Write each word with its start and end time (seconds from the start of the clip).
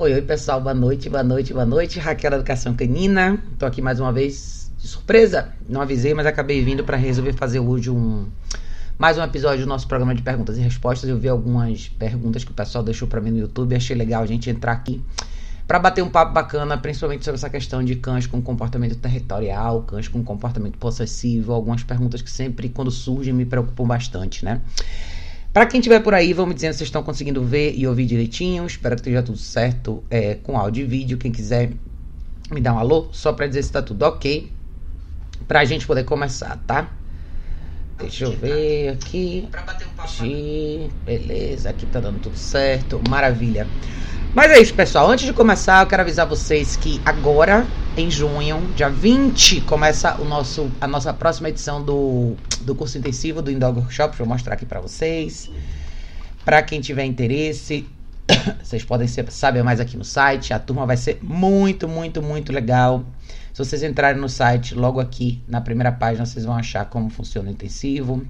Oi, 0.00 0.14
oi 0.14 0.22
pessoal, 0.22 0.60
boa 0.60 0.72
noite, 0.72 1.10
boa 1.10 1.24
noite, 1.24 1.52
boa 1.52 1.66
noite. 1.66 1.98
Raquel 1.98 2.34
Educação 2.34 2.72
Canina. 2.72 3.36
Tô 3.58 3.66
aqui 3.66 3.82
mais 3.82 3.98
uma 3.98 4.12
vez 4.12 4.70
de 4.78 4.86
surpresa. 4.86 5.48
Não 5.68 5.80
avisei, 5.80 6.14
mas 6.14 6.24
acabei 6.24 6.62
vindo 6.62 6.84
para 6.84 6.96
resolver 6.96 7.32
fazer 7.32 7.58
hoje 7.58 7.90
um 7.90 8.28
mais 8.96 9.18
um 9.18 9.24
episódio 9.24 9.64
do 9.64 9.68
nosso 9.68 9.88
programa 9.88 10.14
de 10.14 10.22
perguntas 10.22 10.56
e 10.56 10.60
respostas. 10.60 11.10
Eu 11.10 11.18
vi 11.18 11.28
algumas 11.28 11.88
perguntas 11.88 12.44
que 12.44 12.52
o 12.52 12.54
pessoal 12.54 12.84
deixou 12.84 13.08
para 13.08 13.20
mim 13.20 13.32
no 13.32 13.38
YouTube, 13.38 13.74
achei 13.74 13.96
legal 13.96 14.22
a 14.22 14.26
gente 14.26 14.48
entrar 14.48 14.70
aqui 14.70 15.02
para 15.66 15.80
bater 15.80 16.04
um 16.04 16.08
papo 16.08 16.32
bacana, 16.32 16.78
principalmente 16.78 17.24
sobre 17.24 17.36
essa 17.36 17.50
questão 17.50 17.82
de 17.82 17.96
cães 17.96 18.24
com 18.24 18.40
comportamento 18.40 18.94
territorial, 18.94 19.82
cães 19.82 20.06
com 20.06 20.22
comportamento 20.22 20.78
possessivo, 20.78 21.52
algumas 21.52 21.82
perguntas 21.82 22.22
que 22.22 22.30
sempre 22.30 22.68
quando 22.68 22.92
surgem 22.92 23.34
me 23.34 23.44
preocupam 23.44 23.84
bastante, 23.84 24.44
né? 24.44 24.60
Para 25.58 25.66
quem 25.66 25.80
estiver 25.80 25.98
por 25.98 26.14
aí, 26.14 26.32
vamos 26.32 26.54
dizendo 26.54 26.74
se 26.74 26.78
vocês 26.78 26.86
estão 26.86 27.02
conseguindo 27.02 27.42
ver 27.42 27.74
e 27.76 27.84
ouvir 27.84 28.06
direitinho. 28.06 28.64
Espero 28.64 28.94
que 28.94 29.00
esteja 29.00 29.24
tudo 29.24 29.38
certo 29.38 30.04
é, 30.08 30.36
com 30.36 30.56
áudio 30.56 30.84
e 30.84 30.86
vídeo. 30.86 31.18
Quem 31.18 31.32
quiser 31.32 31.72
me 32.48 32.60
dar 32.60 32.74
um 32.74 32.78
alô, 32.78 33.08
só 33.10 33.32
para 33.32 33.48
dizer 33.48 33.64
se 33.64 33.68
está 33.70 33.82
tudo 33.82 34.04
ok. 34.04 34.52
Para 35.48 35.58
a 35.58 35.64
gente 35.64 35.84
poder 35.84 36.04
começar, 36.04 36.56
tá? 36.64 36.88
Deixa 37.98 38.26
eu 38.26 38.30
ver 38.36 38.90
aqui. 38.90 39.48
Beleza, 41.04 41.70
aqui 41.70 41.86
tá 41.86 41.98
dando 41.98 42.20
tudo 42.20 42.36
certo. 42.36 43.02
Maravilha. 43.08 43.66
Mas 44.34 44.50
é 44.50 44.60
isso, 44.60 44.74
pessoal. 44.74 45.10
Antes 45.10 45.24
de 45.24 45.32
começar, 45.32 45.82
eu 45.82 45.86
quero 45.86 46.02
avisar 46.02 46.26
vocês 46.26 46.76
que 46.76 47.00
agora, 47.04 47.66
em 47.96 48.10
junho, 48.10 48.60
dia 48.76 48.90
20, 48.90 49.62
começa 49.62 50.20
o 50.20 50.24
nosso, 50.24 50.70
a 50.80 50.86
nossa 50.86 51.14
próxima 51.14 51.48
edição 51.48 51.82
do, 51.82 52.36
do 52.60 52.74
curso 52.74 52.98
intensivo 52.98 53.40
do 53.40 53.50
Indog 53.50 53.78
Workshop. 53.78 54.16
Vou 54.18 54.26
mostrar 54.26 54.54
aqui 54.54 54.66
para 54.66 54.80
vocês. 54.80 55.50
Para 56.44 56.62
quem 56.62 56.78
tiver 56.78 57.04
interesse, 57.04 57.86
vocês 58.62 58.84
podem 58.84 59.08
saber 59.08 59.64
mais 59.64 59.80
aqui 59.80 59.96
no 59.96 60.04
site. 60.04 60.52
A 60.52 60.58
turma 60.58 60.84
vai 60.84 60.98
ser 60.98 61.18
muito, 61.22 61.88
muito, 61.88 62.22
muito 62.22 62.52
legal. 62.52 63.04
Se 63.54 63.64
vocês 63.64 63.82
entrarem 63.82 64.20
no 64.20 64.28
site, 64.28 64.74
logo 64.74 65.00
aqui 65.00 65.42
na 65.48 65.62
primeira 65.62 65.90
página, 65.90 66.26
vocês 66.26 66.44
vão 66.44 66.54
achar 66.54 66.84
como 66.84 67.08
funciona 67.08 67.48
o 67.48 67.52
intensivo. 67.52 68.24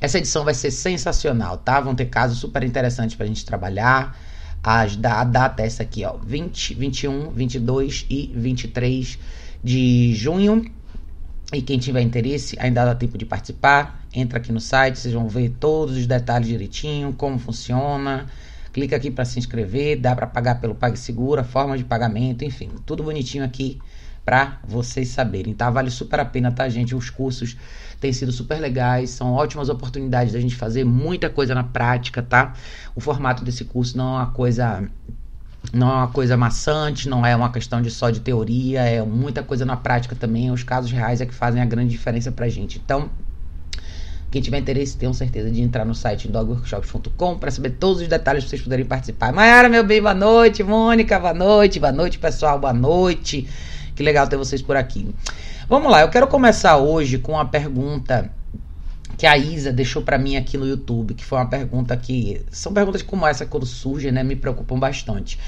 Essa 0.00 0.16
edição 0.16 0.42
vai 0.42 0.54
ser 0.54 0.70
sensacional, 0.70 1.58
tá? 1.58 1.78
Vão 1.80 1.94
ter 1.94 2.06
casos 2.06 2.38
super 2.38 2.64
interessantes 2.64 3.14
para 3.14 3.24
a 3.24 3.28
gente 3.28 3.44
trabalhar. 3.44 4.16
As, 4.62 4.98
a 5.02 5.24
data 5.24 5.62
é 5.62 5.66
essa 5.66 5.82
aqui, 5.82 6.04
ó, 6.04 6.16
20, 6.16 6.74
21, 6.74 7.30
22 7.30 8.06
e 8.10 8.30
23 8.34 9.18
de 9.62 10.14
junho. 10.14 10.70
E 11.52 11.62
quem 11.62 11.78
tiver 11.78 12.02
interesse, 12.02 12.56
ainda 12.60 12.84
dá 12.84 12.94
tempo 12.94 13.18
de 13.18 13.24
participar. 13.24 14.04
Entra 14.14 14.38
aqui 14.38 14.52
no 14.52 14.60
site, 14.60 14.98
vocês 14.98 15.14
vão 15.14 15.28
ver 15.28 15.50
todos 15.58 15.96
os 15.96 16.06
detalhes 16.06 16.48
direitinho, 16.48 17.12
como 17.12 17.38
funciona. 17.38 18.26
Clica 18.72 18.96
aqui 18.96 19.10
para 19.10 19.24
se 19.24 19.38
inscrever, 19.38 19.98
dá 19.98 20.14
para 20.14 20.26
pagar 20.26 20.60
pelo 20.60 20.74
PagSeguro, 20.74 21.42
forma 21.42 21.76
de 21.76 21.82
pagamento, 21.82 22.44
enfim, 22.44 22.70
tudo 22.86 23.02
bonitinho 23.02 23.44
aqui 23.44 23.80
para 24.30 24.60
vocês 24.62 25.08
saberem, 25.08 25.52
tá? 25.52 25.68
Vale 25.70 25.90
super 25.90 26.20
a 26.20 26.24
pena, 26.24 26.52
tá, 26.52 26.68
gente? 26.68 26.94
Os 26.94 27.10
cursos 27.10 27.56
têm 27.98 28.12
sido 28.12 28.30
super 28.30 28.60
legais, 28.60 29.10
são 29.10 29.32
ótimas 29.32 29.68
oportunidades 29.68 30.32
da 30.32 30.38
gente 30.38 30.54
fazer 30.54 30.84
muita 30.84 31.28
coisa 31.28 31.52
na 31.52 31.64
prática, 31.64 32.22
tá? 32.22 32.54
O 32.94 33.00
formato 33.00 33.44
desse 33.44 33.64
curso 33.64 33.98
não 33.98 34.14
é 34.14 34.22
uma 34.22 34.30
coisa 34.30 34.88
não 35.72 35.90
é 35.90 35.94
uma 35.94 36.08
coisa 36.08 36.36
maçante, 36.36 37.08
não 37.08 37.26
é 37.26 37.34
uma 37.34 37.50
questão 37.50 37.82
de 37.82 37.90
só 37.90 38.08
de 38.08 38.20
teoria, 38.20 38.82
é 38.82 39.02
muita 39.02 39.42
coisa 39.42 39.64
na 39.64 39.76
prática 39.76 40.14
também. 40.14 40.48
Os 40.52 40.62
casos 40.62 40.92
reais 40.92 41.20
é 41.20 41.26
que 41.26 41.34
fazem 41.34 41.60
a 41.60 41.64
grande 41.64 41.90
diferença 41.90 42.30
pra 42.30 42.48
gente. 42.48 42.80
Então, 42.82 43.10
quem 44.30 44.40
tiver 44.40 44.58
interesse, 44.58 44.96
tenham 44.96 45.12
certeza 45.12 45.50
de 45.50 45.60
entrar 45.60 45.84
no 45.84 45.92
site 45.92 46.28
dogworkshops.com 46.28 47.36
para 47.36 47.50
saber 47.50 47.70
todos 47.70 48.00
os 48.00 48.06
detalhes 48.06 48.44
para 48.44 48.50
vocês 48.50 48.62
poderem 48.62 48.86
participar. 48.86 49.32
Mayara, 49.32 49.68
meu 49.68 49.82
bem, 49.82 50.00
boa 50.00 50.14
noite. 50.14 50.62
Mônica, 50.62 51.18
boa 51.18 51.34
noite. 51.34 51.80
Boa 51.80 51.92
noite, 51.92 52.16
pessoal, 52.16 52.60
boa 52.60 52.72
noite. 52.72 53.48
Que 54.00 54.04
legal 54.04 54.26
ter 54.26 54.38
vocês 54.38 54.62
por 54.62 54.78
aqui. 54.78 55.14
Vamos 55.68 55.92
lá, 55.92 56.00
eu 56.00 56.08
quero 56.08 56.26
começar 56.26 56.78
hoje 56.78 57.18
com 57.18 57.32
uma 57.32 57.44
pergunta 57.44 58.32
que 59.18 59.26
a 59.26 59.36
Isa 59.36 59.70
deixou 59.70 60.00
para 60.00 60.16
mim 60.16 60.36
aqui 60.36 60.56
no 60.56 60.66
YouTube, 60.66 61.12
que 61.12 61.22
foi 61.22 61.36
uma 61.36 61.46
pergunta 61.46 61.94
que 61.98 62.40
são 62.50 62.72
perguntas 62.72 63.02
como 63.02 63.26
essa 63.26 63.44
quando 63.44 63.66
surgem, 63.66 64.10
né, 64.10 64.22
me 64.22 64.34
preocupam 64.34 64.78
bastante. 64.78 65.38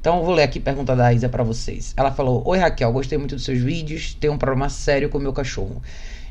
Então 0.00 0.18
eu 0.18 0.24
vou 0.24 0.32
ler 0.32 0.44
aqui 0.44 0.60
a 0.60 0.62
pergunta 0.62 0.94
da 0.94 1.12
Isa 1.12 1.28
para 1.28 1.42
vocês. 1.42 1.94
Ela 1.96 2.12
falou: 2.12 2.44
"Oi 2.46 2.58
Raquel, 2.58 2.92
gostei 2.92 3.18
muito 3.18 3.34
dos 3.34 3.44
seus 3.44 3.58
vídeos, 3.58 4.14
tenho 4.14 4.34
um 4.34 4.38
problema 4.38 4.68
sério 4.68 5.08
com 5.08 5.18
o 5.18 5.20
meu 5.20 5.32
cachorro. 5.32 5.82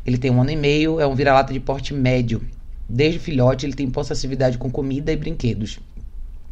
Ele 0.06 0.18
tem 0.18 0.32
um 0.32 0.40
ano 0.40 0.52
e 0.52 0.56
meio, 0.56 1.02
é 1.02 1.06
um 1.06 1.14
vira-lata 1.14 1.52
de 1.52 1.60
porte 1.60 1.94
médio. 1.94 2.42
Desde 2.88 3.20
filhote 3.20 3.66
ele 3.66 3.74
tem 3.74 3.90
possessividade 3.90 4.58
com 4.58 4.72
comida 4.72 5.12
e 5.12 5.18
brinquedos. 5.18 5.78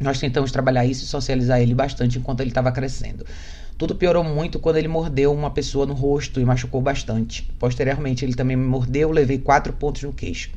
Nós 0.02 0.20
tentamos 0.20 0.52
trabalhar 0.52 0.86
isso 0.86 1.06
e 1.06 1.08
socializar 1.08 1.62
ele 1.62 1.74
bastante 1.74 2.18
enquanto 2.18 2.42
ele 2.42 2.50
estava 2.50 2.74
crescendo. 2.74 3.26
Tudo 3.78 3.96
piorou 3.96 4.24
muito 4.24 4.60
quando 4.60 4.78
ele 4.78 4.88
mordeu 4.88 5.34
uma 5.34 5.50
pessoa 5.50 5.86
no 5.86 5.94
rosto 5.94 6.40
e 6.40 6.46
machucou 6.46 6.82
bastante. 6.82 7.50
Posteriormente, 7.58 8.24
ele 8.24 8.36
também 8.36 8.56
me 8.56 8.66
mordeu, 8.66 9.12
levei 9.12 9.40
quatro 9.40 9.74
pontos 9.74 10.04
no 10.04 10.14
queixo. 10.14 10.52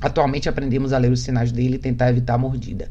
Atualmente 0.00 0.48
aprendemos 0.48 0.92
a 0.92 0.98
ler 0.98 1.12
os 1.12 1.20
sinais 1.20 1.52
dele 1.52 1.76
e 1.76 1.78
tentar 1.78 2.10
evitar 2.10 2.34
a 2.34 2.38
mordida. 2.38 2.88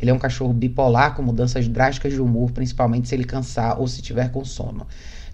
Ele 0.00 0.10
é 0.10 0.14
um 0.14 0.18
cachorro 0.18 0.52
bipolar 0.52 1.14
com 1.14 1.22
mudanças 1.22 1.68
drásticas 1.68 2.12
de 2.12 2.20
humor, 2.20 2.50
principalmente 2.50 3.08
se 3.08 3.14
ele 3.14 3.24
cansar 3.24 3.78
ou 3.80 3.86
se 3.86 4.00
tiver 4.00 4.30
com 4.30 4.44
sono. 4.44 4.86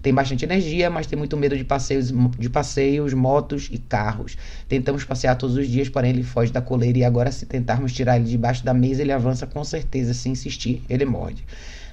Tem 0.02 0.12
bastante 0.12 0.44
energia, 0.44 0.90
mas 0.90 1.06
tem 1.06 1.16
muito 1.16 1.36
medo 1.36 1.56
de 1.56 1.64
passeios, 1.64 2.12
de 2.36 2.50
passeios, 2.50 3.14
motos 3.14 3.68
e 3.70 3.78
carros. 3.78 4.36
Tentamos 4.68 5.04
passear 5.04 5.36
todos 5.36 5.56
os 5.56 5.68
dias, 5.68 5.88
porém 5.88 6.10
ele 6.10 6.24
foge 6.24 6.52
da 6.52 6.60
coleira 6.60 6.98
e 6.98 7.04
agora 7.04 7.30
se 7.30 7.46
tentarmos 7.46 7.92
tirar 7.92 8.16
ele 8.16 8.28
debaixo 8.28 8.64
da 8.64 8.74
mesa, 8.74 9.02
ele 9.02 9.12
avança 9.12 9.46
com 9.46 9.62
certeza. 9.62 10.12
Se 10.12 10.28
insistir, 10.28 10.82
ele 10.88 11.04
morde. 11.04 11.44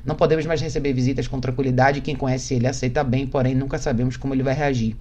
Não 0.09 0.16
podemos 0.16 0.44
mais 0.47 0.59
receber 0.59 0.92
visitas 0.92 1.28
com 1.28 1.40
tranquilidade. 1.40 2.02
Quem 2.02 2.16
conhece 2.16 2.56
ele 2.56 2.66
aceita 2.66 3.03
bem, 3.03 3.28
porém 3.28 3.53
nunca 3.53 3.78
sabemos 3.78 4.18
como 4.18 4.34
ele 4.34 4.42
vai 4.42 4.56
reagir. 4.56 4.97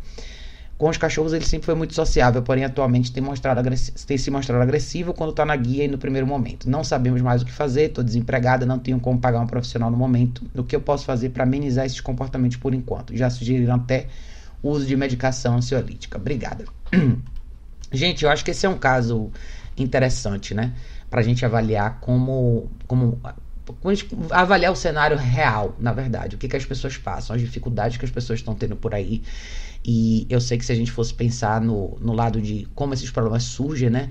Com 0.77 0.91
os 0.91 0.99
cachorros 0.99 1.33
ele 1.33 1.47
sempre 1.47 1.65
foi 1.65 1.75
muito 1.75 1.95
sociável, 1.95 2.43
porém 2.43 2.63
atualmente 2.63 3.11
tem, 3.11 3.23
mostrado 3.23 3.63
tem 4.07 4.19
se 4.19 4.31
mostrado 4.31 4.63
agressivo 4.63 5.15
quando 5.15 5.31
está 5.31 5.47
na 5.47 5.57
guia 5.57 5.85
e 5.85 5.89
no 5.89 5.97
primeiro 5.97 6.27
momento. 6.27 6.69
Não 6.69 6.85
sabemos 6.85 7.23
mais 7.23 7.41
o 7.41 7.47
que 7.47 7.51
fazer, 7.51 7.85
estou 7.85 8.05
desempregada, 8.05 8.67
não 8.67 8.79
tenho 8.79 9.01
como 9.01 9.19
pagar 9.19 9.41
um 9.41 9.47
profissional 9.47 9.91
no 9.91 9.97
momento. 9.97 10.45
O 10.55 10.63
que 10.63 10.77
eu 10.77 10.81
posso 10.83 11.07
fazer 11.07 11.31
para 11.31 11.45
amenizar 11.45 11.87
esses 11.87 12.03
comportamentos 12.03 12.59
por 12.59 12.75
enquanto? 12.75 13.17
Já 13.17 13.31
sugeriram 13.31 13.77
até 13.77 14.09
o 14.63 14.69
uso 14.69 14.85
de 14.85 14.95
medicação 14.95 15.57
ansiolítica. 15.57 16.19
Obrigada. 16.19 16.67
gente, 17.91 18.27
eu 18.27 18.31
acho 18.31 18.45
que 18.45 18.51
esse 18.51 18.67
é 18.67 18.69
um 18.69 18.79
caso 18.79 19.31
interessante, 19.75 20.53
né? 20.53 20.75
Para 21.09 21.21
a 21.21 21.25
gente 21.25 21.47
avaliar 21.47 21.99
como, 21.99 22.71
como 22.87 23.19
avaliar 24.31 24.73
o 24.73 24.77
cenário 24.77 25.17
real, 25.17 25.75
na 25.79 25.93
verdade, 25.93 26.37
o 26.37 26.39
que, 26.39 26.49
que 26.49 26.57
as 26.57 26.65
pessoas 26.65 26.97
passam, 26.97 27.35
as 27.35 27.43
dificuldades 27.43 27.97
que 27.97 28.05
as 28.05 28.11
pessoas 28.11 28.41
estão 28.41 28.55
tendo 28.55 28.77
por 28.77 28.95
aí. 28.95 29.23
E 29.85 30.27
eu 30.29 30.41
sei 30.41 30.59
que 30.59 30.65
se 30.65 30.73
a 30.73 30.75
gente 30.75 30.91
fosse 30.91 31.15
pensar 31.15 31.61
no, 31.61 31.97
no 32.01 32.13
lado 32.13 32.41
de 32.41 32.69
como 32.75 32.95
esses 32.95 33.11
problemas 33.11 33.45
surgem, 33.45 33.91
né? 33.91 34.11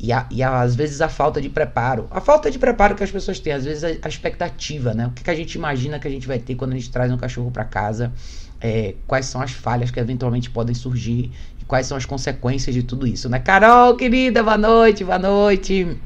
E, 0.00 0.12
a, 0.12 0.26
e 0.30 0.42
a, 0.42 0.60
às 0.60 0.76
vezes 0.76 1.00
a 1.00 1.08
falta 1.08 1.40
de 1.40 1.48
preparo. 1.48 2.06
A 2.10 2.20
falta 2.20 2.50
de 2.50 2.58
preparo 2.58 2.94
que 2.94 3.02
as 3.02 3.10
pessoas 3.10 3.40
têm, 3.40 3.52
às 3.52 3.64
vezes 3.64 3.82
a, 3.82 3.88
a 3.88 4.08
expectativa, 4.08 4.94
né? 4.94 5.08
O 5.08 5.10
que, 5.10 5.24
que, 5.24 5.30
a 5.30 5.34
gente 5.34 5.54
imagina 5.54 5.98
que 5.98 6.06
a 6.06 6.10
gente 6.10 6.26
vai 6.26 6.38
ter 6.38 6.54
quando 6.54 6.72
a 6.72 6.76
gente 6.76 6.90
traz 6.90 7.10
um 7.10 7.16
cachorro 7.16 7.50
para 7.50 7.64
casa, 7.64 8.12
é, 8.60 8.94
quais 9.06 9.26
são 9.26 9.40
as 9.40 9.50
falhas 9.50 9.90
que 9.90 9.98
eventualmente 9.98 10.50
podem 10.50 10.74
surgir 10.74 11.32
e 11.60 11.64
quais 11.66 11.86
são 11.86 11.96
as 11.96 12.06
consequências 12.06 12.74
de 12.74 12.84
tudo 12.84 13.06
isso, 13.06 13.28
né? 13.28 13.40
Carol, 13.40 13.96
querida, 13.96 14.42
boa 14.42 14.56
noite, 14.56 15.02
boa 15.02 15.18
noite. 15.18 15.96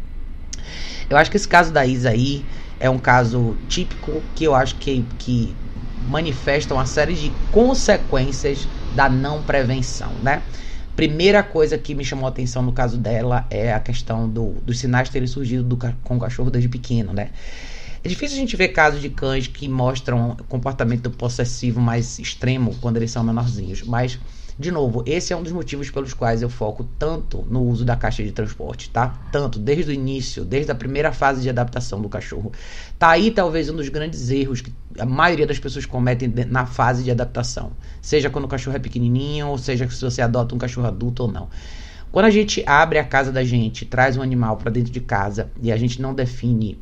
Eu 1.10 1.16
acho 1.18 1.30
que 1.30 1.36
esse 1.36 1.48
caso 1.48 1.70
da 1.70 1.84
Isa 1.84 2.10
aí 2.10 2.42
é 2.82 2.90
um 2.90 2.98
caso 2.98 3.56
típico 3.68 4.20
que 4.34 4.42
eu 4.42 4.56
acho 4.56 4.74
que, 4.74 5.04
que 5.16 5.56
manifesta 6.00 6.74
uma 6.74 6.84
série 6.84 7.14
de 7.14 7.30
consequências 7.48 8.66
da 8.90 9.08
não 9.08 9.40
prevenção, 9.40 10.14
né? 10.20 10.42
Primeira 10.96 11.44
coisa 11.44 11.78
que 11.78 11.94
me 11.94 12.04
chamou 12.04 12.26
a 12.26 12.30
atenção 12.30 12.60
no 12.60 12.72
caso 12.72 12.98
dela 12.98 13.46
é 13.48 13.72
a 13.72 13.78
questão 13.78 14.28
do, 14.28 14.54
dos 14.66 14.80
sinais 14.80 15.08
terem 15.08 15.28
surgido 15.28 15.62
do, 15.62 15.78
com 16.02 16.16
o 16.16 16.18
cachorro 16.18 16.50
desde 16.50 16.68
pequeno, 16.68 17.12
né? 17.12 17.30
É 18.02 18.08
difícil 18.08 18.36
a 18.36 18.40
gente 18.40 18.56
ver 18.56 18.68
casos 18.70 19.00
de 19.00 19.10
cães 19.10 19.46
que 19.46 19.68
mostram 19.68 20.36
comportamento 20.48 21.08
possessivo 21.08 21.80
mais 21.80 22.18
extremo 22.18 22.74
quando 22.80 22.96
eles 22.96 23.12
são 23.12 23.22
menorzinhos, 23.22 23.84
mas 23.84 24.18
de 24.58 24.70
novo, 24.70 25.02
esse 25.06 25.32
é 25.32 25.36
um 25.36 25.42
dos 25.42 25.52
motivos 25.52 25.90
pelos 25.90 26.12
quais 26.12 26.42
eu 26.42 26.50
foco 26.50 26.86
tanto 26.98 27.44
no 27.48 27.62
uso 27.62 27.84
da 27.84 27.96
caixa 27.96 28.22
de 28.22 28.32
transporte, 28.32 28.90
tá? 28.90 29.08
Tanto 29.32 29.58
desde 29.58 29.90
o 29.90 29.94
início, 29.94 30.44
desde 30.44 30.70
a 30.70 30.74
primeira 30.74 31.10
fase 31.12 31.40
de 31.40 31.48
adaptação 31.48 32.00
do 32.00 32.08
cachorro. 32.08 32.52
Tá 32.98 33.10
aí 33.10 33.30
talvez 33.30 33.70
um 33.70 33.76
dos 33.76 33.88
grandes 33.88 34.30
erros 34.30 34.60
que 34.60 34.72
a 34.98 35.06
maioria 35.06 35.46
das 35.46 35.58
pessoas 35.58 35.86
cometem 35.86 36.32
na 36.48 36.66
fase 36.66 37.02
de 37.02 37.10
adaptação. 37.10 37.72
Seja 38.00 38.28
quando 38.28 38.44
o 38.44 38.48
cachorro 38.48 38.76
é 38.76 38.80
pequenininho, 38.80 39.48
ou 39.48 39.56
seja 39.56 39.88
se 39.88 40.02
você 40.02 40.20
adota 40.20 40.54
um 40.54 40.58
cachorro 40.58 40.86
adulto 40.86 41.22
ou 41.22 41.32
não. 41.32 41.48
Quando 42.10 42.26
a 42.26 42.30
gente 42.30 42.62
abre 42.66 42.98
a 42.98 43.04
casa 43.04 43.32
da 43.32 43.42
gente, 43.42 43.86
traz 43.86 44.18
um 44.18 44.22
animal 44.22 44.58
para 44.58 44.70
dentro 44.70 44.92
de 44.92 45.00
casa 45.00 45.50
e 45.62 45.72
a 45.72 45.78
gente 45.78 46.00
não 46.02 46.14
define 46.14 46.78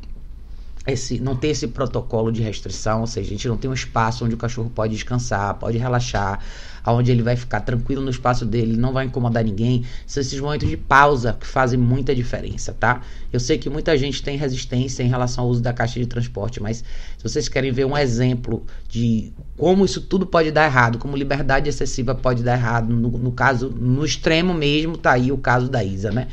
esse, 0.87 1.19
não 1.19 1.35
ter 1.35 1.49
esse 1.49 1.67
protocolo 1.67 2.31
de 2.31 2.41
restrição, 2.41 3.01
ou 3.01 3.07
seja, 3.07 3.27
a 3.27 3.31
gente 3.31 3.47
não 3.47 3.57
tem 3.57 3.69
um 3.69 3.73
espaço 3.73 4.25
onde 4.25 4.33
o 4.33 4.37
cachorro 4.37 4.71
pode 4.73 4.93
descansar, 4.93 5.53
pode 5.55 5.77
relaxar, 5.77 6.39
aonde 6.83 7.11
ele 7.11 7.21
vai 7.21 7.35
ficar 7.35 7.61
tranquilo 7.61 8.01
no 8.01 8.09
espaço 8.09 8.45
dele, 8.45 8.75
não 8.75 8.91
vai 8.91 9.05
incomodar 9.05 9.43
ninguém. 9.43 9.85
São 10.07 10.21
esses 10.21 10.39
momentos 10.39 10.67
de 10.67 10.77
pausa 10.77 11.37
que 11.39 11.45
fazem 11.45 11.77
muita 11.77 12.15
diferença, 12.15 12.73
tá? 12.73 13.01
Eu 13.31 13.39
sei 13.39 13.59
que 13.59 13.69
muita 13.69 13.95
gente 13.95 14.23
tem 14.23 14.35
resistência 14.37 15.03
em 15.03 15.07
relação 15.07 15.43
ao 15.43 15.51
uso 15.51 15.61
da 15.61 15.71
caixa 15.71 15.99
de 15.99 16.07
transporte, 16.07 16.61
mas 16.61 16.77
se 16.77 17.23
vocês 17.23 17.47
querem 17.47 17.71
ver 17.71 17.85
um 17.85 17.95
exemplo 17.95 18.65
de 18.89 19.31
como 19.57 19.85
isso 19.85 20.01
tudo 20.01 20.25
pode 20.25 20.49
dar 20.49 20.65
errado, 20.65 20.97
como 20.97 21.15
liberdade 21.15 21.69
excessiva 21.69 22.15
pode 22.15 22.41
dar 22.41 22.53
errado, 22.53 22.91
no, 22.91 23.09
no 23.09 23.31
caso, 23.31 23.69
no 23.69 24.03
extremo 24.03 24.53
mesmo, 24.53 24.97
tá 24.97 25.11
aí 25.11 25.31
o 25.31 25.37
caso 25.37 25.69
da 25.69 25.83
Isa, 25.83 26.09
né? 26.09 26.27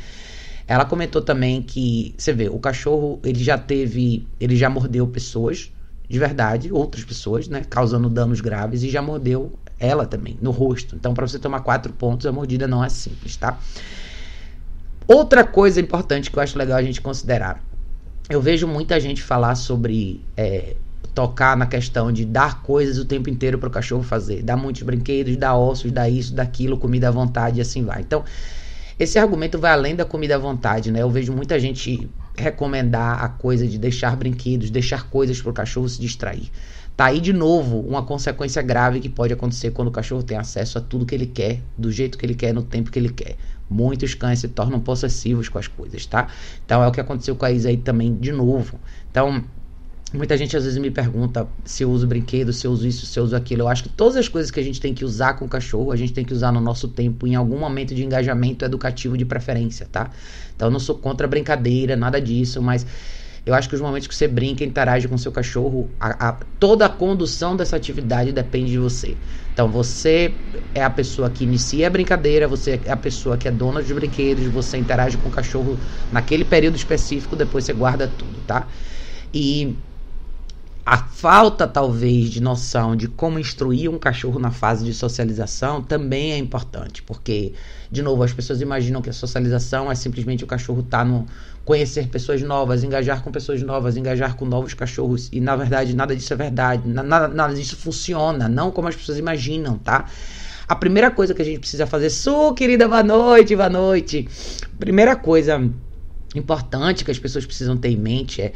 Ela 0.69 0.85
comentou 0.85 1.19
também 1.19 1.63
que, 1.63 2.13
você 2.15 2.31
vê, 2.31 2.47
o 2.47 2.59
cachorro, 2.59 3.19
ele 3.23 3.43
já 3.43 3.57
teve, 3.57 4.27
ele 4.39 4.55
já 4.55 4.69
mordeu 4.69 5.07
pessoas, 5.07 5.71
de 6.07 6.19
verdade, 6.19 6.71
outras 6.71 7.03
pessoas, 7.03 7.47
né, 7.47 7.63
causando 7.67 8.07
danos 8.07 8.39
graves 8.39 8.83
e 8.83 8.89
já 8.89 9.01
mordeu 9.01 9.51
ela 9.79 10.05
também, 10.05 10.37
no 10.39 10.51
rosto. 10.51 10.95
Então, 10.95 11.11
para 11.15 11.27
você 11.27 11.39
tomar 11.39 11.61
quatro 11.61 11.91
pontos, 11.91 12.27
a 12.27 12.31
mordida 12.31 12.67
não 12.67 12.83
é 12.83 12.89
simples, 12.89 13.35
tá? 13.35 13.57
Outra 15.07 15.43
coisa 15.43 15.81
importante 15.81 16.29
que 16.29 16.37
eu 16.37 16.43
acho 16.43 16.55
legal 16.55 16.77
a 16.77 16.83
gente 16.83 17.01
considerar. 17.01 17.63
Eu 18.29 18.39
vejo 18.39 18.67
muita 18.67 18.99
gente 18.99 19.23
falar 19.23 19.55
sobre 19.55 20.23
é, 20.37 20.75
tocar 21.15 21.57
na 21.57 21.65
questão 21.65 22.11
de 22.11 22.25
dar 22.25 22.61
coisas 22.61 22.99
o 22.99 23.05
tempo 23.05 23.27
inteiro 23.27 23.57
para 23.57 23.69
o 23.69 23.71
cachorro 23.71 24.03
fazer. 24.03 24.43
Dar 24.43 24.55
muitos 24.55 24.83
brinquedos, 24.83 25.35
dar 25.35 25.55
ossos, 25.55 25.91
dar 25.91 26.07
isso, 26.07 26.31
daquilo, 26.35 26.77
comida 26.77 27.07
à 27.07 27.11
vontade 27.11 27.57
e 27.57 27.61
assim 27.61 27.83
vai. 27.83 28.01
Então, 28.01 28.23
esse 28.99 29.17
argumento 29.17 29.57
vai 29.57 29.71
além 29.71 29.95
da 29.95 30.03
comida 30.03 30.35
à 30.35 30.37
vontade, 30.37 30.91
né? 30.91 31.01
Eu 31.01 31.09
vejo 31.09 31.31
muita 31.31 31.57
gente 31.57 32.09
recomendar 32.37 33.23
a 33.23 33.29
coisa 33.29 33.65
de 33.65 33.77
deixar 33.77 34.15
brinquedos, 34.15 34.69
deixar 34.69 35.09
coisas 35.09 35.41
para 35.41 35.51
o 35.51 35.53
cachorro 35.53 35.87
se 35.87 36.01
distrair. 36.01 36.51
Tá 36.97 37.05
aí 37.05 37.21
de 37.21 37.31
novo 37.31 37.79
uma 37.79 38.03
consequência 38.03 38.61
grave 38.61 38.99
que 38.99 39.07
pode 39.07 39.31
acontecer 39.31 39.71
quando 39.71 39.87
o 39.87 39.91
cachorro 39.91 40.21
tem 40.21 40.37
acesso 40.37 40.77
a 40.77 40.81
tudo 40.81 41.05
que 41.05 41.15
ele 41.15 41.27
quer, 41.27 41.61
do 41.77 41.89
jeito 41.89 42.17
que 42.17 42.25
ele 42.25 42.35
quer, 42.35 42.53
no 42.53 42.61
tempo 42.61 42.91
que 42.91 42.99
ele 42.99 43.07
quer. 43.07 43.37
Muitos 43.69 44.13
cães 44.13 44.39
se 44.39 44.49
tornam 44.49 44.81
possessivos 44.81 45.47
com 45.47 45.57
as 45.57 45.67
coisas, 45.67 46.05
tá? 46.05 46.27
Então 46.65 46.83
é 46.83 46.87
o 46.87 46.91
que 46.91 46.99
aconteceu 46.99 47.37
com 47.37 47.45
a 47.45 47.51
Isa 47.51 47.69
aí 47.69 47.77
também 47.77 48.13
de 48.13 48.33
novo. 48.33 48.77
Então, 49.09 49.45
Muita 50.11 50.35
gente 50.35 50.57
às 50.57 50.63
vezes 50.63 50.79
me 50.79 50.89
pergunta 50.89 51.47
se 51.63 51.83
eu 51.83 51.91
uso 51.91 52.07
brinquedo, 52.07 52.51
se 52.51 52.65
eu 52.65 52.71
uso 52.71 52.87
isso, 52.87 53.05
se 53.05 53.19
eu 53.19 53.23
uso 53.23 53.35
aquilo. 53.35 53.61
Eu 53.61 53.67
acho 53.67 53.83
que 53.83 53.89
todas 53.89 54.15
as 54.15 54.27
coisas 54.27 54.49
que 54.49 54.59
a 54.59 54.63
gente 54.63 54.81
tem 54.81 54.91
que 54.91 55.05
usar 55.05 55.35
com 55.35 55.45
o 55.45 55.47
cachorro, 55.47 55.91
a 55.91 55.95
gente 55.95 56.13
tem 56.13 56.25
que 56.25 56.33
usar 56.33 56.51
no 56.51 56.59
nosso 56.59 56.87
tempo, 56.87 57.27
em 57.27 57.35
algum 57.35 57.59
momento 57.59 57.93
de 57.93 58.03
engajamento 58.03 58.65
educativo 58.65 59.15
de 59.15 59.23
preferência, 59.23 59.87
tá? 59.91 60.09
Então 60.55 60.69
eu 60.69 60.71
não 60.71 60.79
sou 60.79 60.95
contra 60.95 61.27
brincadeira, 61.27 61.95
nada 61.95 62.19
disso, 62.19 62.59
mas 62.59 62.87
eu 63.45 63.53
acho 63.53 63.69
que 63.69 63.75
os 63.75 63.81
momentos 63.81 64.07
que 64.07 64.15
você 64.15 64.27
brinca, 64.27 64.63
interage 64.63 65.07
com 65.07 65.15
seu 65.15 65.31
cachorro, 65.31 65.87
a, 65.99 66.29
a, 66.29 66.33
toda 66.59 66.87
a 66.87 66.89
condução 66.89 67.55
dessa 67.55 67.75
atividade 67.75 68.31
depende 68.31 68.71
de 68.71 68.79
você. 68.79 69.15
Então 69.53 69.69
você 69.69 70.33
é 70.73 70.83
a 70.83 70.89
pessoa 70.89 71.29
que 71.29 71.43
inicia 71.43 71.85
a 71.85 71.89
brincadeira, 71.89 72.47
você 72.47 72.79
é 72.83 72.91
a 72.91 72.97
pessoa 72.97 73.37
que 73.37 73.47
é 73.47 73.51
dona 73.51 73.79
dos 73.79 73.91
brinquedos, 73.91 74.43
você 74.47 74.75
interage 74.75 75.17
com 75.17 75.29
o 75.29 75.31
cachorro 75.31 75.77
naquele 76.11 76.45
período 76.45 76.77
específico, 76.77 77.35
depois 77.35 77.63
você 77.63 77.73
guarda 77.73 78.07
tudo, 78.07 78.41
tá? 78.47 78.67
E 79.31 79.75
a 80.85 80.97
falta, 80.97 81.67
talvez, 81.67 82.29
de 82.29 82.41
noção 82.41 82.95
de 82.95 83.07
como 83.07 83.37
instruir 83.37 83.89
um 83.89 83.99
cachorro 83.99 84.39
na 84.39 84.51
fase 84.51 84.83
de 84.83 84.93
socialização 84.93 85.81
também 85.81 86.31
é 86.31 86.37
importante, 86.37 87.03
porque, 87.03 87.53
de 87.91 88.01
novo, 88.01 88.23
as 88.23 88.33
pessoas 88.33 88.61
imaginam 88.61 89.01
que 89.01 89.09
a 89.09 89.13
socialização 89.13 89.91
é 89.91 89.95
simplesmente 89.95 90.43
o 90.43 90.47
cachorro 90.47 90.79
estar 90.79 90.99
tá 90.99 91.05
no 91.05 91.27
conhecer 91.63 92.07
pessoas 92.07 92.41
novas, 92.41 92.83
engajar 92.83 93.21
com 93.21 93.31
pessoas 93.31 93.61
novas, 93.61 93.95
engajar 93.95 94.35
com 94.35 94.45
novos 94.45 94.73
cachorros, 94.73 95.29
e 95.31 95.39
na 95.39 95.55
verdade 95.55 95.95
nada 95.95 96.15
disso 96.15 96.33
é 96.33 96.35
verdade, 96.35 96.87
nada, 96.87 97.27
nada 97.27 97.53
disso 97.53 97.75
funciona, 97.75 98.49
não 98.49 98.71
como 98.71 98.87
as 98.87 98.95
pessoas 98.95 99.19
imaginam, 99.19 99.77
tá? 99.77 100.05
A 100.67 100.75
primeira 100.75 101.11
coisa 101.11 101.33
que 101.33 101.41
a 101.41 101.45
gente 101.45 101.59
precisa 101.59 101.85
fazer, 101.85 102.09
Su, 102.09 102.55
querida, 102.55 102.87
boa 102.87 103.03
noite, 103.03 103.55
boa 103.55 103.69
noite. 103.69 104.27
Primeira 104.79 105.15
coisa 105.15 105.61
importante 106.35 107.03
que 107.05 107.11
as 107.11 107.19
pessoas 107.19 107.45
precisam 107.45 107.77
ter 107.77 107.89
em 107.89 107.97
mente 107.97 108.41
é 108.41 108.53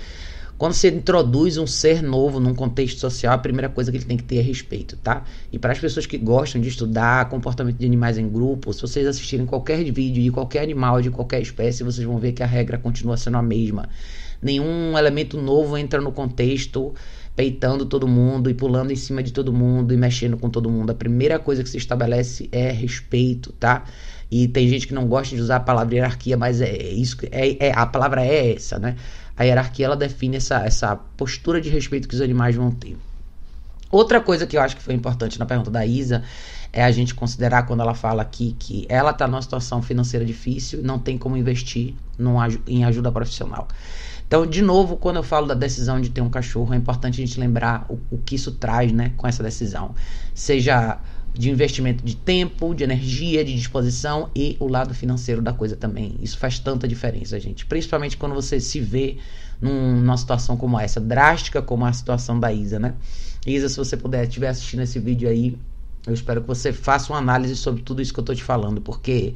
quando 0.57 0.73
você 0.73 0.89
introduz 0.89 1.57
um 1.57 1.67
ser 1.67 2.01
novo 2.01 2.39
num 2.39 2.53
contexto 2.53 3.00
social, 3.00 3.33
a 3.33 3.38
primeira 3.38 3.69
coisa 3.69 3.91
que 3.91 3.97
ele 3.97 4.05
tem 4.05 4.17
que 4.17 4.23
ter 4.23 4.38
é 4.38 4.41
respeito, 4.41 4.95
tá? 4.97 5.23
E 5.51 5.59
para 5.59 5.73
as 5.73 5.79
pessoas 5.79 6.05
que 6.05 6.17
gostam 6.17 6.61
de 6.61 6.69
estudar 6.69 7.27
comportamento 7.29 7.77
de 7.77 7.85
animais 7.85 8.17
em 8.17 8.29
grupo, 8.29 8.71
se 8.71 8.81
vocês 8.81 9.07
assistirem 9.07 9.45
qualquer 9.45 9.83
vídeo 9.91 10.23
de 10.23 10.31
qualquer 10.31 10.61
animal, 10.61 11.01
de 11.01 11.09
qualquer 11.09 11.41
espécie, 11.41 11.83
vocês 11.83 12.05
vão 12.05 12.17
ver 12.17 12.33
que 12.33 12.44
a 12.44 12.47
regra 12.47 12.77
continua 12.77 13.17
sendo 13.17 13.38
a 13.38 13.41
mesma. 13.41 13.89
Nenhum 14.41 14.97
elemento 14.97 15.41
novo 15.41 15.77
entra 15.77 16.01
no 16.01 16.11
contexto 16.11 16.94
peitando 17.35 17.85
todo 17.85 18.07
mundo 18.07 18.50
e 18.50 18.53
pulando 18.53 18.91
em 18.91 18.95
cima 18.95 19.23
de 19.23 19.31
todo 19.31 19.51
mundo 19.51 19.94
e 19.94 19.97
mexendo 19.97 20.38
com 20.38 20.50
todo 20.50 20.69
mundo. 20.69 20.91
A 20.91 20.95
primeira 20.95 21.39
coisa 21.39 21.63
que 21.63 21.69
se 21.69 21.77
estabelece 21.77 22.47
é 22.51 22.71
respeito, 22.71 23.51
tá? 23.53 23.85
E 24.29 24.47
tem 24.47 24.67
gente 24.67 24.88
que 24.88 24.94
não 24.94 25.07
gosta 25.07 25.35
de 25.35 25.41
usar 25.41 25.57
a 25.57 25.59
palavra 25.59 25.95
hierarquia, 25.95 26.35
mas 26.38 26.61
é 26.61 26.75
isso, 26.75 27.17
é, 27.31 27.67
é 27.67 27.71
a 27.71 27.85
palavra 27.85 28.25
é 28.25 28.53
essa, 28.53 28.79
né? 28.79 28.95
A 29.35 29.44
hierarquia 29.44 29.85
ela 29.85 29.95
define 29.95 30.38
essa, 30.38 30.63
essa 30.63 30.95
postura 30.95 31.59
de 31.59 31.69
respeito 31.69 32.07
que 32.07 32.15
os 32.15 32.21
animais 32.21 32.56
vão 32.56 32.71
ter. 32.71 32.97
Outra 33.91 34.19
coisa 34.19 34.47
que 34.47 34.57
eu 34.57 34.62
acho 34.62 34.75
que 34.75 34.81
foi 34.81 34.94
importante 34.94 35.38
na 35.38 35.45
pergunta 35.45 35.69
da 35.69 35.85
Isa 35.85 36.24
é 36.71 36.83
a 36.83 36.91
gente 36.91 37.13
considerar 37.13 37.63
quando 37.63 37.81
ela 37.81 37.94
fala 37.94 38.24
aqui 38.24 38.56
que 38.57 38.88
ela 38.89 39.12
está 39.12 39.27
numa 39.27 39.41
situação 39.41 39.81
financeira 39.83 40.25
difícil 40.25 40.81
não 40.81 40.97
tem 40.97 41.15
como 41.18 41.38
investir 41.38 41.94
num, 42.18 42.38
em 42.68 42.83
ajuda 42.83 43.12
profissional. 43.12 43.68
Então, 44.27 44.47
de 44.47 44.63
novo, 44.63 44.97
quando 44.97 45.18
eu 45.18 45.24
falo 45.24 45.45
da 45.45 45.53
decisão 45.53 46.01
de 46.01 46.09
ter 46.09 46.21
um 46.21 46.29
cachorro, 46.29 46.74
é 46.74 46.77
importante 46.77 47.21
a 47.21 47.25
gente 47.25 47.39
lembrar 47.39 47.86
o, 47.88 48.00
o 48.09 48.18
que 48.18 48.33
isso 48.33 48.53
traz 48.53 48.91
né, 48.91 49.13
com 49.15 49.27
essa 49.27 49.44
decisão. 49.44 49.94
Seja 50.33 50.97
de 51.33 51.50
investimento 51.50 52.06
de 52.06 52.15
tempo, 52.15 52.75
de 52.75 52.83
energia, 52.83 53.44
de 53.44 53.56
disposição 53.56 54.30
e 54.35 54.56
o 54.59 54.68
lado 54.68 54.94
financeiro 54.94 55.41
da 55.41 55.51
coisa 55.51 55.75
também. 55.75 56.15
Isso 56.21 56.38
faz 56.38 56.59
tanta 56.59 56.88
diferença, 56.88 57.39
gente. 57.39 57.65
Principalmente 57.65 58.18
quando 58.18 58.35
você 58.35 58.59
se 58.59 58.80
vê 58.80 59.18
num, 59.59 59.97
numa 60.00 60.15
situação 60.15 60.56
como 60.56 60.80
essa, 60.80 61.01
drástica 61.01 61.62
como 61.62 61.85
a 61.85 61.94
situação 61.94 62.39
da 62.39 62.53
Isa, 62.53 62.77
né? 62.77 62.94
Isa, 63.47 63.68
se 63.68 63.77
você 63.77 63.97
puder 63.97 64.24
estiver 64.24 64.50
assistindo 64.50 64.81
esse 64.81 65.00
vídeo 65.00 65.27
aí, 65.27 65.57
eu 66.06 66.13
espero 66.13 66.41
que 66.41 66.47
você 66.47 66.71
faça 66.71 67.12
uma 67.12 67.19
análise 67.19 67.56
sobre 67.56 67.81
tudo 67.81 68.01
isso 68.01 68.13
que 68.13 68.19
eu 68.19 68.24
tô 68.24 68.36
te 68.36 68.44
falando, 68.44 68.79
porque 68.79 69.33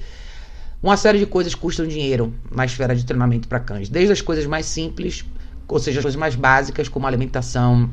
uma 0.83 0.95
série 0.95 1.17
de 1.17 1.25
coisas 1.25 1.55
custam 1.55 1.87
dinheiro 1.87 2.33
na 2.51 2.63
esfera 2.63 2.95
de 2.95 3.03
treinamento 3.03 3.47
para 3.47 3.59
cães, 3.59 3.89
desde 3.89 4.13
as 4.13 4.21
coisas 4.21 4.45
mais 4.45 4.65
simples, 4.67 5.25
ou 5.67 5.79
seja, 5.79 5.99
as 5.99 6.03
coisas 6.03 6.19
mais 6.19 6.35
básicas 6.35 6.87
como 6.87 7.07
alimentação, 7.07 7.89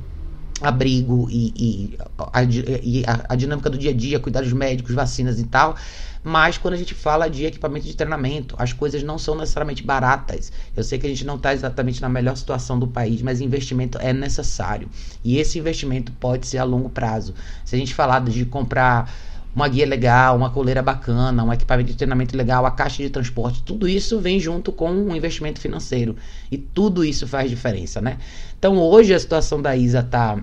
abrigo 0.60 1.28
e, 1.30 1.52
e, 1.56 1.98
a, 2.32 2.42
e 2.42 3.04
a, 3.06 3.26
a, 3.30 3.36
dinâmica 3.36 3.68
do 3.68 3.76
dia 3.76 3.90
a 3.90 3.94
dia, 3.94 4.20
cuidados 4.20 4.52
médicos, 4.52 4.94
vacinas 4.94 5.40
e 5.40 5.44
tal. 5.44 5.76
Mas 6.22 6.56
quando 6.56 6.74
a 6.74 6.76
gente 6.76 6.94
fala 6.94 7.28
de 7.28 7.44
equipamento 7.44 7.84
de 7.86 7.94
treinamento, 7.94 8.54
as 8.58 8.72
coisas 8.72 9.02
não 9.02 9.18
são 9.18 9.34
necessariamente 9.34 9.82
baratas. 9.82 10.50
Eu 10.74 10.82
sei 10.82 10.98
que 10.98 11.06
a 11.06 11.08
gente 11.10 11.24
não 11.24 11.36
está 11.36 11.52
exatamente 11.52 12.00
na 12.00 12.08
melhor 12.08 12.34
situação 12.36 12.78
do 12.78 12.86
país, 12.86 13.20
mas 13.20 13.42
investimento 13.42 13.98
é 13.98 14.12
necessário. 14.12 14.88
E 15.22 15.36
esse 15.36 15.58
investimento 15.58 16.12
pode 16.12 16.46
ser 16.46 16.58
a 16.58 16.64
longo 16.64 16.88
prazo. 16.88 17.34
Se 17.64 17.76
a 17.76 17.78
gente 17.78 17.92
falar 17.92 18.20
de 18.20 18.46
comprar 18.46 19.12
uma 19.54 19.68
guia 19.68 19.86
legal, 19.86 20.36
uma 20.36 20.50
coleira 20.50 20.82
bacana, 20.82 21.44
um 21.44 21.52
equipamento 21.52 21.90
de 21.90 21.96
treinamento 21.96 22.36
legal, 22.36 22.66
a 22.66 22.70
caixa 22.70 23.02
de 23.02 23.08
transporte, 23.08 23.62
tudo 23.62 23.88
isso 23.88 24.18
vem 24.20 24.40
junto 24.40 24.72
com 24.72 24.90
um 24.90 25.14
investimento 25.14 25.60
financeiro. 25.60 26.16
E 26.50 26.58
tudo 26.58 27.04
isso 27.04 27.26
faz 27.26 27.48
diferença, 27.48 28.00
né? 28.00 28.18
Então 28.58 28.78
hoje 28.78 29.14
a 29.14 29.18
situação 29.18 29.62
da 29.62 29.76
Isa 29.76 30.02
tá, 30.02 30.42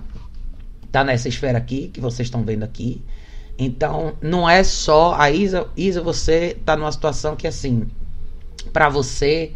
tá 0.90 1.04
nessa 1.04 1.28
esfera 1.28 1.58
aqui, 1.58 1.88
que 1.88 2.00
vocês 2.00 2.26
estão 2.26 2.42
vendo 2.42 2.62
aqui. 2.62 3.02
Então 3.58 4.14
não 4.22 4.48
é 4.48 4.64
só 4.64 5.14
a 5.14 5.30
Isa, 5.30 5.68
Isa, 5.76 6.00
você 6.00 6.56
tá 6.64 6.74
numa 6.76 6.90
situação 6.90 7.36
que 7.36 7.46
assim, 7.46 7.86
para 8.72 8.88
você 8.88 9.52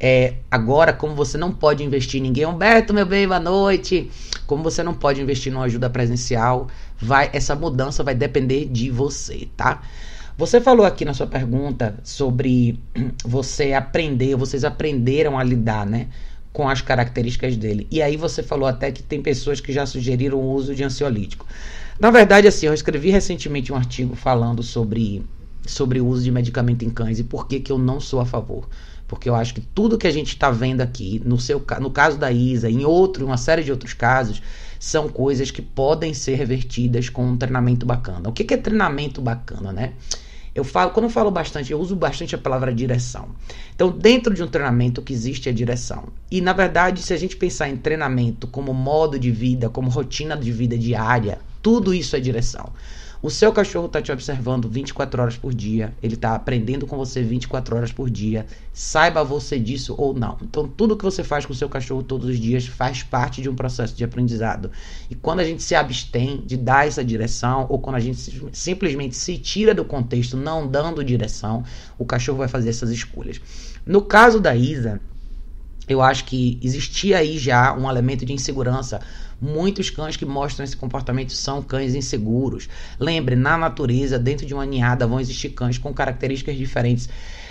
é, 0.00 0.36
agora, 0.50 0.94
como 0.94 1.14
você 1.14 1.36
não 1.36 1.52
pode 1.52 1.84
investir 1.84 2.20
em 2.20 2.22
ninguém, 2.22 2.46
Humberto, 2.46 2.94
meu 2.94 3.04
bem, 3.04 3.28
boa 3.28 3.38
noite. 3.38 4.10
Como 4.46 4.62
você 4.62 4.82
não 4.82 4.94
pode 4.94 5.20
investir 5.20 5.52
numa 5.52 5.66
ajuda 5.66 5.90
presencial, 5.90 6.68
vai 6.98 7.28
essa 7.34 7.54
mudança 7.54 8.02
vai 8.02 8.14
depender 8.14 8.64
de 8.64 8.90
você, 8.90 9.48
tá? 9.54 9.82
Você 10.38 10.58
falou 10.58 10.86
aqui 10.86 11.04
na 11.04 11.12
sua 11.12 11.26
pergunta 11.26 11.98
sobre 12.02 12.80
você 13.22 13.74
aprender, 13.74 14.34
vocês 14.36 14.64
aprenderam 14.64 15.38
a 15.38 15.44
lidar, 15.44 15.84
né, 15.84 16.08
com 16.50 16.66
as 16.66 16.80
características 16.80 17.54
dele. 17.58 17.86
E 17.90 18.00
aí 18.00 18.16
você 18.16 18.42
falou 18.42 18.66
até 18.66 18.90
que 18.90 19.02
tem 19.02 19.20
pessoas 19.20 19.60
que 19.60 19.70
já 19.70 19.84
sugeriram 19.84 20.38
o 20.38 20.52
uso 20.54 20.74
de 20.74 20.82
ansiolítico. 20.82 21.46
Na 22.00 22.10
verdade, 22.10 22.48
assim, 22.48 22.64
eu 22.64 22.72
escrevi 22.72 23.10
recentemente 23.10 23.70
um 23.70 23.76
artigo 23.76 24.16
falando 24.16 24.62
sobre 24.62 25.22
sobre 25.66 26.00
o 26.00 26.06
uso 26.06 26.24
de 26.24 26.30
medicamento 26.32 26.86
em 26.86 26.90
cães 26.90 27.18
e 27.18 27.24
por 27.24 27.46
que 27.46 27.60
que 27.60 27.70
eu 27.70 27.76
não 27.76 28.00
sou 28.00 28.18
a 28.18 28.24
favor. 28.24 28.66
Porque 29.10 29.28
eu 29.28 29.34
acho 29.34 29.54
que 29.54 29.60
tudo 29.60 29.98
que 29.98 30.06
a 30.06 30.10
gente 30.12 30.28
está 30.28 30.52
vendo 30.52 30.82
aqui, 30.82 31.20
no, 31.24 31.36
seu, 31.36 31.60
no 31.80 31.90
caso 31.90 32.16
da 32.16 32.30
Isa, 32.30 32.70
em 32.70 32.84
outro, 32.84 33.26
uma 33.26 33.36
série 33.36 33.64
de 33.64 33.72
outros 33.72 33.92
casos, 33.92 34.40
são 34.78 35.08
coisas 35.08 35.50
que 35.50 35.60
podem 35.60 36.14
ser 36.14 36.36
revertidas 36.36 37.08
com 37.08 37.26
um 37.26 37.36
treinamento 37.36 37.84
bacana. 37.84 38.28
O 38.28 38.32
que, 38.32 38.44
que 38.44 38.54
é 38.54 38.56
treinamento 38.56 39.20
bacana, 39.20 39.72
né? 39.72 39.94
Eu 40.54 40.62
falo, 40.62 40.92
quando 40.92 41.06
eu 41.06 41.10
falo 41.10 41.28
bastante, 41.28 41.72
eu 41.72 41.80
uso 41.80 41.96
bastante 41.96 42.36
a 42.36 42.38
palavra 42.38 42.72
direção. 42.72 43.30
Então, 43.74 43.90
dentro 43.90 44.32
de 44.32 44.44
um 44.44 44.46
treinamento, 44.46 45.02
que 45.02 45.12
existe 45.12 45.48
é 45.48 45.52
direção. 45.52 46.04
E 46.30 46.40
na 46.40 46.52
verdade, 46.52 47.02
se 47.02 47.12
a 47.12 47.16
gente 47.16 47.36
pensar 47.36 47.68
em 47.68 47.76
treinamento 47.76 48.46
como 48.46 48.72
modo 48.72 49.18
de 49.18 49.32
vida, 49.32 49.68
como 49.68 49.90
rotina 49.90 50.36
de 50.36 50.52
vida 50.52 50.78
diária, 50.78 51.40
tudo 51.60 51.92
isso 51.92 52.14
é 52.14 52.20
direção. 52.20 52.72
O 53.22 53.28
seu 53.28 53.52
cachorro 53.52 53.84
está 53.84 54.00
te 54.00 54.10
observando 54.10 54.66
24 54.66 55.20
horas 55.20 55.36
por 55.36 55.52
dia, 55.52 55.92
ele 56.02 56.14
está 56.14 56.34
aprendendo 56.34 56.86
com 56.86 56.96
você 56.96 57.22
24 57.22 57.76
horas 57.76 57.92
por 57.92 58.08
dia. 58.08 58.46
Saiba 58.72 59.22
você 59.22 59.58
disso 59.58 59.94
ou 59.98 60.14
não. 60.14 60.38
Então, 60.40 60.66
tudo 60.66 60.96
que 60.96 61.04
você 61.04 61.22
faz 61.22 61.44
com 61.44 61.52
o 61.52 61.56
seu 61.56 61.68
cachorro 61.68 62.02
todos 62.02 62.30
os 62.30 62.40
dias 62.40 62.66
faz 62.66 63.02
parte 63.02 63.42
de 63.42 63.50
um 63.50 63.54
processo 63.54 63.94
de 63.94 64.02
aprendizado. 64.02 64.70
E 65.10 65.14
quando 65.14 65.40
a 65.40 65.44
gente 65.44 65.62
se 65.62 65.74
abstém 65.74 66.42
de 66.46 66.56
dar 66.56 66.88
essa 66.88 67.04
direção, 67.04 67.66
ou 67.68 67.78
quando 67.78 67.96
a 67.96 68.00
gente 68.00 68.18
simplesmente 68.52 69.14
se 69.14 69.36
tira 69.36 69.74
do 69.74 69.84
contexto, 69.84 70.34
não 70.34 70.66
dando 70.66 71.04
direção, 71.04 71.62
o 71.98 72.06
cachorro 72.06 72.38
vai 72.38 72.48
fazer 72.48 72.70
essas 72.70 72.88
escolhas. 72.88 73.38
No 73.84 74.00
caso 74.00 74.40
da 74.40 74.56
Isa, 74.56 74.98
eu 75.90 76.00
acho 76.00 76.24
que 76.24 76.56
existia 76.62 77.18
aí 77.18 77.36
já 77.36 77.74
um 77.74 77.90
elemento 77.90 78.24
de 78.24 78.32
insegurança. 78.32 79.00
Muitos 79.40 79.90
cães 79.90 80.16
que 80.16 80.24
mostram 80.24 80.62
esse 80.62 80.76
comportamento 80.76 81.32
são 81.32 81.60
cães 81.60 81.96
inseguros. 81.96 82.68
Lembre, 82.98 83.34
na 83.34 83.58
natureza, 83.58 84.18
dentro 84.18 84.46
de 84.46 84.54
uma 84.54 84.64
ninhada, 84.64 85.04
vão 85.06 85.18
existir 85.18 85.48
cães 85.48 85.78
com 85.78 85.92
características 85.92 86.56
diferentes. 86.56 87.08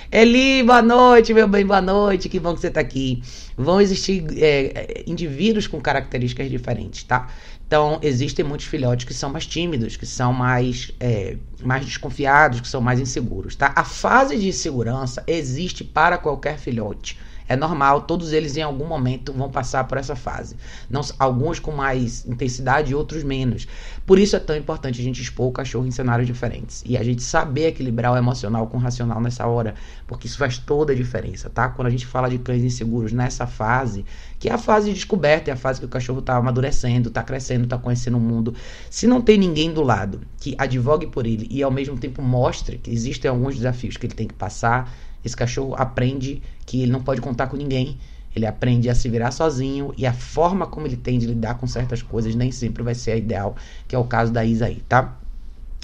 Eli, 0.09 0.63
boa 0.63 0.81
noite, 0.81 1.33
meu 1.33 1.47
bem, 1.47 1.65
boa 1.65 1.81
noite, 1.81 2.29
que 2.29 2.39
bom 2.39 2.53
que 2.55 2.61
você 2.61 2.67
está 2.67 2.79
aqui. 2.79 3.21
Vão 3.57 3.81
existir 3.81 4.25
é, 4.37 5.03
indivíduos 5.05 5.67
com 5.67 5.81
características 5.81 6.49
diferentes, 6.49 7.03
tá? 7.03 7.27
Então, 7.67 7.99
existem 8.01 8.43
muitos 8.45 8.67
filhotes 8.67 9.05
que 9.05 9.13
são 9.13 9.29
mais 9.29 9.45
tímidos, 9.45 9.97
que 9.97 10.05
são 10.05 10.31
mais, 10.31 10.91
é, 10.99 11.35
mais 11.61 11.85
desconfiados, 11.85 12.61
que 12.61 12.67
são 12.67 12.79
mais 12.79 12.99
inseguros, 12.99 13.55
tá? 13.55 13.73
A 13.75 13.83
fase 13.83 14.37
de 14.37 14.47
insegurança 14.47 15.23
existe 15.27 15.83
para 15.83 16.17
qualquer 16.17 16.57
filhote. 16.57 17.19
É 17.49 17.55
normal, 17.55 18.03
todos 18.03 18.31
eles 18.31 18.55
em 18.55 18.61
algum 18.61 18.85
momento 18.85 19.33
vão 19.33 19.49
passar 19.49 19.85
por 19.85 19.97
essa 19.97 20.15
fase. 20.15 20.55
Não, 20.87 21.01
alguns 21.17 21.57
com 21.59 21.71
mais 21.71 22.23
intensidade 22.27 22.91
e 22.91 22.95
outros 22.95 23.23
menos. 23.23 23.67
Por 24.05 24.19
isso 24.19 24.35
é 24.35 24.39
tão 24.39 24.55
importante 24.55 25.01
a 25.01 25.03
gente 25.03 25.19
expor 25.19 25.47
o 25.47 25.51
cachorro 25.51 25.87
em 25.87 25.91
cenários 25.91 26.27
diferentes. 26.27 26.83
E 26.85 26.95
a 26.95 27.03
gente 27.03 27.23
saber 27.23 27.69
equilibrar 27.69 28.13
o 28.13 28.17
emocional 28.17 28.67
com 28.67 28.77
o 28.77 28.79
racional 28.79 29.19
nessa 29.19 29.47
hora, 29.47 29.73
porque 30.05 30.27
isso 30.27 30.37
faz 30.37 30.59
toda 30.59 30.93
a 30.93 30.95
diferença, 30.95 31.49
tá? 31.49 31.69
Quando 31.69 31.87
a 31.87 31.91
gente 31.91 32.05
fala 32.05 32.29
de 32.29 32.37
cães 32.37 32.63
inseguros 32.63 33.11
nessa 33.11 33.47
fase, 33.47 34.05
que 34.39 34.47
é 34.47 34.53
a 34.53 34.57
fase 34.57 34.87
de 34.87 34.95
descoberta, 34.95 35.51
é 35.51 35.53
a 35.53 35.57
fase 35.57 35.79
que 35.79 35.85
o 35.85 35.89
cachorro 35.89 36.19
está 36.19 36.37
amadurecendo, 36.37 37.09
está 37.09 37.21
crescendo, 37.21 37.65
está 37.65 37.77
conhecendo 37.77 38.17
o 38.17 38.21
mundo. 38.21 38.55
Se 38.89 39.05
não 39.05 39.21
tem 39.21 39.37
ninguém 39.37 39.73
do 39.73 39.81
lado 39.81 40.21
que 40.39 40.55
advogue 40.57 41.07
por 41.07 41.27
ele 41.27 41.45
e 41.51 41.61
ao 41.61 41.69
mesmo 41.69 41.97
tempo 41.97 42.21
mostre 42.21 42.77
que 42.77 42.89
existem 42.89 43.29
alguns 43.29 43.55
desafios 43.55 43.97
que 43.97 44.05
ele 44.05 44.15
tem 44.15 44.27
que 44.27 44.33
passar, 44.33 44.91
esse 45.23 45.35
cachorro 45.35 45.75
aprende 45.77 46.41
que 46.65 46.81
ele 46.81 46.91
não 46.91 47.03
pode 47.03 47.19
contar 47.19 47.47
com 47.47 47.57
ninguém. 47.57 47.97
Ele 48.33 48.45
aprende 48.45 48.89
a 48.89 48.95
se 48.95 49.09
virar 49.09 49.31
sozinho 49.31 49.93
e 49.97 50.05
a 50.05 50.13
forma 50.13 50.65
como 50.67 50.87
ele 50.87 50.95
tem 50.95 51.19
de 51.19 51.25
lidar 51.25 51.55
com 51.55 51.67
certas 51.67 52.01
coisas 52.01 52.33
nem 52.35 52.51
sempre 52.51 52.81
vai 52.81 52.95
ser 52.95 53.11
a 53.11 53.17
ideal, 53.17 53.55
que 53.87 53.95
é 53.95 53.99
o 53.99 54.05
caso 54.05 54.31
da 54.31 54.45
Isa 54.45 54.67
aí, 54.67 54.81
tá? 54.87 55.17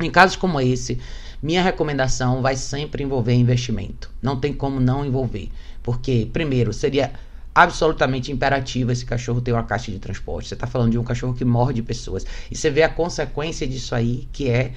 Em 0.02 0.12
casos 0.12 0.36
como 0.36 0.62
esse, 0.62 1.00
minha 1.42 1.62
recomendação 1.62 2.42
vai 2.42 2.56
sempre 2.56 3.04
envolver 3.04 3.34
investimento. 3.34 4.12
Não 4.22 4.40
tem 4.40 4.54
como 4.54 4.80
não 4.80 5.06
envolver. 5.06 5.50
Porque, 5.82 6.30
primeiro, 6.32 6.74
seria 6.74 7.14
absolutamente 7.56 8.34
imperativo 8.34 8.92
esse 8.92 9.06
cachorro 9.06 9.40
ter 9.40 9.54
uma 9.54 9.64
caixa 9.64 9.90
de 9.90 9.98
transporte. 9.98 10.50
Você 10.50 10.56
está 10.56 10.68
falando 10.68 10.92
de 10.92 11.00
um 11.00 11.04
cachorro 11.04 11.34
que 11.34 11.46
morde 11.46 11.82
pessoas. 11.82 12.26
E 12.52 12.56
você 12.56 12.70
vê 12.70 12.84
a 12.84 12.90
consequência 12.90 13.66
disso 13.66 13.96
aí, 13.96 14.28
que 14.34 14.50
é 14.50 14.74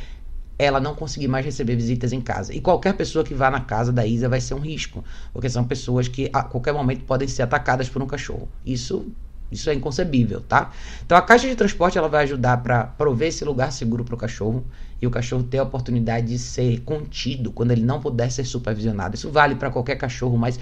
ela 0.57 0.81
não 0.81 0.95
conseguir 0.95 1.29
mais 1.29 1.45
receber 1.45 1.75
visitas 1.75 2.13
em 2.13 2.21
casa. 2.21 2.55
E 2.55 2.61
qualquer 2.61 2.95
pessoa 2.95 3.25
que 3.25 3.35
vá 3.35 3.51
na 3.51 3.61
casa 3.61 3.93
da 3.93 4.07
Isa 4.07 4.29
vai 4.29 4.41
ser 4.41 4.55
um 4.55 4.61
risco, 4.61 5.05
porque 5.33 5.49
são 5.49 5.65
pessoas 5.65 6.09
que 6.09 6.31
a 6.33 6.43
qualquer 6.43 6.73
momento 6.73 7.05
podem 7.05 7.29
ser 7.29 7.43
atacadas 7.43 7.89
por 7.89 8.03
um 8.03 8.07
cachorro. 8.07 8.49
Isso 8.65 9.07
isso 9.51 9.71
é 9.71 9.75
inconcebível, 9.75 10.43
tá? 10.43 10.73
Então 11.05 11.17
a 11.17 11.23
caixa 11.23 11.49
de 11.49 11.55
transporte 11.55 11.97
ela 11.97 12.09
vai 12.09 12.25
ajudar 12.25 12.59
para 12.59 12.85
prover 12.85 13.29
esse 13.29 13.45
lugar 13.47 13.73
seguro 13.73 14.05
para 14.05 14.15
o 14.15 14.19
cachorro 14.19 14.63
e 15.01 15.07
o 15.07 15.11
cachorro 15.11 15.43
ter 15.43 15.57
a 15.57 15.63
oportunidade 15.63 16.27
de 16.27 16.39
ser 16.39 16.81
contido 16.81 17.51
quando 17.51 17.71
ele 17.71 17.83
não 17.83 17.99
puder 17.99 18.31
ser 18.31 18.45
supervisionado. 18.45 19.15
Isso 19.15 19.31
vale 19.31 19.55
para 19.55 19.71
qualquer 19.71 19.97
cachorro, 19.97 20.37
mas 20.37 20.61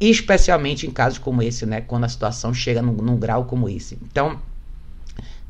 especialmente 0.00 0.86
em 0.86 0.90
casos 0.90 1.18
como 1.18 1.42
esse, 1.42 1.66
né? 1.66 1.80
Quando 1.80 2.04
a 2.04 2.08
situação 2.08 2.54
chega 2.54 2.80
num, 2.80 2.92
num 2.92 3.16
grau 3.16 3.44
como 3.44 3.68
esse. 3.68 3.98
Então 4.02 4.40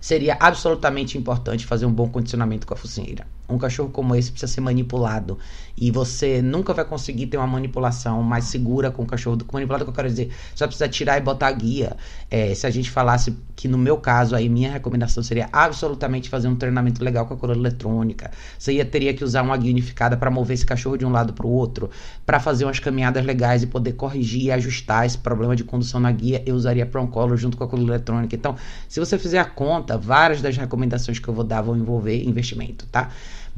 seria 0.01 0.37
absolutamente 0.41 1.19
importante 1.19 1.67
fazer 1.67 1.87
um 1.87 1.93
bom 1.93 2.09
condicionamento 2.09 2.67
com 2.67 2.75
a 2.75 2.77
focinheira. 2.77 3.27
Um 3.49 3.59
cachorro 3.59 3.89
como 3.89 4.15
esse 4.15 4.31
precisa 4.31 4.53
ser 4.53 4.61
manipulado. 4.61 5.39
E 5.77 5.91
você 5.91 6.43
nunca 6.43 6.75
vai 6.75 6.85
conseguir 6.85 7.27
ter 7.27 7.37
uma 7.37 7.47
manipulação 7.47 8.23
mais 8.23 8.45
segura 8.45 8.91
com 8.91 9.03
o 9.03 9.07
cachorro. 9.07 9.37
Do 9.37 9.45
que 9.45 9.53
manipulado 9.53 9.85
que 9.85 9.91
eu 9.91 9.95
quero 9.95 10.09
dizer, 10.09 10.31
você 10.55 10.67
precisa 10.67 10.89
tirar 10.89 11.19
e 11.19 11.21
botar 11.21 11.47
a 11.47 11.53
guia. 11.53 11.97
É, 12.31 12.55
se 12.55 12.67
a 12.67 12.71
gente 12.71 12.91
falasse 12.91 13.37
que 13.55 13.69
no 13.69 13.79
meu 13.79 13.97
caso, 13.97 14.35
aí 14.35 14.49
minha 14.49 14.71
recomendação 14.71 15.23
seria 15.23 15.49
absolutamente 15.53 16.29
fazer 16.29 16.49
um 16.49 16.57
treinamento 16.57 17.03
legal 17.03 17.27
com 17.27 17.35
a 17.35 17.37
coroa 17.37 17.57
eletrônica. 17.57 18.31
Você 18.59 18.73
ia, 18.73 18.85
teria 18.85 19.15
que 19.15 19.25
usar 19.25 19.43
uma 19.43 19.57
guia 19.57 19.71
unificada 19.71 20.17
para 20.17 20.31
mover 20.31 20.55
esse 20.55 20.67
cachorro 20.67 20.97
de 20.97 21.05
um 21.05 21.11
lado 21.11 21.33
para 21.33 21.47
o 21.47 21.51
outro, 21.51 21.91
para 22.27 22.41
fazer 22.41 22.65
umas 22.65 22.79
caminhadas 22.79 23.25
legais 23.25 23.63
e 23.63 23.67
poder 23.67 23.93
corrigir 23.93 24.45
e 24.45 24.51
ajustar 24.53 25.07
esse 25.07 25.19
problema 25.19 25.57
de 25.57 25.65
condução 25.65 26.01
na 26.01 26.11
guia. 26.11 26.43
Eu 26.45 26.55
usaria 26.55 26.87
Prong 26.87 27.11
junto 27.37 27.57
com 27.57 27.65
a 27.65 27.69
coroa 27.69 27.89
eletrônica. 27.89 28.35
Então, 28.35 28.57
se 28.89 29.01
você 29.01 29.19
fizer 29.19 29.39
a 29.39 29.45
conta, 29.45 29.97
várias 29.97 30.43
das 30.43 30.57
recomendações 30.57 31.19
que 31.19 31.29
eu 31.29 31.35
vou 31.35 31.45
dar 31.45 31.63
vão 31.63 31.77
envolver 31.77 32.23
investimento, 32.25 32.87
tá? 32.87 33.11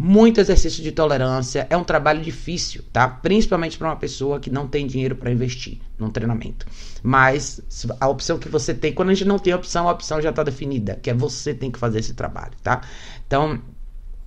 Muito 0.02 0.40
exercício 0.40 0.82
de 0.82 0.92
tolerância. 0.92 1.66
É 1.68 1.76
um 1.76 1.84
trabalho 1.84 2.22
difícil, 2.22 2.82
tá? 2.90 3.06
Principalmente 3.06 3.76
para 3.76 3.88
uma 3.88 3.96
pessoa 3.96 4.40
que 4.40 4.48
não 4.48 4.66
tem 4.66 4.86
dinheiro 4.86 5.14
para 5.14 5.30
investir 5.30 5.78
num 5.98 6.08
treinamento. 6.08 6.64
Mas 7.02 7.60
a 8.00 8.08
opção 8.08 8.38
que 8.38 8.48
você 8.48 8.72
tem, 8.72 8.94
quando 8.94 9.10
a 9.10 9.14
gente 9.14 9.28
não 9.28 9.38
tem 9.38 9.52
opção, 9.52 9.86
a 9.86 9.92
opção 9.92 10.18
já 10.22 10.30
está 10.30 10.42
definida, 10.42 10.98
que 11.02 11.10
é 11.10 11.14
você 11.14 11.52
tem 11.52 11.70
que 11.70 11.78
fazer 11.78 11.98
esse 11.98 12.14
trabalho, 12.14 12.54
tá? 12.62 12.80
Então, 13.26 13.60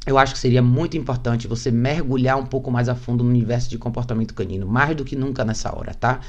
eu 0.06 0.16
acho 0.20 0.34
que 0.34 0.40
seria 0.40 0.62
muito 0.62 0.96
importante 0.96 1.48
você 1.48 1.72
mergulhar 1.72 2.38
um 2.38 2.46
pouco 2.46 2.70
mais 2.70 2.88
a 2.88 2.94
fundo 2.94 3.24
no 3.24 3.32
universo 3.32 3.68
de 3.68 3.80
comportamento 3.80 4.36
canino, 4.36 4.68
mais 4.68 4.96
do 4.96 5.04
que 5.04 5.16
nunca 5.16 5.44
nessa 5.44 5.76
hora, 5.76 5.96
tá? 5.96 6.20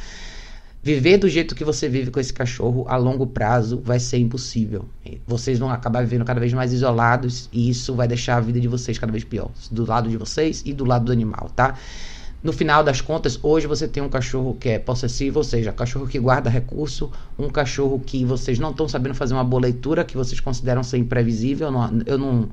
Viver 0.84 1.16
do 1.16 1.30
jeito 1.30 1.54
que 1.54 1.64
você 1.64 1.88
vive 1.88 2.10
com 2.10 2.20
esse 2.20 2.30
cachorro 2.30 2.84
a 2.86 2.96
longo 2.98 3.26
prazo 3.26 3.80
vai 3.82 3.98
ser 3.98 4.18
impossível. 4.18 4.84
Vocês 5.26 5.58
vão 5.58 5.70
acabar 5.70 6.02
vivendo 6.02 6.26
cada 6.26 6.38
vez 6.38 6.52
mais 6.52 6.74
isolados 6.74 7.48
e 7.50 7.70
isso 7.70 7.94
vai 7.94 8.06
deixar 8.06 8.36
a 8.36 8.40
vida 8.40 8.60
de 8.60 8.68
vocês 8.68 8.98
cada 8.98 9.10
vez 9.10 9.24
pior. 9.24 9.50
Do 9.70 9.86
lado 9.86 10.10
de 10.10 10.18
vocês 10.18 10.62
e 10.66 10.74
do 10.74 10.84
lado 10.84 11.06
do 11.06 11.12
animal, 11.12 11.50
tá? 11.56 11.78
No 12.42 12.52
final 12.52 12.84
das 12.84 13.00
contas, 13.00 13.38
hoje 13.42 13.66
você 13.66 13.88
tem 13.88 14.02
um 14.02 14.10
cachorro 14.10 14.58
que 14.60 14.68
é 14.68 14.78
possessivo, 14.78 15.38
ou 15.38 15.44
seja, 15.44 15.72
cachorro 15.72 16.06
que 16.06 16.18
guarda 16.18 16.50
recurso, 16.50 17.10
um 17.38 17.48
cachorro 17.48 17.98
que 17.98 18.22
vocês 18.22 18.58
não 18.58 18.70
estão 18.70 18.86
sabendo 18.86 19.14
fazer 19.14 19.32
uma 19.32 19.42
boa 19.42 19.62
leitura, 19.62 20.04
que 20.04 20.18
vocês 20.18 20.38
consideram 20.38 20.82
ser 20.82 20.98
imprevisível. 20.98 21.70
eu 22.04 22.18
não, 22.18 22.50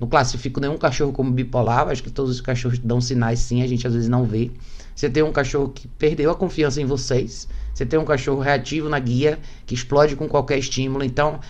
não 0.00 0.08
classifico 0.08 0.60
nenhum 0.60 0.76
cachorro 0.76 1.12
como 1.12 1.30
bipolar, 1.30 1.88
acho 1.88 2.02
que 2.02 2.10
todos 2.10 2.30
os 2.32 2.40
cachorros 2.40 2.78
dão 2.78 3.00
sinais 3.00 3.38
sim, 3.38 3.62
a 3.62 3.66
gente 3.66 3.86
às 3.86 3.94
vezes 3.94 4.08
não 4.08 4.24
vê. 4.24 4.50
Você 4.94 5.10
tem 5.10 5.22
um 5.22 5.32
cachorro 5.32 5.68
que 5.68 5.88
perdeu 5.88 6.30
a 6.30 6.34
confiança 6.34 6.80
em 6.80 6.84
vocês, 6.84 7.48
você 7.72 7.84
tem 7.84 7.98
um 7.98 8.04
cachorro 8.04 8.40
reativo 8.40 8.88
na 8.88 8.98
guia, 8.98 9.38
que 9.66 9.74
explode 9.74 10.14
com 10.14 10.28
qualquer 10.28 10.58
estímulo. 10.58 11.04
Então, 11.04 11.40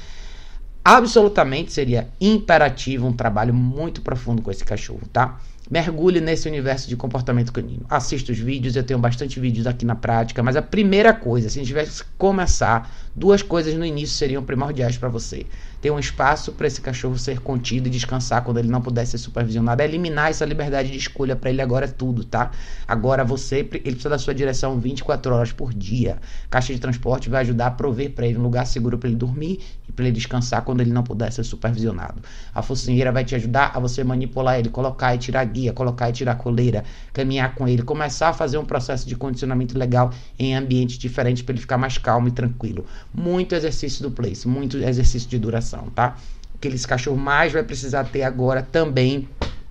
absolutamente 0.85 1.73
seria 1.73 2.09
imperativo 2.21 3.07
um 3.07 3.13
trabalho 3.13 3.53
muito 3.53 4.01
profundo 4.03 4.43
com 4.43 4.51
esse 4.51 4.65
cachorro, 4.65 5.03
tá? 5.13 5.39
Mergulhe 5.71 6.21
nesse 6.21 6.47
universo 6.47 6.89
de 6.89 6.97
comportamento 6.97 7.51
canino. 7.51 7.87
Assista 7.89 8.33
os 8.33 8.39
vídeos, 8.39 8.77
eu 8.77 8.83
tenho 8.83 8.99
bastante 8.99 9.41
vídeos 9.41 9.67
aqui 9.67 9.87
na 9.87 9.95
prática, 9.95 10.43
mas 10.43 10.57
a 10.57 10.63
primeira 10.63 11.15
coisa, 11.15 11.49
se 11.49 11.59
a 11.59 11.63
gente 11.63 11.69
tivesse 11.69 12.05
que 12.05 12.11
começar, 12.19 12.95
duas 13.17 13.43
coisas 13.43 13.75
no 13.75 13.85
início 13.85 14.15
seriam 14.15 14.43
primordiais 14.43 14.99
para 14.99 15.09
você 15.09 15.47
ter 15.85 15.91
um 15.91 15.99
espaço 15.99 16.51
para 16.53 16.67
esse 16.67 16.81
cachorro 16.81 17.19
ser 17.19 17.41
contido 17.41 17.89
e 17.89 17.91
descansar 17.91 18.43
quando 18.43 18.57
ele 18.57 18.69
não 18.69 18.81
puder 18.81 19.07
ser 19.07 19.19
supervisionado. 19.19 19.83
É 19.83 19.85
eliminar 19.85 20.31
essa 20.31 20.43
liberdade 20.43 20.91
de 20.91 20.97
escolha 20.97 21.37
para 21.37 21.51
ele 21.51 21.61
agora 21.61 21.85
é 21.85 21.89
tudo, 21.89 22.25
tá? 22.25 22.53
Agora 22.89 23.23
você, 23.23 23.59
ele 23.59 23.69
precisa 23.69 24.09
da 24.09 24.17
sua 24.17 24.35
direção 24.35 24.81
24 24.81 25.35
horas 25.35 25.53
por 25.53 25.75
dia. 25.75 26.17
Caixa 26.49 26.73
de 26.73 26.81
transporte 26.81 27.29
vai 27.29 27.43
ajudar 27.43 27.67
a 27.67 27.71
prover 27.71 28.13
para 28.13 28.27
ele 28.27 28.39
um 28.39 28.43
lugar 28.43 28.67
seguro 28.67 28.97
para 28.97 29.11
ele 29.11 29.19
dormir 29.19 29.61
e 29.87 29.93
para 29.93 30.07
ele 30.07 30.15
descansar 30.15 30.63
quando 30.63 30.81
ele 30.81 30.91
não 30.91 31.03
puder 31.03 31.31
ser 31.31 31.45
supervisionado. 31.45 32.23
A 32.55 32.63
focinheira 32.63 33.13
vai 33.13 33.23
te 33.23 33.35
ajudar 33.35 33.73
a 33.75 33.79
você 33.79 34.03
manipular 34.03 34.59
ele, 34.59 34.71
colocar 34.71 35.15
e 35.15 35.19
tirar 35.19 35.45
guia, 35.45 35.75
colocar 35.75 36.09
e 36.09 36.15
tirar 36.15 36.37
coleira, 36.37 36.83
caminhar 37.13 37.55
com 37.55 37.69
ele, 37.69 37.83
começar 37.83 38.31
a 38.31 38.33
fazer 38.33 38.57
um 38.57 38.65
processo 38.65 39.07
de 39.07 39.17
condicionamento 39.17 39.77
legal 39.77 40.11
em 40.39 40.57
ambientes 40.57 40.97
diferentes 40.97 41.43
para 41.43 41.53
ele 41.53 41.61
ficar 41.61 41.77
mais 41.77 41.99
calmo 41.99 42.29
e 42.29 42.31
tranquilo. 42.31 42.87
Muito 43.13 43.55
exercício 43.55 44.03
do 44.03 44.11
place, 44.11 44.49
muito 44.49 44.79
exercício 44.79 45.29
de 45.29 45.39
duração 45.39 45.74
tá? 45.95 46.17
O 46.55 46.59
que 46.59 46.69
esse 46.69 46.87
cachorro 46.87 47.17
mais 47.17 47.53
vai 47.53 47.63
precisar 47.63 48.05
ter 48.05 48.23
agora 48.23 48.63
também 48.63 49.29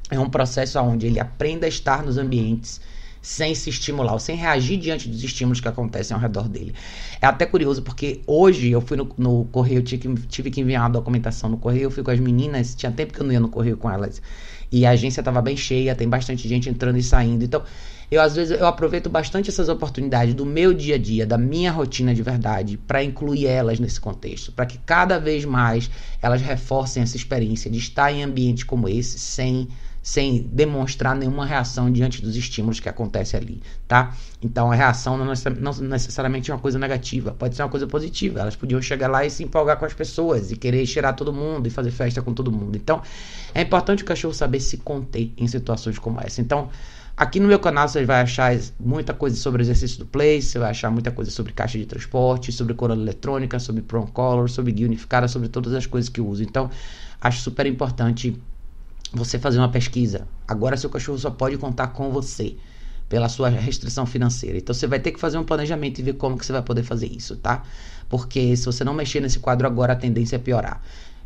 é 0.09 0.19
um 0.19 0.29
processo 0.29 0.79
onde 0.79 1.07
ele 1.07 1.19
aprenda 1.19 1.65
a 1.65 1.69
estar 1.69 2.03
nos 2.03 2.17
ambientes 2.17 2.79
sem 3.23 3.55
se 3.55 3.69
estimular, 3.69 4.19
sem 4.19 4.35
reagir 4.35 4.77
diante 4.77 5.07
dos 5.07 5.23
estímulos 5.23 5.61
que 5.61 5.67
acontecem 5.67 6.13
ao 6.13 6.19
redor 6.19 6.49
dele. 6.49 6.73
É 7.21 7.25
até 7.25 7.45
curioso, 7.45 7.81
porque 7.81 8.19
hoje 8.27 8.69
eu 8.69 8.81
fui 8.81 8.97
no, 8.97 9.09
no 9.17 9.45
correio, 9.45 9.81
tive 9.81 10.13
tive 10.27 10.51
que 10.51 10.59
enviar 10.59 10.83
uma 10.83 10.89
documentação 10.89 11.49
no 11.49 11.57
correio, 11.57 11.83
eu 11.83 11.91
fui 11.91 12.03
com 12.03 12.11
as 12.11 12.19
meninas, 12.19 12.75
tinha 12.75 12.91
tempo 12.91 13.13
que 13.13 13.21
eu 13.21 13.25
não 13.25 13.31
ia 13.31 13.39
no 13.39 13.47
correio 13.47 13.77
com 13.77 13.89
elas. 13.89 14.21
E 14.69 14.85
a 14.85 14.89
agência 14.89 15.21
estava 15.21 15.41
bem 15.41 15.55
cheia, 15.55 15.95
tem 15.95 16.09
bastante 16.09 16.49
gente 16.49 16.69
entrando 16.69 16.97
e 16.97 17.03
saindo. 17.03 17.45
Então, 17.45 17.63
eu 18.11 18.21
às 18.21 18.35
vezes 18.35 18.59
eu 18.59 18.65
aproveito 18.65 19.09
bastante 19.09 19.49
essas 19.49 19.69
oportunidades 19.69 20.33
do 20.33 20.45
meu 20.45 20.73
dia 20.73 20.95
a 20.95 20.97
dia, 20.97 21.25
da 21.25 21.37
minha 21.37 21.71
rotina 21.71 22.13
de 22.13 22.21
verdade, 22.21 22.77
para 22.77 23.03
incluir 23.03 23.47
elas 23.47 23.79
nesse 23.79 23.99
contexto, 23.99 24.51
para 24.51 24.65
que 24.65 24.77
cada 24.79 25.19
vez 25.19 25.45
mais 25.45 25.89
elas 26.21 26.41
reforcem 26.41 27.03
essa 27.03 27.17
experiência 27.17 27.69
de 27.69 27.77
estar 27.77 28.11
em 28.11 28.23
ambientes 28.23 28.63
como 28.63 28.87
esse 28.87 29.19
sem 29.19 29.67
sem 30.03 30.43
demonstrar 30.51 31.15
nenhuma 31.15 31.45
reação 31.45 31.89
diante 31.89 32.21
dos 32.21 32.35
estímulos 32.35 32.81
que 32.81 32.89
acontecem 32.89 33.39
ali, 33.39 33.61
tá? 33.87 34.13
Então 34.41 34.69
a 34.69 34.75
reação 34.75 35.17
não, 35.17 35.33
necessariamente 35.81 36.51
é 36.51 36.53
uma 36.53 36.59
coisa 36.59 36.77
negativa, 36.77 37.31
pode 37.31 37.55
ser 37.55 37.63
uma 37.63 37.69
coisa 37.69 37.87
positiva. 37.87 38.41
Elas 38.41 38.57
podiam 38.57 38.81
chegar 38.81 39.07
lá 39.07 39.25
e 39.25 39.29
se 39.29 39.45
empolgar 39.45 39.79
com 39.79 39.85
as 39.85 39.93
pessoas 39.93 40.51
e 40.51 40.57
querer 40.57 40.85
cheirar 40.85 41.15
todo 41.15 41.31
mundo 41.31 41.67
e 41.67 41.69
fazer 41.69 41.91
festa 41.91 42.21
com 42.21 42.33
todo 42.33 42.51
mundo. 42.51 42.75
Então 42.75 43.01
é 43.55 43.61
importante 43.61 44.03
o 44.03 44.05
cachorro 44.05 44.33
saber 44.33 44.59
se 44.59 44.77
conter 44.79 45.31
em 45.37 45.47
situações 45.47 45.97
como 45.97 46.19
essa. 46.19 46.41
Então 46.41 46.69
Aqui 47.15 47.39
no 47.39 47.47
meu 47.47 47.59
canal 47.59 47.87
você 47.87 48.03
vai 48.05 48.21
achar 48.21 48.57
muita 48.79 49.13
coisa 49.13 49.35
sobre 49.35 49.61
exercício 49.61 49.99
do 49.99 50.05
Place, 50.05 50.47
você 50.47 50.57
vai 50.57 50.71
achar 50.71 50.89
muita 50.89 51.11
coisa 51.11 51.29
sobre 51.29 51.53
caixa 51.53 51.77
de 51.77 51.85
transporte, 51.85 52.51
sobre 52.51 52.73
coroa 52.73 52.97
eletrônica, 52.97 53.59
sobre 53.59 53.83
Prong 53.83 54.11
Color, 54.11 54.49
sobre 54.49 54.71
guia 54.71 54.87
unificada, 54.87 55.27
sobre 55.27 55.47
todas 55.47 55.73
as 55.75 55.85
coisas 55.85 56.09
que 56.09 56.19
eu 56.19 56.27
uso. 56.27 56.41
Então, 56.41 56.71
acho 57.21 57.41
super 57.41 57.67
importante 57.67 58.35
você 59.13 59.37
fazer 59.37 59.59
uma 59.59 59.69
pesquisa. 59.69 60.27
Agora 60.47 60.75
seu 60.75 60.89
cachorro 60.89 61.19
só 61.19 61.29
pode 61.29 61.55
contar 61.57 61.89
com 61.89 62.09
você 62.09 62.55
pela 63.07 63.29
sua 63.29 63.47
restrição 63.47 64.07
financeira. 64.07 64.57
Então 64.57 64.73
você 64.73 64.87
vai 64.87 64.99
ter 64.99 65.11
que 65.11 65.19
fazer 65.19 65.37
um 65.37 65.43
planejamento 65.43 65.99
e 65.99 66.01
ver 66.01 66.13
como 66.13 66.35
que 66.35 66.43
você 66.43 66.51
vai 66.51 66.63
poder 66.63 66.81
fazer 66.81 67.05
isso, 67.05 67.35
tá? 67.35 67.61
Porque 68.09 68.57
se 68.57 68.65
você 68.65 68.83
não 68.83 68.95
mexer 68.95 69.19
nesse 69.19 69.37
quadro 69.37 69.67
agora, 69.67 69.93
a 69.93 69.95
tendência 69.95 70.37
é 70.37 70.39
piorar. 70.39 70.81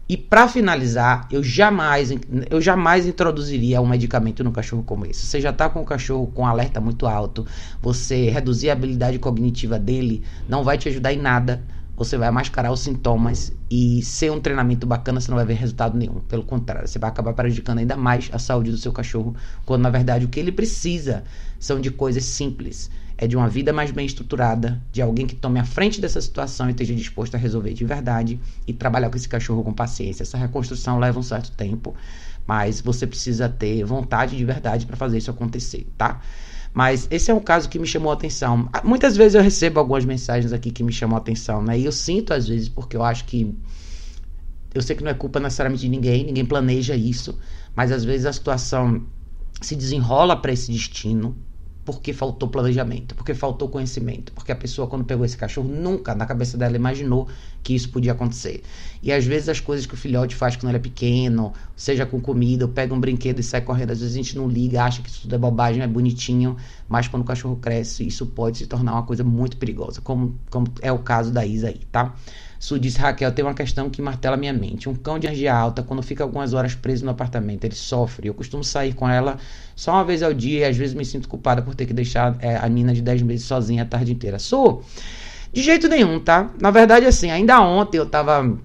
E 0.10 0.16
para 0.16 0.48
finalizar, 0.48 1.28
eu 1.30 1.44
jamais, 1.44 2.14
eu 2.50 2.62
jamais 2.62 3.06
introduziria 3.06 3.82
um 3.82 3.86
medicamento 3.86 4.42
no 4.42 4.54
cachorro 4.54 4.82
como 4.82 5.06
esse. 5.06 5.26
Você 5.26 5.42
já 5.42 5.50
está 5.50 5.68
com 5.68 5.82
o 5.82 5.86
cachorro 5.86 6.28
com 6.28 6.48
alerta 6.48 6.80
muito 6.80 7.06
alto, 7.06 7.46
você 7.82 8.30
reduzir 8.30 8.70
a 8.70 8.74
habilidade 8.74 9.20
cognitiva 9.20 9.78
dele 9.78 10.24
não 10.48 10.64
vai 10.64 10.78
te 10.78 10.88
ajudar 10.88 11.12
em 11.12 11.20
nada. 11.20 11.62
Você 11.98 12.16
vai 12.16 12.30
mascarar 12.30 12.72
os 12.72 12.82
sintomas 12.82 13.52
e 13.72 14.04
sem 14.04 14.30
um 14.30 14.40
treinamento 14.40 14.86
bacana 14.86 15.20
você 15.20 15.32
não 15.32 15.36
vai 15.36 15.46
ver 15.46 15.56
resultado 15.56 15.98
nenhum. 15.98 16.20
Pelo 16.22 16.44
contrário, 16.44 16.88
você 16.88 17.00
vai 17.00 17.10
acabar 17.10 17.34
prejudicando 17.34 17.80
ainda 17.80 17.98
mais 17.98 18.30
a 18.32 18.38
saúde 18.38 18.70
do 18.70 18.78
seu 18.78 18.94
cachorro, 18.94 19.36
quando 19.66 19.82
na 19.82 19.90
verdade 19.90 20.24
o 20.24 20.30
que 20.30 20.40
ele 20.40 20.52
precisa 20.52 21.24
são 21.60 21.82
de 21.82 21.90
coisas 21.90 22.24
simples 22.24 22.90
é 23.18 23.26
de 23.26 23.36
uma 23.36 23.50
vida 23.50 23.74
mais 23.74 23.90
bem 23.90 24.06
estruturada, 24.06 24.80
de 24.92 25.02
alguém 25.02 25.26
que 25.26 25.36
tome 25.36 25.60
a 25.60 25.66
frente 25.66 26.00
dessa 26.00 26.22
situação 26.22 26.68
e 26.68 26.72
esteja 26.72 26.94
disposto 26.94 27.34
a 27.36 27.38
resolver 27.38 27.74
de 27.74 27.84
verdade 27.84 28.40
e 28.68 28.74
trabalhar 28.74 29.10
com 29.10 29.18
esse 29.18 29.28
cachorro 29.28 29.64
com 29.64 29.74
paciência. 29.74 30.22
Essa 30.22 30.38
reconstrução 30.38 31.00
leva 31.00 31.20
um 31.20 31.24
certo 31.24 31.52
tempo, 31.52 31.96
mas 32.46 32.80
você 32.80 33.08
precisa 33.08 33.50
ter 33.50 33.84
vontade 33.84 34.38
de 34.38 34.46
verdade 34.46 34.86
para 34.86 34.96
fazer 34.96 35.18
isso 35.18 35.32
acontecer, 35.32 35.88
tá? 35.98 36.22
Mas 36.72 37.08
esse 37.10 37.32
é 37.32 37.34
um 37.34 37.40
caso 37.40 37.68
que 37.68 37.80
me 37.80 37.88
chamou 37.88 38.12
a 38.12 38.14
atenção. 38.14 38.70
Ah, 38.72 38.84
muitas 38.84 39.18
vezes 39.18 39.34
eu 39.34 39.42
recebo 39.42 39.80
algumas 39.80 40.06
mensagens 40.06 40.54
aqui 40.54 40.70
que 40.70 40.84
me 40.84 40.94
chamam 40.94 41.18
a 41.18 41.20
atenção, 41.20 41.64
né? 41.64 41.80
E 41.80 41.86
eu 41.86 41.92
sinto 41.92 42.34
às 42.36 42.48
vezes 42.48 42.70
porque 42.70 42.96
eu 42.96 43.04
acho 43.04 43.26
que 43.26 43.58
eu 44.76 44.82
sei 44.84 44.96
que 44.96 45.04
não 45.04 45.10
é 45.10 45.16
culpa 45.16 45.40
necessariamente 45.40 45.82
de 45.82 45.90
ninguém, 45.90 46.24
ninguém 46.24 46.46
planeja 46.46 46.96
isso, 46.96 47.36
mas 47.76 47.92
às 47.92 48.04
vezes 48.04 48.28
a 48.28 48.34
situação 48.34 49.08
se 49.60 49.76
desenrola 49.76 50.36
para 50.40 50.52
esse 50.52 50.72
destino 50.72 51.36
porque 51.88 52.12
faltou 52.12 52.50
planejamento, 52.50 53.16
porque 53.16 53.34
faltou 53.34 53.70
conhecimento, 53.70 54.34
porque 54.34 54.52
a 54.52 54.56
pessoa 54.58 54.90
quando 54.90 55.06
pegou 55.06 55.24
esse 55.24 55.38
cachorro 55.38 55.70
nunca 55.70 56.14
na 56.14 56.26
cabeça 56.26 56.58
dela 56.58 56.76
imaginou 56.76 57.30
que 57.64 57.74
isso 57.74 57.90
podia 57.90 58.12
acontecer. 58.12 58.62
E 59.02 59.10
às 59.10 59.24
vezes 59.24 59.48
as 59.48 59.62
coisas 59.62 59.86
que 59.86 59.94
o 59.94 59.98
filhote 59.98 60.36
faz 60.36 60.58
quando 60.58 60.72
ele 60.72 60.80
é 60.80 60.82
pequeno, 60.82 61.54
seja 61.78 62.06
com 62.06 62.20
comida, 62.20 62.66
ou 62.66 62.72
pega 62.72 62.94
um 62.94 63.00
brinquedo 63.00 63.40
e 63.40 63.44
sai 63.44 63.62
correndo, 63.62 63.92
às 63.92 64.02
vezes 64.02 64.14
a 64.14 64.18
gente 64.18 64.36
não 64.36 64.50
liga, 64.50 64.84
acha 64.84 65.02
que 65.02 65.08
isso 65.08 65.22
tudo 65.22 65.36
é 65.36 65.38
bobagem, 65.38 65.82
é 65.82 65.88
bonitinho, 65.88 66.58
mas 66.90 67.08
quando 67.08 67.24
o 67.24 67.26
cachorro 67.26 67.56
cresce, 67.56 68.06
isso 68.06 68.26
pode 68.26 68.58
se 68.58 68.68
tornar 68.68 68.92
uma 68.92 69.04
coisa 69.04 69.24
muito 69.24 69.56
perigosa, 69.56 70.02
como, 70.02 70.38
como 70.50 70.68
é 70.82 70.92
o 70.92 71.00
caso 71.00 71.32
da 71.32 71.46
Isa 71.46 71.70
aí, 71.70 71.80
tá? 71.90 72.14
Su 72.60 72.80
disse, 72.80 73.00
Raquel, 73.00 73.32
tem 73.32 73.46
uma 73.46 73.54
questão 73.54 73.90
que 73.90 74.02
martela 74.02 74.36
minha 74.36 74.54
mente. 74.54 74.90
Um 74.90 74.96
cão 74.96 75.20
de 75.20 75.28
energia 75.28 75.54
alta, 75.54 75.84
quando 75.84 76.02
fica 76.02 76.24
algumas 76.24 76.54
horas 76.54 76.74
preso 76.74 77.06
no 77.06 77.12
apartamento, 77.12 77.66
ele 77.66 77.76
sofre. 77.76 78.28
Eu 78.28 78.34
costumo 78.34 78.64
sair 78.64 78.94
com 78.94 79.08
ela 79.08 79.38
só 79.76 79.94
uma 79.94 80.04
vez 80.04 80.24
ao 80.24 80.34
dia 80.34 80.62
e 80.62 80.64
às 80.66 80.76
vezes 80.76 80.96
me 80.96 81.06
sinto 81.06 81.30
culpada 81.30 81.62
por 81.62 81.76
ter 81.76 81.86
que 81.86 81.94
deixar 81.94 82.36
é, 82.40 82.56
a 82.56 82.68
Nina 82.68 82.94
de 82.94 83.02
10 83.02 83.22
meses 83.22 83.46
sozinha 83.46 83.84
a 83.84 83.86
tarde 83.86 84.12
inteira. 84.12 84.40
Su, 84.40 84.82
de 85.54 85.62
jeito 85.62 85.88
nenhum, 85.88 86.20
tá? 86.20 86.52
Na 86.60 86.72
verdade, 86.72 87.06
assim, 87.06 87.30
ainda 87.30 87.62
ontem 87.62 87.98
eu 87.98 88.06
tava. 88.06 88.58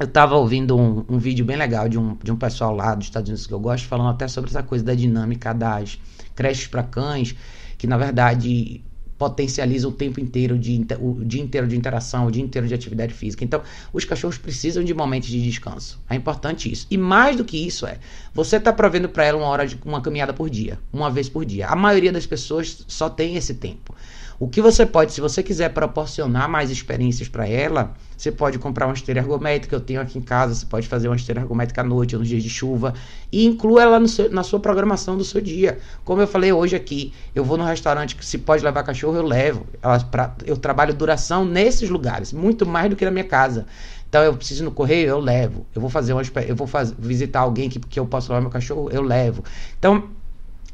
Eu 0.00 0.06
tava 0.08 0.34
ouvindo 0.34 0.76
um, 0.76 1.04
um 1.08 1.18
vídeo 1.18 1.44
bem 1.44 1.56
legal 1.56 1.88
de 1.88 1.98
um, 1.98 2.16
de 2.20 2.32
um 2.32 2.36
pessoal 2.36 2.74
lá 2.74 2.94
dos 2.94 3.04
Estados 3.04 3.28
Unidos 3.28 3.46
que 3.46 3.52
eu 3.52 3.60
gosto, 3.60 3.86
falando 3.86 4.08
até 4.08 4.26
sobre 4.26 4.50
essa 4.50 4.62
coisa 4.62 4.82
da 4.82 4.94
dinâmica 4.94 5.52
das 5.52 6.00
creches 6.34 6.66
para 6.66 6.82
cães, 6.82 7.36
que 7.78 7.86
na 7.86 7.96
verdade 7.98 8.82
potencializa 9.22 9.86
o 9.86 9.92
tempo 9.92 10.18
inteiro 10.18 10.58
de 10.58 10.84
o 10.98 11.24
dia 11.24 11.40
inteiro 11.40 11.68
de 11.68 11.76
interação, 11.76 12.26
o 12.26 12.30
dia 12.30 12.42
inteiro 12.42 12.66
de 12.66 12.74
atividade 12.74 13.14
física. 13.14 13.44
Então, 13.44 13.62
os 13.92 14.04
cachorros 14.04 14.36
precisam 14.36 14.82
de 14.82 14.92
momentos 14.92 15.28
de 15.28 15.40
descanso. 15.40 16.00
É 16.10 16.16
importante 16.16 16.70
isso. 16.72 16.88
E 16.90 16.98
mais 16.98 17.36
do 17.36 17.44
que 17.44 17.56
isso 17.56 17.86
é, 17.86 17.98
você 18.34 18.56
está 18.56 18.72
provendo 18.72 19.08
para 19.08 19.24
ela 19.24 19.38
uma 19.38 19.46
hora 19.46 19.64
de 19.64 19.78
uma 19.84 20.00
caminhada 20.00 20.32
por 20.32 20.50
dia, 20.50 20.76
uma 20.92 21.08
vez 21.08 21.28
por 21.28 21.44
dia. 21.44 21.68
A 21.68 21.76
maioria 21.76 22.10
das 22.10 22.26
pessoas 22.26 22.84
só 22.88 23.08
tem 23.08 23.36
esse 23.36 23.54
tempo. 23.54 23.94
O 24.42 24.48
que 24.48 24.60
você 24.60 24.84
pode, 24.84 25.12
se 25.12 25.20
você 25.20 25.40
quiser 25.40 25.68
proporcionar 25.68 26.48
mais 26.48 26.68
experiências 26.68 27.28
para 27.28 27.48
ela, 27.48 27.92
você 28.16 28.32
pode 28.32 28.58
comprar 28.58 28.88
uma 28.88 28.92
esteira 28.92 29.20
ergométrica, 29.20 29.76
eu 29.76 29.80
tenho 29.80 30.00
aqui 30.00 30.18
em 30.18 30.20
casa, 30.20 30.52
você 30.52 30.66
pode 30.66 30.88
fazer 30.88 31.06
uma 31.06 31.14
esteira 31.14 31.40
ergométrica 31.40 31.80
à 31.80 31.84
noite, 31.84 32.16
nos 32.16 32.26
dias 32.26 32.42
de 32.42 32.50
chuva, 32.50 32.92
e 33.30 33.46
inclua 33.46 33.82
ela 33.82 34.08
seu, 34.08 34.28
na 34.32 34.42
sua 34.42 34.58
programação 34.58 35.16
do 35.16 35.22
seu 35.22 35.40
dia. 35.40 35.78
Como 36.04 36.20
eu 36.20 36.26
falei 36.26 36.52
hoje 36.52 36.74
aqui, 36.74 37.14
eu 37.32 37.44
vou 37.44 37.56
no 37.56 37.62
restaurante 37.62 38.16
que 38.16 38.26
se 38.26 38.36
pode 38.38 38.64
levar 38.64 38.82
cachorro, 38.82 39.16
eu 39.16 39.22
levo. 39.22 39.64
Pra, 40.10 40.34
eu 40.44 40.56
trabalho 40.56 40.92
duração 40.92 41.44
nesses 41.44 41.88
lugares, 41.88 42.32
muito 42.32 42.66
mais 42.66 42.90
do 42.90 42.96
que 42.96 43.04
na 43.04 43.12
minha 43.12 43.22
casa. 43.22 43.64
Então 44.08 44.24
eu 44.24 44.34
preciso 44.34 44.64
ir 44.64 44.66
no 44.66 44.72
correio, 44.72 45.08
eu 45.08 45.20
levo. 45.20 45.64
Eu 45.72 45.80
vou 45.80 45.88
fazer 45.88 46.14
uma, 46.14 46.22
eu 46.48 46.56
vou 46.56 46.66
fazer, 46.66 46.96
visitar 46.98 47.38
alguém 47.38 47.68
que, 47.68 47.78
que 47.78 48.00
eu 48.00 48.06
posso 48.06 48.32
levar 48.32 48.40
meu 48.40 48.50
cachorro, 48.50 48.90
eu 48.90 49.02
levo. 49.02 49.44
Então 49.78 50.10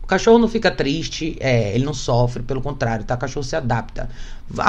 cachorro 0.09 0.39
não 0.39 0.49
fica 0.49 0.71
triste, 0.71 1.37
é, 1.39 1.75
ele 1.75 1.85
não 1.85 1.95
sofre, 1.95 2.43
pelo 2.43 2.63
contrário, 2.63 3.05
tá? 3.05 3.15
O 3.15 3.19
cachorro 3.19 3.45
se 3.45 3.55
adapta. 3.55 4.09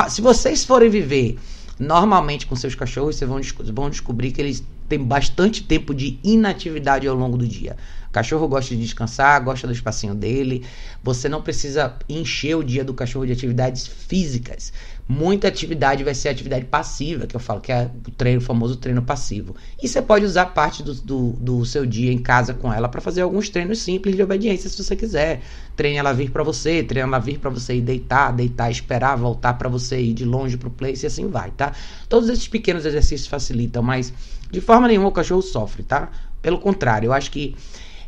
Se 0.10 0.22
vocês 0.22 0.66
forem 0.66 0.90
viver 0.90 1.40
normalmente 1.80 2.46
com 2.46 2.56
seus 2.56 2.76
cachorros, 2.76 3.16
vocês 3.16 3.30
vão, 3.30 3.40
vão 3.74 3.90
descobrir 3.90 4.32
que 4.32 4.42
eles 4.42 4.64
têm 4.90 5.00
bastante 5.00 5.64
tempo 5.64 5.94
de 5.94 6.20
inatividade 6.24 7.08
ao 7.08 7.16
longo 7.16 7.38
do 7.38 7.48
dia. 7.48 7.78
O 8.10 8.12
cachorro 8.12 8.48
gosta 8.48 8.76
de 8.76 8.82
descansar, 8.82 9.44
gosta 9.44 9.68
do 9.68 9.74
espacinho 9.74 10.16
dele. 10.16 10.66
Você 11.04 11.30
não 11.30 11.44
precisa 11.44 11.96
encher 12.10 12.56
o 12.56 12.64
dia 12.64 12.84
do 12.84 12.92
cachorro 12.92 13.26
de 13.26 13.32
atividades 13.32 13.86
físicas. 13.86 14.74
Muita 15.08 15.48
atividade 15.48 16.04
vai 16.04 16.16
ser 16.16 16.30
atividade 16.30 16.66
passiva, 16.66 17.28
que 17.28 17.36
eu 17.36 17.40
falo 17.40 17.62
que 17.62 17.72
é 17.72 17.90
o 18.08 18.12
treino, 18.12 18.42
o 18.42 18.44
famoso 18.44 18.78
treino 18.78 19.04
passivo. 19.04 19.56
E 19.82 19.88
você 19.88 20.02
pode 20.02 20.26
usar 20.26 20.48
parte 20.48 20.82
do, 20.82 20.96
do, 20.96 21.32
do 21.34 21.66
seu 21.66 21.86
dia 21.86 22.12
em 22.12 22.18
casa 22.18 22.52
com 22.54 22.74
ela 22.74 22.90
para 22.90 23.00
fazer 23.00 23.22
alguns 23.22 23.48
treinos 23.50 23.80
simples 23.80 24.16
de 24.16 24.24
obediência, 24.24 24.68
se 24.70 24.84
você 24.84 24.96
quiser. 24.96 25.42
Treine 25.76 25.98
ela 25.98 26.12
vir 26.12 26.32
para 26.32 26.44
você, 26.44 26.82
treine 26.82 27.08
ela 27.08 27.20
vir 27.20 27.38
para 27.38 27.52
você 27.52 27.76
ir 27.76 27.82
deitar, 27.82 28.32
deitar, 28.32 28.72
esperar, 28.72 29.16
voltar 29.18 29.54
para 29.54 29.70
você 29.70 30.00
ir 30.02 30.14
de 30.14 30.26
longe 30.26 30.58
pro 30.58 30.72
place 30.72 31.06
e 31.06 31.08
assim 31.08 31.28
vai, 31.28 31.52
tá? 31.52 31.74
Todos 32.08 32.28
esses 32.28 32.48
pequenos 32.48 32.86
exercícios 32.86 33.28
facilitam, 33.28 33.84
mas 33.84 34.12
de 34.50 34.62
forma 34.62 34.88
nenhuma 34.88 35.10
o 35.10 35.12
cachorro 35.12 35.44
sofre, 35.44 35.84
tá? 35.84 36.10
Pelo 36.42 36.58
contrário, 36.58 37.08
eu 37.08 37.14
acho 37.14 37.30
que 37.32 37.56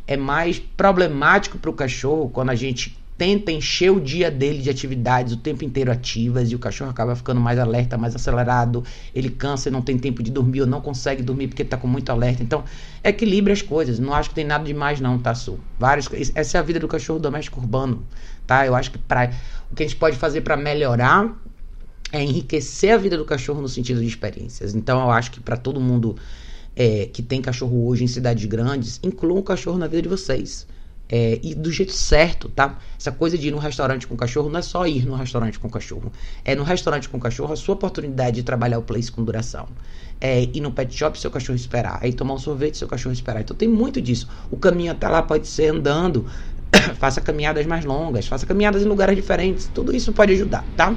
é 0.06 0.16
mais 0.16 0.58
problemático 0.58 1.58
para 1.58 1.70
o 1.70 1.72
cachorro 1.72 2.28
quando 2.28 2.50
a 2.50 2.54
gente 2.54 2.96
tenta 3.22 3.52
encher 3.52 3.90
o 3.90 4.00
dia 4.00 4.30
dele 4.32 4.60
de 4.60 4.68
atividades 4.68 5.32
o 5.32 5.36
tempo 5.36 5.64
inteiro 5.64 5.92
ativas 5.92 6.50
e 6.50 6.56
o 6.56 6.58
cachorro 6.58 6.90
acaba 6.90 7.14
ficando 7.14 7.40
mais 7.40 7.56
alerta, 7.56 7.96
mais 7.96 8.16
acelerado, 8.16 8.84
ele 9.14 9.30
cansa 9.30 9.68
e 9.68 9.72
não 9.72 9.80
tem 9.80 9.96
tempo 9.96 10.22
de 10.22 10.30
dormir 10.30 10.62
ou 10.62 10.66
não 10.66 10.80
consegue 10.80 11.22
dormir 11.22 11.46
porque 11.46 11.62
está 11.62 11.76
com 11.76 11.86
muito 11.86 12.10
alerta. 12.10 12.42
Então, 12.42 12.64
equilibre 13.04 13.52
as 13.52 13.62
coisas. 13.62 14.00
Não 14.00 14.12
acho 14.12 14.30
que 14.30 14.34
tem 14.34 14.44
nada 14.44 14.64
demais 14.64 15.00
não, 15.00 15.18
tá, 15.18 15.36
Su? 15.36 15.60
Vários, 15.78 16.08
essa 16.34 16.58
é 16.58 16.60
a 16.60 16.62
vida 16.64 16.80
do 16.80 16.88
cachorro 16.88 17.20
doméstico 17.20 17.60
urbano, 17.60 18.02
tá? 18.44 18.66
Eu 18.66 18.74
acho 18.74 18.90
que 18.90 18.98
pra, 18.98 19.30
o 19.70 19.74
que 19.76 19.84
a 19.84 19.86
gente 19.86 19.96
pode 19.96 20.16
fazer 20.16 20.40
para 20.40 20.56
melhorar 20.56 21.32
é 22.10 22.22
enriquecer 22.22 22.92
a 22.92 22.96
vida 22.96 23.16
do 23.16 23.24
cachorro 23.24 23.62
no 23.62 23.68
sentido 23.68 24.00
de 24.00 24.06
experiências. 24.06 24.74
Então, 24.74 25.00
eu 25.00 25.10
acho 25.10 25.30
que 25.30 25.38
para 25.38 25.56
todo 25.56 25.80
mundo 25.80 26.16
é, 26.76 27.06
que 27.06 27.22
tem 27.22 27.40
cachorro 27.40 27.86
hoje 27.86 28.04
em 28.04 28.06
cidades 28.06 28.44
grandes, 28.46 28.98
incluam 29.02 29.38
o 29.38 29.42
cachorro 29.42 29.78
na 29.78 29.86
vida 29.86 30.02
de 30.02 30.08
vocês. 30.08 30.66
É, 31.14 31.38
e 31.42 31.54
do 31.54 31.70
jeito 31.70 31.92
certo, 31.92 32.48
tá? 32.48 32.78
Essa 32.98 33.12
coisa 33.12 33.36
de 33.36 33.48
ir 33.48 33.50
no 33.50 33.58
restaurante 33.58 34.06
com 34.06 34.16
cachorro 34.16 34.48
não 34.48 34.58
é 34.58 34.62
só 34.62 34.86
ir 34.86 35.04
no 35.04 35.14
restaurante 35.14 35.58
com 35.58 35.68
cachorro. 35.68 36.10
É 36.42 36.54
no 36.54 36.62
restaurante 36.62 37.06
com 37.06 37.20
cachorro 37.20 37.52
a 37.52 37.56
sua 37.56 37.74
oportunidade 37.74 38.36
de 38.36 38.42
trabalhar 38.42 38.78
o 38.78 38.82
place 38.82 39.12
com 39.12 39.22
duração. 39.22 39.68
É 40.18 40.44
ir 40.44 40.60
no 40.62 40.72
pet 40.72 40.94
shop 40.96 41.20
seu 41.20 41.30
cachorro 41.30 41.56
esperar. 41.56 41.98
É 42.02 42.10
tomar 42.12 42.32
um 42.32 42.38
sorvete 42.38 42.78
seu 42.78 42.88
cachorro 42.88 43.12
esperar. 43.12 43.42
Então 43.42 43.54
tem 43.54 43.68
muito 43.68 44.00
disso. 44.00 44.26
O 44.50 44.56
caminho 44.56 44.92
até 44.92 45.06
lá 45.06 45.20
pode 45.20 45.46
ser 45.48 45.66
andando, 45.66 46.24
faça 46.98 47.20
caminhadas 47.20 47.66
mais 47.66 47.84
longas, 47.84 48.26
faça 48.26 48.46
caminhadas 48.46 48.82
em 48.82 48.86
lugares 48.86 49.14
diferentes. 49.14 49.70
Tudo 49.74 49.94
isso 49.94 50.14
pode 50.14 50.32
ajudar, 50.32 50.64
tá? 50.78 50.96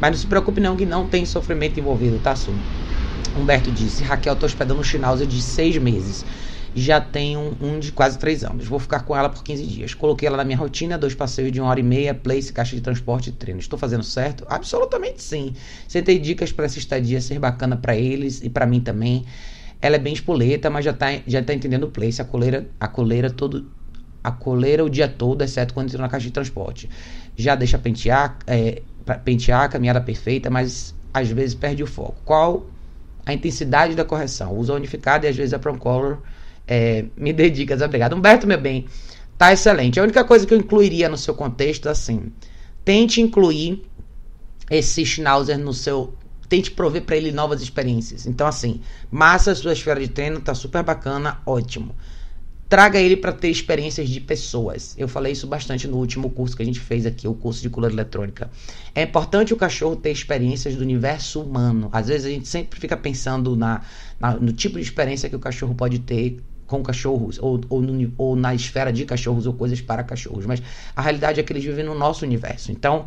Mas 0.00 0.10
não 0.10 0.18
se 0.18 0.26
preocupe 0.26 0.60
não 0.60 0.74
que 0.74 0.86
não 0.86 1.06
tem 1.06 1.24
sofrimento 1.24 1.78
envolvido, 1.78 2.18
tá, 2.18 2.34
Su? 2.34 2.52
Humberto 3.34 3.70
disse, 3.70 4.02
Raquel, 4.02 4.34
tô 4.36 4.46
hospedando 4.46 4.80
um 4.80 4.84
Schnauzer 4.84 5.26
de 5.26 5.40
seis 5.40 5.76
meses. 5.78 6.24
Já 6.74 7.00
tenho 7.00 7.56
um, 7.60 7.80
de 7.80 7.90
quase 7.90 8.18
três 8.18 8.44
anos. 8.44 8.66
Vou 8.66 8.78
ficar 8.78 9.00
com 9.00 9.16
ela 9.16 9.28
por 9.28 9.42
15 9.42 9.66
dias. 9.66 9.94
Coloquei 9.94 10.28
ela 10.28 10.36
na 10.36 10.44
minha 10.44 10.56
rotina, 10.56 10.96
dois 10.96 11.14
passeios 11.14 11.50
de 11.50 11.60
uma 11.60 11.68
hora 11.68 11.80
e 11.80 11.82
meia, 11.82 12.14
place, 12.14 12.52
caixa 12.52 12.76
de 12.76 12.82
transporte 12.82 13.30
e 13.30 13.32
treino. 13.32 13.58
Estou 13.60 13.78
fazendo 13.78 14.04
certo? 14.04 14.44
Absolutamente 14.48 15.22
sim. 15.22 15.54
Tem 16.04 16.20
dicas 16.20 16.52
para 16.52 16.66
essa 16.66 16.78
estadia 16.78 17.20
ser 17.20 17.38
bacana 17.40 17.76
para 17.76 17.96
eles 17.96 18.40
e 18.42 18.48
para 18.48 18.66
mim 18.66 18.80
também. 18.80 19.24
Ela 19.82 19.96
é 19.96 19.98
bem 19.98 20.12
espoleta, 20.12 20.70
mas 20.70 20.84
já 20.84 20.92
tá, 20.92 21.06
já 21.26 21.42
tá 21.42 21.54
entendendo 21.54 21.84
o 21.84 21.90
place. 21.90 22.22
A 22.22 22.24
coleira, 22.24 22.68
a 22.78 22.86
coleira 22.86 23.30
todo, 23.30 23.72
a 24.22 24.30
coleira 24.30 24.84
o 24.84 24.90
dia 24.90 25.08
todo, 25.08 25.42
exceto 25.42 25.74
quando 25.74 25.88
entra 25.88 26.02
na 26.02 26.08
caixa 26.08 26.26
de 26.26 26.32
transporte. 26.32 26.88
Já 27.36 27.56
deixa 27.56 27.78
pentear, 27.78 28.38
é, 28.46 28.82
pentear 29.24 29.68
caminhada 29.70 30.00
perfeita, 30.00 30.50
mas 30.50 30.94
às 31.12 31.28
vezes 31.30 31.54
perde 31.54 31.82
o 31.82 31.86
foco. 31.86 32.20
Qual 32.24 32.70
a 33.24 33.32
intensidade 33.32 33.94
da 33.94 34.04
correção? 34.04 34.56
Usa 34.56 34.74
unificado 34.74 35.26
e 35.26 35.28
às 35.28 35.36
vezes 35.36 35.52
a 35.52 35.58
Prom 35.58 35.78
Color 35.78 36.18
é, 36.66 37.04
me 37.16 37.32
dê 37.32 37.50
dicas. 37.50 37.82
Obrigado. 37.82 38.14
Humberto, 38.14 38.46
meu 38.46 38.60
bem, 38.60 38.86
tá 39.36 39.52
excelente. 39.52 39.98
A 39.98 40.02
única 40.02 40.24
coisa 40.24 40.46
que 40.46 40.54
eu 40.54 40.58
incluiria 40.58 41.08
no 41.08 41.16
seu 41.16 41.34
contexto, 41.34 41.88
assim, 41.88 42.32
tente 42.84 43.20
incluir 43.20 43.82
esse 44.70 45.04
Schnauzer 45.04 45.58
no 45.58 45.72
seu 45.72 46.14
tente 46.48 46.70
prover 46.70 47.02
para 47.02 47.16
ele 47.16 47.30
novas 47.30 47.62
experiências. 47.62 48.26
Então, 48.26 48.46
assim, 48.46 48.80
massa 49.10 49.52
a 49.52 49.54
sua 49.54 49.72
esfera 49.72 50.00
de 50.00 50.08
treino, 50.08 50.40
tá 50.40 50.54
super 50.54 50.82
bacana, 50.82 51.40
ótimo 51.46 51.94
traga 52.70 53.00
ele 53.00 53.16
para 53.16 53.32
ter 53.32 53.48
experiências 53.48 54.08
de 54.08 54.20
pessoas. 54.20 54.94
Eu 54.96 55.08
falei 55.08 55.32
isso 55.32 55.44
bastante 55.44 55.88
no 55.88 55.96
último 55.96 56.30
curso 56.30 56.56
que 56.56 56.62
a 56.62 56.64
gente 56.64 56.78
fez 56.78 57.04
aqui, 57.04 57.26
o 57.26 57.34
curso 57.34 57.60
de 57.60 57.68
color 57.68 57.90
eletrônica. 57.90 58.48
É 58.94 59.02
importante 59.02 59.52
o 59.52 59.56
cachorro 59.56 59.96
ter 59.96 60.12
experiências 60.12 60.76
do 60.76 60.82
universo 60.82 61.42
humano. 61.42 61.88
Às 61.90 62.06
vezes 62.06 62.26
a 62.26 62.30
gente 62.30 62.46
sempre 62.46 62.78
fica 62.78 62.96
pensando 62.96 63.56
na, 63.56 63.82
na 64.20 64.36
no 64.36 64.52
tipo 64.52 64.76
de 64.76 64.84
experiência 64.84 65.28
que 65.28 65.34
o 65.34 65.40
cachorro 65.40 65.74
pode 65.74 65.98
ter 65.98 66.40
com 66.68 66.80
cachorros, 66.84 67.36
ou, 67.42 67.60
ou, 67.68 67.82
no, 67.82 68.12
ou 68.16 68.36
na 68.36 68.54
esfera 68.54 68.92
de 68.92 69.04
cachorros, 69.04 69.44
ou 69.44 69.52
coisas 69.52 69.80
para 69.80 70.04
cachorros. 70.04 70.46
Mas 70.46 70.62
a 70.94 71.02
realidade 71.02 71.40
é 71.40 71.42
que 71.42 71.52
eles 71.52 71.64
vivem 71.64 71.84
no 71.84 71.96
nosso 71.96 72.24
universo. 72.24 72.70
Então, 72.70 73.04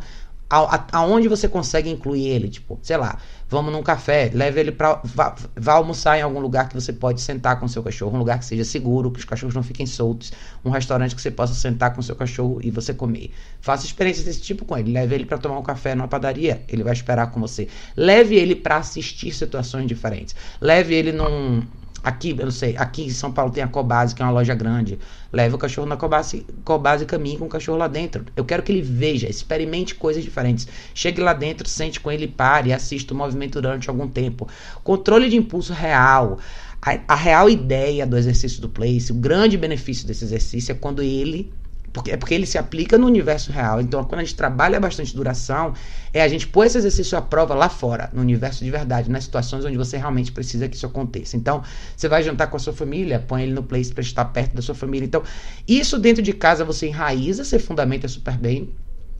aonde 0.92 1.28
você 1.28 1.48
consegue 1.48 1.90
incluir 1.90 2.28
ele, 2.28 2.48
tipo, 2.48 2.78
sei 2.82 2.96
lá, 2.96 3.18
vamos 3.48 3.72
num 3.72 3.82
café, 3.82 4.30
leve 4.32 4.60
ele 4.60 4.72
para 4.72 5.00
vá, 5.04 5.34
vá, 5.56 5.72
almoçar 5.74 6.18
em 6.18 6.22
algum 6.22 6.40
lugar 6.40 6.68
que 6.68 6.74
você 6.74 6.92
pode 6.92 7.20
sentar 7.20 7.58
com 7.58 7.66
seu 7.66 7.82
cachorro, 7.82 8.14
um 8.14 8.18
lugar 8.18 8.38
que 8.38 8.44
seja 8.44 8.64
seguro, 8.64 9.10
que 9.10 9.18
os 9.18 9.24
cachorros 9.24 9.54
não 9.54 9.62
fiquem 9.62 9.86
soltos, 9.86 10.32
um 10.64 10.70
restaurante 10.70 11.14
que 11.14 11.20
você 11.20 11.30
possa 11.30 11.54
sentar 11.54 11.94
com 11.94 12.02
seu 12.02 12.16
cachorro 12.16 12.60
e 12.62 12.70
você 12.70 12.94
comer. 12.94 13.32
Faça 13.60 13.84
experiências 13.84 14.24
desse 14.24 14.40
tipo 14.40 14.64
com 14.64 14.76
ele, 14.76 14.92
leve 14.92 15.14
ele 15.14 15.26
para 15.26 15.38
tomar 15.38 15.58
um 15.58 15.62
café 15.62 15.94
numa 15.94 16.08
padaria, 16.08 16.62
ele 16.68 16.82
vai 16.82 16.92
esperar 16.92 17.30
com 17.30 17.40
você. 17.40 17.68
Leve 17.96 18.36
ele 18.36 18.54
para 18.54 18.76
assistir 18.76 19.32
situações 19.32 19.86
diferentes. 19.86 20.34
Leve 20.60 20.94
ele 20.94 21.12
num 21.12 21.62
Aqui, 22.04 22.36
eu 22.38 22.44
não 22.44 22.52
sei, 22.52 22.76
aqui 22.76 23.04
em 23.04 23.08
São 23.08 23.32
Paulo 23.32 23.50
tem 23.50 23.64
a 23.64 23.66
Cobase, 23.66 24.14
que 24.14 24.20
é 24.20 24.26
uma 24.26 24.30
loja 24.30 24.54
grande. 24.54 24.98
Leve 25.32 25.54
o 25.54 25.58
cachorro 25.58 25.86
na 25.86 25.96
Cobase, 25.96 26.46
Cobase 26.62 27.06
caminhe 27.06 27.38
com 27.38 27.46
o 27.46 27.48
cachorro 27.48 27.78
lá 27.78 27.88
dentro. 27.88 28.26
Eu 28.36 28.44
quero 28.44 28.62
que 28.62 28.70
ele 28.70 28.82
veja, 28.82 29.26
experimente 29.26 29.94
coisas 29.94 30.22
diferentes. 30.22 30.68
Chegue 30.92 31.22
lá 31.22 31.32
dentro, 31.32 31.66
sente 31.66 31.98
com 31.98 32.12
ele, 32.12 32.28
pare, 32.28 32.74
assista 32.74 33.14
o 33.14 33.16
movimento 33.16 33.58
durante 33.58 33.88
algum 33.88 34.06
tempo. 34.06 34.46
Controle 34.82 35.30
de 35.30 35.36
impulso 35.38 35.72
real. 35.72 36.38
A, 36.82 37.00
a 37.08 37.14
real 37.14 37.48
ideia 37.48 38.06
do 38.06 38.18
exercício 38.18 38.60
do 38.60 38.68
place, 38.68 39.10
o 39.10 39.14
grande 39.14 39.56
benefício 39.56 40.06
desse 40.06 40.24
exercício 40.24 40.72
é 40.72 40.74
quando 40.74 41.02
ele 41.02 41.50
porque, 41.94 42.10
é 42.10 42.16
porque 42.16 42.34
ele 42.34 42.44
se 42.44 42.58
aplica 42.58 42.98
no 42.98 43.06
universo 43.06 43.52
real. 43.52 43.80
Então, 43.80 44.02
quando 44.02 44.20
a 44.20 44.24
gente 44.24 44.34
trabalha 44.34 44.80
bastante 44.80 45.14
duração, 45.14 45.72
é 46.12 46.22
a 46.22 46.28
gente 46.28 46.48
pôr 46.48 46.66
esse 46.66 46.76
exercício 46.76 47.16
à 47.16 47.22
prova 47.22 47.54
lá 47.54 47.68
fora, 47.68 48.10
no 48.12 48.20
universo 48.20 48.64
de 48.64 48.70
verdade, 48.70 49.08
nas 49.08 49.22
situações 49.22 49.64
onde 49.64 49.76
você 49.76 49.96
realmente 49.96 50.32
precisa 50.32 50.68
que 50.68 50.74
isso 50.74 50.86
aconteça. 50.86 51.36
Então, 51.36 51.62
você 51.96 52.08
vai 52.08 52.20
jantar 52.20 52.48
com 52.48 52.56
a 52.56 52.58
sua 52.58 52.72
família, 52.72 53.20
põe 53.20 53.44
ele 53.44 53.52
no 53.52 53.62
place 53.62 53.92
para 53.92 54.02
estar 54.02 54.24
perto 54.24 54.56
da 54.56 54.60
sua 54.60 54.74
família. 54.74 55.06
Então, 55.06 55.22
isso 55.68 55.96
dentro 55.96 56.20
de 56.20 56.32
casa 56.32 56.64
você 56.64 56.88
enraiza, 56.88 57.44
você 57.44 57.60
fundamenta 57.60 58.08
super 58.08 58.36
bem 58.36 58.70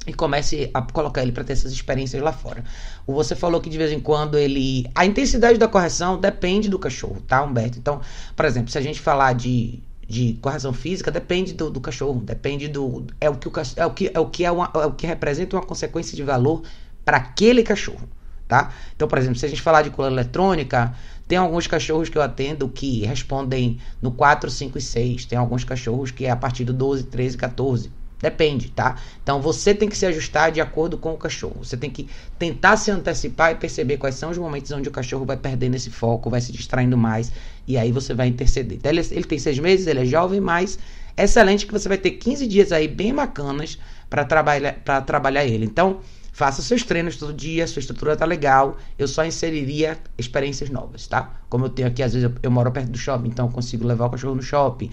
e 0.05 0.13
comece 0.13 0.69
a 0.75 0.83
colocar 0.83 1.23
ele 1.23 1.31
para 1.31 1.45
ter 1.45 1.53
essas 1.53 1.73
experiências 1.73 2.21
lá 2.21 2.33
fora. 2.33 2.65
Você 3.07 3.37
falou 3.37 3.61
que 3.61 3.71
de 3.71 3.79
vez 3.79 3.93
em 3.93 4.01
quando 4.01 4.37
ele. 4.37 4.91
A 4.97 5.07
intensidade 5.07 5.59
da 5.59 5.69
correção 5.69 6.19
depende 6.21 6.69
do 6.69 6.79
cachorro, 6.81 7.23
tá, 7.27 7.41
Humberto? 7.45 7.79
Então, 7.79 8.01
por 8.35 8.45
exemplo, 8.45 8.71
se 8.71 8.79
a 8.79 8.83
gente 8.83 9.01
falar 9.01 9.33
de 9.33 9.81
de 10.09 10.35
correção 10.41 10.73
física 10.73 11.11
depende 11.11 11.53
do, 11.55 11.71
do, 11.71 11.81
cachorro, 11.81 12.21
depende 12.21 12.69
do 12.69 13.07
é 13.21 13.29
o 13.31 13.37
que 13.37 13.49
o, 13.49 13.53
é 13.77 13.87
o 13.87 13.91
que 13.91 14.11
é 14.13 14.21
o 14.21 14.27
que 14.27 14.45
é, 14.45 14.51
uma, 14.51 14.71
é 14.75 14.87
o 14.87 14.93
que 14.93 15.07
representa 15.07 15.57
uma 15.57 15.65
consequência 15.65 16.17
de 16.17 16.23
valor 16.23 16.63
para 17.05 17.17
aquele 17.19 17.63
cachorro, 17.63 18.09
tá? 18.47 18.73
Então, 18.95 19.09
por 19.09 19.19
exemplo, 19.19 19.37
se 19.37 19.47
a 19.47 19.49
gente 19.49 19.63
falar 19.63 19.83
de 19.83 19.91
cola 19.91 20.09
eletrônica, 20.09 20.95
tem 21.27 21.39
alguns 21.39 21.67
cachorros 21.67 22.09
que 22.09 22.19
eu 22.19 22.23
atendo 22.23 22.69
que 22.69 23.05
respondem 23.05 23.79
no 24.01 24.13
4, 24.13 24.51
5 24.51 24.79
e 24.79 24.81
6, 24.81 25.25
tem 25.27 25.39
alguns 25.39 25.65
cachorros 25.65 26.11
que 26.11 26.27
é 26.27 26.31
a 26.31 26.37
partir 26.37 26.65
do 26.65 26.73
12, 26.73 27.05
13, 27.05 27.37
14. 27.37 27.91
Depende, 28.25 28.71
tá? 28.71 28.97
Então 29.23 29.39
você 29.39 29.75
tem 29.75 29.87
que 29.87 29.95
se 29.95 30.07
ajustar 30.07 30.51
de 30.51 30.59
acordo 30.59 30.97
com 30.97 31.13
o 31.13 31.19
cachorro. 31.19 31.63
Você 31.63 31.77
tem 31.77 31.91
que 31.91 32.09
tentar 32.39 32.79
se 32.79 32.91
antecipar 32.91 33.53
e 33.53 33.55
perceber 33.57 33.99
quais 33.99 34.15
são 34.15 34.31
os 34.31 34.39
momentos 34.39 34.71
onde 34.71 34.89
o 34.89 34.93
cachorro 34.93 35.27
vai 35.27 35.37
perdendo 35.37 35.75
esse 35.75 35.91
foco, 35.91 36.31
vai 36.31 36.41
se 36.41 36.51
distraindo 36.51 36.97
mais, 36.97 37.31
e 37.69 37.77
aí 37.77 37.93
você 37.93 38.15
vai 38.15 38.29
interceder. 38.29 38.79
Então, 38.79 38.91
ele, 38.91 39.07
ele 39.11 39.25
tem 39.25 39.39
seis 39.39 39.59
meses, 39.59 39.87
ele 39.87 40.01
é 40.01 40.05
jovem, 40.07 40.41
mas 40.41 40.79
excelente 41.15 41.67
que 41.67 41.73
você 41.75 41.87
vai 41.87 41.99
ter 41.99 42.13
15 42.13 42.47
dias 42.47 42.73
aí 42.73 42.89
bem 42.89 43.15
bacanas 43.15 43.79
para 44.09 44.25
trabalhar, 44.25 44.73
trabalhar 45.05 45.45
ele. 45.45 45.67
Então, 45.67 46.01
Faça 46.35 46.63
seus 46.63 46.83
treinos 46.83 47.17
todo 47.17 47.33
dia, 47.33 47.65
sua 47.65 47.79
estrutura 47.79 48.17
tá 48.17 48.25
legal. 48.25 48.77
Eu 48.99 49.07
só 49.07 49.25
inseriria 49.25 49.97
experiências 50.19 50.69
novas, 50.69 51.07
tá? 51.07 51.33
Como 51.49 51.67
eu 51.67 51.69
tenho 51.69 51.87
aqui, 51.87 52.03
às 52.03 52.13
vezes 52.13 52.29
eu, 52.29 52.35
eu 52.43 52.51
moro 52.51 52.73
perto 52.73 52.91
do 52.91 52.99
shopping, 52.99 53.29
então 53.29 53.47
eu 53.47 53.53
consigo 53.53 53.87
levar 53.87 54.07
o 54.07 54.11
cachorro 54.11 54.35
no 54.35 54.43
shopping. 54.43 54.91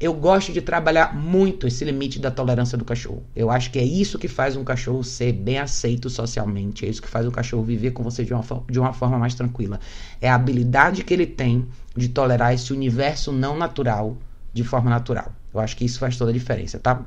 Eu 0.00 0.12
gosto 0.12 0.52
de 0.52 0.60
trabalhar 0.60 1.14
muito 1.14 1.68
esse 1.68 1.84
limite 1.84 2.18
da 2.18 2.28
tolerância 2.28 2.76
do 2.76 2.84
cachorro. 2.84 3.22
Eu 3.36 3.52
acho 3.52 3.70
que 3.70 3.78
é 3.78 3.84
isso 3.84 4.18
que 4.18 4.26
faz 4.26 4.56
um 4.56 4.64
cachorro 4.64 5.04
ser 5.04 5.32
bem 5.32 5.60
aceito 5.60 6.10
socialmente. 6.10 6.84
É 6.84 6.88
isso 6.88 7.00
que 7.00 7.08
faz 7.08 7.24
um 7.24 7.30
cachorro 7.30 7.62
viver 7.62 7.92
com 7.92 8.02
você 8.02 8.24
de 8.24 8.34
uma, 8.34 8.44
de 8.68 8.80
uma 8.80 8.92
forma 8.92 9.16
mais 9.16 9.36
tranquila. 9.36 9.78
É 10.20 10.28
a 10.28 10.34
habilidade 10.34 11.04
que 11.04 11.14
ele 11.14 11.26
tem 11.26 11.68
de 11.96 12.08
tolerar 12.08 12.52
esse 12.52 12.72
universo 12.72 13.30
não 13.30 13.56
natural 13.56 14.18
de 14.52 14.64
forma 14.64 14.90
natural. 14.90 15.32
Eu 15.54 15.60
acho 15.60 15.76
que 15.76 15.84
isso 15.84 16.00
faz 16.00 16.16
toda 16.16 16.32
a 16.32 16.34
diferença, 16.34 16.80
tá? 16.80 17.04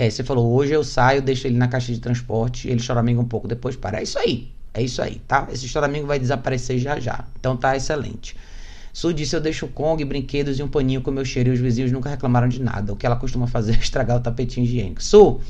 É, 0.00 0.08
você 0.08 0.22
falou, 0.22 0.54
hoje 0.54 0.72
eu 0.72 0.84
saio, 0.84 1.20
deixo 1.20 1.48
ele 1.48 1.58
na 1.58 1.66
caixa 1.66 1.92
de 1.92 1.98
transporte, 1.98 2.68
ele 2.68 2.78
choraminga 2.78 3.20
um 3.20 3.24
pouco, 3.24 3.48
depois 3.48 3.74
para. 3.74 3.98
É 3.98 4.04
isso 4.04 4.16
aí. 4.16 4.48
É 4.72 4.80
isso 4.80 5.02
aí, 5.02 5.20
tá? 5.26 5.48
Esse 5.52 5.66
choramingo 5.66 6.06
vai 6.06 6.20
desaparecer 6.20 6.78
já 6.78 7.00
já. 7.00 7.24
Então 7.36 7.56
tá 7.56 7.76
excelente. 7.76 8.36
Su 8.92 9.12
disse: 9.12 9.34
Eu 9.34 9.40
deixo 9.40 9.66
Kong, 9.66 10.04
brinquedos 10.04 10.60
e 10.60 10.62
um 10.62 10.68
paninho 10.68 11.02
com 11.02 11.10
meu 11.10 11.24
cheiro 11.24 11.50
e 11.50 11.52
os 11.52 11.58
vizinhos 11.58 11.90
nunca 11.90 12.08
reclamaram 12.08 12.46
de 12.46 12.62
nada. 12.62 12.92
O 12.92 12.96
que 12.96 13.04
ela 13.04 13.16
costuma 13.16 13.48
fazer 13.48 13.72
é 13.74 13.78
estragar 13.80 14.18
o 14.18 14.20
tapetinho 14.20 14.64
higiênico. 14.64 15.02
Su, 15.02 15.40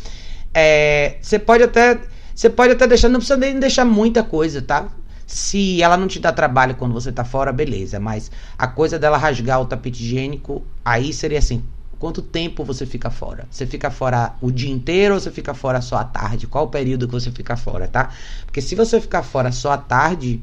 é, 0.55 1.19
você 1.21 1.39
pode 1.39 1.63
até. 1.63 2.01
Você 2.35 2.49
pode 2.49 2.73
até 2.73 2.87
deixar, 2.87 3.11
não 3.11 3.21
precisa 3.21 3.37
nem 3.37 3.61
deixar 3.61 3.85
muita 3.85 4.23
coisa, 4.23 4.63
tá? 4.63 4.89
Se 5.27 5.83
ela 5.83 5.99
não 5.99 6.09
te 6.09 6.19
dá 6.19 6.33
trabalho 6.33 6.75
quando 6.75 6.95
você 6.95 7.13
tá 7.13 7.23
fora, 7.23 7.53
beleza. 7.53 8.01
Mas 8.01 8.31
a 8.57 8.67
coisa 8.67 8.99
dela 8.99 9.19
rasgar 9.19 9.61
o 9.61 9.67
tapete 9.67 10.03
higiênico, 10.03 10.65
aí 10.83 11.13
seria 11.13 11.39
assim: 11.39 11.63
Quanto 11.99 12.23
tempo 12.23 12.65
você 12.65 12.87
fica 12.87 13.11
fora? 13.11 13.47
Você 13.51 13.67
fica 13.67 13.91
fora 13.91 14.35
o 14.41 14.53
dia 14.53 14.71
inteiro 14.71 15.15
ou 15.15 15.21
você 15.21 15.31
fica 15.31 15.53
fora 15.53 15.81
só 15.81 15.97
à 15.97 16.05
tarde? 16.05 16.47
Qual 16.47 16.65
o 16.65 16.69
período 16.69 17.07
que 17.07 17.13
você 17.13 17.31
fica 17.33 17.57
fora, 17.57 17.89
tá? 17.89 18.11
Porque 18.45 18.61
se 18.61 18.77
você 18.77 19.01
ficar 19.01 19.25
fora 19.25 19.51
só 19.51 19.73
à 19.73 19.79
tarde, 19.79 20.41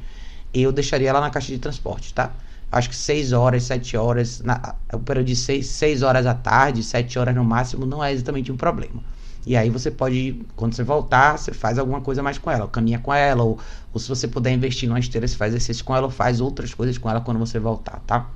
eu 0.54 0.72
deixaria 0.72 1.10
ela 1.10 1.22
na 1.22 1.30
caixa 1.30 1.54
de 1.54 1.58
transporte, 1.60 2.14
tá? 2.14 2.32
Acho 2.70 2.90
que 2.90 2.96
6 2.96 3.32
horas, 3.32 3.64
7 3.64 3.96
horas, 3.96 4.42
na, 4.42 4.76
o 4.92 5.00
período 5.00 5.28
de 5.28 5.36
6, 5.36 5.66
6 5.66 6.02
horas 6.02 6.26
à 6.26 6.34
tarde, 6.34 6.84
7 6.84 7.18
horas 7.18 7.34
no 7.34 7.44
máximo, 7.44 7.86
não 7.86 8.04
é 8.04 8.12
exatamente 8.12 8.52
um 8.52 8.58
problema. 8.58 9.02
E 9.46 9.56
aí 9.56 9.70
você 9.70 9.90
pode, 9.92 10.42
quando 10.58 10.74
você 10.74 10.84
voltar, 10.84 11.38
você 11.38 11.54
faz 11.54 11.78
alguma 11.78 12.02
coisa 12.02 12.22
mais 12.22 12.38
com 12.38 12.52
ela, 12.52 12.64
ou 12.64 12.70
caminha 12.70 13.00
com 13.00 13.14
ela, 13.14 13.44
ou, 13.44 13.60
ou 13.94 14.00
se 14.00 14.10
você 14.10 14.28
puder 14.28 14.52
investir 14.52 14.90
numa 14.90 15.00
esteira, 15.00 15.26
você 15.26 15.38
faz 15.38 15.54
exercício 15.54 15.86
com 15.86 15.96
ela, 15.96 16.08
ou 16.08 16.12
faz 16.12 16.42
outras 16.42 16.74
coisas 16.74 16.98
com 16.98 17.10
ela 17.10 17.22
quando 17.22 17.40
você 17.40 17.60
voltar, 17.60 18.02
tá? 18.08 18.30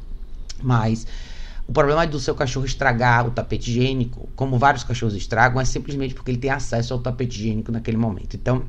Mas 0.62 1.08
o 1.70 1.72
problema 1.72 2.08
do 2.08 2.20
seu 2.20 2.34
cachorro 2.34 2.66
estragar 2.66 3.28
o 3.28 3.30
tapete 3.30 3.70
higiênico, 3.70 4.28
como 4.36 4.58
vários 4.58 4.84
cachorros 4.84 5.14
estragam, 5.14 5.62
é 5.62 5.66
simplesmente 5.66 6.16
porque 6.16 6.32
ele 6.32 6.40
tem 6.40 6.50
acesso 6.50 6.96
ao 6.96 7.00
tapete 7.00 7.40
higiênico 7.40 7.72
naquele 7.72 7.96
momento. 7.96 8.36
Então, 8.36 8.64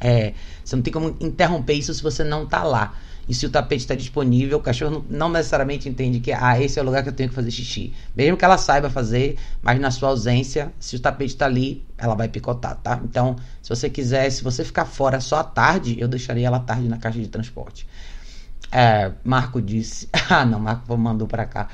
é, 0.00 0.32
você 0.64 0.74
não 0.74 0.82
tem 0.82 0.90
como 0.90 1.14
interromper 1.20 1.74
isso 1.74 1.92
se 1.92 2.02
você 2.02 2.24
não 2.24 2.44
está 2.44 2.64
lá. 2.64 2.94
E 3.28 3.34
se 3.34 3.44
o 3.44 3.50
tapete 3.50 3.82
está 3.82 3.94
disponível, 3.94 4.56
o 4.56 4.62
cachorro 4.62 5.04
não, 5.10 5.28
necessariamente 5.28 5.86
entende 5.86 6.18
que 6.18 6.32
ah, 6.32 6.58
esse 6.58 6.78
é 6.78 6.82
o 6.82 6.86
lugar 6.86 7.02
que 7.02 7.10
eu 7.10 7.12
tenho 7.12 7.28
que 7.28 7.34
fazer 7.34 7.50
xixi. 7.50 7.92
Mesmo 8.16 8.38
que 8.38 8.44
ela 8.44 8.56
saiba 8.56 8.88
fazer, 8.88 9.36
mas 9.60 9.78
na 9.78 9.90
sua 9.90 10.08
ausência, 10.08 10.72
se 10.80 10.96
o 10.96 11.00
tapete 11.00 11.34
está 11.34 11.44
ali, 11.44 11.84
ela 11.98 12.14
vai 12.14 12.28
picotar, 12.28 12.76
tá? 12.76 13.02
Então, 13.04 13.36
se 13.60 13.68
você 13.68 13.90
quiser, 13.90 14.30
se 14.30 14.42
você 14.42 14.64
ficar 14.64 14.86
fora 14.86 15.20
só 15.20 15.40
à 15.40 15.44
tarde, 15.44 16.00
eu 16.00 16.08
deixaria 16.08 16.46
ela 16.46 16.56
à 16.56 16.60
tarde 16.60 16.88
na 16.88 16.96
caixa 16.96 17.18
de 17.18 17.28
transporte. 17.28 17.86
É, 18.72 19.12
Marco 19.22 19.60
disse. 19.60 20.08
ah, 20.30 20.46
não, 20.46 20.58
Marco 20.58 20.96
mandou 20.96 21.28
para 21.28 21.44
cá. 21.44 21.68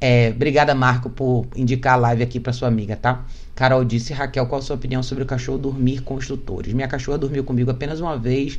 É, 0.00 0.32
obrigada, 0.34 0.74
Marco, 0.74 1.08
por 1.08 1.46
indicar 1.56 1.94
a 1.94 1.96
live 1.96 2.22
aqui 2.22 2.38
para 2.38 2.52
sua 2.52 2.68
amiga, 2.68 2.96
tá? 2.96 3.24
Carol 3.54 3.84
disse, 3.84 4.12
Raquel, 4.12 4.46
qual 4.46 4.60
a 4.60 4.62
sua 4.62 4.76
opinião 4.76 5.02
sobre 5.02 5.24
o 5.24 5.26
cachorro 5.26 5.56
dormir 5.56 6.02
com 6.02 6.14
os 6.14 6.26
tutores? 6.26 6.74
Minha 6.74 6.86
cachorra 6.86 7.16
dormiu 7.16 7.42
comigo 7.42 7.70
apenas 7.70 8.00
uma 8.00 8.18
vez, 8.18 8.58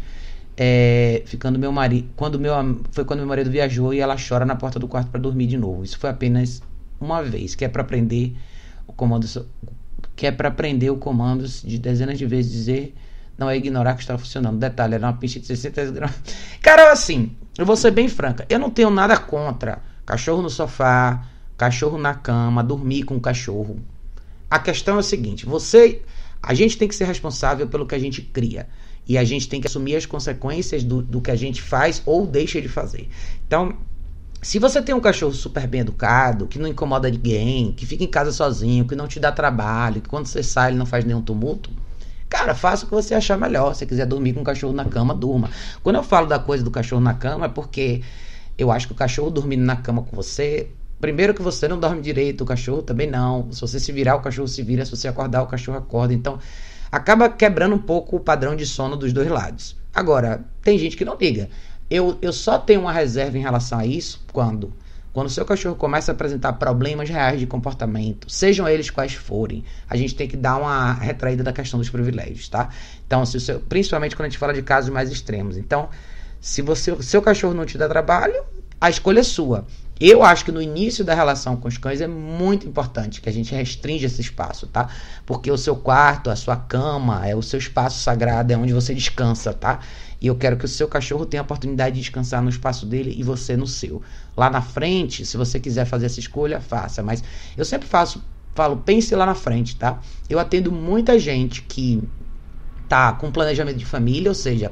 é, 0.58 1.21
ficando 1.26 1.60
meu 1.60 1.71
marido. 1.71 2.10
Quando 2.15 2.39
meu, 2.39 2.54
foi 2.91 3.06
quando 3.06 3.19
meu 3.19 3.28
marido 3.28 3.52
viajou 3.52 3.93
e 3.93 4.00
ela 4.00 4.15
chora 4.17 4.45
na 4.45 4.56
porta 4.56 4.80
do 4.80 4.88
quarto 4.88 5.10
para 5.12 5.19
dormir 5.19 5.45
de 5.45 5.58
novo. 5.58 5.84
Isso 5.84 6.00
foi 6.00 6.10
apenas 6.10 6.62
uma 7.00 7.21
vez, 7.21 7.54
que 7.54 7.63
é 7.63 7.67
para 7.67 7.84
aprender 7.84 8.36
o 8.88 8.93
comando, 8.93 9.28
que 10.15 10.26
é 10.26 10.32
para 10.32 10.47
aprender 10.47 10.89
o 10.89 10.97
comando 10.97 11.47
de 11.47 11.78
dezenas 11.78 12.17
de 12.17 12.26
vezes 12.26 12.52
dizer 12.52 12.95
não 13.38 13.47
é 13.47 13.56
ignorar 13.56 13.93
que 13.93 14.02
está 14.02 14.17
funcionando. 14.17 14.58
Detalhe, 14.58 14.95
era 14.95 15.06
uma 15.06 15.13
pinche 15.13 15.39
de 15.39 15.45
60 15.45 15.91
gramas. 15.91 16.15
Cara, 16.60 16.91
assim, 16.91 17.36
eu 17.56 17.67
vou 17.67 17.76
ser 17.76 17.91
bem 17.91 18.10
franca. 18.10 18.45
Eu 18.50 18.58
não 18.58 18.71
tenho 18.71 18.89
nada 18.89 19.15
contra 19.15 19.80
cachorro 20.08 20.41
no 20.41 20.50
sofá, 20.50 21.28
cachorro 21.58 21.98
na 21.98 22.15
cama, 22.15 22.63
dormir 22.63 23.04
com 23.04 23.17
o 23.17 23.22
cachorro. 23.22 23.80
A 24.50 24.58
questão 24.58 24.96
é 24.96 25.00
o 25.00 25.04
seguinte: 25.04 25.46
você. 25.46 26.02
A 26.41 26.54
gente 26.54 26.78
tem 26.78 26.88
que 26.88 26.96
ser 26.96 27.06
responsável 27.06 27.67
pelo 27.67 27.86
que 27.86 27.96
a 27.96 28.00
gente 28.00 28.22
cria. 28.22 28.67
E 29.08 29.17
a 29.17 29.24
gente 29.24 29.50
tem 29.50 29.60
que 29.60 29.67
assumir 29.67 29.96
as 29.96 30.06
consequências 30.06 30.84
do, 30.84 31.02
do 31.02 31.20
que 31.20 31.32
a 31.32 31.36
gente 31.36 31.62
faz 31.62 32.02
ou 32.06 32.28
deixa 32.28 32.62
de 32.62 32.70
fazer. 32.70 33.10
Então, 33.46 33.74
se 34.41 34.60
você 34.60 34.82
tem 34.82 34.93
um 34.93 35.00
cachorro 35.00 35.34
super 35.34 35.65
bem 35.65 35.82
educado, 35.82 36.46
que 36.46 36.60
não 36.60 36.67
incomoda 36.67 37.10
ninguém, 37.10 37.72
que 37.72 37.86
fica 37.86 38.04
em 38.04 38.08
casa 38.08 38.32
sozinho, 38.32 38.86
que 38.86 38.96
não 38.96 39.08
te 39.08 39.20
dá 39.20 39.32
trabalho, 39.32 40.00
que 40.02 40.08
quando 40.08 40.28
você 40.28 40.43
sai 40.43 40.72
ele 40.72 40.78
não 40.78 40.86
faz 40.86 41.04
nenhum 41.04 41.22
tumulto, 41.22 41.70
Cara, 42.30 42.54
faça 42.54 42.86
o 42.86 42.89
que 42.89 42.93
você 42.93 43.15
achar 43.15 43.38
melhor. 43.38 43.74
Se 43.74 43.80
você 43.80 43.86
quiser 43.86 44.06
dormir 44.06 44.34
com 44.34 44.41
o 44.41 44.43
cachorro 44.43 44.74
na 44.74 44.86
cama, 44.86 45.13
durma. 45.13 45.50
Quando 45.82 45.96
eu 45.96 46.04
falo 46.04 46.28
da 46.28 46.38
coisa 46.38 46.63
do 46.63 46.70
cachorro 46.70 47.02
na 47.02 47.13
cama, 47.13 47.46
é 47.46 47.50
porque 47.50 48.02
eu 48.58 48.72
acho 48.72 48.88
que 48.88 48.93
o 48.93 48.96
cachorro 48.96 49.30
dormindo 49.30 49.63
na 49.63 49.76
cama 49.76 50.02
com 50.04 50.15
você. 50.15 50.70
Primeiro 51.00 51.34
que 51.34 51.41
você 51.41 51.67
não 51.67 51.80
dorme 51.80 52.02
direito, 52.02 52.41
o 52.41 52.46
cachorro 52.46 52.82
também 52.82 53.08
não. 53.08 53.52
Se 53.52 53.62
você 53.62 53.80
se 53.80 53.91
virar, 53.91 54.15
o 54.15 54.22
cachorro 54.22 54.48
se 54.48 54.63
vira. 54.63 54.84
Se 54.84 54.91
você 54.91 55.08
acordar, 55.08 55.43
o 55.43 55.48
cachorro 55.48 55.78
acorda. 55.78 56.13
Então, 56.13 56.39
acaba 56.91 57.30
quebrando 57.30 57.76
um 57.76 57.80
pouco 57.80 58.15
o 58.15 58.20
padrão 58.20 58.56
de 58.56 58.65
sono 58.65 58.96
dos 58.96 59.13
dois 59.13 59.30
lados. 59.30 59.76
Agora, 59.93 60.43
tem 60.63 60.78
gente 60.78 60.98
que 60.98 61.06
não 61.06 61.15
liga. 61.15 61.50
Eu, 61.89 62.17
eu 62.22 62.34
só 62.34 62.58
tenho 62.58 62.82
uma 62.82 62.91
reserva 62.91 63.38
em 63.38 63.41
relação 63.41 63.80
a 63.80 63.86
isso 63.86 64.24
quando 64.32 64.74
quando 65.17 65.30
o 65.30 65.32
seu 65.32 65.43
cachorro 65.43 65.76
começa 65.76 66.12
a 66.12 66.13
apresentar 66.13 66.54
problemas 66.54 67.10
reais 67.10 67.39
de 67.39 67.48
comportamento, 67.48 68.30
sejam 68.30 68.70
eles 68.70 68.91
quais 68.91 69.15
forem, 69.15 69.63
a 69.89 69.98
gente 69.98 70.13
tem 70.13 70.28
que 70.28 70.38
dar 70.38 70.58
uma 70.58 70.93
retraída 70.93 71.43
da 71.43 71.52
questão 71.52 71.80
dos 71.80 71.89
privilégios, 71.89 72.48
tá? 72.48 72.70
Então, 73.08 73.26
se 73.26 73.39
seu, 73.39 73.60
principalmente 73.60 74.15
quando 74.15 74.28
a 74.28 74.30
gente 74.30 74.38
fala 74.38 74.54
de 74.54 74.62
casos 74.62 74.91
mais 74.91 75.10
extremos. 75.12 75.58
Então, 75.58 75.89
se 76.39 76.62
você, 76.62 76.95
seu 77.02 77.21
cachorro 77.21 77.54
não 77.54 77.65
te 77.65 77.78
dá 77.78 77.88
trabalho, 77.88 78.43
a 78.80 78.89
escolha 78.89 79.19
é 79.19 79.23
sua. 79.23 79.65
Eu 80.00 80.23
acho 80.23 80.45
que 80.45 80.52
no 80.52 80.62
início 80.62 81.04
da 81.04 81.15
relação 81.15 81.58
com 81.58 81.67
os 81.67 81.78
cães 81.78 82.02
é 82.02 82.08
muito 82.08 82.67
importante 82.67 83.19
que 83.19 83.28
a 83.28 83.34
gente 83.34 83.54
restringe 83.54 84.06
esse 84.06 84.21
espaço, 84.21 84.67
tá? 84.67 84.89
Porque 85.26 85.50
o 85.50 85.58
seu 85.58 85.76
quarto, 85.76 86.30
a 86.30 86.36
sua 86.36 86.56
cama, 86.56 87.28
é 87.28 87.36
o 87.36 87.41
seu 87.41 87.58
espaço 87.58 88.00
sagrado, 88.00 88.54
é 88.54 88.58
onde 88.58 88.73
você 88.73 88.93
descansa, 88.93 89.54
tá? 89.54 89.80
E 90.21 90.28
eu 90.28 90.36
quero 90.36 90.56
que 90.56 90.65
o 90.65 90.67
seu 90.67 90.88
cachorro 90.88 91.26
tenha 91.26 91.41
a 91.41 91.43
oportunidade 91.43 91.95
de 91.95 92.02
descansar 92.02 92.43
no 92.43 92.50
espaço 92.50 92.86
dele 92.86 93.15
e 93.17 93.23
você 93.23 93.58
no 93.58 93.65
seu. 93.65 94.02
Lá 94.36 94.52
na 94.52 94.62
frente, 94.62 95.26
se 95.26 95.36
você 95.36 95.60
quiser 95.60 95.86
fazer 95.86 96.06
essa 96.06 96.19
escolha, 96.19 96.62
faça. 96.62 97.02
Mas 97.02 97.23
eu 97.56 97.65
sempre 97.65 97.88
faço, 97.88 98.23
falo, 98.54 98.78
pense 98.78 99.15
lá 99.15 99.26
na 99.26 99.36
frente, 99.36 99.76
tá? 99.76 100.00
Eu 100.30 100.38
atendo 100.38 100.71
muita 100.71 101.17
gente 101.17 101.63
que 101.63 102.04
tá 102.88 103.13
com 103.13 103.32
planejamento 103.32 103.78
de 103.78 103.86
família, 103.86 104.30
ou 104.30 104.36
seja, 104.36 104.71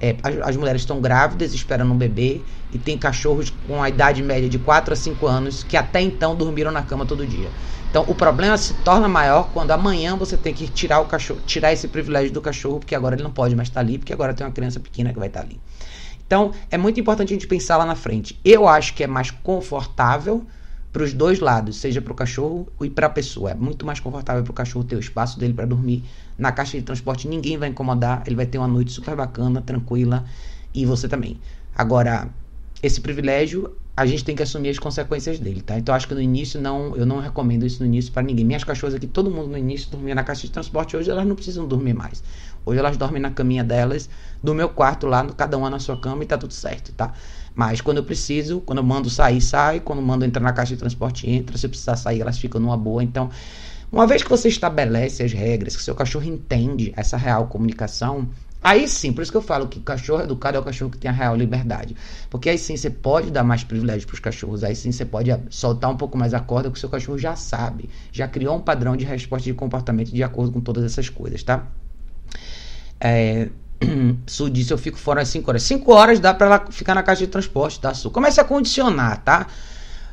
é, 0.00 0.16
as, 0.22 0.48
as, 0.48 0.56
mulheres 0.56 0.82
estão 0.82 1.00
grávidas, 1.00 1.52
esperando 1.52 1.92
um 1.92 1.96
bebê, 1.96 2.40
e 2.72 2.78
tem 2.78 2.96
cachorros 2.96 3.52
com 3.66 3.82
a 3.82 3.88
idade 3.88 4.22
média 4.22 4.48
de 4.48 4.58
4 4.58 4.94
a 4.94 4.96
5 4.96 5.26
anos 5.26 5.62
que 5.62 5.76
até 5.76 6.00
então 6.00 6.34
dormiram 6.34 6.70
na 6.70 6.82
cama 6.82 7.04
todo 7.04 7.26
dia. 7.26 7.48
Então 7.90 8.04
o 8.06 8.14
problema 8.14 8.56
se 8.56 8.72
torna 8.74 9.08
maior 9.08 9.50
quando 9.52 9.72
amanhã 9.72 10.16
você 10.16 10.36
tem 10.36 10.54
que 10.54 10.68
tirar 10.68 11.00
o 11.00 11.06
cachorro, 11.06 11.40
tirar 11.44 11.72
esse 11.72 11.88
privilégio 11.88 12.32
do 12.32 12.40
cachorro, 12.40 12.78
porque 12.78 12.94
agora 12.94 13.16
ele 13.16 13.22
não 13.22 13.32
pode 13.32 13.54
mais 13.56 13.68
estar 13.68 13.80
ali, 13.80 13.98
porque 13.98 14.12
agora 14.12 14.32
tem 14.32 14.46
uma 14.46 14.52
criança 14.52 14.78
pequena 14.78 15.12
que 15.12 15.18
vai 15.18 15.28
estar 15.28 15.40
ali. 15.40 15.60
Então 16.24 16.52
é 16.70 16.78
muito 16.78 17.00
importante 17.00 17.32
a 17.32 17.34
gente 17.34 17.48
pensar 17.48 17.76
lá 17.76 17.84
na 17.84 17.96
frente. 17.96 18.38
Eu 18.44 18.68
acho 18.68 18.94
que 18.94 19.02
é 19.02 19.06
mais 19.08 19.32
confortável 19.32 20.46
para 20.92 21.04
os 21.04 21.12
dois 21.12 21.38
lados, 21.38 21.76
seja 21.76 22.00
para 22.00 22.12
o 22.12 22.16
cachorro 22.16 22.66
e 22.80 22.90
para 22.90 23.06
a 23.06 23.10
pessoa. 23.10 23.50
É 23.50 23.54
muito 23.54 23.86
mais 23.86 24.00
confortável 24.00 24.42
para 24.42 24.50
o 24.50 24.54
cachorro 24.54 24.84
ter 24.84 24.96
o 24.96 25.00
espaço 25.00 25.38
dele 25.38 25.54
para 25.54 25.66
dormir 25.66 26.04
na 26.36 26.50
caixa 26.50 26.76
de 26.78 26.84
transporte. 26.84 27.28
Ninguém 27.28 27.56
vai 27.56 27.68
incomodar, 27.68 28.22
ele 28.26 28.36
vai 28.36 28.46
ter 28.46 28.58
uma 28.58 28.68
noite 28.68 28.92
super 28.92 29.14
bacana, 29.14 29.62
tranquila 29.62 30.24
e 30.74 30.84
você 30.84 31.08
também. 31.08 31.38
Agora, 31.76 32.28
esse 32.82 33.00
privilégio 33.00 33.72
a 33.96 34.06
gente 34.06 34.24
tem 34.24 34.34
que 34.34 34.42
assumir 34.42 34.70
as 34.70 34.78
consequências 34.78 35.38
dele, 35.38 35.60
tá? 35.60 35.78
Então 35.78 35.94
acho 35.94 36.08
que 36.08 36.14
no 36.14 36.22
início 36.22 36.58
não, 36.58 36.96
eu 36.96 37.04
não 37.04 37.20
recomendo 37.20 37.66
isso 37.66 37.80
no 37.80 37.86
início 37.86 38.10
para 38.10 38.22
ninguém. 38.22 38.46
Minhas 38.46 38.64
cachorras 38.64 38.94
aqui, 38.94 39.06
todo 39.06 39.30
mundo 39.30 39.48
no 39.48 39.58
início 39.58 39.90
dormia 39.90 40.14
na 40.14 40.24
caixa 40.24 40.42
de 40.42 40.50
transporte, 40.50 40.96
hoje 40.96 41.10
elas 41.10 41.26
não 41.26 41.34
precisam 41.34 41.68
dormir 41.68 41.92
mais. 41.92 42.22
Hoje 42.64 42.78
elas 42.78 42.96
dormem 42.96 43.20
na 43.20 43.30
caminha 43.30 43.62
delas, 43.62 44.08
do 44.42 44.54
meu 44.54 44.70
quarto 44.70 45.06
lá, 45.06 45.26
cada 45.36 45.58
uma 45.58 45.68
na 45.68 45.78
sua 45.78 46.00
cama 46.00 46.22
e 46.22 46.26
tá 46.26 46.38
tudo 46.38 46.54
certo, 46.54 46.92
tá? 46.92 47.12
Mas 47.54 47.80
quando 47.80 47.98
eu 47.98 48.04
preciso, 48.04 48.60
quando 48.60 48.78
eu 48.78 48.84
mando 48.84 49.10
sair, 49.10 49.40
sai, 49.40 49.80
quando 49.80 49.98
eu 49.98 50.04
mando 50.04 50.24
entrar 50.24 50.42
na 50.42 50.52
caixa 50.52 50.74
de 50.74 50.78
transporte, 50.78 51.28
entra, 51.28 51.58
se 51.58 51.68
precisar 51.68 51.96
sair, 51.96 52.20
elas 52.20 52.38
ficam 52.38 52.60
numa 52.60 52.76
boa. 52.76 53.02
Então, 53.02 53.30
uma 53.90 54.06
vez 54.06 54.22
que 54.22 54.30
você 54.30 54.48
estabelece 54.48 55.22
as 55.22 55.32
regras, 55.32 55.76
que 55.76 55.82
seu 55.82 55.94
cachorro 55.94 56.24
entende 56.24 56.92
essa 56.96 57.16
real 57.16 57.46
comunicação, 57.48 58.28
Aí 58.62 58.86
sim, 58.86 59.10
por 59.10 59.22
isso 59.22 59.30
que 59.30 59.38
eu 59.38 59.42
falo 59.42 59.66
que 59.68 59.80
cachorro 59.80 60.22
educado 60.22 60.58
é 60.58 60.60
o 60.60 60.62
cachorro 60.62 60.90
que 60.90 60.98
tem 60.98 61.10
a 61.10 61.14
real 61.14 61.34
liberdade. 61.34 61.96
Porque 62.28 62.50
aí 62.50 62.58
sim 62.58 62.76
você 62.76 62.90
pode 62.90 63.30
dar 63.30 63.42
mais 63.42 63.64
privilégio 63.64 64.06
para 64.06 64.14
os 64.14 64.20
cachorros, 64.20 64.62
aí 64.62 64.76
sim 64.76 64.92
você 64.92 65.04
pode 65.04 65.30
soltar 65.48 65.90
um 65.90 65.96
pouco 65.96 66.18
mais 66.18 66.34
a 66.34 66.40
corda, 66.40 66.70
que 66.70 66.76
o 66.76 66.80
seu 66.80 66.90
cachorro 66.90 67.18
já 67.18 67.34
sabe, 67.36 67.88
já 68.12 68.28
criou 68.28 68.56
um 68.56 68.60
padrão 68.60 68.96
de 68.96 69.04
resposta 69.04 69.44
de 69.44 69.54
comportamento 69.54 70.12
de 70.12 70.22
acordo 70.22 70.52
com 70.52 70.60
todas 70.60 70.84
essas 70.84 71.08
coisas, 71.08 71.42
tá? 71.42 71.66
É, 73.00 73.48
Su 74.26 74.50
disse 74.50 74.72
eu 74.72 74.78
fico 74.78 74.98
fora 74.98 75.22
às 75.22 75.28
5 75.28 75.50
horas. 75.50 75.62
5 75.62 75.92
horas 75.92 76.20
dá 76.20 76.34
para 76.34 76.46
ela 76.46 76.66
ficar 76.70 76.94
na 76.94 77.02
caixa 77.02 77.24
de 77.24 77.30
transporte, 77.30 77.80
tá? 77.80 77.94
Su, 77.94 78.10
comece 78.10 78.40
a 78.40 78.44
condicionar, 78.44 79.22
tá? 79.22 79.46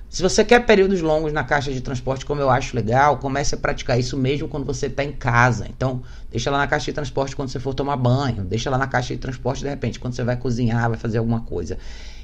Se 0.10 0.22
você 0.22 0.44
quer 0.44 0.66
períodos 0.66 1.02
longos 1.02 1.34
na 1.34 1.44
caixa 1.44 1.72
de 1.72 1.82
transporte, 1.82 2.26
como 2.26 2.40
eu 2.40 2.50
acho 2.50 2.74
legal, 2.74 3.18
comece 3.18 3.56
a 3.56 3.58
praticar 3.58 4.00
isso 4.00 4.16
mesmo 4.16 4.48
quando 4.48 4.66
você 4.66 4.86
está 4.88 5.04
em 5.04 5.12
casa. 5.12 5.68
Então, 5.68 6.02
deixa 6.32 6.50
lá 6.50 6.60
na 6.60 6.68
caixa 6.68 6.86
de 6.86 6.94
transporte 6.94 7.36
quando 7.36 7.50
você 7.50 7.60
for 7.60 7.74
tomar 7.74 7.98
banho, 7.98 8.46
deixa 8.46 8.70
lá 8.70 8.78
na 8.78 8.88
caixa 8.88 9.14
de 9.14 9.20
transporte 9.20 9.64
de 9.64 9.70
repente 9.70 10.00
quando 10.00 10.14
você 10.14 10.24
vai 10.24 10.38
cozinhar, 10.38 10.88
vai 10.88 10.98
fazer 10.98 11.18
alguma 11.18 11.42
coisa. 11.42 11.78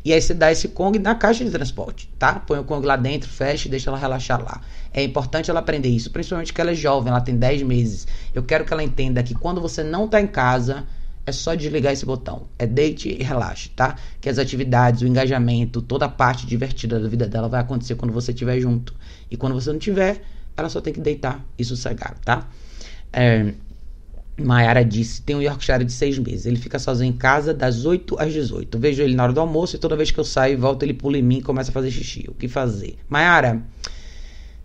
E 0.05 0.13
aí 0.13 0.21
você 0.21 0.33
dá 0.33 0.49
esse 0.49 0.69
Kong 0.69 0.97
na 0.97 1.13
caixa 1.15 1.43
de 1.43 1.51
transporte, 1.51 2.09
tá? 2.17 2.35
Põe 2.35 2.59
o 2.59 2.63
Kong 2.63 2.85
lá 2.85 2.95
dentro, 2.95 3.29
fecha 3.29 3.67
e 3.67 3.71
deixa 3.71 3.89
ela 3.89 3.97
relaxar 3.97 4.41
lá. 4.41 4.61
É 4.93 5.03
importante 5.03 5.49
ela 5.49 5.59
aprender 5.59 5.89
isso, 5.89 6.09
principalmente 6.09 6.53
que 6.53 6.61
ela 6.61 6.71
é 6.71 6.75
jovem, 6.75 7.09
ela 7.09 7.21
tem 7.21 7.35
10 7.35 7.63
meses. 7.63 8.07
Eu 8.33 8.43
quero 8.43 8.63
que 8.63 8.71
ela 8.71 8.83
entenda 8.83 9.21
que 9.21 9.33
quando 9.33 9.59
você 9.59 9.83
não 9.83 10.05
está 10.05 10.21
em 10.21 10.27
casa, 10.27 10.85
é 11.25 11.31
só 11.31 11.55
desligar 11.55 11.93
esse 11.93 12.05
botão. 12.05 12.47
É 12.59 12.65
deite 12.65 13.09
e 13.09 13.23
relaxe, 13.23 13.69
tá? 13.69 13.95
Que 14.19 14.29
as 14.29 14.37
atividades, 14.37 15.01
o 15.01 15.07
engajamento, 15.07 15.81
toda 15.81 16.05
a 16.05 16.09
parte 16.09 16.45
divertida 16.45 16.99
da 16.99 17.07
vida 17.07 17.27
dela 17.27 17.47
vai 17.47 17.61
acontecer 17.61 17.95
quando 17.95 18.11
você 18.11 18.31
estiver 18.31 18.59
junto. 18.59 18.93
E 19.31 19.37
quando 19.37 19.53
você 19.53 19.71
não 19.71 19.79
tiver, 19.79 20.21
ela 20.55 20.69
só 20.69 20.81
tem 20.81 20.93
que 20.93 20.99
deitar 20.99 21.43
e 21.57 21.63
sossegar, 21.63 22.17
tá? 22.23 22.47
É, 23.11 23.53
Mayara 24.37 24.83
disse: 24.83 25.21
tem 25.21 25.35
um 25.35 25.41
Yorkshire 25.41 25.85
de 25.85 25.91
seis 25.91 26.17
meses. 26.17 26.45
Ele 26.45 26.57
fica 26.57 26.79
sozinho 26.79 27.13
em 27.13 27.17
casa 27.17 27.53
das 27.53 27.85
8 27.85 28.19
às 28.19 28.33
18. 28.33 28.75
Eu 28.75 28.81
vejo 28.81 29.01
ele 29.01 29.15
na 29.15 29.23
hora 29.23 29.33
do 29.33 29.39
almoço 29.39 29.75
e 29.75 29.79
toda 29.79 29.95
vez 29.95 30.11
que 30.11 30.19
eu 30.19 30.23
saio 30.23 30.53
e 30.53 30.55
volto, 30.55 30.83
ele 30.83 30.93
pula 30.93 31.17
em 31.17 31.21
mim 31.21 31.37
e 31.37 31.41
começa 31.41 31.69
a 31.69 31.73
fazer 31.73 31.91
xixi. 31.91 32.25
O 32.27 32.33
que 32.33 32.47
fazer? 32.47 32.97
Mayara, 33.07 33.61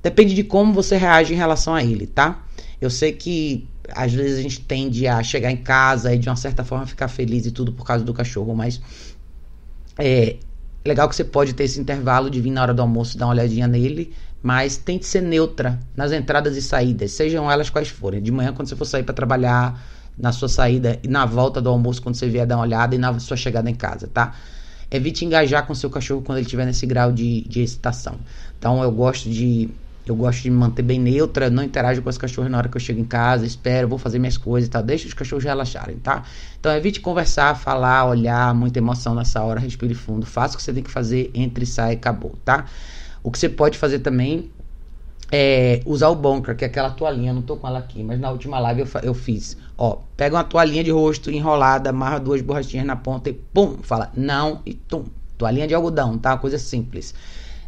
depende 0.02 0.34
de 0.34 0.42
como 0.42 0.72
você 0.72 0.96
reage 0.96 1.34
em 1.34 1.36
relação 1.36 1.74
a 1.74 1.84
ele, 1.84 2.06
tá? 2.06 2.44
Eu 2.80 2.90
sei 2.90 3.12
que 3.12 3.68
às 3.94 4.12
vezes 4.12 4.38
a 4.38 4.42
gente 4.42 4.60
tende 4.60 5.06
a 5.06 5.22
chegar 5.22 5.50
em 5.50 5.56
casa 5.56 6.14
e 6.14 6.18
de 6.18 6.28
uma 6.28 6.36
certa 6.36 6.64
forma 6.64 6.86
ficar 6.86 7.08
feliz 7.08 7.46
e 7.46 7.50
tudo 7.50 7.72
por 7.72 7.84
causa 7.84 8.04
do 8.04 8.12
cachorro, 8.12 8.54
mas 8.54 8.80
é 9.98 10.36
legal 10.84 11.08
que 11.08 11.16
você 11.16 11.24
pode 11.24 11.52
ter 11.54 11.64
esse 11.64 11.80
intervalo 11.80 12.30
de 12.30 12.40
vir 12.40 12.50
na 12.50 12.62
hora 12.62 12.74
do 12.74 12.82
almoço 12.82 13.18
dar 13.18 13.26
uma 13.26 13.32
olhadinha 13.32 13.66
nele, 13.66 14.12
mas 14.42 14.76
tente 14.76 15.06
ser 15.06 15.22
neutra 15.22 15.78
nas 15.96 16.12
entradas 16.12 16.56
e 16.56 16.62
saídas, 16.62 17.12
sejam 17.12 17.50
elas 17.50 17.68
quais 17.70 17.88
forem. 17.88 18.22
De 18.22 18.30
manhã 18.30 18.52
quando 18.52 18.68
você 18.68 18.76
for 18.76 18.84
sair 18.84 19.02
para 19.02 19.14
trabalhar, 19.14 19.80
na 20.18 20.32
sua 20.32 20.48
saída 20.48 20.98
e 21.02 21.08
na 21.08 21.24
volta 21.24 21.60
do 21.60 21.70
almoço 21.70 22.02
quando 22.02 22.16
você 22.16 22.28
vier 22.28 22.46
dar 22.46 22.56
uma 22.56 22.64
olhada 22.64 22.94
e 22.94 22.98
na 22.98 23.18
sua 23.20 23.36
chegada 23.36 23.70
em 23.70 23.74
casa, 23.74 24.08
tá? 24.08 24.34
Evite 24.90 25.24
engajar 25.24 25.66
com 25.66 25.74
seu 25.74 25.88
cachorro 25.88 26.22
quando 26.22 26.38
ele 26.38 26.46
estiver 26.46 26.66
nesse 26.66 26.86
grau 26.86 27.12
de, 27.12 27.42
de 27.42 27.60
excitação. 27.60 28.16
Então 28.58 28.82
eu 28.82 28.90
gosto 28.90 29.28
de 29.28 29.68
eu 30.10 30.16
gosto 30.16 30.42
de 30.42 30.50
me 30.50 30.56
manter 30.56 30.82
bem 30.82 30.98
neutra, 30.98 31.50
não 31.50 31.62
interajo 31.62 32.02
com 32.02 32.08
os 32.08 32.18
cachorros 32.18 32.50
na 32.50 32.58
hora 32.58 32.68
que 32.68 32.76
eu 32.76 32.80
chego 32.80 33.00
em 33.00 33.04
casa, 33.04 33.44
espero, 33.44 33.88
vou 33.88 33.98
fazer 33.98 34.18
minhas 34.18 34.36
coisas 34.36 34.68
e 34.68 34.70
tal. 34.70 34.82
Deixa 34.82 35.06
os 35.06 35.14
cachorros 35.14 35.44
relaxarem, 35.44 35.96
tá? 35.96 36.22
Então 36.58 36.72
evite 36.72 37.00
conversar, 37.00 37.54
falar, 37.54 38.06
olhar, 38.06 38.54
muita 38.54 38.78
emoção 38.78 39.14
nessa 39.14 39.42
hora, 39.42 39.60
respire 39.60 39.94
fundo. 39.94 40.24
Faça 40.26 40.54
o 40.54 40.56
que 40.56 40.62
você 40.62 40.72
tem 40.72 40.82
que 40.82 40.90
fazer, 40.90 41.30
entre, 41.34 41.66
sai, 41.66 41.94
acabou, 41.94 42.34
tá? 42.44 42.66
O 43.22 43.30
que 43.30 43.38
você 43.38 43.48
pode 43.48 43.76
fazer 43.76 43.98
também 43.98 44.50
é 45.30 45.82
usar 45.84 46.08
o 46.08 46.14
bunker, 46.14 46.56
que 46.56 46.64
é 46.64 46.68
aquela 46.68 46.90
toalhinha, 46.90 47.32
não 47.32 47.42
tô 47.42 47.56
com 47.56 47.68
ela 47.68 47.78
aqui, 47.78 48.02
mas 48.02 48.18
na 48.18 48.30
última 48.30 48.58
live 48.58 48.80
eu, 48.80 48.88
eu 49.02 49.14
fiz. 49.14 49.56
Ó, 49.76 49.98
pega 50.16 50.36
uma 50.36 50.44
toalhinha 50.44 50.82
de 50.82 50.90
rosto 50.90 51.30
enrolada, 51.30 51.90
amarra 51.90 52.18
duas 52.18 52.40
borrachinhas 52.40 52.86
na 52.86 52.96
ponta 52.96 53.28
e 53.28 53.32
pum, 53.32 53.78
fala 53.82 54.10
não 54.16 54.62
e 54.64 54.74
tum. 54.74 55.04
Toalhinha 55.36 55.68
de 55.68 55.74
algodão, 55.74 56.18
tá? 56.18 56.36
Coisa 56.36 56.58
simples. 56.58 57.14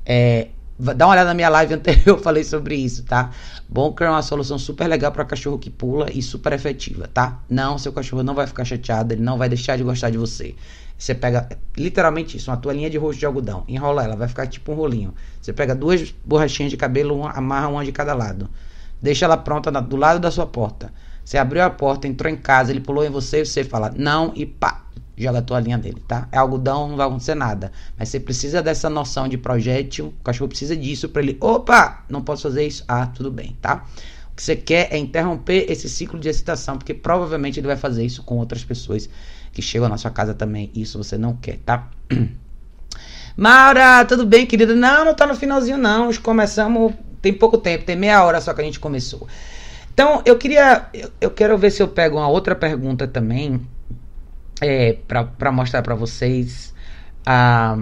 É, 0.05 0.49
Dá 0.81 1.07
uma 1.07 1.13
olhada 1.13 1.29
na 1.29 1.35
minha 1.35 1.51
live 1.51 1.75
anterior, 1.75 2.03
eu 2.17 2.19
falei 2.19 2.43
sobre 2.43 2.75
isso, 2.75 3.03
tá? 3.03 3.31
Bunker 3.69 4.07
é 4.07 4.11
uma 4.11 4.23
solução 4.23 4.59
super 4.59 4.89
legal 4.89 5.13
para 5.13 5.27
cachorro 5.27 5.59
que 5.59 5.69
pula 5.69 6.11
e 6.11 6.23
super 6.23 6.55
efetiva, 6.55 7.07
tá? 7.07 7.39
Não, 7.51 7.77
seu 7.77 7.93
cachorro 7.93 8.23
não 8.23 8.35
vai 8.35 8.47
ficar 8.47 8.65
chateado, 8.65 9.13
ele 9.13 9.23
não 9.23 9.37
vai 9.37 9.49
deixar 9.49 9.77
de 9.77 9.83
gostar 9.83 10.09
de 10.09 10.17
você. 10.17 10.55
Você 10.97 11.15
pega 11.15 11.49
literalmente 11.77 12.39
isso, 12.39 12.51
uma 12.51 12.57
toalhinha 12.57 12.89
de 12.89 12.97
rosto 12.97 13.19
de 13.19 13.27
algodão, 13.27 13.63
enrola 13.69 14.05
ela, 14.05 14.17
vai 14.17 14.27
ficar 14.27 14.47
tipo 14.47 14.73
um 14.73 14.75
rolinho. 14.75 15.15
Você 15.41 15.53
pega 15.53 15.75
duas 15.75 16.15
borrachinhas 16.25 16.71
de 16.71 16.79
cabelo, 16.79 17.15
uma, 17.15 17.31
amarra 17.33 17.69
uma 17.69 17.85
de 17.85 17.93
cada 17.93 18.15
lado. 18.15 18.49
Deixa 19.03 19.27
ela 19.27 19.37
pronta 19.37 19.71
na, 19.71 19.81
do 19.81 19.97
lado 19.97 20.19
da 20.19 20.31
sua 20.31 20.47
porta. 20.47 20.93
Você 21.23 21.37
abriu 21.37 21.63
a 21.63 21.69
porta, 21.69 22.09
entrou 22.09 22.33
em 22.33 22.37
casa, 22.37 22.71
ele 22.71 22.81
pulou 22.81 23.05
em 23.05 23.11
você, 23.11 23.45
você 23.45 23.65
fala 23.65 23.93
não 23.95 24.33
e 24.35 24.47
pá, 24.47 24.83
joga 25.17 25.39
a 25.39 25.43
toalhinha 25.43 25.79
dele, 25.79 26.03
tá? 26.07 26.29
É 26.33 26.39
algodão, 26.39 26.89
não 26.89 26.97
vai 26.97 27.07
acontecer 27.07 27.35
nada. 27.35 27.73
Mas 27.99 28.09
você 28.09 28.19
precisa 28.19 28.63
dessa 28.63 28.89
noção 28.89 29.29
de 29.29 29.37
projétil, 29.37 30.15
o 30.21 30.25
cachorro 30.25 30.49
precisa 30.49 30.77
disso 30.77 31.09
para 31.09 31.23
ele, 31.23 31.37
opa, 31.41 32.05
não 32.09 32.23
posso 32.23 32.43
fazer 32.43 32.67
isso. 32.67 32.85
Ah, 32.89 33.07
tudo 33.07 33.31
bem, 33.31 33.57
tá? 33.61 33.85
O 34.33 34.37
que 34.37 34.43
você 34.43 34.57
quer 34.57 34.89
é 34.91 34.99
interromper 34.99 35.67
esse 35.69 35.89
ciclo 35.89 36.19
de 36.19 36.29
excitação, 36.29 36.79
porque 36.79 36.95
provavelmente 36.95 37.61
ele 37.61 37.67
vai 37.67 37.77
fazer 37.77 38.05
isso 38.05 38.23
com 38.23 38.39
outras 38.39 38.65
pessoas 38.65 39.09
que 39.53 39.61
chegam 39.61 39.89
na 39.89 39.99
sua 39.99 40.11
casa 40.11 40.35
também. 40.35 40.71
Isso 40.75 40.99
você 40.99 41.19
não 41.19 41.37
quer, 41.37 41.59
tá? 41.59 41.89
Maura, 43.37 44.05
tudo 44.05 44.27
bem, 44.27 44.47
querida? 44.47 44.75
Não, 44.75 45.05
não 45.05 45.15
tá 45.15 45.27
no 45.27 45.35
finalzinho, 45.35 45.79
não. 45.79 46.13
Começamos. 46.15 46.95
Tem 47.23 47.33
pouco 47.33 47.59
tempo, 47.59 47.85
tem 47.85 47.97
meia 47.97 48.25
hora 48.25 48.41
só 48.41 48.55
que 48.55 48.61
a 48.61 48.65
gente 48.65 48.81
começou. 48.81 49.27
Então, 49.93 50.23
eu 50.25 50.37
queria. 50.37 50.87
Eu, 50.95 51.11
eu 51.21 51.31
quero 51.31 51.57
ver 51.59 51.71
se 51.71 51.83
eu 51.83 51.89
pego 51.89 52.17
uma 52.17 52.29
outra 52.29 52.55
pergunta 52.55 53.07
também. 53.07 53.61
É, 54.61 54.93
para 55.39 55.53
mostrar 55.53 55.83
para 55.83 55.95
vocês. 55.95 56.75
Ah, 57.25 57.77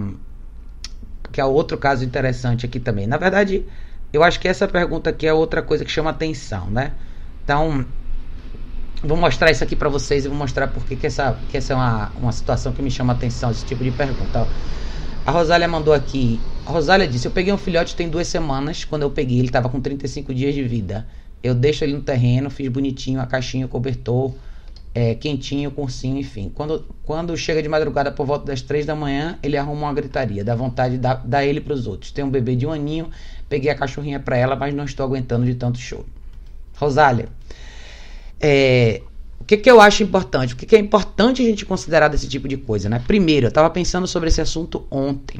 que 1.31 1.39
é 1.39 1.45
outro 1.45 1.77
caso 1.77 2.03
interessante 2.03 2.65
aqui 2.65 2.79
também. 2.79 3.05
Na 3.07 3.17
verdade, 3.17 3.65
eu 4.11 4.23
acho 4.23 4.39
que 4.39 4.47
essa 4.47 4.67
pergunta 4.67 5.09
aqui 5.09 5.27
é 5.27 5.33
outra 5.33 5.61
coisa 5.61 5.85
que 5.85 5.91
chama 5.91 6.09
atenção, 6.09 6.69
né? 6.69 6.93
Então, 7.43 7.85
Vou 9.01 9.15
mostrar 9.15 9.49
isso 9.49 9.63
aqui 9.63 9.77
para 9.77 9.87
vocês 9.87 10.25
e 10.25 10.27
vou 10.27 10.37
mostrar 10.37 10.67
porque 10.67 10.93
que 10.97 11.07
essa, 11.07 11.39
que 11.49 11.55
essa 11.55 11.71
é 11.71 11.75
uma, 11.75 12.11
uma 12.17 12.31
situação 12.33 12.73
que 12.73 12.81
me 12.81 12.91
chama 12.91 13.13
atenção, 13.13 13.49
esse 13.49 13.65
tipo 13.65 13.81
de 13.81 13.91
pergunta. 13.91 14.45
A 15.25 15.31
Rosália 15.31 15.69
mandou 15.69 15.93
aqui. 15.93 16.37
A 16.65 16.71
Rosália 16.71 17.07
disse: 17.07 17.25
Eu 17.25 17.31
peguei 17.31 17.53
um 17.53 17.57
filhote 17.57 17.95
tem 17.95 18.09
duas 18.09 18.27
semanas. 18.27 18.83
Quando 18.83 19.03
eu 19.03 19.09
peguei, 19.09 19.39
ele 19.39 19.47
estava 19.47 19.69
com 19.69 19.79
35 19.79 20.33
dias 20.33 20.53
de 20.53 20.63
vida. 20.63 21.07
Eu 21.41 21.55
deixo 21.55 21.85
ele 21.85 21.93
no 21.93 22.01
terreno, 22.01 22.49
fiz 22.49 22.67
bonitinho 22.67 23.21
a 23.21 23.25
caixinha, 23.25 23.65
o 23.65 23.69
cobertor, 23.69 24.33
é, 24.99 25.15
quentinho, 25.15 25.71
cursinho, 25.71 26.17
enfim. 26.17 26.51
Quando, 26.53 26.85
quando 27.05 27.37
chega 27.37 27.63
de 27.63 27.69
madrugada 27.69 28.11
por 28.11 28.25
volta 28.25 28.47
das 28.47 28.61
três 28.61 28.85
da 28.85 28.93
manhã, 28.93 29.39
ele 29.41 29.55
arruma 29.55 29.83
uma 29.83 29.93
gritaria, 29.93 30.43
dá 30.43 30.53
vontade 30.53 30.95
de 30.95 30.99
dar, 30.99 31.25
dar 31.25 31.45
ele 31.45 31.61
para 31.61 31.73
os 31.73 31.87
outros. 31.87 32.11
Tem 32.11 32.21
um 32.21 32.29
bebê 32.29 32.53
de 32.53 32.67
um 32.67 32.71
aninho, 32.71 33.09
peguei 33.47 33.71
a 33.71 33.75
cachorrinha 33.75 34.19
para 34.19 34.35
ela, 34.35 34.57
mas 34.57 34.73
não 34.73 34.83
estou 34.83 35.05
aguentando 35.05 35.45
de 35.45 35.55
tanto 35.55 35.79
choro. 35.79 36.05
Rosália, 36.75 37.29
é, 38.41 39.01
o 39.39 39.45
que, 39.45 39.55
que 39.55 39.71
eu 39.71 39.79
acho 39.79 40.03
importante? 40.03 40.53
O 40.53 40.57
que, 40.57 40.65
que 40.65 40.75
é 40.75 40.79
importante 40.79 41.41
a 41.41 41.45
gente 41.45 41.65
considerar 41.65 42.09
desse 42.09 42.27
tipo 42.27 42.45
de 42.45 42.57
coisa, 42.57 42.89
né? 42.89 43.01
Primeiro, 43.07 43.45
eu 43.45 43.49
estava 43.49 43.69
pensando 43.69 44.05
sobre 44.05 44.27
esse 44.27 44.41
assunto 44.41 44.85
ontem. 44.91 45.39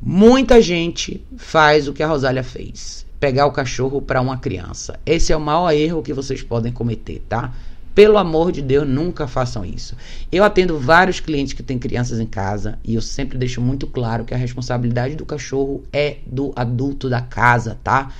Muita 0.00 0.62
gente 0.62 1.22
faz 1.36 1.88
o 1.88 1.92
que 1.92 2.02
a 2.02 2.06
Rosália 2.06 2.42
fez: 2.42 3.04
pegar 3.20 3.44
o 3.44 3.52
cachorro 3.52 4.00
para 4.00 4.22
uma 4.22 4.38
criança. 4.38 4.98
Esse 5.04 5.30
é 5.30 5.36
o 5.36 5.40
maior 5.40 5.70
erro 5.72 6.02
que 6.02 6.14
vocês 6.14 6.42
podem 6.42 6.72
cometer, 6.72 7.22
tá? 7.28 7.52
Pelo 7.94 8.16
amor 8.16 8.52
de 8.52 8.62
Deus, 8.62 8.88
nunca 8.88 9.26
façam 9.26 9.64
isso. 9.64 9.94
Eu 10.30 10.44
atendo 10.44 10.78
vários 10.78 11.20
clientes 11.20 11.52
que 11.52 11.62
têm 11.62 11.78
crianças 11.78 12.18
em 12.18 12.26
casa 12.26 12.78
e 12.82 12.94
eu 12.94 13.02
sempre 13.02 13.36
deixo 13.36 13.60
muito 13.60 13.86
claro 13.86 14.24
que 14.24 14.32
a 14.32 14.36
responsabilidade 14.36 15.14
do 15.14 15.26
cachorro 15.26 15.82
é 15.92 16.16
do 16.26 16.52
adulto 16.56 17.10
da 17.10 17.20
casa, 17.20 17.78
tá? 17.84 18.10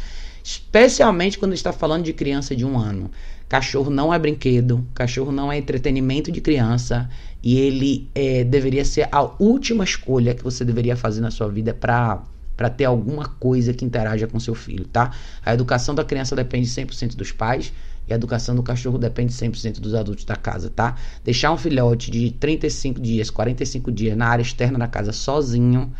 Especialmente 0.44 1.38
quando 1.38 1.54
está 1.54 1.72
falando 1.72 2.04
de 2.04 2.12
criança 2.12 2.54
de 2.54 2.66
um 2.66 2.78
ano. 2.78 3.10
Cachorro 3.48 3.90
não 3.90 4.12
é 4.12 4.18
brinquedo, 4.18 4.86
cachorro 4.94 5.30
não 5.32 5.50
é 5.50 5.58
entretenimento 5.58 6.30
de 6.30 6.40
criança 6.40 7.08
e 7.42 7.58
ele 7.58 8.08
é, 8.14 8.44
deveria 8.44 8.84
ser 8.84 9.08
a 9.10 9.22
última 9.38 9.84
escolha 9.84 10.34
que 10.34 10.42
você 10.42 10.64
deveria 10.64 10.96
fazer 10.96 11.20
na 11.20 11.30
sua 11.30 11.48
vida 11.48 11.72
para 11.72 12.22
para 12.54 12.68
ter 12.68 12.84
alguma 12.84 13.26
coisa 13.26 13.72
que 13.72 13.84
interaja 13.84 14.26
com 14.26 14.38
seu 14.38 14.54
filho, 14.54 14.84
tá? 14.84 15.10
A 15.44 15.54
educação 15.54 15.94
da 15.94 16.04
criança 16.04 16.36
depende 16.36 16.68
100% 16.68 17.16
dos 17.16 17.32
pais 17.32 17.72
e 18.08 18.12
a 18.12 18.16
educação 18.16 18.54
do 18.54 18.62
cachorro 18.62 18.98
depende 18.98 19.32
100% 19.32 19.80
dos 19.80 19.94
adultos 19.94 20.24
da 20.24 20.36
casa, 20.36 20.70
tá? 20.70 20.96
Deixar 21.24 21.52
um 21.52 21.56
filhote 21.56 22.10
de 22.10 22.30
35 22.32 23.00
dias, 23.00 23.30
45 23.30 23.92
dias 23.92 24.16
na 24.16 24.26
área 24.26 24.42
externa 24.42 24.78
da 24.78 24.88
casa 24.88 25.12
sozinho 25.12 25.92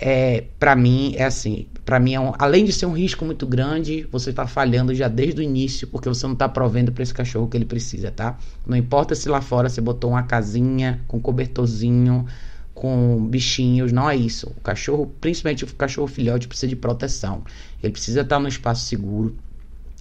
é, 0.00 0.44
para 0.58 0.74
mim 0.74 1.14
é 1.16 1.24
assim, 1.24 1.66
para 1.84 2.00
mim 2.00 2.14
é 2.14 2.20
um, 2.20 2.32
além 2.38 2.64
de 2.64 2.72
ser 2.72 2.86
um 2.86 2.92
risco 2.92 3.24
muito 3.24 3.46
grande, 3.46 4.06
você 4.10 4.30
está 4.30 4.46
falhando 4.46 4.94
já 4.94 5.08
desde 5.08 5.40
o 5.40 5.42
início 5.42 5.86
porque 5.86 6.08
você 6.08 6.26
não 6.26 6.32
está 6.32 6.48
provendo 6.48 6.90
para 6.92 7.02
esse 7.02 7.14
cachorro 7.14 7.48
que 7.48 7.56
ele 7.56 7.64
precisa, 7.64 8.10
tá? 8.10 8.36
Não 8.66 8.76
importa 8.76 9.14
se 9.14 9.28
lá 9.28 9.40
fora 9.40 9.68
você 9.68 9.80
botou 9.80 10.10
uma 10.10 10.22
casinha 10.22 11.00
com 11.06 11.20
cobertorzinho, 11.20 12.26
com 12.74 13.24
bichinhos, 13.26 13.92
não 13.92 14.10
é 14.10 14.16
isso. 14.16 14.52
O 14.56 14.60
cachorro, 14.60 15.12
principalmente 15.20 15.64
o 15.64 15.74
cachorro 15.74 16.08
filhote, 16.08 16.48
precisa 16.48 16.68
de 16.68 16.76
proteção. 16.76 17.44
Ele 17.82 17.92
precisa 17.92 18.22
estar 18.22 18.40
no 18.40 18.48
espaço 18.48 18.86
seguro 18.86 19.36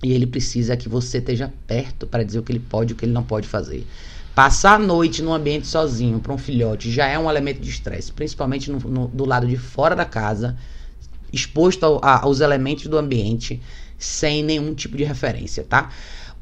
e 0.04 0.12
ele 0.12 0.28
precisa 0.28 0.76
que 0.76 0.90
você 0.90 1.18
esteja 1.18 1.52
perto 1.66 2.06
para 2.06 2.24
dizer 2.24 2.40
o 2.40 2.44
que 2.44 2.52
ele 2.52 2.60
pode 2.60 2.92
e 2.92 2.94
o 2.94 2.98
que 2.98 3.06
ele 3.06 3.14
não 3.14 3.24
pode 3.24 3.48
fazer. 3.48 3.88
Passar 4.36 4.76
a 4.76 4.80
noite 4.80 5.22
num 5.22 5.34
ambiente 5.34 5.66
sozinho 5.68 6.20
para 6.20 6.34
um 6.34 6.38
filhote 6.38 6.92
já 6.92 7.08
é 7.08 7.18
um 7.18 7.30
elemento 7.30 7.62
de 7.62 7.70
estresse, 7.70 8.12
principalmente 8.12 8.70
no, 8.70 8.80
no, 8.80 9.08
do 9.08 9.26
lado 9.26 9.48
de 9.48 9.56
fora 9.56 9.96
da 9.96 10.06
casa, 10.06 10.58
exposto 11.32 11.84
ao, 11.86 12.04
a, 12.04 12.24
aos 12.24 12.42
elementos 12.42 12.88
do 12.88 12.98
ambiente, 12.98 13.62
sem 13.98 14.44
nenhum 14.44 14.74
tipo 14.74 14.98
de 14.98 15.04
referência, 15.04 15.64
tá? 15.64 15.90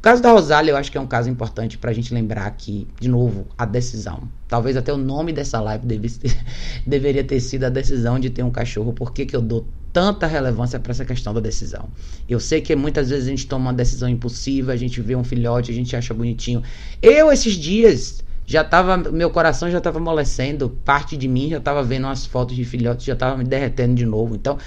O 0.02 0.04
caso 0.04 0.20
da 0.20 0.32
Rosália 0.32 0.72
eu 0.72 0.78
acho 0.78 0.92
que 0.92 0.98
é 0.98 1.02
um 1.02 1.06
caso 1.06 1.30
importante 1.30 1.78
para 1.78 1.92
a 1.92 1.94
gente 1.94 2.12
lembrar 2.12 2.50
que, 2.58 2.88
de 3.00 3.08
novo, 3.08 3.46
a 3.56 3.66
decisão. 3.66 4.28
Talvez 4.48 4.76
até 4.76 4.92
o 4.92 4.98
nome 4.98 5.32
dessa 5.32 5.62
live 5.62 5.86
deve, 5.86 6.12
deveria 6.88 7.24
ter 7.24 7.40
sido 7.40 7.66
a 7.66 7.70
decisão 7.70 8.20
de 8.20 8.32
ter 8.32 8.42
um 8.42 8.50
cachorro. 8.50 8.94
Por 8.94 9.14
que, 9.14 9.28
que 9.28 9.36
eu 9.36 9.42
dou 9.44 9.64
tanta 9.94 10.26
relevância 10.26 10.80
para 10.80 10.92
essa 10.92 11.06
questão 11.06 11.36
da 11.36 11.40
decisão. 11.40 11.88
Eu 12.28 12.40
sei 12.40 12.62
que 12.62 12.76
muitas 12.76 13.12
vezes 13.12 13.28
a 13.28 13.30
gente 13.30 13.46
toma 13.46 13.66
uma 13.66 13.74
decisão 13.74 14.10
impulsiva, 14.10 14.72
a 14.72 14.76
gente 14.76 15.00
vê 15.02 15.16
um 15.16 15.24
filhote, 15.24 15.70
a 15.70 15.74
gente 15.74 15.96
acha 15.96 16.16
bonitinho. 16.16 16.64
Eu, 17.00 17.32
esses 17.32 17.54
dias, 17.54 18.24
já 18.48 18.64
tava. 18.64 18.98
Meu 18.98 19.30
coração 19.30 19.70
já 19.70 19.78
estava 19.78 20.00
amolecendo, 20.00 20.70
parte 20.84 21.16
de 21.16 21.28
mim 21.28 21.50
já 21.50 21.58
estava 21.58 21.84
vendo 21.84 22.06
umas 22.06 22.26
fotos 22.26 22.56
de 22.56 22.66
filhotes, 22.66 23.06
já 23.06 23.14
estava 23.14 23.38
me 23.38 23.44
derretendo 23.44 23.94
de 23.94 24.06
novo. 24.06 24.34
Então. 24.34 24.58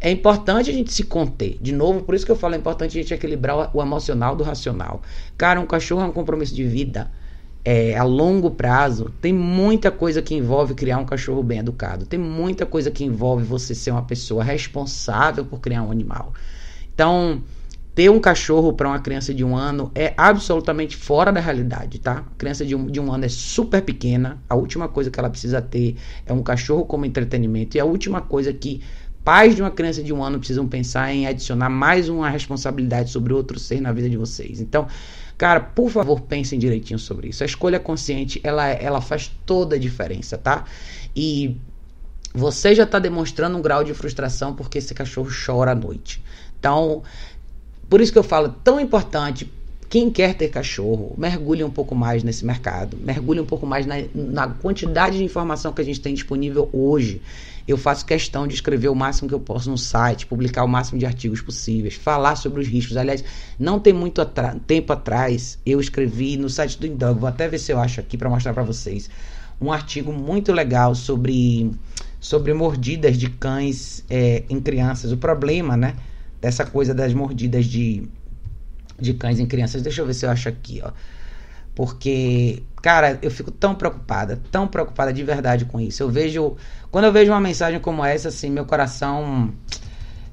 É 0.00 0.10
importante 0.10 0.70
a 0.70 0.72
gente 0.72 0.92
se 0.92 1.04
conter. 1.04 1.58
De 1.60 1.72
novo, 1.72 2.02
por 2.02 2.14
isso 2.14 2.24
que 2.24 2.32
eu 2.32 2.36
falo, 2.36 2.54
é 2.54 2.58
importante 2.58 2.98
a 2.98 3.02
gente 3.02 3.14
equilibrar 3.14 3.70
o 3.74 3.82
emocional 3.82 4.36
do 4.36 4.44
racional. 4.44 5.02
Cara, 5.36 5.60
um 5.60 5.66
cachorro 5.66 6.02
é 6.02 6.04
um 6.06 6.12
compromisso 6.12 6.54
de 6.54 6.64
vida 6.64 7.10
é, 7.66 7.96
a 7.96 8.04
longo 8.04 8.52
prazo, 8.52 9.12
tem 9.20 9.32
muita 9.32 9.90
coisa 9.90 10.22
que 10.22 10.36
envolve 10.36 10.72
criar 10.72 10.98
um 10.98 11.04
cachorro 11.04 11.42
bem 11.42 11.58
educado. 11.58 12.06
Tem 12.06 12.16
muita 12.16 12.64
coisa 12.64 12.92
que 12.92 13.02
envolve 13.02 13.42
você 13.42 13.74
ser 13.74 13.90
uma 13.90 14.02
pessoa 14.02 14.44
responsável 14.44 15.44
por 15.44 15.58
criar 15.58 15.82
um 15.82 15.90
animal. 15.90 16.32
Então, 16.94 17.42
ter 17.92 18.08
um 18.08 18.20
cachorro 18.20 18.72
para 18.72 18.86
uma 18.86 19.00
criança 19.00 19.34
de 19.34 19.42
um 19.42 19.56
ano 19.56 19.90
é 19.96 20.14
absolutamente 20.16 20.96
fora 20.96 21.32
da 21.32 21.40
realidade, 21.40 21.98
tá? 21.98 22.18
A 22.18 22.38
criança 22.38 22.64
de 22.64 22.76
um, 22.76 22.86
de 22.86 23.00
um 23.00 23.12
ano 23.12 23.24
é 23.24 23.28
super 23.28 23.82
pequena. 23.82 24.40
A 24.48 24.54
última 24.54 24.86
coisa 24.86 25.10
que 25.10 25.18
ela 25.18 25.28
precisa 25.28 25.60
ter 25.60 25.96
é 26.24 26.32
um 26.32 26.44
cachorro 26.44 26.84
como 26.84 27.04
entretenimento. 27.04 27.76
E 27.76 27.80
a 27.80 27.84
última 27.84 28.20
coisa 28.20 28.52
que 28.52 28.80
pais 29.26 29.56
de 29.56 29.60
uma 29.60 29.72
criança 29.72 30.04
de 30.04 30.12
um 30.12 30.22
ano 30.22 30.38
precisam 30.38 30.68
pensar 30.68 31.12
em 31.12 31.26
adicionar 31.26 31.68
mais 31.68 32.08
uma 32.08 32.30
responsabilidade 32.30 33.10
sobre 33.10 33.32
outro 33.32 33.58
ser 33.58 33.80
na 33.80 33.92
vida 33.92 34.08
de 34.08 34.16
vocês. 34.16 34.60
Então, 34.60 34.86
Cara, 35.36 35.60
por 35.60 35.90
favor, 35.90 36.22
pensem 36.22 36.58
direitinho 36.58 36.98
sobre 36.98 37.28
isso. 37.28 37.42
A 37.42 37.46
escolha 37.46 37.78
consciente, 37.78 38.40
ela, 38.42 38.68
ela 38.68 39.02
faz 39.02 39.30
toda 39.44 39.76
a 39.76 39.78
diferença, 39.78 40.38
tá? 40.38 40.64
E 41.14 41.58
você 42.34 42.74
já 42.74 42.84
está 42.84 42.98
demonstrando 42.98 43.58
um 43.58 43.60
grau 43.60 43.84
de 43.84 43.92
frustração 43.92 44.54
porque 44.54 44.78
esse 44.78 44.94
cachorro 44.94 45.28
chora 45.28 45.72
à 45.72 45.74
noite. 45.74 46.24
Então, 46.58 47.02
por 47.86 48.00
isso 48.00 48.10
que 48.10 48.18
eu 48.18 48.22
falo, 48.22 48.48
tão 48.64 48.80
importante 48.80 49.52
quem 49.90 50.10
quer 50.10 50.34
ter 50.34 50.48
cachorro, 50.48 51.14
mergulhe 51.18 51.62
um 51.62 51.70
pouco 51.70 51.94
mais 51.94 52.24
nesse 52.24 52.44
mercado, 52.44 52.96
mergulhe 53.00 53.40
um 53.40 53.46
pouco 53.46 53.66
mais 53.66 53.86
na, 53.86 53.96
na, 54.14 54.48
quantidade 54.48 55.18
de 55.18 55.24
informação 55.24 55.72
que 55.72 55.80
a 55.80 55.84
gente 55.84 56.00
tem 56.00 56.14
disponível 56.14 56.68
hoje. 56.72 57.20
Eu 57.66 57.76
faço 57.76 58.06
questão 58.06 58.46
de 58.46 58.54
escrever 58.54 58.88
o 58.88 58.94
máximo 58.94 59.28
que 59.28 59.34
eu 59.34 59.40
posso 59.40 59.70
no 59.70 59.76
site, 59.76 60.26
publicar 60.26 60.64
o 60.64 60.68
máximo 60.68 60.98
de 60.98 61.06
artigos 61.06 61.40
possíveis, 61.40 61.94
falar 61.94 62.36
sobre 62.36 62.60
os 62.60 62.68
riscos. 62.68 62.96
Aliás, 62.96 63.24
não 63.58 63.80
tem 63.80 63.92
muito 63.92 64.24
tempo 64.66 64.92
atrás, 64.92 65.58
eu 65.66 65.80
escrevi 65.80 66.36
no 66.36 66.48
site 66.48 66.78
do 66.78 66.86
Indog, 66.86 67.18
vou 67.18 67.28
até 67.28 67.48
ver 67.48 67.58
se 67.58 67.72
eu 67.72 67.80
acho 67.80 68.00
aqui 68.00 68.16
para 68.16 68.30
mostrar 68.30 68.54
para 68.54 68.62
vocês, 68.62 69.10
um 69.60 69.72
artigo 69.72 70.12
muito 70.12 70.52
legal 70.52 70.94
sobre, 70.94 71.70
sobre 72.20 72.52
mordidas 72.54 73.16
de 73.16 73.30
cães 73.30 74.04
é, 74.08 74.44
em 74.48 74.60
crianças. 74.60 75.10
O 75.10 75.16
problema, 75.16 75.76
né, 75.76 75.96
dessa 76.40 76.64
coisa 76.64 76.94
das 76.94 77.12
mordidas 77.14 77.64
de 77.64 78.08
de 78.98 79.14
cães 79.14 79.38
em 79.38 79.46
crianças. 79.46 79.82
Deixa 79.82 80.02
eu 80.02 80.06
ver 80.06 80.14
se 80.14 80.26
eu 80.26 80.30
acho 80.30 80.48
aqui, 80.48 80.80
ó. 80.82 80.90
Porque, 81.76 82.62
cara, 82.80 83.18
eu 83.20 83.30
fico 83.30 83.50
tão 83.50 83.74
preocupada, 83.74 84.40
tão 84.50 84.66
preocupada 84.66 85.12
de 85.12 85.22
verdade 85.22 85.66
com 85.66 85.78
isso. 85.78 86.02
Eu 86.02 86.08
vejo, 86.08 86.56
quando 86.90 87.04
eu 87.04 87.12
vejo 87.12 87.30
uma 87.30 87.40
mensagem 87.40 87.78
como 87.78 88.02
essa, 88.02 88.28
assim, 88.28 88.48
meu 88.48 88.64
coração, 88.64 89.52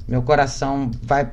meu 0.07 0.23
coração 0.23 0.89
vai, 1.03 1.29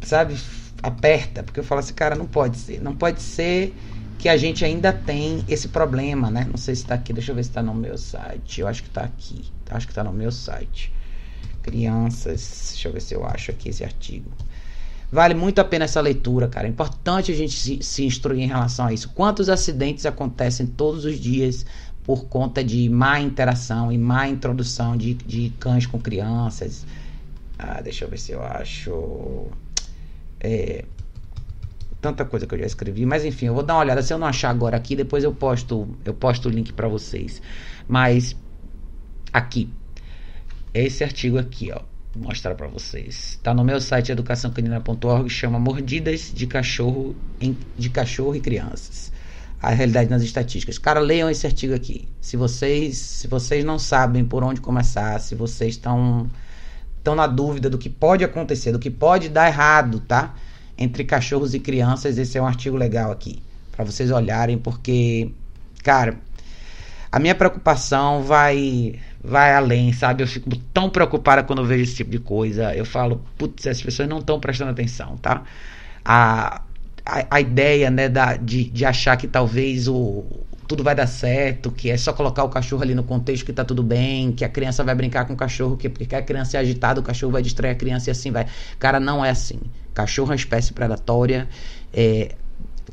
sabe, 0.00 0.34
aperta, 0.82 1.42
porque 1.42 1.60
eu 1.60 1.64
falo 1.64 1.80
assim, 1.80 1.92
cara, 1.92 2.16
não 2.16 2.26
pode 2.26 2.56
ser, 2.56 2.80
não 2.80 2.96
pode 2.96 3.20
ser 3.20 3.76
que 4.18 4.30
a 4.30 4.36
gente 4.36 4.64
ainda 4.64 4.94
tem 4.94 5.44
esse 5.46 5.68
problema, 5.68 6.30
né? 6.30 6.46
Não 6.48 6.56
sei 6.56 6.74
se 6.74 6.82
está 6.82 6.94
aqui, 6.94 7.12
deixa 7.12 7.32
eu 7.32 7.36
ver 7.36 7.44
se 7.44 7.50
está 7.50 7.62
no 7.62 7.74
meu 7.74 7.98
site. 7.98 8.62
Eu 8.62 8.66
acho 8.66 8.82
que 8.82 8.88
está 8.88 9.02
aqui, 9.02 9.44
acho 9.70 9.86
que 9.86 9.92
está 9.92 10.02
no 10.02 10.12
meu 10.12 10.32
site. 10.32 10.90
Crianças, 11.62 12.70
deixa 12.72 12.88
eu 12.88 12.92
ver 12.94 13.00
se 13.00 13.14
eu 13.14 13.26
acho 13.26 13.50
aqui 13.50 13.68
esse 13.68 13.84
artigo. 13.84 14.30
Vale 15.12 15.34
muito 15.34 15.60
a 15.60 15.64
pena 15.64 15.86
essa 15.86 16.00
leitura, 16.00 16.46
cara. 16.46 16.68
É 16.68 16.70
importante 16.70 17.32
a 17.32 17.34
gente 17.34 17.58
se, 17.58 17.82
se 17.82 18.04
instruir 18.04 18.42
em 18.42 18.46
relação 18.46 18.86
a 18.86 18.92
isso. 18.92 19.08
Quantos 19.08 19.48
acidentes 19.48 20.06
acontecem 20.06 20.66
todos 20.66 21.04
os 21.04 21.18
dias 21.18 21.66
por 22.04 22.26
conta 22.26 22.62
de 22.62 22.88
má 22.88 23.20
interação 23.20 23.90
e 23.90 23.98
má 23.98 24.28
introdução 24.28 24.96
de, 24.96 25.14
de 25.14 25.50
cães 25.58 25.84
com 25.84 25.98
crianças? 25.98 26.86
Ah, 27.58 27.80
deixa 27.80 28.04
eu 28.04 28.08
ver 28.08 28.18
se 28.18 28.32
eu 28.32 28.42
acho. 28.42 29.48
É, 30.38 30.84
tanta 32.00 32.24
coisa 32.24 32.46
que 32.46 32.54
eu 32.54 32.58
já 32.60 32.66
escrevi, 32.66 33.04
mas 33.04 33.24
enfim, 33.24 33.46
eu 33.46 33.54
vou 33.54 33.64
dar 33.64 33.74
uma 33.74 33.80
olhada. 33.80 34.02
Se 34.02 34.14
eu 34.14 34.18
não 34.18 34.28
achar 34.28 34.50
agora 34.50 34.76
aqui, 34.76 34.94
depois 34.94 35.24
eu 35.24 35.34
posto, 35.34 35.88
eu 36.04 36.14
posto 36.14 36.48
o 36.48 36.52
link 36.52 36.72
para 36.72 36.86
vocês. 36.86 37.42
Mas 37.88 38.36
aqui, 39.32 39.68
esse 40.72 41.02
artigo 41.02 41.36
aqui, 41.36 41.72
ó 41.72 41.89
mostrar 42.14 42.54
para 42.54 42.66
vocês. 42.66 43.32
Está 43.32 43.54
no 43.54 43.64
meu 43.64 43.80
site 43.80 44.12
educaçãocanina.org, 44.12 45.28
chama 45.28 45.58
Mordidas 45.58 46.32
de 46.34 46.46
cachorro 46.46 47.14
em, 47.40 47.56
de 47.76 47.90
cachorro 47.90 48.34
e 48.34 48.40
crianças. 48.40 49.12
A 49.62 49.70
realidade 49.70 50.08
nas 50.08 50.22
estatísticas. 50.22 50.78
Cara, 50.78 51.00
leiam 51.00 51.28
esse 51.28 51.46
artigo 51.46 51.74
aqui. 51.74 52.08
Se 52.20 52.36
vocês, 52.36 52.96
se 52.96 53.28
vocês 53.28 53.64
não 53.64 53.78
sabem 53.78 54.24
por 54.24 54.42
onde 54.42 54.60
começar, 54.60 55.18
se 55.20 55.34
vocês 55.34 55.74
estão 55.74 56.28
estão 56.96 57.14
na 57.14 57.26
dúvida 57.26 57.70
do 57.70 57.78
que 57.78 57.88
pode 57.88 58.22
acontecer, 58.24 58.72
do 58.72 58.78
que 58.78 58.90
pode 58.90 59.30
dar 59.30 59.48
errado, 59.48 60.00
tá? 60.00 60.34
Entre 60.76 61.02
cachorros 61.02 61.54
e 61.54 61.60
crianças, 61.60 62.18
esse 62.18 62.36
é 62.36 62.42
um 62.42 62.46
artigo 62.46 62.76
legal 62.76 63.10
aqui 63.10 63.42
para 63.72 63.84
vocês 63.84 64.10
olharem, 64.10 64.58
porque 64.58 65.30
cara, 65.82 66.18
a 67.10 67.18
minha 67.18 67.34
preocupação 67.34 68.22
vai 68.22 68.98
vai 69.22 69.52
além, 69.54 69.92
sabe? 69.92 70.22
Eu 70.22 70.26
fico 70.26 70.48
tão 70.72 70.88
preocupada 70.88 71.42
quando 71.42 71.60
eu 71.60 71.66
vejo 71.66 71.84
esse 71.84 71.96
tipo 71.96 72.10
de 72.10 72.18
coisa. 72.18 72.74
Eu 72.74 72.84
falo, 72.84 73.22
putz, 73.36 73.66
as 73.66 73.82
pessoas 73.82 74.08
não 74.08 74.18
estão 74.18 74.40
prestando 74.40 74.70
atenção, 74.70 75.16
tá? 75.18 75.42
A, 76.04 76.62
a, 77.04 77.26
a, 77.30 77.40
ideia, 77.40 77.90
né, 77.90 78.08
da, 78.08 78.36
de, 78.36 78.64
de 78.64 78.84
achar 78.84 79.16
que 79.16 79.28
talvez 79.28 79.86
o, 79.88 80.24
tudo 80.66 80.82
vai 80.82 80.94
dar 80.94 81.06
certo, 81.06 81.70
que 81.70 81.90
é 81.90 81.96
só 81.96 82.12
colocar 82.12 82.44
o 82.44 82.48
cachorro 82.48 82.82
ali 82.82 82.94
no 82.94 83.02
contexto 83.02 83.44
que 83.44 83.52
tá 83.52 83.64
tudo 83.64 83.82
bem, 83.82 84.32
que 84.32 84.44
a 84.44 84.48
criança 84.48 84.84
vai 84.84 84.94
brincar 84.94 85.26
com 85.26 85.34
o 85.34 85.36
cachorro, 85.36 85.76
que 85.76 85.88
porque 85.88 86.14
a 86.14 86.22
criança 86.22 86.56
é 86.56 86.60
agitada, 86.60 87.00
o 87.00 87.02
cachorro 87.02 87.32
vai 87.32 87.42
distrair 87.42 87.72
a 87.72 87.74
criança 87.74 88.08
e 88.08 88.12
assim 88.12 88.30
vai. 88.30 88.46
Cara, 88.78 89.00
não 89.00 89.24
é 89.24 89.30
assim. 89.30 89.58
Cachorro 89.92 90.28
é 90.28 90.30
uma 90.30 90.36
espécie 90.36 90.72
predatória. 90.72 91.48
É, 91.92 92.36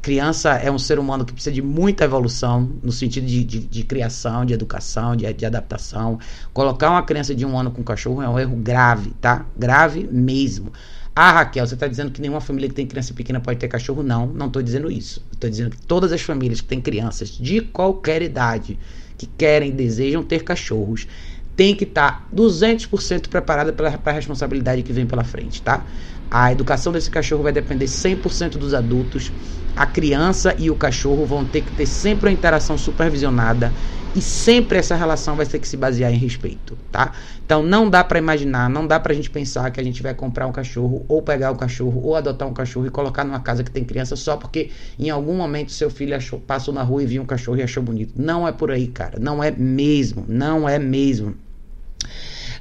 criança 0.07 0.51
é 0.51 0.71
um 0.71 0.79
ser 0.79 0.99
humano 0.99 1.25
que 1.25 1.33
precisa 1.33 1.53
de 1.53 1.61
muita 1.61 2.05
evolução 2.05 2.71
no 2.81 2.93
sentido 2.93 3.27
de, 3.27 3.43
de, 3.43 3.59
de 3.59 3.83
criação, 3.83 4.45
de 4.45 4.53
educação, 4.53 5.17
de, 5.17 5.31
de, 5.33 5.45
adaptação. 5.45 6.17
Colocar 6.53 6.89
uma 6.91 7.03
criança 7.03 7.35
de 7.35 7.45
um 7.45 7.59
ano 7.59 7.71
com 7.71 7.81
um 7.81 7.83
cachorro 7.83 8.21
é 8.21 8.29
um 8.29 8.39
erro 8.39 8.55
grave, 8.55 9.09
tá? 9.19 9.45
Grave 9.57 10.07
mesmo. 10.09 10.71
Ah, 11.13 11.33
Raquel, 11.33 11.67
você 11.67 11.73
está 11.73 11.89
dizendo 11.89 12.09
que 12.09 12.21
nenhuma 12.21 12.39
família 12.39 12.69
que 12.69 12.75
tem 12.75 12.87
criança 12.87 13.13
pequena 13.13 13.41
pode 13.41 13.59
ter 13.59 13.67
cachorro? 13.67 14.01
Não, 14.01 14.25
não 14.27 14.47
estou 14.47 14.61
dizendo 14.61 14.89
isso. 14.89 15.21
Estou 15.33 15.49
dizendo 15.49 15.71
que 15.71 15.81
todas 15.81 16.13
as 16.13 16.21
famílias 16.21 16.61
que 16.61 16.67
têm 16.69 16.79
crianças 16.79 17.27
de 17.27 17.59
qualquer 17.59 18.21
idade 18.21 18.79
que 19.17 19.25
querem, 19.25 19.71
desejam 19.71 20.23
ter 20.23 20.41
cachorros, 20.41 21.05
tem 21.53 21.75
que 21.75 21.83
estar 21.83 22.21
tá 22.21 22.27
200% 22.33 23.27
preparada 23.27 23.73
para 23.73 23.99
a 24.05 24.11
responsabilidade 24.11 24.83
que 24.83 24.93
vem 24.93 25.05
pela 25.05 25.25
frente, 25.25 25.61
tá? 25.61 25.85
A 26.29 26.51
educação 26.51 26.91
desse 26.91 27.09
cachorro 27.09 27.43
vai 27.43 27.51
depender 27.51 27.85
100% 27.85 28.57
dos 28.57 28.73
adultos 28.73 29.31
a 29.77 29.85
criança 29.85 30.55
e 30.57 30.71
o 30.71 30.75
cachorro 30.75 31.23
vão 31.23 31.45
ter 31.45 31.61
que 31.61 31.71
ter 31.71 31.85
sempre 31.85 32.27
uma 32.27 32.33
interação 32.33 32.75
supervisionada 32.75 33.75
e 34.15 34.19
sempre 34.19 34.79
essa 34.79 34.95
relação 34.95 35.35
vai 35.35 35.45
ter 35.45 35.59
que 35.59 35.67
se 35.67 35.77
basear 35.77 36.11
em 36.11 36.17
respeito, 36.17 36.75
tá? 36.91 37.11
Então 37.45 37.61
não 37.61 37.87
dá 37.87 38.03
para 38.03 38.17
imaginar, 38.17 38.67
não 38.67 38.87
dá 38.87 38.99
pra 38.99 39.13
gente 39.13 39.29
pensar 39.29 39.69
que 39.69 39.79
a 39.79 39.83
gente 39.83 40.01
vai 40.01 40.15
comprar 40.15 40.47
um 40.47 40.51
cachorro 40.51 41.05
ou 41.07 41.21
pegar 41.21 41.51
um 41.51 41.55
cachorro 41.55 42.01
ou 42.03 42.15
adotar 42.15 42.47
um 42.47 42.53
cachorro 42.53 42.87
e 42.87 42.89
colocar 42.89 43.23
numa 43.23 43.39
casa 43.39 43.63
que 43.63 43.69
tem 43.69 43.83
criança 43.83 44.15
só 44.15 44.35
porque 44.35 44.71
em 44.97 45.11
algum 45.11 45.35
momento 45.35 45.71
seu 45.71 45.91
filho 45.91 46.15
achou, 46.15 46.39
passou 46.39 46.73
na 46.73 46.81
rua 46.81 47.03
e 47.03 47.05
viu 47.05 47.21
um 47.21 47.25
cachorro 47.27 47.57
e 47.57 47.61
achou 47.61 47.83
bonito. 47.83 48.15
Não 48.17 48.47
é 48.47 48.51
por 48.51 48.71
aí, 48.71 48.87
cara. 48.87 49.19
Não 49.19 49.43
é 49.43 49.51
mesmo, 49.51 50.25
não 50.27 50.67
é 50.67 50.79
mesmo. 50.79 51.35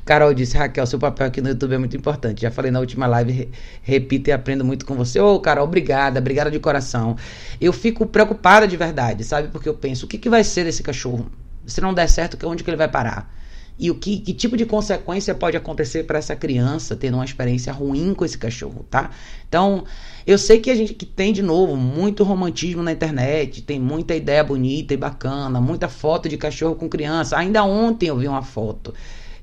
Carol 0.07 0.33
disse, 0.33 0.57
Raquel, 0.57 0.87
seu 0.87 1.01
papel 1.01 1.27
aqui 1.27 1.41
no 1.41 1.49
YouTube 1.49 1.75
é 1.75 1.79
muito 1.79 1.97
importante. 1.97 2.43
Já 2.43 2.51
falei 2.53 2.71
na 2.71 2.79
última 2.79 3.09
live, 3.09 3.33
re 3.33 3.49
repito 3.83 4.31
e 4.31 4.33
aprendo 4.33 4.65
muito 4.65 4.87
com 4.87 4.95
você. 4.95 5.19
Ô, 5.19 5.35
oh, 5.35 5.41
Carol, 5.41 5.65
obrigada, 5.65 6.21
obrigada 6.21 6.49
de 6.49 6.61
coração. 6.61 7.17
Eu 7.61 7.73
fico 7.73 8.07
preocupada 8.07 8.69
de 8.69 8.77
verdade, 8.77 9.25
sabe? 9.25 9.49
Porque 9.49 9.69
eu 9.69 9.75
penso, 9.75 10.07
o 10.07 10.09
que, 10.09 10.17
que 10.17 10.31
vai 10.31 10.45
ser 10.45 10.63
desse 10.63 10.81
cachorro? 10.81 11.27
Se 11.67 11.81
não 11.81 11.93
der 11.93 12.09
certo, 12.09 12.39
onde 12.47 12.63
que 12.63 12.71
ele 12.71 12.77
vai 12.77 12.87
parar? 12.87 13.35
E 13.77 13.91
o 13.91 13.97
que, 13.97 14.21
que 14.21 14.33
tipo 14.33 14.57
de 14.57 14.65
consequência 14.65 15.35
pode 15.35 15.57
acontecer 15.57 16.05
para 16.05 16.21
essa 16.21 16.37
criança 16.37 16.95
tendo 16.95 17.15
uma 17.17 17.25
experiência 17.25 17.73
ruim 17.73 18.15
com 18.15 18.25
esse 18.25 18.39
cachorro, 18.39 18.87
tá? 18.89 19.11
Então, 19.49 19.83
eu 20.25 20.39
sei 20.39 20.61
que 20.61 20.71
a 20.71 20.77
gente 20.77 20.95
que 20.95 21.05
tem 21.05 21.33
de 21.33 21.43
novo 21.43 21.77
muito 21.77 22.23
romantismo 22.23 22.81
na 22.81 22.93
internet, 22.93 23.61
tem 23.61 23.81
muita 23.81 24.15
ideia 24.15 24.45
bonita 24.45 24.95
e 24.95 24.97
bacana, 24.97 25.61
muita 25.61 25.89
foto 25.89 26.29
de 26.29 26.37
cachorro 26.37 26.77
com 26.77 26.89
criança. 26.89 27.37
Ainda 27.37 27.65
ontem 27.65 28.07
eu 28.07 28.17
vi 28.17 28.29
uma 28.29 28.43
foto 28.43 28.95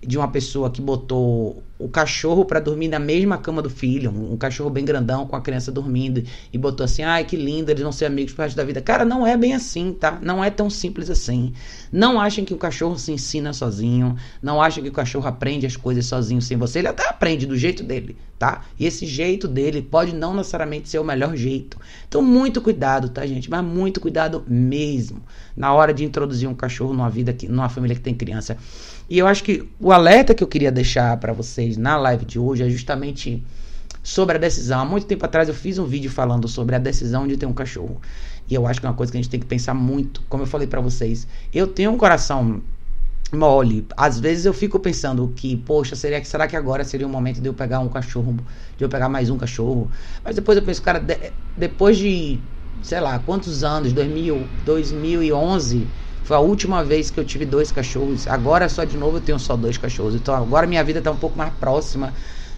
de 0.06 0.18
uma 0.18 0.28
pessoa 0.28 0.70
que 0.70 0.82
botou 0.82 1.64
o 1.84 1.90
cachorro 1.90 2.46
para 2.46 2.62
dormir 2.62 2.88
na 2.88 2.98
mesma 2.98 3.38
cama 3.38 3.62
do 3.62 3.70
filho, 3.70 4.10
um, 4.10 4.34
um, 4.34 4.38
cachorro 4.38 4.70
bem 4.70 4.86
grandão 4.86 5.28
com 5.28 5.36
a 5.36 5.42
criança 5.42 5.70
dormindo 5.70 6.24
e 6.52 6.58
botou 6.58 6.86
assim: 6.86 7.04
"Ai, 7.04 7.26
que 7.26 7.36
lindo, 7.36 7.70
eles 7.70 7.84
vão 7.84 7.92
ser 7.92 8.06
amigos 8.06 8.34
pro 8.34 8.44
resto 8.44 8.56
da 8.56 8.64
vida". 8.64 8.82
Cara, 8.82 9.04
não 9.04 9.28
é 9.28 9.36
bem 9.36 9.54
assim, 9.54 9.92
tá? 9.94 10.18
Não 10.22 10.42
é 10.42 10.50
tão 10.50 10.70
simples 10.70 11.10
assim. 11.10 11.52
Não 11.92 12.20
achem 12.20 12.46
que 12.46 12.54
o 12.54 12.58
cachorro 12.58 12.98
se 12.98 13.12
ensina 13.12 13.52
sozinho, 13.52 14.16
não 14.42 14.62
achem 14.62 14.82
que 14.82 14.90
o 14.90 14.94
cachorro 14.94 15.28
aprende 15.28 15.66
as 15.66 15.76
coisas 15.76 16.06
sozinho 16.06 16.42
sem 16.42 16.56
você, 16.56 16.80
ele 16.80 16.88
até 16.88 17.08
aprende 17.08 17.46
do 17.46 17.58
jeito 17.58 17.84
dele, 17.84 18.16
tá? 18.40 18.62
E 18.80 18.86
esse 18.86 19.06
jeito 19.06 19.48
dele 19.48 19.82
pode 19.82 20.16
não 20.16 20.34
necessariamente 20.34 20.88
ser 20.88 21.00
o 21.00 21.04
melhor 21.04 21.36
jeito. 21.36 21.78
Então, 22.08 22.22
muito 22.22 22.62
cuidado, 22.62 23.10
tá, 23.10 23.26
gente? 23.26 23.50
Mas 23.50 23.64
muito 23.64 24.00
cuidado 24.00 24.44
mesmo 24.48 25.22
na 25.56 25.74
hora 25.74 25.94
de 25.94 26.04
introduzir 26.04 26.48
um 26.48 26.56
cachorro 26.56 26.94
numa 26.94 27.10
vida 27.10 27.34
que 27.34 27.48
numa 27.48 27.70
família 27.70 27.96
que 27.96 28.02
tem 28.02 28.16
criança. 28.16 28.58
E 29.10 29.20
eu 29.20 29.28
acho 29.28 29.44
que 29.44 29.68
o 29.80 29.92
alerta 29.92 30.34
que 30.34 30.44
eu 30.44 30.48
queria 30.48 30.72
deixar 30.72 31.18
para 31.18 31.34
vocês 31.34 31.73
na 31.78 31.98
live 31.98 32.26
de 32.26 32.40
hoje 32.40 32.64
é 32.64 32.70
justamente 32.70 33.44
sobre 34.04 34.36
a 34.36 34.40
decisão. 34.40 34.82
Há 34.82 34.86
muito 34.86 35.08
tempo 35.08 35.26
atrás 35.26 35.48
eu 35.48 35.56
fiz 35.56 35.80
um 35.80 35.86
vídeo 35.86 36.12
falando 36.12 36.48
sobre 36.48 36.76
a 36.76 36.80
decisão 36.80 37.28
de 37.28 37.38
ter 37.38 37.46
um 37.46 37.54
cachorro. 37.54 38.02
E 38.50 38.54
eu 38.54 38.68
acho 38.68 38.80
que 38.80 38.86
é 38.86 38.90
uma 38.90 38.96
coisa 38.96 39.12
que 39.12 39.18
a 39.18 39.22
gente 39.22 39.30
tem 39.30 39.40
que 39.40 39.46
pensar 39.46 39.74
muito. 39.74 40.22
Como 40.28 40.44
eu 40.44 40.48
falei 40.48 40.68
para 40.68 40.82
vocês, 40.82 41.28
eu 41.54 41.68
tenho 41.68 41.92
um 41.92 41.98
coração 41.98 42.62
mole. 43.32 43.88
Às 43.96 44.20
vezes 44.20 44.46
eu 44.46 44.54
fico 44.54 44.80
pensando 44.80 45.32
que, 45.36 45.56
poxa, 45.58 45.96
seria, 45.96 46.24
será 46.24 46.48
que 46.48 46.56
agora 46.56 46.84
seria 46.84 47.08
o 47.08 47.10
momento 47.10 47.42
de 47.42 47.48
eu 47.48 47.54
pegar 47.54 47.80
um 47.80 47.90
cachorro, 47.90 48.36
de 48.78 48.84
eu 48.84 48.90
pegar 48.90 49.10
mais 49.10 49.30
um 49.30 49.38
cachorro? 49.38 49.90
Mas 50.24 50.36
depois 50.36 50.58
eu 50.58 50.64
penso, 50.64 50.82
cara, 50.82 51.00
de, 51.00 51.18
depois 51.58 51.98
de, 51.98 52.40
sei 52.82 53.00
lá, 53.00 53.18
quantos 53.20 53.64
anos, 53.64 53.94
2000, 53.94 54.50
2011 54.66 55.88
foi 56.24 56.38
a 56.38 56.40
última 56.40 56.84
vez 56.84 57.10
que 57.10 57.20
eu 57.20 57.26
tive 57.26 57.46
dois 57.46 57.72
cachorros. 57.72 58.28
Agora 58.28 58.70
só 58.70 58.84
de 58.84 58.98
novo 58.98 59.18
eu 59.18 59.22
tenho 59.22 59.38
só 59.38 59.56
dois 59.56 59.78
cachorros. 59.78 60.16
Então 60.16 60.34
agora 60.34 60.66
minha 60.66 60.84
vida 60.84 61.00
está 61.00 61.12
um 61.12 61.18
pouco 61.18 61.38
mais 61.38 61.54
próxima 61.54 62.14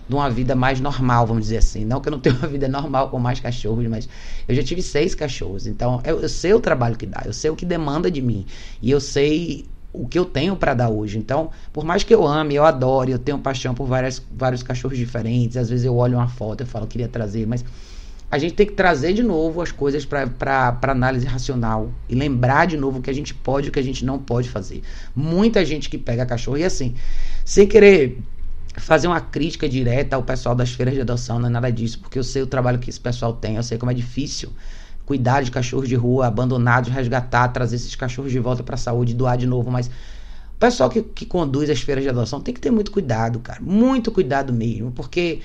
de 0.07 0.13
uma 0.13 0.29
vida 0.29 0.55
mais 0.55 0.79
normal, 0.79 1.25
vamos 1.25 1.45
dizer 1.45 1.57
assim. 1.57 1.83
Não 1.83 1.99
que 1.99 2.07
eu 2.07 2.11
não 2.11 2.19
tenha 2.19 2.35
uma 2.37 2.47
vida 2.47 2.67
normal 2.67 3.09
com 3.09 3.19
mais 3.19 3.39
cachorros, 3.39 3.85
mas 3.87 4.07
eu 4.47 4.55
já 4.55 4.63
tive 4.63 4.81
seis 4.81 5.15
cachorros. 5.15 5.65
Então 5.65 6.01
eu, 6.05 6.21
eu 6.21 6.29
sei 6.29 6.53
o 6.53 6.59
trabalho 6.59 6.95
que 6.95 7.05
dá, 7.05 7.23
eu 7.25 7.33
sei 7.33 7.49
o 7.49 7.55
que 7.55 7.65
demanda 7.65 8.09
de 8.11 8.21
mim. 8.21 8.45
E 8.81 8.91
eu 8.91 8.99
sei 8.99 9.65
o 9.91 10.07
que 10.07 10.19
eu 10.19 10.25
tenho 10.25 10.55
para 10.55 10.73
dar 10.73 10.89
hoje. 10.89 11.17
Então, 11.17 11.49
por 11.71 11.83
mais 11.83 12.03
que 12.03 12.13
eu 12.13 12.27
ame, 12.27 12.55
eu 12.55 12.65
adore, 12.65 13.11
eu 13.11 13.19
tenho 13.19 13.39
paixão 13.39 13.73
por 13.73 13.87
várias, 13.87 14.21
vários 14.31 14.61
cachorros 14.61 14.97
diferentes. 14.97 15.57
Às 15.57 15.69
vezes 15.69 15.85
eu 15.85 15.95
olho 15.95 16.17
uma 16.17 16.27
foto 16.27 16.61
e 16.61 16.65
falo, 16.65 16.85
queria 16.85 17.07
trazer, 17.07 17.47
mas 17.47 17.63
a 18.35 18.37
gente 18.37 18.53
tem 18.53 18.65
que 18.65 18.73
trazer 18.73 19.13
de 19.13 19.23
novo 19.23 19.61
as 19.61 19.71
coisas 19.71 20.05
para 20.05 20.77
análise 20.87 21.25
racional 21.25 21.89
e 22.09 22.15
lembrar 22.15 22.67
de 22.67 22.75
novo 22.75 22.99
o 22.99 23.01
que 23.01 23.09
a 23.09 23.13
gente 23.13 23.33
pode 23.33 23.67
e 23.67 23.69
o 23.69 23.71
que 23.71 23.79
a 23.79 23.83
gente 23.83 24.03
não 24.03 24.19
pode 24.19 24.49
fazer. 24.49 24.81
Muita 25.15 25.63
gente 25.63 25.89
que 25.89 25.97
pega 25.97 26.25
cachorro 26.25 26.57
e 26.57 26.65
assim, 26.65 26.95
sem 27.45 27.65
querer 27.65 28.19
fazer 28.75 29.07
uma 29.07 29.21
crítica 29.21 29.69
direta 29.69 30.17
ao 30.17 30.23
pessoal 30.23 30.53
das 30.53 30.71
feiras 30.71 30.93
de 30.93 30.99
adoção, 30.99 31.39
não 31.39 31.47
é 31.47 31.49
nada 31.49 31.71
disso, 31.71 31.97
porque 32.01 32.19
eu 32.19 32.25
sei 32.25 32.41
o 32.41 32.47
trabalho 32.47 32.77
que 32.77 32.89
esse 32.89 32.99
pessoal 32.99 33.31
tem, 33.31 33.55
eu 33.55 33.63
sei 33.63 33.77
como 33.77 33.89
é 33.89 33.95
difícil 33.95 34.51
cuidar 35.05 35.41
de 35.41 35.49
cachorros 35.49 35.87
de 35.87 35.95
rua 35.95 36.27
abandonados, 36.27 36.91
resgatar, 36.91 37.47
trazer 37.49 37.77
esses 37.77 37.95
cachorros 37.95 38.33
de 38.33 38.39
volta 38.39 38.63
para 38.63 38.75
a 38.75 38.77
saúde, 38.77 39.13
doar 39.13 39.37
de 39.37 39.47
novo, 39.47 39.71
mas 39.71 39.87
o 39.87 40.59
pessoal 40.59 40.89
que, 40.89 41.01
que 41.01 41.25
conduz 41.25 41.69
as 41.69 41.79
feiras 41.79 42.03
de 42.03 42.09
adoção 42.09 42.41
tem 42.41 42.53
que 42.53 42.59
ter 42.59 42.71
muito 42.71 42.91
cuidado, 42.91 43.39
cara, 43.39 43.61
muito 43.61 44.11
cuidado 44.11 44.51
mesmo, 44.51 44.91
porque 44.91 45.39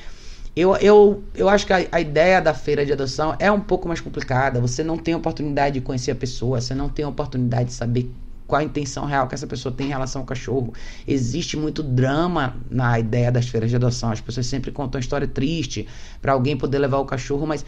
Eu, 0.55 0.77
eu, 0.77 1.23
eu 1.35 1.49
acho 1.49 1.67
que 1.67 1.73
a, 1.73 1.87
a, 1.93 2.01
ideia 2.01 2.41
da 2.41 2.53
feira 2.53 2.85
de 2.85 2.93
adoção 2.93 3.37
é 3.39 3.51
um 3.51 3.61
pouco 3.61 3.87
mais 3.87 4.01
complicada. 4.01 4.61
Você 4.61 4.83
não 4.83 4.99
tem 4.99 5.15
oportunidade 5.15 5.75
de 5.75 5.81
conhecer 5.81 6.11
a 6.11 6.15
pessoa, 6.15 6.61
você 6.61 6.75
não 6.75 6.89
tem 6.89 7.05
oportunidade 7.05 7.69
de 7.69 7.75
saber 7.75 8.11
qual 8.49 8.61
a 8.61 8.65
intenção 8.65 9.05
real 9.05 9.29
que 9.29 9.35
essa 9.35 9.47
pessoa 9.47 9.73
tem 9.73 9.87
em 9.87 9.91
relação 9.91 10.23
ao 10.23 10.27
cachorro. 10.27 10.75
Existe 11.07 11.57
muito 11.57 11.85
drama 11.85 12.57
na 12.69 12.99
ideia 12.99 13.31
das 13.31 13.49
feiras 13.49 13.71
de 13.71 13.77
adoção. 13.77 14.11
As 14.11 14.21
pessoas 14.21 14.47
sempre 14.47 14.73
contam 14.73 14.99
uma 14.99 15.03
história 15.03 15.29
triste 15.29 15.87
para 16.21 16.33
alguém 16.33 16.57
poder 16.57 16.81
levar 16.81 16.99
o 16.99 17.05
cachorro, 17.05 17.47
mas 17.47 17.65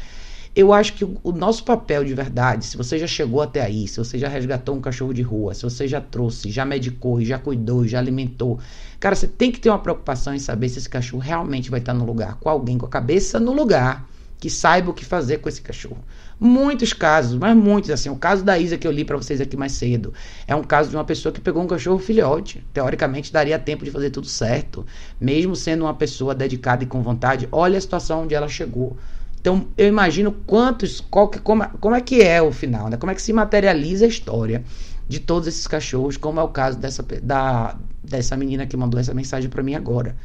eu 0.55 0.73
acho 0.73 0.93
que 0.93 1.05
o 1.05 1.33
nosso 1.33 1.65
papel 1.65 2.05
de 2.05 2.13
verdade, 2.13 2.67
se 2.67 2.77
você 2.77 2.99
já 2.99 3.07
chegou 3.07 3.41
até 3.41 3.63
aí, 3.63 3.89
se 3.89 3.97
você 3.97 4.19
já 4.19 4.29
resgatou 4.29 4.75
um 4.75 4.81
cachorro 4.81 5.15
de 5.15 5.23
rua, 5.23 5.55
se 5.55 5.63
você 5.63 5.89
já 5.89 6.01
trouxe, 6.01 6.51
já 6.51 6.65
medicou, 6.65 7.23
já 7.25 7.39
cuidou, 7.39 7.87
já 7.89 7.99
alimentou, 7.99 8.59
cara, 9.01 9.15
você 9.15 9.27
tem 9.27 9.51
que 9.51 9.59
ter 9.59 9.71
uma 9.71 9.79
preocupação 9.79 10.35
em 10.35 10.39
saber 10.39 10.69
se 10.69 10.79
esse 10.79 10.89
cachorro 10.89 11.23
realmente 11.23 11.71
vai 11.71 11.81
estar 11.81 11.95
no 11.95 12.05
lugar, 12.05 12.35
com 12.35 12.51
alguém 12.51 12.77
com 12.77 12.85
a 12.85 12.91
cabeça 12.91 13.41
no 13.41 13.53
lugar, 13.53 14.07
que 14.39 14.51
saiba 14.51 14.91
o 14.91 14.95
que 14.95 15.05
fazer 15.05 15.39
com 15.39 15.49
esse 15.49 15.63
cachorro. 15.63 16.05
Muitos 16.39 16.93
casos, 16.93 17.39
mas 17.39 17.57
muitos, 17.57 17.91
assim, 17.91 18.11
o 18.11 18.17
caso 18.17 18.45
da 18.45 18.59
Isa 18.59 18.77
que 18.77 18.85
eu 18.85 18.91
li 18.91 19.05
para 19.05 19.17
vocês 19.17 19.41
aqui 19.41 19.57
mais 19.57 19.71
cedo, 19.71 20.13
é 20.49 20.57
um 20.57 20.65
caso 20.65 20.91
de 20.91 20.97
uma 20.97 21.05
pessoa 21.05 21.33
que 21.33 21.41
pegou 21.41 21.63
um 21.63 21.67
cachorro 21.69 22.01
filhote. 22.01 22.67
Teoricamente 22.75 23.33
daria 23.33 23.57
tempo 23.57 23.85
de 23.85 23.93
fazer 23.93 24.11
tudo 24.11 24.27
certo, 24.27 24.85
mesmo 25.21 25.55
sendo 25.55 25.85
uma 25.85 25.95
pessoa 25.95 26.35
dedicada 26.35 26.83
e 26.83 26.87
com 26.89 27.01
vontade. 27.01 27.49
Olha 27.53 27.79
a 27.79 27.81
situação 27.81 28.25
onde 28.25 28.35
ela 28.35 28.49
chegou. 28.49 28.97
Então, 29.43 29.67
eu 29.77 29.87
imagino 29.89 30.33
quantos, 30.47 31.01
qual 31.01 31.29
que, 31.29 31.39
como, 31.39 31.69
como 31.81 31.95
é 31.95 32.01
que 32.01 32.23
é 32.23 32.41
o 32.41 32.51
final, 32.51 32.89
né? 32.89 32.97
Como 32.97 33.13
é 33.13 33.15
que 33.15 33.21
se 33.21 33.33
materializa 33.33 34.07
a 34.07 34.09
história 34.09 34.65
de 35.07 35.21
todos 35.21 35.47
esses 35.47 35.67
cachorros, 35.67 36.17
como 36.17 36.41
é 36.41 36.43
o 36.43 36.49
caso 36.49 36.79
dessa, 36.79 37.05
da, 37.23 37.77
dessa 38.03 38.37
menina 38.37 38.67
que 38.67 38.77
mandou 38.77 38.99
essa 38.99 39.13
mensagem 39.13 39.51
para 39.51 39.63
mim 39.63 39.75
agora 39.75 40.17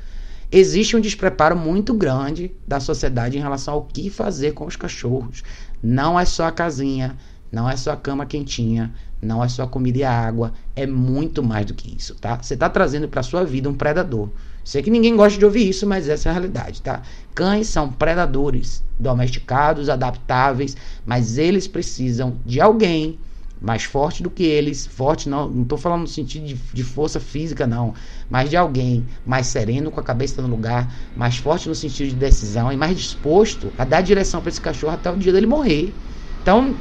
existe 0.51 0.95
um 0.95 1.01
despreparo 1.01 1.57
muito 1.57 1.93
grande 1.93 2.51
da 2.67 2.79
sociedade 2.79 3.37
em 3.37 3.41
relação 3.41 3.73
ao 3.73 3.83
que 3.83 4.09
fazer 4.09 4.53
com 4.53 4.65
os 4.65 4.75
cachorros. 4.75 5.43
Não 5.81 6.19
é 6.19 6.25
só 6.25 6.45
a 6.45 6.51
casinha, 6.51 7.15
não 7.51 7.69
é 7.69 7.75
só 7.75 7.91
a 7.91 7.97
cama 7.97 8.25
quentinha, 8.25 8.93
não 9.21 9.43
é 9.43 9.49
só 9.49 9.63
a 9.63 9.67
comida 9.67 9.99
e 9.99 10.03
a 10.03 10.11
água, 10.11 10.53
é 10.75 10.85
muito 10.85 11.43
mais 11.43 11.65
do 11.65 11.73
que 11.73 11.95
isso, 11.95 12.15
tá? 12.15 12.37
Você 12.41 12.53
está 12.53 12.69
trazendo 12.69 13.07
para 13.07 13.23
sua 13.23 13.43
vida 13.43 13.69
um 13.69 13.73
predador. 13.73 14.29
Sei 14.67 14.83
que 14.83 14.91
ninguém 14.91 15.15
gosta 15.15 15.39
de 15.39 15.45
ouvir 15.45 15.69
isso, 15.69 15.87
mas 15.87 16.09
essa 16.09 16.27
é 16.27 16.29
a 16.29 16.33
realidade, 16.33 16.81
tá? 16.81 17.01
Cães 17.33 17.67
são 17.67 17.89
predadores, 17.89 18.83
domesticados, 18.99 19.87
adaptáveis, 19.87 20.75
mas 21.05 21.37
eles 21.37 21.69
precisam 21.69 22.35
de 22.45 22.59
alguém 22.59 23.17
mais 23.61 23.85
forte 23.85 24.21
do 24.21 24.29
que 24.29 24.43
eles, 24.43 24.85
forte 24.85 25.29
não, 25.29 25.47
não 25.47 25.63
estou 25.63 25.77
falando 25.77 26.01
no 26.01 26.07
sentido 26.07 26.45
de, 26.45 26.55
de, 26.55 26.83
força 26.83 27.17
física 27.17 27.65
não, 27.65 27.93
mas 28.29 28.49
de 28.49 28.57
alguém 28.57 29.05
mais 29.25 29.47
sereno, 29.47 29.89
com 29.89 30.01
a 30.01 30.03
cabeça 30.03 30.41
no 30.41 30.49
lugar, 30.49 30.93
mais 31.15 31.37
forte 31.37 31.69
no 31.69 31.73
sentido 31.73 32.09
de 32.09 32.15
decisão 32.15 32.69
e 32.69 32.75
mais 32.75 32.97
disposto 32.97 33.71
a 33.77 33.85
dar 33.85 34.01
direção 34.01 34.41
para 34.41 34.49
esse 34.49 34.59
cachorro 34.59 34.95
até 34.95 35.09
o 35.09 35.15
dia 35.15 35.31
dele 35.31 35.47
morrer. 35.47 35.93
Então, 36.41 36.75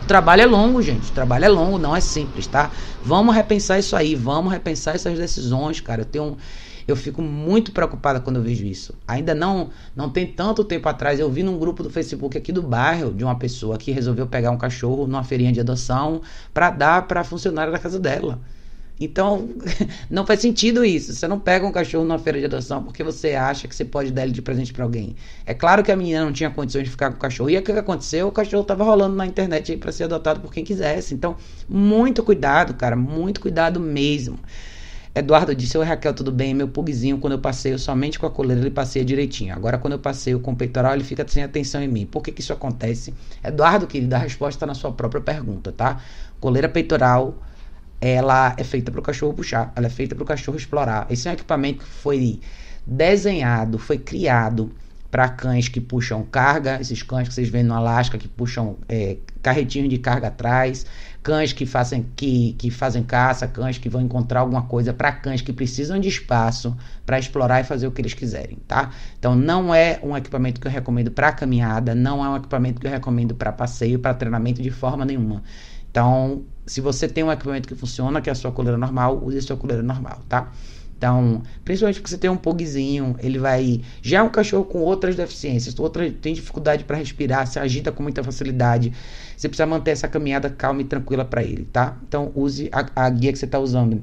o 0.00 0.06
trabalho 0.06 0.42
é 0.42 0.46
longo, 0.46 0.80
gente, 0.80 1.10
o 1.10 1.12
trabalho 1.12 1.44
é 1.44 1.48
longo, 1.48 1.76
não 1.76 1.96
é 1.96 2.00
simples, 2.00 2.46
tá? 2.46 2.70
Vamos 3.04 3.34
repensar 3.34 3.80
isso 3.80 3.96
aí, 3.96 4.14
vamos 4.14 4.52
repensar 4.52 4.94
essas 4.94 5.18
decisões, 5.18 5.80
cara. 5.80 6.02
Eu 6.02 6.06
tenho 6.06 6.36
eu 6.86 6.96
fico 6.96 7.22
muito 7.22 7.72
preocupada 7.72 8.20
quando 8.20 8.36
eu 8.36 8.42
vejo 8.42 8.64
isso. 8.64 8.94
Ainda 9.06 9.34
não 9.34 9.70
não 9.94 10.10
tem 10.10 10.26
tanto 10.26 10.64
tempo 10.64 10.88
atrás, 10.88 11.20
eu 11.20 11.30
vi 11.30 11.42
num 11.42 11.58
grupo 11.58 11.82
do 11.82 11.90
Facebook 11.90 12.36
aqui 12.36 12.52
do 12.52 12.62
bairro 12.62 13.12
de 13.12 13.24
uma 13.24 13.36
pessoa 13.38 13.78
que 13.78 13.90
resolveu 13.90 14.26
pegar 14.26 14.50
um 14.50 14.58
cachorro 14.58 15.06
numa 15.06 15.24
feirinha 15.24 15.52
de 15.52 15.60
adoção 15.60 16.22
para 16.52 16.70
dar 16.70 17.06
para 17.06 17.24
funcionária 17.24 17.72
da 17.72 17.78
casa 17.78 17.98
dela. 17.98 18.40
Então, 19.04 19.48
não 20.08 20.24
faz 20.24 20.40
sentido 20.40 20.84
isso. 20.84 21.12
Você 21.12 21.26
não 21.26 21.38
pega 21.38 21.66
um 21.66 21.72
cachorro 21.72 22.04
numa 22.04 22.18
feira 22.18 22.38
de 22.38 22.44
adoção 22.44 22.82
porque 22.82 23.02
você 23.02 23.34
acha 23.34 23.66
que 23.66 23.74
você 23.74 23.84
pode 23.84 24.12
dar 24.12 24.22
ele 24.22 24.32
de 24.32 24.42
presente 24.42 24.72
para 24.72 24.84
alguém. 24.84 25.16
É 25.44 25.52
claro 25.52 25.82
que 25.82 25.90
a 25.90 25.96
menina 25.96 26.24
não 26.24 26.32
tinha 26.32 26.50
condições 26.50 26.84
de 26.84 26.90
ficar 26.90 27.10
com 27.10 27.16
o 27.16 27.20
cachorro. 27.20 27.50
E 27.50 27.56
o 27.56 27.62
que 27.62 27.72
aconteceu? 27.72 28.28
O 28.28 28.32
cachorro 28.32 28.62
estava 28.62 28.84
rolando 28.84 29.16
na 29.16 29.26
internet 29.26 29.76
para 29.76 29.90
ser 29.90 30.04
adotado 30.04 30.40
por 30.40 30.52
quem 30.52 30.64
quisesse. 30.64 31.14
Então, 31.14 31.36
muito 31.68 32.22
cuidado, 32.22 32.74
cara. 32.74 32.94
Muito 32.94 33.40
cuidado 33.40 33.80
mesmo. 33.80 34.38
Eduardo 35.14 35.54
disse: 35.54 35.76
Oi 35.76 35.84
Raquel, 35.84 36.14
tudo 36.14 36.32
bem? 36.32 36.54
Meu 36.54 36.66
pugzinho, 36.66 37.18
quando 37.18 37.34
eu 37.34 37.38
passeio 37.38 37.78
somente 37.78 38.18
com 38.18 38.24
a 38.24 38.30
coleira, 38.30 38.62
ele 38.62 38.70
passeia 38.70 39.04
direitinho. 39.04 39.54
Agora, 39.54 39.76
quando 39.76 39.92
eu 39.92 39.98
passeio 39.98 40.40
com 40.40 40.52
o 40.52 40.56
peitoral, 40.56 40.94
ele 40.94 41.04
fica 41.04 41.26
sem 41.28 41.42
atenção 41.42 41.82
em 41.82 41.88
mim. 41.88 42.06
Por 42.06 42.22
que, 42.22 42.32
que 42.32 42.40
isso 42.40 42.52
acontece? 42.52 43.12
Eduardo, 43.44 43.86
querido, 43.86 44.14
a 44.14 44.18
resposta 44.18 44.56
está 44.56 44.66
na 44.66 44.74
sua 44.74 44.90
própria 44.92 45.20
pergunta, 45.20 45.70
tá? 45.70 46.00
Coleira 46.40 46.66
peitoral, 46.66 47.34
ela 48.00 48.54
é 48.56 48.64
feita 48.64 48.90
para 48.90 49.00
o 49.00 49.02
cachorro 49.02 49.34
puxar, 49.34 49.70
ela 49.76 49.86
é 49.86 49.90
feita 49.90 50.14
para 50.14 50.24
o 50.24 50.26
cachorro 50.26 50.56
explorar. 50.56 51.06
Esse 51.10 51.28
é 51.28 51.30
um 51.30 51.34
equipamento 51.34 51.80
que 51.80 51.90
foi 51.90 52.40
desenhado, 52.86 53.78
foi 53.78 53.98
criado 53.98 54.72
para 55.10 55.28
cães 55.28 55.68
que 55.68 55.78
puxam 55.78 56.22
carga, 56.24 56.80
esses 56.80 57.02
cães 57.02 57.28
que 57.28 57.34
vocês 57.34 57.50
veem 57.50 57.64
no 57.64 57.74
Alasca 57.74 58.16
que 58.16 58.26
puxam 58.26 58.78
é, 58.88 59.18
de 59.86 59.98
carga 59.98 60.28
atrás, 60.28 60.86
cães 61.22 61.52
que 61.52 61.64
fazem, 61.64 62.06
que, 62.16 62.54
que 62.54 62.70
fazem 62.70 63.02
caça, 63.02 63.46
cães 63.46 63.78
que 63.78 63.88
vão 63.88 64.00
encontrar 64.00 64.40
alguma 64.40 64.62
coisa, 64.62 64.92
para 64.92 65.12
cães 65.12 65.40
que 65.40 65.52
precisam 65.52 66.00
de 66.00 66.08
espaço 66.08 66.76
para 67.06 67.18
explorar 67.18 67.60
e 67.60 67.64
fazer 67.64 67.86
o 67.86 67.92
que 67.92 68.00
eles 68.00 68.14
quiserem, 68.14 68.58
tá? 68.66 68.90
Então 69.18 69.34
não 69.36 69.74
é 69.74 70.00
um 70.02 70.16
equipamento 70.16 70.60
que 70.60 70.66
eu 70.66 70.70
recomendo 70.70 71.10
para 71.10 71.32
caminhada, 71.32 71.94
não 71.94 72.24
é 72.24 72.28
um 72.28 72.36
equipamento 72.36 72.80
que 72.80 72.86
eu 72.86 72.90
recomendo 72.90 73.34
para 73.34 73.52
passeio, 73.52 73.98
para 73.98 74.14
treinamento 74.14 74.60
de 74.60 74.70
forma 74.70 75.04
nenhuma. 75.04 75.42
Então, 75.90 76.44
se 76.66 76.80
você 76.80 77.06
tem 77.06 77.22
um 77.22 77.30
equipamento 77.30 77.68
que 77.68 77.74
funciona, 77.74 78.20
que 78.20 78.28
é 78.28 78.32
a 78.32 78.34
sua 78.34 78.50
coleira 78.50 78.78
normal, 78.78 79.22
use 79.22 79.38
a 79.38 79.42
sua 79.42 79.56
coleira 79.56 79.82
normal, 79.82 80.20
tá? 80.28 80.50
Então, 81.02 81.42
principalmente 81.64 81.96
porque 81.96 82.10
você 82.10 82.16
tem 82.16 82.30
um 82.30 82.36
pugzinho, 82.36 83.16
ele 83.18 83.36
vai. 83.36 83.80
Já 84.00 84.20
é 84.20 84.22
um 84.22 84.28
cachorro 84.28 84.64
com 84.64 84.78
outras 84.78 85.16
deficiências, 85.16 85.76
outra, 85.76 86.08
tem 86.12 86.32
dificuldade 86.32 86.84
para 86.84 86.96
respirar, 86.96 87.44
se 87.48 87.58
agita 87.58 87.90
com 87.90 88.04
muita 88.04 88.22
facilidade. 88.22 88.92
Você 89.36 89.48
precisa 89.48 89.66
manter 89.66 89.90
essa 89.90 90.06
caminhada 90.06 90.48
calma 90.48 90.80
e 90.80 90.84
tranquila 90.84 91.24
para 91.24 91.42
ele, 91.42 91.64
tá? 91.64 91.98
Então, 92.06 92.30
use 92.36 92.70
a, 92.70 92.86
a 92.94 93.10
guia 93.10 93.32
que 93.32 93.38
você 93.40 93.46
está 93.46 93.58
usando. 93.58 94.00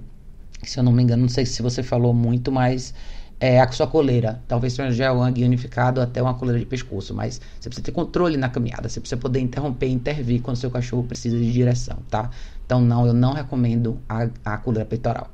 Se 0.61 0.77
eu 0.77 0.83
não 0.83 0.91
me 0.91 1.01
engano, 1.01 1.21
não 1.21 1.29
sei 1.29 1.45
se 1.45 1.61
você 1.61 1.81
falou 1.81 2.13
muito, 2.13 2.51
mas 2.51 2.93
é 3.39 3.61
a 3.61 3.71
sua 3.71 3.87
coleira. 3.87 4.43
Talvez 4.45 4.73
seja 4.73 5.13
uma 5.13 5.31
guia 5.31 5.45
unificado 5.45 6.01
até 6.01 6.21
uma 6.21 6.33
coleira 6.33 6.59
de 6.59 6.65
pescoço, 6.65 7.15
mas 7.15 7.39
você 7.61 7.69
precisa 7.69 7.85
ter 7.85 7.93
controle 7.93 8.35
na 8.35 8.49
caminhada, 8.49 8.89
você 8.89 8.99
precisa 8.99 9.21
poder 9.21 9.39
interromper 9.39 9.87
e 9.87 9.93
intervir 9.93 10.41
quando 10.41 10.57
seu 10.57 10.69
cachorro 10.69 11.03
precisa 11.03 11.37
de 11.37 11.49
direção, 11.49 11.99
tá? 12.09 12.29
Então, 12.65 12.81
não, 12.81 13.07
eu 13.07 13.13
não 13.13 13.31
recomendo 13.31 14.01
a, 14.09 14.27
a 14.43 14.57
coleira 14.57 14.85
peitoral. 14.85 15.29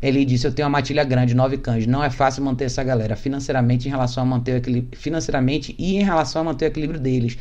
Ele 0.00 0.24
disse: 0.24 0.46
Eu 0.46 0.52
tenho 0.52 0.66
uma 0.66 0.72
matilha 0.72 1.04
grande, 1.04 1.34
nove 1.34 1.56
cães. 1.58 1.86
Não 1.86 2.02
é 2.02 2.10
fácil 2.10 2.42
manter 2.42 2.64
essa 2.64 2.82
galera 2.82 3.16
financeiramente 3.16 3.88
em 3.88 3.90
relação 3.90 4.22
a 4.22 4.26
manter 4.26 4.52
o 4.52 4.56
equilíbrio, 4.56 4.98
financeiramente 4.98 5.74
e 5.78 5.96
em 5.96 6.04
relação 6.04 6.42
a 6.42 6.44
manter 6.44 6.66
o 6.66 6.68
equilíbrio 6.68 7.00
deles. 7.00 7.38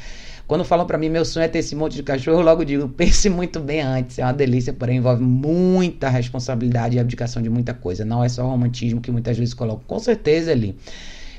Quando 0.47 0.63
falam 0.63 0.85
para 0.85 0.97
mim, 0.97 1.09
meu 1.09 1.25
sonho 1.25 1.43
é 1.43 1.47
ter 1.47 1.59
esse 1.59 1.75
monte 1.75 1.95
de 1.95 2.03
cachorro, 2.03 2.39
eu 2.39 2.45
logo 2.45 2.63
digo, 2.63 2.87
pense 2.95 3.29
muito 3.29 3.59
bem 3.59 3.81
antes. 3.81 4.19
É 4.19 4.23
uma 4.23 4.33
delícia, 4.33 4.71
porém 4.71 4.97
envolve 4.97 5.23
muita 5.23 6.07
responsabilidade 6.07 6.95
e 6.95 6.99
abdicação 6.99 7.41
de 7.41 7.49
muita 7.49 7.73
coisa. 7.73 8.05
Não 8.05 8.23
é 8.23 8.29
só 8.29 8.45
romantismo 8.47 9.01
que 9.01 9.11
muitas 9.11 9.37
vezes 9.37 9.53
colocam. 9.53 9.83
Com 9.87 9.99
certeza, 9.99 10.51
ele 10.51 10.75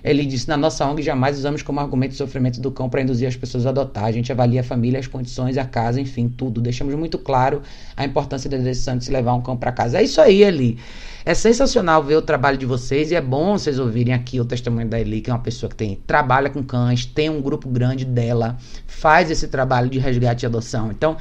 ele 0.06 0.24
disse: 0.24 0.48
Na 0.48 0.56
nossa 0.56 0.86
ONG 0.86 1.02
jamais 1.02 1.36
usamos 1.36 1.62
como 1.62 1.80
argumento 1.80 2.12
o 2.12 2.14
sofrimento 2.14 2.60
do 2.60 2.70
cão 2.70 2.88
para 2.88 3.02
induzir 3.02 3.26
as 3.26 3.34
pessoas 3.34 3.66
a 3.66 3.70
adotar. 3.70 4.04
A 4.04 4.12
gente 4.12 4.30
avalia 4.30 4.60
a 4.60 4.64
família, 4.64 5.00
as 5.00 5.08
condições, 5.08 5.58
a 5.58 5.64
casa, 5.64 6.00
enfim, 6.00 6.28
tudo. 6.28 6.60
Deixamos 6.60 6.94
muito 6.94 7.18
claro 7.18 7.60
a 7.96 8.04
importância 8.04 8.48
da 8.48 8.56
decisão 8.56 8.96
de 8.96 9.04
se 9.04 9.10
levar 9.10 9.34
um 9.34 9.42
cão 9.42 9.56
para 9.56 9.72
casa. 9.72 9.98
É 9.98 10.04
isso 10.04 10.20
aí, 10.20 10.44
Eli. 10.44 10.78
É 11.24 11.34
sensacional 11.34 12.04
ver 12.04 12.14
o 12.14 12.22
trabalho 12.22 12.56
de 12.56 12.64
vocês 12.64 13.10
e 13.10 13.16
é 13.16 13.20
bom 13.20 13.58
vocês 13.58 13.80
ouvirem 13.80 14.14
aqui 14.14 14.40
o 14.40 14.44
testemunho 14.44 14.86
da 14.86 15.00
Eli, 15.00 15.20
que 15.20 15.28
é 15.28 15.32
uma 15.32 15.42
pessoa 15.42 15.68
que 15.68 15.74
tem 15.74 15.98
trabalha 16.06 16.48
com 16.48 16.62
cães, 16.62 17.04
tem 17.04 17.28
um 17.28 17.42
grupo 17.42 17.68
grande 17.68 18.04
dela, 18.04 18.56
faz 18.86 19.28
esse 19.28 19.48
trabalho 19.48 19.90
de 19.90 19.98
resgate 19.98 20.44
e 20.44 20.46
adoção. 20.46 20.92
Então, 20.92 21.16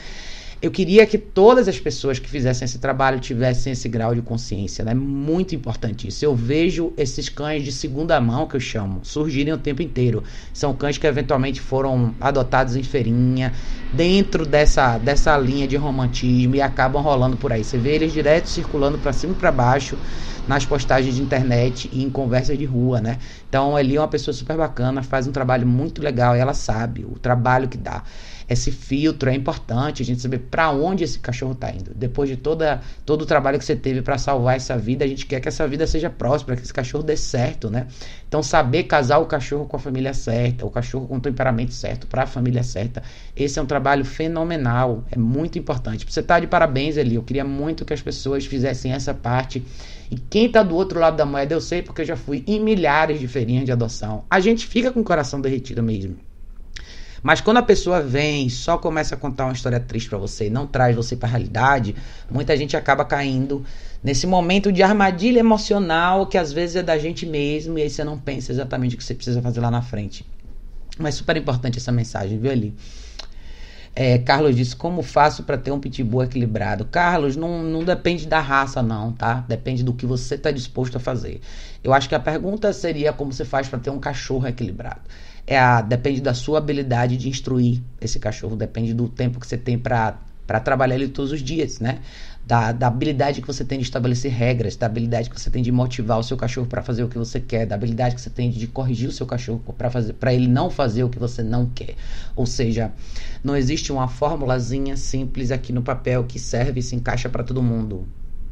eu 0.65 0.71
queria 0.71 1.05
que 1.05 1.19
todas 1.19 1.67
as 1.67 1.79
pessoas 1.79 2.17
que 2.17 2.27
fizessem 2.27 2.65
esse 2.65 2.79
trabalho 2.79 3.19
tivessem 3.19 3.73
esse 3.73 3.87
grau 3.87 4.15
de 4.15 4.21
consciência, 4.23 4.83
né? 4.83 4.95
Muito 4.95 5.53
importante 5.53 6.07
isso. 6.07 6.25
Eu 6.25 6.35
vejo 6.35 6.91
esses 6.97 7.29
cães 7.29 7.63
de 7.63 7.71
segunda 7.71 8.19
mão, 8.19 8.47
que 8.47 8.55
eu 8.55 8.59
chamo, 8.59 9.01
surgirem 9.03 9.53
o 9.53 9.59
tempo 9.59 9.83
inteiro. 9.83 10.23
São 10.51 10.73
cães 10.73 10.97
que 10.97 11.05
eventualmente 11.05 11.61
foram 11.61 12.15
adotados 12.19 12.75
em 12.75 12.81
feirinha, 12.81 13.53
dentro 13.93 14.43
dessa, 14.43 14.97
dessa 14.97 15.37
linha 15.37 15.67
de 15.67 15.75
romantismo 15.75 16.55
e 16.55 16.61
acabam 16.61 16.99
rolando 16.99 17.37
por 17.37 17.53
aí. 17.53 17.63
Você 17.63 17.77
vê 17.77 17.93
eles 17.93 18.11
direto 18.11 18.47
circulando 18.47 18.97
para 18.97 19.13
cima 19.13 19.33
e 19.33 19.35
para 19.35 19.51
baixo 19.51 19.99
nas 20.47 20.65
postagens 20.65 21.15
de 21.15 21.21
internet 21.21 21.89
e 21.93 22.03
em 22.03 22.09
conversas 22.09 22.57
de 22.57 22.65
rua, 22.65 22.99
né? 22.99 23.19
Então, 23.47 23.77
ele 23.77 23.95
é 23.95 23.99
uma 23.99 24.07
pessoa 24.07 24.33
super 24.33 24.57
bacana, 24.57 25.03
faz 25.03 25.27
um 25.27 25.31
trabalho 25.31 25.67
muito 25.67 26.01
legal 26.01 26.35
e 26.35 26.39
ela 26.39 26.53
sabe 26.53 27.05
o 27.05 27.19
trabalho 27.19 27.67
que 27.67 27.77
dá. 27.77 28.03
Esse 28.47 28.71
filtro 28.71 29.29
é 29.29 29.35
importante, 29.35 30.01
a 30.01 30.05
gente 30.05 30.21
saber 30.21 30.39
para 30.39 30.71
onde 30.71 31.03
esse 31.03 31.19
cachorro 31.19 31.53
está 31.53 31.71
indo. 31.71 31.91
Depois 31.95 32.29
de 32.29 32.37
toda, 32.37 32.81
todo 33.05 33.23
o 33.23 33.25
trabalho 33.25 33.57
que 33.57 33.65
você 33.65 33.75
teve 33.75 34.01
para 34.01 34.17
salvar 34.17 34.55
essa 34.55 34.77
vida, 34.77 35.03
a 35.03 35.07
gente 35.07 35.25
quer 35.25 35.39
que 35.39 35.47
essa 35.47 35.67
vida 35.67 35.87
seja 35.87 36.09
próspera, 36.09 36.55
que 36.55 36.63
esse 36.63 36.73
cachorro 36.73 37.03
dê 37.03 37.17
certo, 37.17 37.69
né? 37.69 37.87
Então, 38.27 38.43
saber 38.43 38.83
casar 38.83 39.17
o 39.19 39.25
cachorro 39.25 39.65
com 39.65 39.75
a 39.75 39.79
família 39.79 40.13
certa, 40.13 40.65
o 40.65 40.69
cachorro 40.69 41.07
com 41.07 41.17
o 41.17 41.19
temperamento 41.19 41.73
certo, 41.73 42.07
para 42.07 42.23
a 42.23 42.27
família 42.27 42.63
certa, 42.63 43.01
esse 43.35 43.57
é 43.57 43.61
um 43.61 43.65
trabalho 43.65 44.05
fenomenal, 44.05 45.03
é 45.11 45.17
muito 45.17 45.57
importante. 45.57 46.05
Você 46.07 46.21
tá 46.21 46.39
de 46.39 46.47
parabéns 46.47 46.97
ali, 46.97 47.15
eu 47.15 47.23
queria 47.23 47.43
muito 47.43 47.85
que 47.85 47.93
as 47.93 48.01
pessoas 48.01 48.45
fizessem 48.45 48.91
essa 48.91 49.13
parte. 49.13 49.63
E 50.11 50.17
quem 50.17 50.45
está 50.45 50.61
do 50.61 50.75
outro 50.75 50.99
lado 50.99 51.17
da 51.17 51.25
moeda, 51.25 51.53
eu 51.53 51.61
sei 51.61 51.81
porque 51.81 52.01
eu 52.01 52.05
já 52.05 52.15
fui 52.15 52.43
em 52.45 52.59
milhares 52.59 53.19
de 53.19 53.27
feirinhas 53.27 53.65
de 53.65 53.71
adoção. 53.71 54.23
A 54.29 54.39
gente 54.39 54.67
fica 54.67 54.91
com 54.91 54.99
o 54.99 55.03
coração 55.03 55.41
derretido 55.41 55.81
mesmo. 55.81 56.15
Mas 57.25 57.41
quando 57.41 57.57
a 57.57 57.63
pessoa 57.63 58.03
vem 58.03 58.45
e 58.45 58.49
só 58.51 58.77
começa 58.77 59.15
a 59.15 59.17
contar 59.17 59.45
uma 59.45 59.53
história 59.53 59.79
triste 59.79 60.07
para 60.07 60.19
você 60.19 60.45
e 60.45 60.49
não 60.51 60.67
traz 60.67 60.95
você 60.95 61.15
para 61.15 61.27
a 61.27 61.31
realidade, 61.31 61.95
muita 62.29 62.55
gente 62.55 62.77
acaba 62.77 63.03
caindo 63.03 63.65
nesse 64.03 64.27
momento 64.27 64.71
de 64.71 64.83
armadilha 64.83 65.39
emocional 65.39 66.27
que 66.27 66.37
às 66.37 66.53
vezes 66.53 66.75
é 66.75 66.83
da 66.83 66.99
gente 66.99 67.25
mesmo 67.25 67.79
e 67.79 67.81
aí 67.81 67.89
você 67.89 68.03
não 68.03 68.15
pensa 68.15 68.51
exatamente 68.51 68.93
o 68.93 68.97
que 68.99 69.03
você 69.03 69.15
precisa 69.15 69.41
fazer 69.41 69.59
lá 69.59 69.71
na 69.71 69.81
frente. 69.81 70.23
Mas 70.99 71.15
super 71.15 71.35
importante 71.35 71.79
essa 71.79 71.91
mensagem, 71.91 72.37
viu 72.37 72.51
ali? 72.51 72.75
É, 73.95 74.19
Carlos 74.19 74.55
disse: 74.55 74.75
Como 74.75 75.01
faço 75.01 75.41
para 75.41 75.57
ter 75.57 75.71
um 75.71 75.79
pitbull 75.79 76.25
equilibrado? 76.25 76.85
Carlos, 76.85 77.35
não, 77.35 77.63
não 77.63 77.83
depende 77.83 78.27
da 78.27 78.39
raça, 78.39 78.83
não, 78.83 79.11
tá? 79.11 79.43
Depende 79.47 79.83
do 79.83 79.93
que 79.93 80.05
você 80.05 80.35
está 80.35 80.51
disposto 80.51 80.97
a 80.97 80.99
fazer. 80.99 81.41
Eu 81.83 81.91
acho 81.91 82.07
que 82.07 82.13
a 82.13 82.19
pergunta 82.19 82.71
seria: 82.71 83.11
Como 83.11 83.33
você 83.33 83.45
faz 83.45 83.67
para 83.67 83.79
ter 83.79 83.89
um 83.89 83.99
cachorro 83.99 84.45
equilibrado? 84.47 85.01
É 85.47 85.57
a, 85.57 85.81
depende 85.81 86.21
da 86.21 86.33
sua 86.33 86.57
habilidade 86.57 87.17
de 87.17 87.29
instruir 87.29 87.81
esse 88.01 88.19
cachorro, 88.19 88.55
depende 88.55 88.93
do 88.93 89.07
tempo 89.07 89.39
que 89.39 89.47
você 89.47 89.57
tem 89.57 89.77
para 89.77 90.17
trabalhar 90.63 90.95
ele 90.95 91.07
todos 91.07 91.31
os 91.31 91.41
dias, 91.41 91.79
né? 91.79 91.99
Da, 92.45 92.71
da 92.71 92.87
habilidade 92.87 93.41
que 93.41 93.47
você 93.47 93.65
tem 93.65 93.79
de 93.79 93.85
estabelecer 93.85 94.31
regras, 94.31 94.75
da 94.75 94.85
habilidade 94.85 95.31
que 95.31 95.39
você 95.39 95.49
tem 95.49 95.63
de 95.63 95.71
motivar 95.71 96.19
o 96.19 96.23
seu 96.23 96.37
cachorro 96.37 96.67
para 96.67 96.83
fazer 96.83 97.03
o 97.03 97.07
que 97.07 97.17
você 97.17 97.39
quer, 97.39 97.65
da 97.65 97.73
habilidade 97.73 98.13
que 98.13 98.21
você 98.21 98.29
tem 98.29 98.51
de 98.51 98.67
corrigir 98.67 99.09
o 99.09 99.11
seu 99.11 99.25
cachorro 99.25 99.61
para 99.75 99.89
fazer 99.89 100.13
para 100.13 100.33
ele 100.33 100.47
não 100.47 100.69
fazer 100.69 101.03
o 101.03 101.09
que 101.09 101.17
você 101.17 101.41
não 101.41 101.67
quer. 101.67 101.95
Ou 102.35 102.45
seja, 102.45 102.91
não 103.43 103.55
existe 103.55 103.91
uma 103.91 104.07
formulazinha 104.07 104.95
simples 104.95 105.51
aqui 105.51 105.73
no 105.73 105.81
papel 105.81 106.23
que 106.23 106.37
serve 106.37 106.79
e 106.79 106.83
se 106.83 106.95
encaixa 106.95 107.29
para 107.29 107.43
todo 107.43 107.63
mundo 107.63 108.07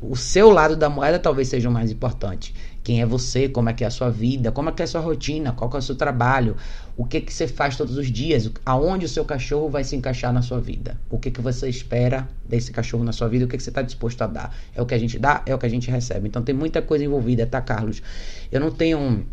o 0.10 0.16
seu 0.16 0.50
lado 0.50 0.76
da 0.76 0.90
moeda 0.90 1.18
talvez 1.18 1.48
seja 1.48 1.70
o 1.70 1.72
mais 1.72 1.92
importante. 1.92 2.54
Quem 2.84 3.02
é 3.02 3.06
você, 3.06 3.48
como 3.48 3.70
é 3.70 3.74
que 3.74 3.84
é 3.84 3.88
a 3.88 3.90
sua 3.90 4.10
vida, 4.10 4.52
como 4.52 4.70
é 4.70 4.72
que 4.74 4.82
é 4.82 4.86
a 4.86 4.88
sua 4.88 5.00
rotina, 5.00 5.54
qual 5.54 5.72
é 5.74 5.78
o 5.78 5.82
seu 5.82 5.96
trabalho, 5.96 6.58
o 6.98 7.06
que 7.06 7.22
que 7.22 7.34
você 7.34 7.48
faz 7.48 7.78
todos 7.78 7.98
os 7.98 8.12
dias, 8.12 8.52
aonde 8.66 9.06
o 9.06 9.10
seu 9.10 9.24
cachorro 9.24 9.70
vai 9.70 9.86
se 9.86 9.96
encaixar 9.96 10.34
na 10.34 10.42
sua 10.42 10.60
vida, 10.60 11.00
o 11.10 11.18
que 11.18 11.32
que 11.32 11.40
você 11.40 11.70
espera 11.70 12.28
desse 12.48 12.72
cachorro 12.74 13.06
na 13.06 13.14
sua 13.14 13.30
vida, 13.30 13.46
o 13.46 13.48
que 13.48 13.56
que 13.56 13.64
você 13.64 13.70
está 13.70 13.82
disposto 13.82 14.22
a 14.22 14.28
dar. 14.28 14.56
É 14.76 14.82
o 14.82 14.86
que 14.86 14.94
a 14.94 14.98
gente 14.98 15.18
dá, 15.18 15.42
é 15.46 15.56
o 15.56 15.58
que 15.58 15.66
a 15.66 15.70
gente 15.70 15.90
recebe. 15.90 16.28
Então 16.28 16.44
tem 16.44 16.54
muita 16.54 16.82
coisa 16.82 17.06
envolvida, 17.06 17.46
tá, 17.46 17.62
Carlos? 17.62 18.04
Eu 18.52 18.60
não 18.60 18.70
tenho, 18.70 19.26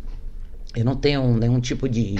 eu 0.76 0.84
não 0.84 0.94
tenho 0.94 1.36
nenhum 1.36 1.60
tipo 1.60 1.88
de 1.88 2.16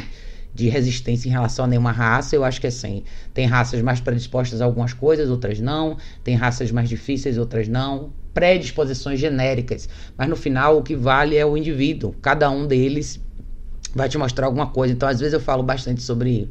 de 0.53 0.69
resistência 0.69 1.29
em 1.29 1.31
relação 1.31 1.65
a 1.65 1.69
nenhuma 1.69 1.93
raça. 1.93 2.35
Eu 2.35 2.43
acho 2.43 2.61
que 2.61 2.67
assim, 2.67 3.05
tem 3.33 3.47
raças 3.47 3.81
mais 3.83 4.01
predispostas 4.01 4.61
a 4.61 4.65
algumas 4.65 4.93
coisas, 4.93 5.31
outras 5.31 5.61
não. 5.61 5.97
Tem 6.25 6.35
raças 6.35 6.73
mais 6.73 6.89
difíceis, 6.89 7.39
outras 7.39 7.69
não 7.69 8.11
predisposições 8.33 9.19
genéricas, 9.19 9.89
mas 10.17 10.29
no 10.29 10.37
final 10.37 10.79
o 10.79 10.83
que 10.83 10.95
vale 10.95 11.37
é 11.37 11.45
o 11.45 11.57
indivíduo. 11.57 12.15
Cada 12.21 12.51
um 12.51 12.67
deles 12.67 13.21
vai 13.95 14.09
te 14.09 14.17
mostrar 14.17 14.47
alguma 14.47 14.69
coisa. 14.69 14.93
Então, 14.95 15.09
às 15.09 15.19
vezes 15.19 15.33
eu 15.33 15.41
falo 15.41 15.63
bastante 15.63 16.03
sobre, 16.03 16.49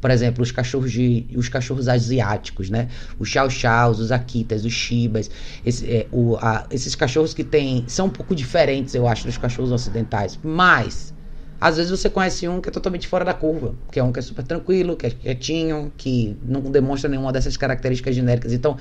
por 0.00 0.10
exemplo, 0.10 0.42
os 0.42 0.50
cachorros 0.50 0.92
de 0.92 1.26
os 1.34 1.48
cachorros 1.48 1.88
asiáticos, 1.88 2.70
né? 2.70 2.88
Os 3.18 3.28
chow 3.28 3.48
chows, 3.48 3.98
os 3.98 4.12
akitas, 4.12 4.64
os 4.64 4.72
shibas, 4.72 5.30
esse, 5.64 5.90
é, 5.90 6.06
o, 6.12 6.36
a, 6.36 6.66
esses 6.70 6.94
cachorros 6.94 7.32
que 7.32 7.44
tem 7.44 7.84
são 7.86 8.06
um 8.06 8.10
pouco 8.10 8.34
diferentes, 8.34 8.94
eu 8.94 9.08
acho, 9.08 9.24
dos 9.26 9.38
cachorros 9.38 9.72
ocidentais, 9.72 10.38
mas 10.42 11.14
às 11.60 11.76
vezes 11.78 11.90
você 11.90 12.10
conhece 12.10 12.46
um 12.46 12.60
que 12.60 12.68
é 12.68 12.72
totalmente 12.72 13.08
fora 13.08 13.24
da 13.24 13.32
curva, 13.32 13.74
que 13.90 13.98
é 13.98 14.04
um 14.04 14.12
que 14.12 14.18
é 14.18 14.22
super 14.22 14.44
tranquilo, 14.44 14.96
que 14.96 15.06
é 15.06 15.10
quietinho, 15.10 15.90
que 15.96 16.36
não 16.44 16.60
demonstra 16.60 17.08
nenhuma 17.08 17.32
dessas 17.32 17.56
características 17.56 18.14
genéricas. 18.14 18.52
Então, 18.52 18.76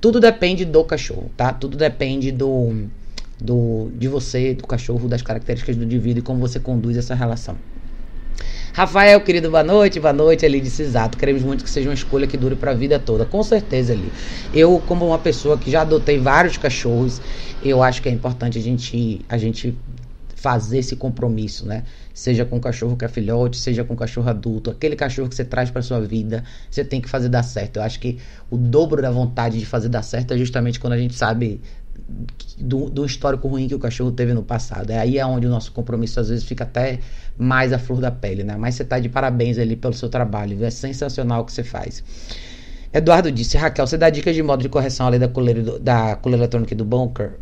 tudo 0.00 0.20
depende 0.20 0.64
do 0.64 0.84
cachorro, 0.84 1.30
tá? 1.36 1.52
Tudo 1.52 1.76
depende 1.76 2.30
do, 2.30 2.86
do 3.40 3.90
de 3.94 4.08
você, 4.08 4.54
do 4.54 4.66
cachorro, 4.66 5.08
das 5.08 5.22
características 5.22 5.76
do 5.76 5.84
indivíduo 5.84 6.20
e 6.20 6.22
como 6.22 6.40
você 6.40 6.60
conduz 6.60 6.96
essa 6.96 7.14
relação. 7.14 7.56
Rafael, 8.72 9.20
querido, 9.22 9.50
boa 9.50 9.64
noite, 9.64 9.98
boa 9.98 10.12
noite. 10.12 10.46
Ele 10.46 10.60
disse 10.60 10.82
exato. 10.82 11.18
Queremos 11.18 11.42
muito 11.42 11.64
que 11.64 11.70
seja 11.70 11.88
uma 11.88 11.94
escolha 11.94 12.28
que 12.28 12.36
dure 12.36 12.54
para 12.54 12.70
a 12.70 12.74
vida 12.74 12.96
toda. 12.96 13.24
Com 13.24 13.42
certeza, 13.42 13.92
ali. 13.92 14.08
Eu, 14.54 14.80
como 14.86 15.04
uma 15.04 15.18
pessoa 15.18 15.58
que 15.58 15.68
já 15.68 15.80
adotei 15.80 16.16
vários 16.16 16.56
cachorros, 16.56 17.20
eu 17.64 17.82
acho 17.82 18.00
que 18.00 18.08
é 18.08 18.12
importante 18.12 18.56
a 18.56 18.62
gente, 18.62 19.20
a 19.28 19.36
gente 19.36 19.76
fazer 20.38 20.78
esse 20.78 20.94
compromisso, 20.94 21.66
né? 21.66 21.82
Seja 22.14 22.44
com 22.44 22.56
o 22.56 22.60
cachorro 22.60 22.96
que 22.96 23.04
é 23.04 23.08
filhote, 23.08 23.56
seja 23.56 23.82
com 23.82 23.94
o 23.94 23.96
cachorro 23.96 24.30
adulto, 24.30 24.70
aquele 24.70 24.94
cachorro 24.94 25.28
que 25.28 25.34
você 25.34 25.44
traz 25.44 25.68
para 25.68 25.82
sua 25.82 26.00
vida, 26.00 26.44
você 26.70 26.84
tem 26.84 27.00
que 27.00 27.08
fazer 27.08 27.28
dar 27.28 27.42
certo. 27.42 27.78
Eu 27.78 27.82
acho 27.82 27.98
que 27.98 28.18
o 28.48 28.56
dobro 28.56 29.02
da 29.02 29.10
vontade 29.10 29.58
de 29.58 29.66
fazer 29.66 29.88
dar 29.88 30.02
certo 30.02 30.32
é 30.32 30.38
justamente 30.38 30.78
quando 30.78 30.92
a 30.92 30.98
gente 30.98 31.14
sabe 31.14 31.60
do, 32.56 32.88
do 32.88 33.04
histórico 33.04 33.48
ruim 33.48 33.66
que 33.66 33.74
o 33.74 33.80
cachorro 33.80 34.12
teve 34.12 34.32
no 34.32 34.44
passado. 34.44 34.90
É 34.90 35.00
aí 35.00 35.18
é 35.18 35.26
onde 35.26 35.48
o 35.48 35.50
nosso 35.50 35.72
compromisso 35.72 36.20
às 36.20 36.28
vezes 36.28 36.44
fica 36.44 36.62
até 36.62 37.00
mais 37.36 37.72
à 37.72 37.78
flor 37.78 38.00
da 38.00 38.12
pele, 38.12 38.44
né? 38.44 38.56
Mas 38.56 38.76
você 38.76 38.84
tá 38.84 39.00
de 39.00 39.08
parabéns 39.08 39.58
ali 39.58 39.74
pelo 39.74 39.92
seu 39.92 40.08
trabalho, 40.08 40.56
viu? 40.56 40.66
é 40.66 40.70
sensacional 40.70 41.42
o 41.42 41.44
que 41.44 41.52
você 41.52 41.64
faz. 41.64 42.04
Eduardo 42.92 43.32
disse, 43.32 43.58
Raquel, 43.58 43.88
você 43.88 43.98
dá 43.98 44.08
dicas 44.08 44.36
de 44.36 44.42
modo 44.42 44.62
de 44.62 44.68
correção 44.68 45.06
além 45.08 45.18
da 45.18 45.28
coleira, 45.28 45.80
da 45.80 46.14
coleira 46.14 46.44
eletrônica 46.44 46.76
do 46.76 46.84
bunker? 46.84 47.32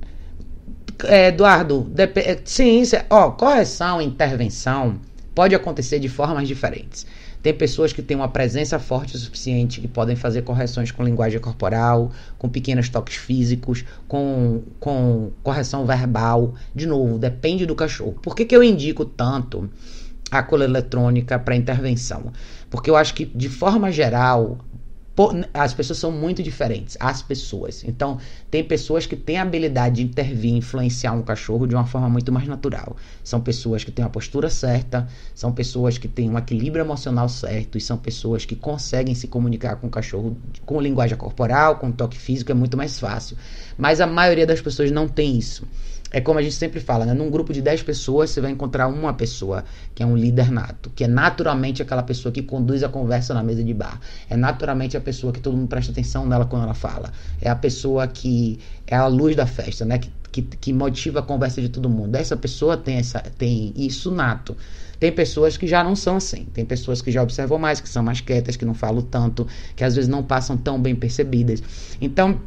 É, 1.04 1.28
Eduardo, 1.28 1.90
é, 1.96 2.38
sim, 2.44 2.82
ó, 3.10 3.30
correção, 3.30 4.00
intervenção 4.00 5.00
pode 5.34 5.54
acontecer 5.54 5.98
de 5.98 6.08
formas 6.08 6.48
diferentes. 6.48 7.06
Tem 7.42 7.54
pessoas 7.54 7.92
que 7.92 8.02
têm 8.02 8.16
uma 8.16 8.26
presença 8.26 8.78
forte 8.78 9.14
o 9.14 9.18
suficiente 9.18 9.80
que 9.80 9.86
podem 9.86 10.16
fazer 10.16 10.42
correções 10.42 10.90
com 10.90 11.04
linguagem 11.04 11.38
corporal, 11.38 12.10
com 12.38 12.48
pequenos 12.48 12.88
toques 12.88 13.16
físicos, 13.16 13.84
com, 14.08 14.62
com 14.80 15.30
correção 15.42 15.86
verbal. 15.86 16.54
De 16.74 16.86
novo, 16.86 17.18
depende 17.18 17.66
do 17.66 17.74
cachorro. 17.74 18.16
Por 18.20 18.34
que, 18.34 18.44
que 18.44 18.56
eu 18.56 18.64
indico 18.64 19.04
tanto 19.04 19.70
a 20.30 20.42
cola 20.42 20.64
eletrônica 20.64 21.38
para 21.38 21.54
intervenção? 21.54 22.32
Porque 22.68 22.90
eu 22.90 22.96
acho 22.96 23.14
que, 23.14 23.26
de 23.26 23.48
forma 23.48 23.92
geral, 23.92 24.58
as 25.54 25.72
pessoas 25.72 25.98
são 25.98 26.12
muito 26.12 26.42
diferentes, 26.42 26.96
as 27.00 27.22
pessoas. 27.22 27.82
Então, 27.84 28.18
tem 28.50 28.62
pessoas 28.62 29.06
que 29.06 29.16
têm 29.16 29.38
a 29.38 29.42
habilidade 29.42 29.96
de 29.96 30.02
intervir, 30.02 30.54
influenciar 30.54 31.12
um 31.12 31.22
cachorro 31.22 31.66
de 31.66 31.74
uma 31.74 31.86
forma 31.86 32.08
muito 32.08 32.30
mais 32.30 32.46
natural. 32.46 32.96
São 33.24 33.40
pessoas 33.40 33.82
que 33.82 33.90
têm 33.90 34.04
a 34.04 34.08
postura 34.10 34.50
certa, 34.50 35.08
são 35.34 35.52
pessoas 35.52 35.96
que 35.96 36.06
têm 36.06 36.28
um 36.28 36.36
equilíbrio 36.36 36.84
emocional 36.84 37.28
certo 37.28 37.78
e 37.78 37.80
são 37.80 37.96
pessoas 37.96 38.44
que 38.44 38.54
conseguem 38.54 39.14
se 39.14 39.26
comunicar 39.26 39.76
com 39.76 39.86
o 39.86 39.90
cachorro 39.90 40.36
com 40.66 40.80
linguagem 40.80 41.16
corporal, 41.16 41.76
com 41.76 41.90
toque 41.90 42.18
físico, 42.18 42.52
é 42.52 42.54
muito 42.54 42.76
mais 42.76 43.00
fácil. 43.00 43.36
Mas 43.78 44.00
a 44.00 44.06
maioria 44.06 44.46
das 44.46 44.60
pessoas 44.60 44.90
não 44.90 45.08
tem 45.08 45.38
isso 45.38 45.66
é 46.12 46.20
como 46.20 46.38
a 46.38 46.42
gente 46.42 46.54
sempre 46.54 46.80
fala, 46.80 47.04
né? 47.04 47.14
Num 47.14 47.30
grupo 47.30 47.52
de 47.52 47.60
10 47.60 47.82
pessoas, 47.82 48.30
você 48.30 48.40
vai 48.40 48.50
encontrar 48.50 48.86
uma 48.86 49.12
pessoa 49.12 49.64
que 49.94 50.02
é 50.02 50.06
um 50.06 50.16
líder 50.16 50.50
nato, 50.50 50.90
que 50.94 51.04
é 51.04 51.08
naturalmente 51.08 51.82
aquela 51.82 52.02
pessoa 52.02 52.32
que 52.32 52.42
conduz 52.42 52.82
a 52.82 52.88
conversa 52.88 53.34
na 53.34 53.42
mesa 53.42 53.62
de 53.62 53.74
bar. 53.74 54.00
É 54.30 54.36
naturalmente 54.36 54.96
a 54.96 55.00
pessoa 55.00 55.32
que 55.32 55.40
todo 55.40 55.56
mundo 55.56 55.68
presta 55.68 55.90
atenção 55.90 56.24
nela 56.26 56.46
quando 56.46 56.62
ela 56.62 56.74
fala. 56.74 57.12
É 57.40 57.50
a 57.50 57.56
pessoa 57.56 58.06
que 58.06 58.58
é 58.86 58.94
a 58.94 59.06
luz 59.06 59.34
da 59.34 59.46
festa, 59.46 59.84
né? 59.84 59.98
Que, 59.98 60.10
que, 60.30 60.42
que 60.42 60.72
motiva 60.72 61.20
a 61.20 61.22
conversa 61.22 61.60
de 61.60 61.68
todo 61.68 61.88
mundo. 61.90 62.14
Essa 62.14 62.36
pessoa 62.36 62.76
tem, 62.76 62.98
essa, 62.98 63.20
tem 63.20 63.72
isso 63.76 64.10
nato. 64.10 64.56
Tem 65.00 65.10
pessoas 65.12 65.56
que 65.56 65.66
já 65.66 65.82
não 65.82 65.96
são 65.96 66.16
assim. 66.16 66.46
Tem 66.54 66.64
pessoas 66.64 67.02
que 67.02 67.10
já 67.10 67.22
observam 67.22 67.58
mais, 67.58 67.80
que 67.80 67.88
são 67.88 68.02
mais 68.02 68.20
quietas, 68.20 68.56
que 68.56 68.64
não 68.64 68.74
falam 68.74 69.02
tanto, 69.02 69.46
que 69.74 69.82
às 69.82 69.94
vezes 69.94 70.08
não 70.08 70.22
passam 70.22 70.56
tão 70.56 70.80
bem 70.80 70.94
percebidas. 70.94 71.62
Então, 72.00 72.40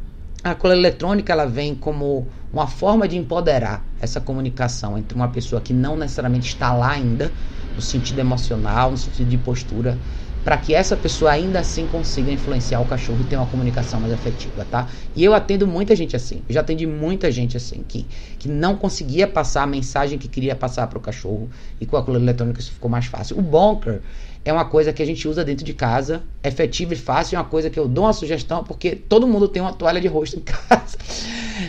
a 0.44 0.56
coleira 0.56 0.82
eletrônica 0.82 1.32
ela 1.32 1.46
vem 1.46 1.76
como 1.76 2.28
uma 2.52 2.68
forma 2.68 3.08
de 3.08 3.18
empoderar 3.18 3.86
essa 4.02 4.22
comunicação 4.22 4.98
entre 4.98 5.16
uma 5.16 5.28
pessoa 5.28 5.62
que 5.62 5.74
não 5.74 5.96
necessariamente 5.96 6.48
está 6.48 6.74
lá 6.74 6.92
ainda, 6.92 7.32
no 7.76 7.82
sentido 7.82 8.20
emocional, 8.20 8.92
no 8.92 8.98
sentido 8.98 9.30
de 9.30 9.38
postura, 9.38 10.00
para 10.44 10.58
que 10.58 10.74
essa 10.74 10.96
pessoa 10.96 11.32
ainda 11.32 11.60
assim 11.60 11.86
consiga 11.86 12.32
influenciar 12.32 12.80
o 12.80 12.86
cachorro 12.86 13.20
e 13.22 13.26
ter 13.26 13.36
uma 13.36 13.46
comunicação 13.46 14.00
mais 14.00 14.14
efetiva, 14.14 14.64
tá? 14.64 14.88
E 15.16 15.24
eu 15.24 15.34
atendo 15.34 15.68
muita 15.68 15.96
gente 15.96 16.16
assim. 16.16 16.42
Eu 16.48 16.54
já 16.54 16.62
atendi 16.62 16.88
muita 16.88 17.30
gente 17.30 17.58
assim 17.58 17.84
que, 17.88 18.08
que 18.40 18.48
não 18.48 18.76
conseguia 18.78 19.28
passar 19.28 19.64
a 19.64 19.68
mensagem 19.68 20.18
que 20.18 20.28
queria 20.30 20.56
passar 20.56 20.88
para 20.88 20.98
o 20.98 21.02
cachorro 21.02 21.50
e 21.80 21.86
com 21.86 21.98
a 21.98 22.04
coleira 22.04 22.24
eletrônica 22.24 22.60
isso 22.60 22.72
ficou 22.72 22.90
mais 22.90 23.06
fácil. 23.06 23.38
O 23.38 23.42
bonker 23.42 24.02
é 24.50 24.54
uma 24.54 24.66
coisa 24.66 24.92
que 24.92 25.02
a 25.02 25.06
gente 25.06 25.28
usa 25.28 25.46
dentro 25.46 25.64
de 25.64 25.74
casa, 25.74 26.24
efetiva 26.44 26.94
e 26.94 26.98
fácil, 26.98 27.36
é 27.36 27.40
uma 27.40 27.46
coisa 27.46 27.70
que 27.70 27.80
eu 27.80 27.88
dou 27.88 28.06
uma 28.06 28.14
sugestão 28.14 28.64
porque 28.64 28.96
todo 28.96 29.28
mundo 29.28 29.48
tem 29.48 29.62
uma 29.62 29.74
toalha 29.74 30.02
de 30.02 30.08
rosto 30.08 30.38
em 30.38 30.42
casa. 30.42 30.98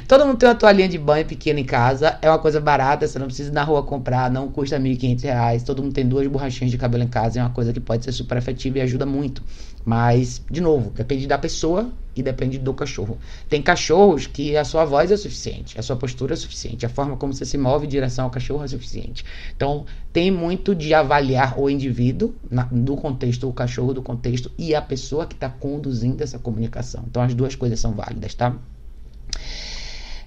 Todo 0.09 0.24
mundo 0.24 0.39
tem 0.39 0.49
uma 0.49 0.55
toalhinha 0.55 0.89
de 0.89 0.97
banho 0.99 1.26
pequena 1.26 1.61
em 1.61 1.64
casa. 1.64 2.18
É 2.22 2.28
uma 2.31 2.39
coisa 2.39 2.61
barata, 2.61 3.07
você 3.07 3.18
não 3.18 3.26
precisa 3.26 3.51
ir 3.51 3.53
na 3.53 3.62
rua 3.62 3.83
comprar, 3.83 4.31
não 4.31 4.49
custa 4.49 4.78
R$ 4.78 4.83
1.500. 4.83 5.62
Todo 5.64 5.83
mundo 5.83 5.93
tem 5.93 6.07
duas 6.07 6.26
borrachinhas 6.26 6.70
de 6.70 6.78
cabelo 6.78 7.05
em 7.05 7.09
casa. 7.09 7.39
É 7.39 7.43
uma 7.43 7.51
coisa 7.51 7.72
que 7.72 7.81
pode 7.81 8.05
ser 8.05 8.12
super 8.12 8.39
efetiva 8.39 8.78
e 8.78 8.81
ajuda 8.81 9.05
muito. 9.05 9.43
Mas, 9.85 10.43
de 10.51 10.61
novo, 10.61 10.91
depende 10.91 11.26
da 11.26 11.39
pessoa 11.39 11.91
e 12.14 12.22
depende 12.22 12.59
do 12.59 12.74
cachorro. 12.74 13.18
Tem 13.49 13.62
cachorros 13.62 14.26
que 14.26 14.57
a 14.57 14.64
sua 14.64 14.85
voz 14.85 15.11
é 15.11 15.16
suficiente, 15.16 15.78
a 15.78 15.83
sua 15.83 15.97
postura 15.97 16.35
é 16.35 16.37
suficiente, 16.37 16.85
a 16.85 16.89
forma 16.89 17.16
como 17.16 17.33
você 17.33 17.45
se 17.45 17.57
move 17.57 17.87
em 17.87 17.89
direção 17.89 18.26
ao 18.26 18.31
cachorro 18.31 18.64
é 18.64 18.68
suficiente. 18.68 19.24
Então, 19.57 19.87
tem 20.12 20.31
muito 20.31 20.74
de 20.74 20.93
avaliar 20.93 21.59
o 21.59 21.70
indivíduo 21.70 22.35
na, 22.51 22.64
do 22.64 22.97
contexto, 22.97 23.49
o 23.49 23.53
cachorro 23.53 23.95
do 23.95 24.03
contexto 24.03 24.51
e 24.59 24.74
a 24.74 24.83
pessoa 24.83 25.26
que 25.26 25.35
está 25.35 25.49
conduzindo 25.49 26.22
essa 26.22 26.39
comunicação. 26.39 27.05
Então, 27.09 27.22
as 27.22 27.35
duas 27.35 27.55
coisas 27.55 27.81
são 27.81 27.93
válidas, 27.93 28.35
tá? 28.35 28.57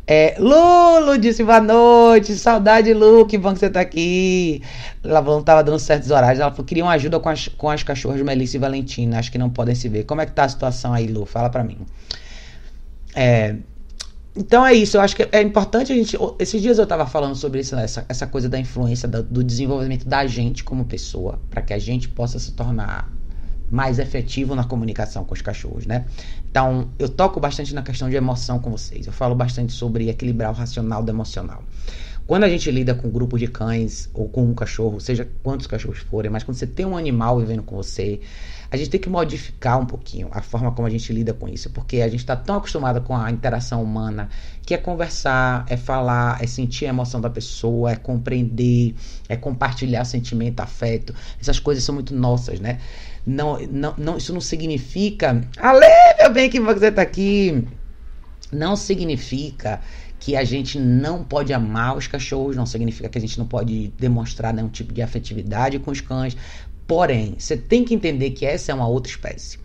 É, 0.05 0.35
Lulu 0.37 1.17
disse 1.17 1.43
boa 1.43 1.61
noite, 1.61 2.35
saudade, 2.35 2.93
Lu, 2.93 3.25
que 3.25 3.37
bom 3.37 3.53
que 3.53 3.59
você 3.59 3.69
tá 3.69 3.79
aqui. 3.79 4.61
Ela 5.03 5.21
não 5.21 5.41
tava 5.41 5.63
dando 5.63 5.79
certos 5.79 6.11
horários. 6.11 6.39
Ela 6.39 6.51
falou: 6.51 6.65
queria 6.65 6.83
uma 6.83 6.93
ajuda 6.93 7.19
com 7.19 7.29
as, 7.29 7.47
com 7.47 7.69
as 7.69 7.83
cachorras 7.83 8.21
Melissa 8.21 8.57
e 8.57 8.59
Valentina. 8.59 9.19
Acho 9.19 9.31
que 9.31 9.37
não 9.37 9.49
podem 9.49 9.75
se 9.75 9.87
ver. 9.87 10.03
Como 10.03 10.19
é 10.19 10.25
que 10.25 10.33
tá 10.33 10.43
a 10.43 10.49
situação 10.49 10.93
aí, 10.93 11.07
Lu? 11.07 11.25
Fala 11.25 11.49
pra 11.49 11.63
mim. 11.63 11.77
É, 13.15 13.55
então 14.35 14.65
é 14.65 14.73
isso, 14.73 14.97
eu 14.97 15.01
acho 15.01 15.15
que 15.15 15.27
é 15.31 15.41
importante 15.41 15.91
a 15.91 15.95
gente. 15.95 16.17
Esses 16.39 16.61
dias 16.61 16.79
eu 16.79 16.87
tava 16.87 17.05
falando 17.05 17.35
sobre 17.35 17.59
isso, 17.59 17.75
né, 17.75 17.83
essa, 17.83 18.03
essa 18.09 18.25
coisa 18.25 18.49
da 18.49 18.59
influência, 18.59 19.07
do, 19.07 19.21
do 19.21 19.43
desenvolvimento 19.43 20.07
da 20.07 20.25
gente 20.25 20.63
como 20.63 20.85
pessoa, 20.85 21.39
para 21.51 21.61
que 21.61 21.71
a 21.71 21.77
gente 21.77 22.09
possa 22.09 22.39
se 22.39 22.51
tornar 22.53 23.11
mais 23.73 23.97
efetivo 23.97 24.53
na 24.53 24.63
comunicação 24.63 25.25
com 25.25 25.33
os 25.33 25.41
cachorros, 25.41 25.87
né? 25.87 26.05
Então, 26.51 26.91
eu 26.99 27.09
toco 27.09 27.39
bastante 27.39 27.73
na 27.73 27.81
questão 27.81 28.07
de 28.07 28.15
emoção 28.15 28.59
com 28.59 28.69
vocês. 28.69 29.07
Eu 29.07 29.11
falo 29.11 29.33
bastante 29.33 29.73
sobre 29.73 30.09
equilibrar 30.09 30.51
o 30.51 30.53
racional 30.53 31.01
do 31.01 31.09
emocional. 31.09 31.63
Quando 32.27 32.43
a 32.43 32.49
gente 32.49 32.69
lida 32.69 32.93
com 32.93 33.07
um 33.07 33.11
grupo 33.11 33.37
de 33.37 33.47
cães 33.47 34.09
ou 34.13 34.29
com 34.29 34.43
um 34.43 34.53
cachorro, 34.53 35.01
seja 35.01 35.27
quantos 35.41 35.65
cachorros 35.65 35.97
forem, 35.97 36.29
mas 36.29 36.43
quando 36.43 36.55
você 36.55 36.67
tem 36.67 36.85
um 36.85 36.95
animal 36.95 37.39
vivendo 37.39 37.63
com 37.63 37.75
você, 37.75 38.21
a 38.69 38.77
gente 38.77 38.91
tem 38.91 38.99
que 38.99 39.09
modificar 39.09 39.79
um 39.79 39.85
pouquinho 39.85 40.29
a 40.31 40.41
forma 40.41 40.71
como 40.71 40.87
a 40.87 40.91
gente 40.91 41.11
lida 41.11 41.33
com 41.33 41.49
isso, 41.49 41.71
porque 41.71 41.97
a 41.97 42.07
gente 42.07 42.21
está 42.21 42.35
tão 42.35 42.57
acostumado 42.57 43.01
com 43.01 43.17
a 43.17 43.29
interação 43.31 43.83
humana 43.83 44.29
que 44.61 44.73
é 44.73 44.77
conversar, 44.77 45.65
é 45.67 45.75
falar, 45.75 46.41
é 46.41 46.47
sentir 46.47 46.85
a 46.85 46.89
emoção 46.89 47.19
da 47.19 47.29
pessoa, 47.29 47.91
é 47.91 47.95
compreender, 47.95 48.95
é 49.27 49.35
compartilhar 49.35 50.05
sentimento, 50.05 50.59
afeto. 50.59 51.13
Essas 51.41 51.59
coisas 51.59 51.83
são 51.83 51.95
muito 51.95 52.15
nossas, 52.15 52.59
né? 52.59 52.79
Não, 53.25 53.59
não, 53.67 53.93
não, 53.97 54.17
isso 54.17 54.33
não 54.33 54.41
significa. 54.41 55.41
Ale, 55.57 55.85
meu 56.19 56.33
bem, 56.33 56.49
que 56.49 56.59
você 56.59 56.91
tá 56.91 57.01
aqui. 57.01 57.65
Não 58.51 58.75
significa 58.75 59.81
que 60.19 60.35
a 60.35 60.43
gente 60.43 60.79
não 60.79 61.23
pode 61.23 61.51
amar 61.51 61.97
os 61.97 62.07
cachorros, 62.07 62.55
não 62.55 62.65
significa 62.65 63.09
que 63.09 63.17
a 63.17 63.21
gente 63.21 63.37
não 63.37 63.47
pode 63.47 63.93
demonstrar 63.97 64.53
nenhum 64.53 64.69
tipo 64.69 64.93
de 64.93 65.01
afetividade 65.01 65.79
com 65.79 65.91
os 65.91 66.01
cães. 66.01 66.37
Porém, 66.85 67.35
você 67.37 67.57
tem 67.57 67.83
que 67.83 67.93
entender 67.93 68.31
que 68.31 68.45
essa 68.45 68.71
é 68.71 68.75
uma 68.75 68.87
outra 68.87 69.11
espécie. 69.11 69.57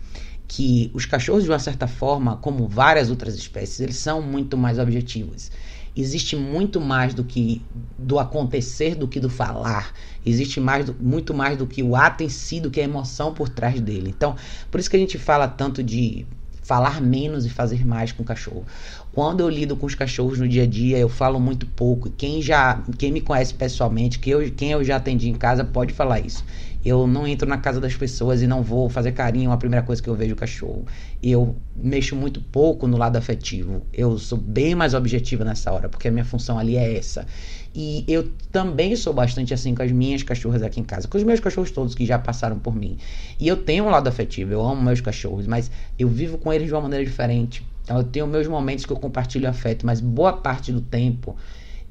Que 0.47 0.89
os 0.93 1.05
cachorros, 1.05 1.43
de 1.43 1.49
uma 1.49 1.59
certa 1.59 1.87
forma, 1.87 2.37
como 2.37 2.67
várias 2.67 3.09
outras 3.09 3.35
espécies, 3.35 3.79
eles 3.79 3.97
são 3.97 4.21
muito 4.21 4.57
mais 4.57 4.79
objetivos 4.79 5.51
existe 5.95 6.35
muito 6.35 6.79
mais 6.79 7.13
do 7.13 7.23
que 7.23 7.61
do 7.97 8.19
acontecer 8.19 8.95
do 8.95 9.07
que 9.07 9.19
do 9.19 9.29
falar. 9.29 9.93
Existe 10.25 10.59
mais 10.59 10.85
do, 10.85 10.95
muito 10.99 11.33
mais 11.33 11.57
do 11.57 11.65
que 11.65 11.81
o 11.81 11.95
ato 11.95 12.23
em 12.23 12.29
si, 12.29 12.59
do 12.59 12.69
que 12.69 12.79
a 12.79 12.83
emoção 12.83 13.33
por 13.33 13.49
trás 13.49 13.79
dele. 13.79 14.09
Então, 14.09 14.35
por 14.69 14.79
isso 14.79 14.89
que 14.89 14.95
a 14.95 14.99
gente 14.99 15.17
fala 15.17 15.47
tanto 15.47 15.83
de 15.83 16.25
falar 16.69 17.01
menos 17.01 17.47
e 17.47 17.49
fazer 17.49 17.83
mais 17.83 18.11
com 18.11 18.21
o 18.21 18.25
cachorro. 18.25 18.63
Quando 19.11 19.39
eu 19.39 19.49
lido 19.49 19.75
com 19.75 19.87
os 19.87 19.95
cachorros 19.95 20.37
no 20.37 20.47
dia 20.47 20.63
a 20.63 20.67
dia, 20.67 20.99
eu 20.99 21.09
falo 21.09 21.39
muito 21.39 21.65
pouco. 21.65 22.11
Quem 22.11 22.43
já, 22.43 22.79
quem 22.95 23.11
me 23.11 23.21
conhece 23.21 23.55
pessoalmente, 23.55 24.19
quem 24.19 24.33
eu, 24.33 24.51
quem 24.51 24.71
eu 24.71 24.83
já 24.83 24.97
atendi 24.97 25.29
em 25.29 25.33
casa, 25.33 25.63
pode 25.63 25.93
falar 25.93 26.19
isso. 26.19 26.45
Eu 26.83 27.05
não 27.05 27.27
entro 27.27 27.47
na 27.47 27.57
casa 27.57 27.79
das 27.79 27.95
pessoas 27.95 28.41
e 28.41 28.47
não 28.47 28.63
vou 28.63 28.89
fazer 28.89 29.11
carinho 29.11 29.51
a 29.51 29.57
primeira 29.57 29.85
coisa 29.85 30.01
que 30.01 30.09
eu 30.09 30.15
vejo 30.15 30.33
o 30.33 30.35
cachorro. 30.35 30.85
Eu 31.21 31.55
mexo 31.75 32.15
muito 32.15 32.41
pouco 32.41 32.87
no 32.87 32.95
lado 32.95 33.17
afetivo. 33.17 33.85
Eu 33.93 34.17
sou 34.17 34.37
bem 34.37 34.75
mais 34.75 34.93
objetiva 34.93 35.43
nessa 35.43 35.71
hora, 35.71 35.89
porque 35.89 36.07
a 36.07 36.11
minha 36.11 36.23
função 36.23 36.57
ali 36.57 36.77
é 36.77 36.97
essa. 36.97 37.27
E 37.75 38.03
eu 38.07 38.29
também 38.51 38.95
sou 38.95 39.13
bastante 39.13 39.53
assim 39.53 39.75
com 39.75 39.83
as 39.83 39.91
minhas 39.91 40.23
cachorras 40.23 40.63
aqui 40.63 40.79
em 40.79 40.83
casa, 40.83 41.07
com 41.07 41.17
os 41.17 41.23
meus 41.23 41.39
cachorros 41.39 41.69
todos 41.69 41.93
que 41.93 42.05
já 42.05 42.17
passaram 42.17 42.57
por 42.57 42.75
mim. 42.75 42.97
E 43.39 43.47
eu 43.47 43.57
tenho 43.57 43.85
um 43.85 43.89
lado 43.89 44.07
afetivo, 44.07 44.53
eu 44.53 44.61
amo 44.61 44.81
meus 44.81 45.01
cachorros, 45.01 45.45
mas 45.45 45.69
eu 45.97 46.07
vivo 46.07 46.37
com 46.37 46.51
eles 46.51 46.67
de 46.67 46.73
uma 46.73 46.81
maneira 46.81 47.05
diferente. 47.05 47.63
Então 47.83 47.97
eu 47.97 48.03
tenho 48.03 48.25
meus 48.25 48.47
momentos 48.47 48.85
que 48.85 48.93
eu 48.93 48.97
compartilho 48.97 49.49
afeto, 49.49 49.85
mas 49.85 49.99
boa 49.99 50.33
parte 50.33 50.71
do 50.71 50.81
tempo 50.81 51.35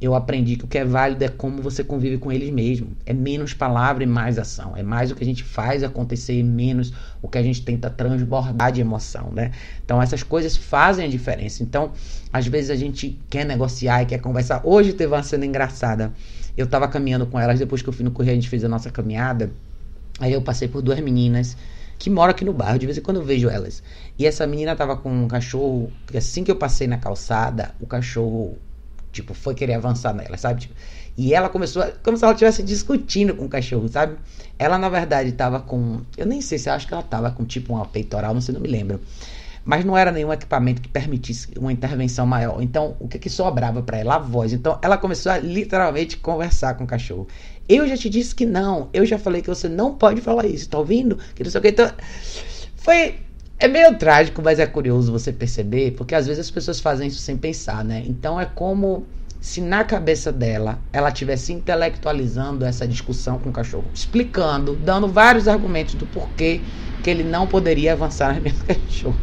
eu 0.00 0.14
aprendi 0.14 0.54
que 0.54 0.64
o 0.64 0.68
que 0.68 0.78
é 0.78 0.84
válido 0.84 1.24
é 1.24 1.28
como 1.28 1.60
você 1.60 1.82
convive 1.82 2.18
com 2.18 2.30
eles 2.30 2.50
mesmo. 2.50 2.92
É 3.04 3.12
menos 3.12 3.52
palavra 3.52 4.04
e 4.04 4.06
mais 4.06 4.38
ação. 4.38 4.76
É 4.76 4.82
mais 4.82 5.10
o 5.10 5.16
que 5.16 5.24
a 5.24 5.26
gente 5.26 5.42
faz 5.42 5.82
acontecer 5.82 6.38
e 6.38 6.42
menos 6.42 6.92
o 7.20 7.28
que 7.28 7.36
a 7.36 7.42
gente 7.42 7.62
tenta 7.62 7.90
transbordar 7.90 8.70
de 8.70 8.80
emoção, 8.80 9.32
né? 9.32 9.50
Então 9.84 10.00
essas 10.00 10.22
coisas 10.22 10.56
fazem 10.56 11.04
a 11.04 11.08
diferença. 11.08 11.64
Então, 11.64 11.92
às 12.32 12.46
vezes 12.46 12.70
a 12.70 12.76
gente 12.76 13.18
quer 13.28 13.44
negociar 13.44 14.02
e 14.02 14.06
quer 14.06 14.18
conversar. 14.18 14.60
Hoje 14.62 14.92
teve 14.92 15.12
uma 15.12 15.22
cena 15.22 15.44
engraçada. 15.44 16.12
Eu 16.56 16.68
tava 16.68 16.86
caminhando 16.86 17.26
com 17.26 17.38
elas 17.38 17.58
depois 17.58 17.82
que 17.82 17.88
eu 17.88 17.92
fui 17.92 18.04
no 18.04 18.12
correio, 18.12 18.32
a 18.32 18.40
gente 18.40 18.48
fez 18.48 18.64
a 18.64 18.68
nossa 18.68 18.90
caminhada. 18.90 19.50
Aí 20.20 20.32
eu 20.32 20.42
passei 20.42 20.68
por 20.68 20.80
duas 20.80 21.00
meninas 21.00 21.56
que 21.98 22.08
moram 22.08 22.30
aqui 22.30 22.44
no 22.44 22.52
bairro, 22.52 22.78
de 22.78 22.86
vez 22.86 22.98
em 22.98 23.00
quando 23.00 23.16
eu 23.16 23.24
vejo 23.24 23.48
elas. 23.48 23.82
E 24.16 24.24
essa 24.24 24.46
menina 24.46 24.76
tava 24.76 24.96
com 24.96 25.10
um 25.10 25.26
cachorro, 25.26 25.90
assim 26.16 26.44
que 26.44 26.50
eu 26.50 26.56
passei 26.56 26.86
na 26.86 26.98
calçada, 26.98 27.74
o 27.80 27.86
cachorro 27.86 28.56
Tipo, 29.12 29.34
foi 29.34 29.54
querer 29.54 29.74
avançar 29.74 30.14
nela, 30.14 30.36
sabe? 30.36 30.62
Tipo, 30.62 30.74
e 31.16 31.34
ela 31.34 31.48
começou, 31.48 31.82
a, 31.82 31.90
como 32.02 32.16
se 32.16 32.24
ela 32.24 32.32
estivesse 32.32 32.62
discutindo 32.62 33.34
com 33.34 33.46
o 33.46 33.48
cachorro, 33.48 33.88
sabe? 33.88 34.16
Ela, 34.56 34.78
na 34.78 34.88
verdade, 34.88 35.32
tava 35.32 35.58
com. 35.60 36.02
Eu 36.16 36.24
nem 36.24 36.40
sei 36.40 36.58
se 36.58 36.70
acho 36.70 36.86
que 36.86 36.94
ela 36.94 37.02
tava 37.02 37.30
com 37.32 37.44
tipo 37.44 37.74
uma 37.74 37.84
peitoral, 37.84 38.32
não 38.32 38.40
sei, 38.40 38.54
não 38.54 38.60
me 38.60 38.68
lembro. 38.68 39.00
Mas 39.64 39.84
não 39.84 39.98
era 39.98 40.12
nenhum 40.12 40.32
equipamento 40.32 40.80
que 40.80 40.88
permitisse 40.88 41.48
uma 41.58 41.72
intervenção 41.72 42.24
maior. 42.24 42.62
Então, 42.62 42.96
o 43.00 43.08
que 43.08 43.18
que 43.18 43.28
sobrava 43.28 43.82
para 43.82 43.98
ela? 43.98 44.14
A 44.14 44.18
voz. 44.18 44.52
Então, 44.52 44.78
ela 44.80 44.96
começou 44.96 45.32
a 45.32 45.38
literalmente 45.38 46.16
conversar 46.16 46.74
com 46.74 46.84
o 46.84 46.86
cachorro. 46.86 47.26
Eu 47.68 47.86
já 47.86 47.96
te 47.96 48.08
disse 48.08 48.34
que 48.34 48.46
não. 48.46 48.88
Eu 48.92 49.04
já 49.04 49.18
falei 49.18 49.42
que 49.42 49.48
você 49.48 49.68
não 49.68 49.94
pode 49.94 50.20
falar 50.20 50.46
isso. 50.46 50.70
Tá 50.70 50.78
ouvindo? 50.78 51.18
Que 51.34 51.42
não 51.42 51.50
sei 51.50 51.58
o 51.58 51.62
que. 51.62 51.68
Então, 51.68 51.90
foi 52.76 53.16
é 53.58 53.66
meio 53.66 53.94
trágico, 53.96 54.40
mas 54.42 54.58
é 54.58 54.66
curioso 54.66 55.10
você 55.10 55.32
perceber, 55.32 55.92
porque 55.92 56.14
às 56.14 56.26
vezes 56.26 56.46
as 56.46 56.50
pessoas 56.50 56.80
fazem 56.80 57.08
isso 57.08 57.18
sem 57.18 57.36
pensar, 57.36 57.84
né? 57.84 58.04
Então 58.06 58.40
é 58.40 58.46
como 58.46 59.06
se 59.40 59.60
na 59.60 59.84
cabeça 59.84 60.32
dela 60.32 60.78
ela 60.92 61.08
estivesse 61.08 61.52
intelectualizando 61.52 62.64
essa 62.64 62.86
discussão 62.86 63.38
com 63.38 63.50
o 63.50 63.52
cachorro, 63.52 63.86
explicando, 63.94 64.74
dando 64.76 65.08
vários 65.08 65.48
argumentos 65.48 65.94
do 65.94 66.06
porquê 66.06 66.60
que 67.02 67.10
ele 67.10 67.22
não 67.22 67.46
poderia 67.46 67.92
avançar 67.92 68.34
na 68.34 68.40
minha 68.40 68.54
cachorro. 68.66 69.16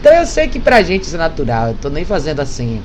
Então 0.00 0.12
eu 0.12 0.26
sei 0.26 0.48
que 0.48 0.58
pra 0.58 0.82
gente 0.82 1.04
isso 1.04 1.16
é 1.16 1.18
natural, 1.18 1.68
eu 1.68 1.74
tô 1.74 1.88
nem 1.90 2.04
fazendo 2.04 2.40
assim, 2.40 2.82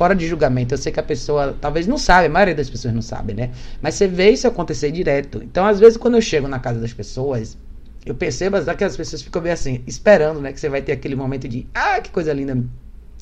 fora 0.00 0.14
de 0.14 0.26
julgamento. 0.26 0.72
Eu 0.72 0.78
sei 0.78 0.90
que 0.90 0.98
a 0.98 1.02
pessoa 1.02 1.54
talvez 1.60 1.86
não 1.86 1.98
sabe, 1.98 2.26
a 2.26 2.30
maioria 2.30 2.54
das 2.54 2.70
pessoas 2.70 2.94
não 2.94 3.02
sabe, 3.02 3.34
né? 3.34 3.50
Mas 3.82 3.96
você 3.96 4.06
vê 4.06 4.30
isso 4.30 4.48
acontecer 4.48 4.90
direto. 4.90 5.42
Então, 5.42 5.66
às 5.66 5.78
vezes, 5.78 5.98
quando 5.98 6.14
eu 6.14 6.22
chego 6.22 6.48
na 6.48 6.58
casa 6.58 6.80
das 6.80 6.92
pessoas, 6.92 7.56
eu 8.04 8.14
percebo 8.14 8.56
que 8.76 8.84
as 8.84 8.96
pessoas 8.96 9.22
ficam 9.22 9.42
bem 9.42 9.52
assim, 9.52 9.82
esperando, 9.86 10.40
né? 10.40 10.52
Que 10.52 10.60
você 10.60 10.68
vai 10.68 10.80
ter 10.80 10.92
aquele 10.92 11.14
momento 11.14 11.48
de, 11.48 11.66
ah, 11.74 12.00
que 12.00 12.10
coisa 12.10 12.32
linda. 12.32 12.62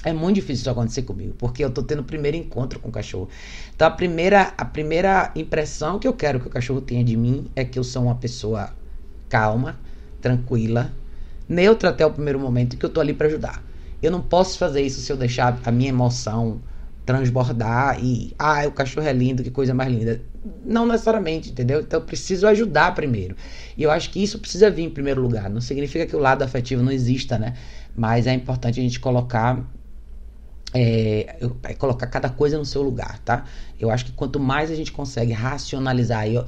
É 0.05 0.12
muito 0.12 0.37
difícil 0.37 0.61
isso 0.61 0.70
acontecer 0.70 1.03
comigo, 1.03 1.35
porque 1.37 1.64
eu 1.64 1.70
tô 1.70 1.83
tendo 1.83 2.01
o 2.01 2.05
primeiro 2.05 2.37
encontro 2.37 2.79
com 2.79 2.89
o 2.89 2.93
cachorro. 2.93 3.29
Então 3.74 3.89
a 3.89 3.91
primeira, 3.91 4.55
a 4.57 4.64
primeira 4.64 5.33
impressão 5.35 5.99
que 5.99 6.07
eu 6.07 6.12
quero 6.12 6.39
que 6.39 6.47
o 6.47 6.51
cachorro 6.51 6.81
tenha 6.81 7.03
de 7.03 7.16
mim 7.16 7.51
é 7.57 7.64
que 7.64 7.76
eu 7.76 7.83
sou 7.83 8.05
uma 8.05 8.14
pessoa 8.14 8.72
calma, 9.29 9.76
tranquila, 10.20 10.93
neutra 11.49 11.91
até 11.91 12.07
o 12.07 12.12
primeiro 12.12 12.39
momento 12.39 12.76
que 12.76 12.87
eu 12.87 12.91
tô 12.91 13.01
ali 13.01 13.12
para 13.12 13.26
ajudar. 13.26 13.64
Eu 14.01 14.12
não 14.12 14.20
posso 14.20 14.57
fazer 14.57 14.83
isso 14.83 15.01
se 15.01 15.11
eu 15.11 15.16
deixar 15.16 15.59
a 15.64 15.72
minha 15.72 15.89
emoção 15.89 16.61
transbordar 17.05 17.99
e, 18.05 18.35
ah, 18.39 18.66
o 18.68 18.70
cachorro 18.70 19.07
é 19.07 19.12
lindo, 19.12 19.43
que 19.43 19.51
coisa 19.51 19.74
mais 19.74 19.91
linda. 19.91 20.20
Não 20.65 20.87
necessariamente, 20.87 21.51
entendeu? 21.51 21.81
Então 21.81 22.01
eu 22.01 22.07
preciso 22.07 22.47
ajudar 22.47 22.95
primeiro. 22.95 23.37
E 23.77 23.83
eu 23.83 23.91
acho 23.91 24.11
que 24.11 24.23
isso 24.23 24.39
precisa 24.39 24.71
vir 24.71 24.83
em 24.83 24.91
primeiro 24.91 25.21
lugar. 25.21 25.49
Não 25.49 25.61
significa 25.61 26.07
que 26.07 26.17
o 26.17 26.19
lado 26.19 26.43
afetivo 26.43 26.83
não 26.83 26.93
exista, 26.93 27.39
né? 27.39 27.55
Mas 27.97 28.27
é 28.27 28.33
importante 28.33 28.81
a 28.81 28.83
gente 28.83 29.01
colocar 29.01 29.65
é, 30.75 31.37
é, 31.63 31.75
colocar 31.75 32.07
cada 32.07 32.29
coisa 32.29 32.59
no 32.59 32.65
seu 32.65 32.83
lugar, 32.83 33.19
tá? 33.21 33.45
Eu 33.81 33.91
acho 33.91 34.05
que 34.05 34.13
quanto 34.13 34.39
mais 34.39 34.71
a 34.71 34.75
gente 34.75 34.93
consegue 34.93 35.33
racionalizar 35.33 36.29
e, 36.29 36.45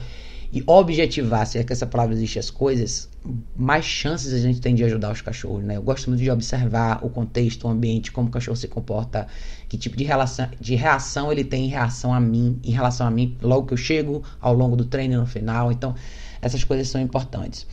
e 0.53 0.65
objetivar, 0.67 1.47
se 1.47 1.59
é 1.59 1.65
que 1.65 1.73
essa 1.73 1.87
palavra 1.87 2.13
existe, 2.15 2.39
as 2.39 2.51
coisas, 2.51 3.09
mais 3.57 3.85
chances 3.85 4.33
a 4.33 4.39
gente 4.39 4.61
tem 4.61 4.75
de 4.75 4.83
ajudar 4.83 5.13
os 5.13 5.21
cachorros, 5.21 5.63
né? 5.63 5.77
Eu 5.77 5.83
gosto 5.83 6.09
muito 6.09 6.21
de 6.21 6.31
observar 6.31 7.05
o 7.05 7.09
contexto, 7.09 7.69
o 7.69 7.71
ambiente, 7.71 8.11
como 8.11 8.29
o 8.29 8.31
cachorro 8.31 8.57
se 8.57 8.67
comporta, 8.67 9.29
que 9.69 9.79
tipo 9.79 9.97
de, 9.97 10.03
relação, 10.03 10.49
de 10.61 10.75
reação 10.75 11.31
ele 11.31 11.45
tem 11.45 11.67
em 11.67 11.69
relação 11.69 12.13
a 12.13 12.19
mim, 12.19 12.59
em 12.65 12.73
relação 12.73 13.07
a 13.07 13.11
mim, 13.11 13.37
logo 13.41 13.67
que 13.67 13.75
eu 13.75 13.79
chego, 13.79 14.25
ao 14.41 14.53
longo 14.53 14.75
do 14.75 14.85
treino 14.85 15.21
no 15.21 15.27
final. 15.27 15.71
Então, 15.71 15.95
essas 16.43 16.65
coisas 16.65 16.89
são 16.89 17.01
importantes. 17.01 17.65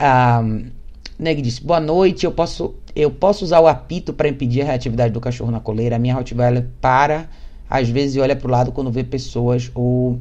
Um, 0.00 0.70
Neg 1.18 1.42
disse: 1.42 1.64
Boa 1.64 1.80
noite, 1.80 2.24
eu 2.24 2.30
posso, 2.30 2.74
eu 2.94 3.10
posso 3.10 3.44
usar 3.44 3.58
o 3.58 3.66
apito 3.66 4.12
para 4.12 4.28
impedir 4.28 4.62
a 4.62 4.66
reatividade 4.66 5.12
do 5.12 5.20
cachorro 5.20 5.50
na 5.50 5.58
coleira. 5.58 5.96
A 5.96 5.98
minha 5.98 6.14
Rottweiler 6.14 6.68
para, 6.80 7.28
às 7.68 7.88
vezes, 7.88 8.14
e 8.14 8.20
olha 8.20 8.36
para 8.36 8.46
o 8.46 8.50
lado 8.50 8.70
quando 8.70 8.92
vê 8.92 9.02
pessoas 9.02 9.72
ou, 9.74 10.20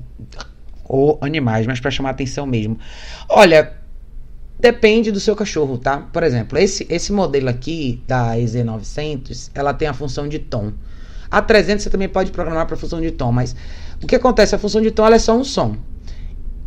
ou 0.88 1.18
animais, 1.22 1.66
mas 1.68 1.80
para 1.80 1.92
chamar 1.92 2.12
atenção 2.12 2.46
mesmo. 2.46 2.78
Olha, 3.28 3.74
depende 4.60 5.12
do 5.12 5.20
seu 5.20 5.36
cachorro, 5.36 5.78
tá? 5.78 5.98
Por 5.98 6.24
exemplo, 6.24 6.58
esse, 6.58 6.86
esse 6.90 7.12
modelo 7.12 7.50
aqui 7.50 8.02
da 8.08 8.36
EZ900, 8.38 9.52
ela 9.54 9.74
tem 9.74 9.88
a 9.88 9.94
função 9.94 10.28
de 10.28 10.40
tom. 10.40 10.72
A 11.30 11.42
300 11.42 11.84
você 11.84 11.90
também 11.90 12.08
pode 12.08 12.32
programar 12.32 12.66
para 12.68 12.78
função 12.78 13.02
de 13.02 13.12
tom, 13.12 13.32
mas 13.32 13.56
o 14.02 14.08
que 14.08 14.16
acontece? 14.16 14.56
A 14.56 14.60
função 14.60 14.82
de 14.82 14.92
tom 14.92 15.08
é 15.08 15.20
só 15.20 15.36
um 15.38 15.44
som. 15.44 15.76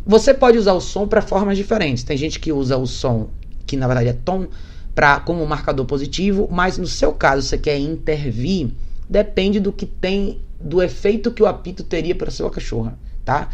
Você 0.05 0.33
pode 0.33 0.57
usar 0.57 0.73
o 0.73 0.81
som 0.81 1.07
para 1.07 1.21
formas 1.21 1.57
diferentes. 1.57 2.03
Tem 2.03 2.17
gente 2.17 2.39
que 2.39 2.51
usa 2.51 2.77
o 2.77 2.85
som 2.85 3.29
que 3.69 3.77
na 3.77 3.85
verdade 3.85 4.09
é 4.09 4.13
tom, 4.13 4.47
para 4.95 5.19
como 5.19 5.45
marcador 5.45 5.85
positivo, 5.85 6.49
mas 6.51 6.79
no 6.79 6.87
seu 6.87 7.13
caso 7.13 7.43
você 7.43 7.55
quer 7.55 7.77
intervir, 7.77 8.71
depende 9.07 9.59
do 9.59 9.71
que 9.71 9.85
tem, 9.85 10.41
do 10.59 10.81
efeito 10.81 11.31
que 11.31 11.43
o 11.43 11.45
apito 11.45 11.83
teria 11.83 12.15
para 12.15 12.31
sua 12.31 12.49
cachorra, 12.49 12.97
tá? 13.23 13.49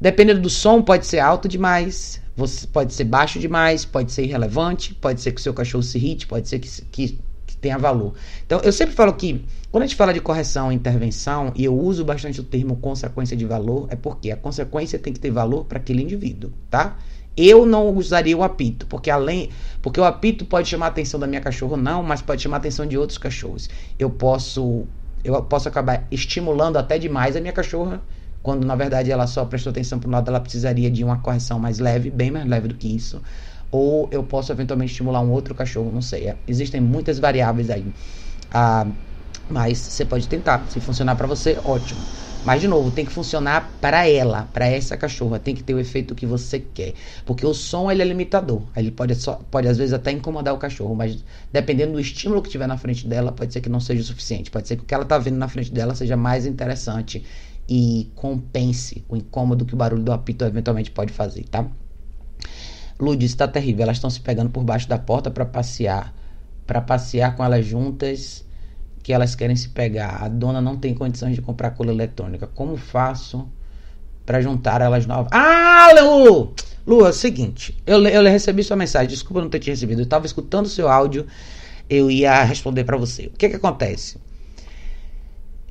Dependendo 0.00 0.40
do 0.40 0.50
som, 0.50 0.80
pode 0.80 1.06
ser 1.06 1.18
alto 1.18 1.48
demais, 1.48 2.22
pode 2.72 2.94
ser 2.94 3.04
baixo 3.04 3.38
demais, 3.38 3.84
pode 3.84 4.12
ser 4.12 4.24
irrelevante, 4.24 4.94
pode 4.94 5.20
ser 5.20 5.32
que 5.32 5.40
o 5.40 5.42
seu 5.42 5.52
cachorro 5.52 5.82
se 5.82 5.98
irrite, 5.98 6.26
pode 6.26 6.48
ser 6.48 6.60
que, 6.60 6.68
que, 6.90 7.18
que 7.46 7.56
tenha 7.56 7.76
valor. 7.76 8.14
Então, 8.46 8.60
eu 8.60 8.72
sempre 8.72 8.94
falo 8.94 9.12
que 9.12 9.44
quando 9.70 9.82
a 9.82 9.86
gente 9.86 9.96
fala 9.96 10.14
de 10.14 10.20
correção 10.20 10.70
e 10.70 10.74
intervenção, 10.74 11.52
e 11.56 11.64
eu 11.64 11.76
uso 11.76 12.04
bastante 12.04 12.40
o 12.40 12.44
termo 12.44 12.76
consequência 12.76 13.36
de 13.36 13.44
valor, 13.44 13.88
é 13.90 13.96
porque 13.96 14.30
a 14.30 14.36
consequência 14.36 14.98
tem 14.98 15.12
que 15.12 15.18
ter 15.18 15.30
valor 15.30 15.64
para 15.64 15.78
aquele 15.78 16.02
indivíduo, 16.02 16.52
tá? 16.70 16.96
Eu 17.36 17.66
não 17.66 17.94
usaria 17.94 18.36
o 18.36 18.42
apito, 18.42 18.86
porque 18.86 19.10
além, 19.10 19.50
porque 19.82 20.00
o 20.00 20.04
apito 20.04 20.44
pode 20.44 20.68
chamar 20.68 20.86
a 20.86 20.88
atenção 20.88 21.18
da 21.18 21.26
minha 21.26 21.40
cachorra 21.40 21.76
não, 21.76 22.02
mas 22.02 22.22
pode 22.22 22.42
chamar 22.42 22.56
a 22.56 22.58
atenção 22.58 22.86
de 22.86 22.96
outros 22.96 23.18
cachorros. 23.18 23.68
Eu 23.98 24.10
posso 24.10 24.86
eu 25.24 25.40
posso 25.42 25.68
acabar 25.68 26.06
estimulando 26.10 26.76
até 26.76 26.98
demais 26.98 27.36
a 27.36 27.40
minha 27.40 27.52
cachorra, 27.52 28.00
quando 28.48 28.66
na 28.66 28.74
verdade 28.74 29.12
ela 29.12 29.26
só 29.26 29.44
prestou 29.44 29.72
atenção 29.72 29.98
para 29.98 30.08
o 30.08 30.10
lado, 30.10 30.26
ela 30.30 30.40
precisaria 30.40 30.90
de 30.90 31.04
uma 31.04 31.18
correção 31.18 31.58
mais 31.58 31.78
leve, 31.78 32.08
bem 32.08 32.30
mais 32.30 32.46
leve 32.46 32.66
do 32.68 32.74
que 32.76 32.88
isso. 32.88 33.20
Ou 33.70 34.08
eu 34.10 34.24
posso 34.24 34.50
eventualmente 34.50 34.90
estimular 34.90 35.20
um 35.20 35.30
outro 35.30 35.54
cachorro, 35.54 35.90
não 35.92 36.00
sei. 36.00 36.28
É, 36.28 36.36
existem 36.48 36.80
muitas 36.80 37.18
variáveis 37.18 37.68
aí. 37.68 37.84
Ah, 38.50 38.86
mas 39.50 39.76
você 39.76 40.02
pode 40.02 40.26
tentar. 40.26 40.64
Se 40.70 40.80
funcionar 40.80 41.14
para 41.14 41.26
você, 41.26 41.58
ótimo. 41.62 42.00
Mas, 42.42 42.62
de 42.62 42.68
novo, 42.68 42.90
tem 42.90 43.04
que 43.04 43.12
funcionar 43.12 43.70
para 43.82 44.08
ela, 44.08 44.48
para 44.50 44.66
essa 44.66 44.96
cachorra. 44.96 45.38
Tem 45.38 45.54
que 45.54 45.62
ter 45.62 45.74
o 45.74 45.78
efeito 45.78 46.14
que 46.14 46.24
você 46.24 46.58
quer. 46.58 46.94
Porque 47.26 47.44
o 47.44 47.52
som, 47.52 47.90
ele 47.90 48.00
é 48.00 48.04
limitador. 48.06 48.62
Ele 48.74 48.90
pode, 48.90 49.14
só, 49.16 49.42
pode 49.50 49.68
às 49.68 49.76
vezes, 49.76 49.92
até 49.92 50.10
incomodar 50.10 50.54
o 50.54 50.58
cachorro. 50.58 50.94
Mas, 50.94 51.22
dependendo 51.52 51.92
do 51.92 52.00
estímulo 52.00 52.40
que 52.40 52.48
tiver 52.48 52.66
na 52.66 52.78
frente 52.78 53.06
dela, 53.06 53.30
pode 53.30 53.52
ser 53.52 53.60
que 53.60 53.68
não 53.68 53.80
seja 53.80 54.00
o 54.00 54.04
suficiente. 54.04 54.50
Pode 54.50 54.66
ser 54.66 54.76
que 54.76 54.84
o 54.84 54.86
que 54.86 54.94
ela 54.94 55.02
está 55.02 55.18
vendo 55.18 55.36
na 55.36 55.48
frente 55.48 55.70
dela 55.70 55.94
seja 55.94 56.16
mais 56.16 56.46
interessante 56.46 57.22
e 57.68 58.10
compense 58.14 59.04
o 59.08 59.16
incômodo 59.16 59.66
que 59.66 59.74
o 59.74 59.76
barulho 59.76 60.02
do 60.02 60.12
apito 60.12 60.44
eventualmente 60.44 60.90
pode 60.90 61.12
fazer, 61.12 61.44
tá? 61.44 61.66
Lud, 62.98 63.24
está 63.24 63.46
terrível. 63.46 63.84
Elas 63.84 63.98
estão 63.98 64.10
se 64.10 64.20
pegando 64.20 64.50
por 64.50 64.64
baixo 64.64 64.88
da 64.88 64.98
porta 64.98 65.30
para 65.30 65.44
passear. 65.44 66.14
Para 66.66 66.80
passear 66.80 67.36
com 67.36 67.44
elas 67.44 67.64
juntas 67.64 68.44
que 69.02 69.12
elas 69.12 69.34
querem 69.34 69.54
se 69.54 69.68
pegar. 69.68 70.22
A 70.22 70.28
dona 70.28 70.60
não 70.60 70.76
tem 70.76 70.94
condições 70.94 71.34
de 71.34 71.42
comprar 71.42 71.70
cola 71.72 71.92
eletrônica. 71.92 72.46
Como 72.46 72.76
faço 72.76 73.48
para 74.26 74.40
juntar 74.40 74.80
elas 74.80 75.06
novas? 75.06 75.30
Ah, 75.32 75.88
Lu! 75.94 76.54
Lu, 76.86 77.06
é 77.06 77.10
o 77.10 77.12
seguinte. 77.12 77.80
Eu, 77.86 78.04
eu 78.06 78.22
recebi 78.24 78.64
sua 78.64 78.76
mensagem. 78.76 79.08
Desculpa 79.08 79.40
não 79.40 79.48
ter 79.48 79.60
te 79.60 79.70
recebido. 79.70 80.00
Eu 80.00 80.04
estava 80.04 80.26
escutando 80.26 80.68
seu 80.68 80.88
áudio. 80.88 81.26
Eu 81.88 82.10
ia 82.10 82.42
responder 82.42 82.84
para 82.84 82.96
você. 82.96 83.26
O 83.26 83.30
que 83.30 83.48
que 83.48 83.56
acontece? 83.56 84.18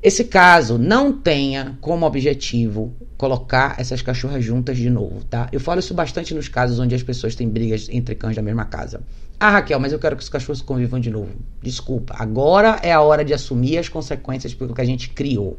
Esse 0.00 0.24
caso 0.24 0.78
não 0.78 1.12
tenha 1.12 1.76
como 1.80 2.06
objetivo 2.06 2.94
colocar 3.16 3.74
essas 3.80 4.00
cachorras 4.00 4.44
juntas 4.44 4.76
de 4.76 4.88
novo, 4.88 5.24
tá? 5.24 5.48
Eu 5.50 5.58
falo 5.58 5.80
isso 5.80 5.92
bastante 5.92 6.32
nos 6.32 6.46
casos 6.46 6.78
onde 6.78 6.94
as 6.94 7.02
pessoas 7.02 7.34
têm 7.34 7.48
brigas 7.48 7.88
entre 7.90 8.14
cães 8.14 8.36
da 8.36 8.42
mesma 8.42 8.64
casa. 8.64 9.00
Ah, 9.40 9.50
Raquel, 9.50 9.80
mas 9.80 9.92
eu 9.92 9.98
quero 9.98 10.16
que 10.16 10.22
os 10.22 10.28
cachorros 10.28 10.62
convivam 10.62 11.00
de 11.00 11.10
novo. 11.10 11.32
Desculpa, 11.60 12.14
agora 12.16 12.78
é 12.80 12.92
a 12.92 13.00
hora 13.00 13.24
de 13.24 13.34
assumir 13.34 13.76
as 13.76 13.88
consequências 13.88 14.54
pelo 14.54 14.72
que 14.72 14.80
a 14.80 14.84
gente 14.84 15.10
criou. 15.10 15.58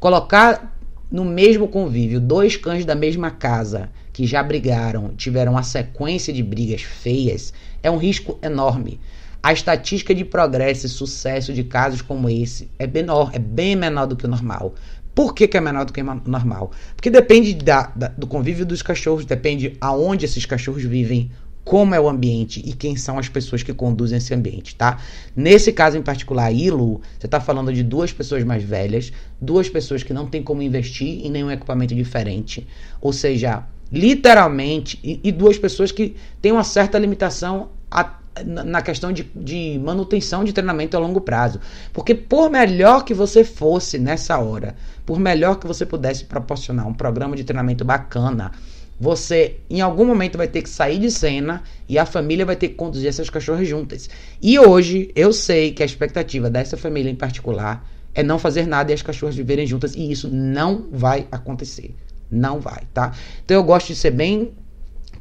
Colocar 0.00 0.76
no 1.08 1.24
mesmo 1.24 1.68
convívio 1.68 2.20
dois 2.20 2.56
cães 2.56 2.84
da 2.84 2.96
mesma 2.96 3.30
casa 3.30 3.90
que 4.12 4.26
já 4.26 4.42
brigaram, 4.42 5.14
tiveram 5.16 5.52
uma 5.52 5.62
sequência 5.62 6.32
de 6.32 6.42
brigas 6.42 6.82
feias, 6.82 7.52
é 7.80 7.88
um 7.88 7.96
risco 7.96 8.38
enorme. 8.42 8.98
A 9.42 9.52
estatística 9.52 10.14
de 10.14 10.24
progresso 10.24 10.86
e 10.86 10.88
sucesso 10.88 11.52
de 11.52 11.62
casos 11.62 12.02
como 12.02 12.28
esse 12.28 12.70
é 12.78 12.86
menor, 12.86 13.30
é 13.32 13.38
bem 13.38 13.76
menor 13.76 14.06
do 14.06 14.16
que 14.16 14.24
o 14.24 14.28
normal. 14.28 14.74
Por 15.14 15.34
que, 15.34 15.48
que 15.48 15.56
é 15.56 15.60
menor 15.60 15.84
do 15.84 15.92
que 15.92 16.00
o 16.00 16.04
normal? 16.04 16.72
Porque 16.94 17.10
depende 17.10 17.54
da, 17.54 17.92
da, 17.94 18.08
do 18.08 18.26
convívio 18.26 18.66
dos 18.66 18.82
cachorros, 18.82 19.24
depende 19.24 19.76
aonde 19.80 20.24
esses 20.24 20.44
cachorros 20.44 20.84
vivem, 20.84 21.30
como 21.64 21.94
é 21.94 22.00
o 22.00 22.08
ambiente 22.08 22.62
e 22.64 22.72
quem 22.72 22.96
são 22.96 23.18
as 23.18 23.28
pessoas 23.28 23.62
que 23.62 23.74
conduzem 23.74 24.16
esse 24.16 24.32
ambiente, 24.32 24.74
tá? 24.74 24.98
Nesse 25.36 25.70
caso 25.70 25.98
em 25.98 26.02
particular, 26.02 26.50
ILO, 26.50 27.02
você 27.18 27.26
está 27.26 27.40
falando 27.40 27.72
de 27.72 27.82
duas 27.82 28.10
pessoas 28.10 28.42
mais 28.42 28.62
velhas, 28.62 29.12
duas 29.38 29.68
pessoas 29.68 30.02
que 30.02 30.14
não 30.14 30.26
têm 30.26 30.42
como 30.42 30.62
investir 30.62 31.26
em 31.26 31.30
nenhum 31.30 31.50
equipamento 31.50 31.94
diferente, 31.94 32.66
ou 33.02 33.12
seja, 33.12 33.64
literalmente, 33.92 34.98
e, 35.04 35.20
e 35.22 35.30
duas 35.30 35.58
pessoas 35.58 35.92
que 35.92 36.16
têm 36.40 36.52
uma 36.52 36.64
certa 36.64 36.98
limitação 36.98 37.68
a, 37.90 38.18
na 38.44 38.82
questão 38.82 39.12
de, 39.12 39.24
de 39.34 39.80
manutenção 39.82 40.44
de 40.44 40.52
treinamento 40.52 40.96
a 40.96 41.00
longo 41.00 41.20
prazo. 41.20 41.60
Porque 41.92 42.14
por 42.14 42.50
melhor 42.50 43.04
que 43.04 43.14
você 43.14 43.44
fosse 43.44 43.98
nessa 43.98 44.38
hora, 44.38 44.74
por 45.04 45.18
melhor 45.18 45.56
que 45.56 45.66
você 45.66 45.86
pudesse 45.86 46.24
proporcionar 46.24 46.86
um 46.86 46.94
programa 46.94 47.36
de 47.36 47.44
treinamento 47.44 47.84
bacana, 47.84 48.52
você 49.00 49.56
em 49.70 49.80
algum 49.80 50.04
momento 50.04 50.36
vai 50.36 50.48
ter 50.48 50.62
que 50.62 50.68
sair 50.68 50.98
de 50.98 51.10
cena 51.10 51.62
e 51.88 51.98
a 51.98 52.04
família 52.04 52.44
vai 52.44 52.56
ter 52.56 52.68
que 52.68 52.74
conduzir 52.74 53.08
essas 53.08 53.30
cachorras 53.30 53.66
juntas. 53.68 54.10
E 54.42 54.58
hoje 54.58 55.10
eu 55.14 55.32
sei 55.32 55.72
que 55.72 55.82
a 55.82 55.86
expectativa 55.86 56.50
dessa 56.50 56.76
família 56.76 57.10
em 57.10 57.14
particular 57.14 57.88
é 58.14 58.22
não 58.22 58.38
fazer 58.38 58.66
nada 58.66 58.90
e 58.90 58.94
as 58.94 59.02
cachorras 59.02 59.36
viverem 59.36 59.66
juntas 59.66 59.94
e 59.94 60.10
isso 60.10 60.28
não 60.28 60.86
vai 60.90 61.28
acontecer. 61.30 61.94
Não 62.30 62.60
vai, 62.60 62.82
tá? 62.92 63.12
Então 63.44 63.56
eu 63.56 63.62
gosto 63.62 63.88
de 63.88 63.94
ser 63.94 64.10
bem 64.10 64.52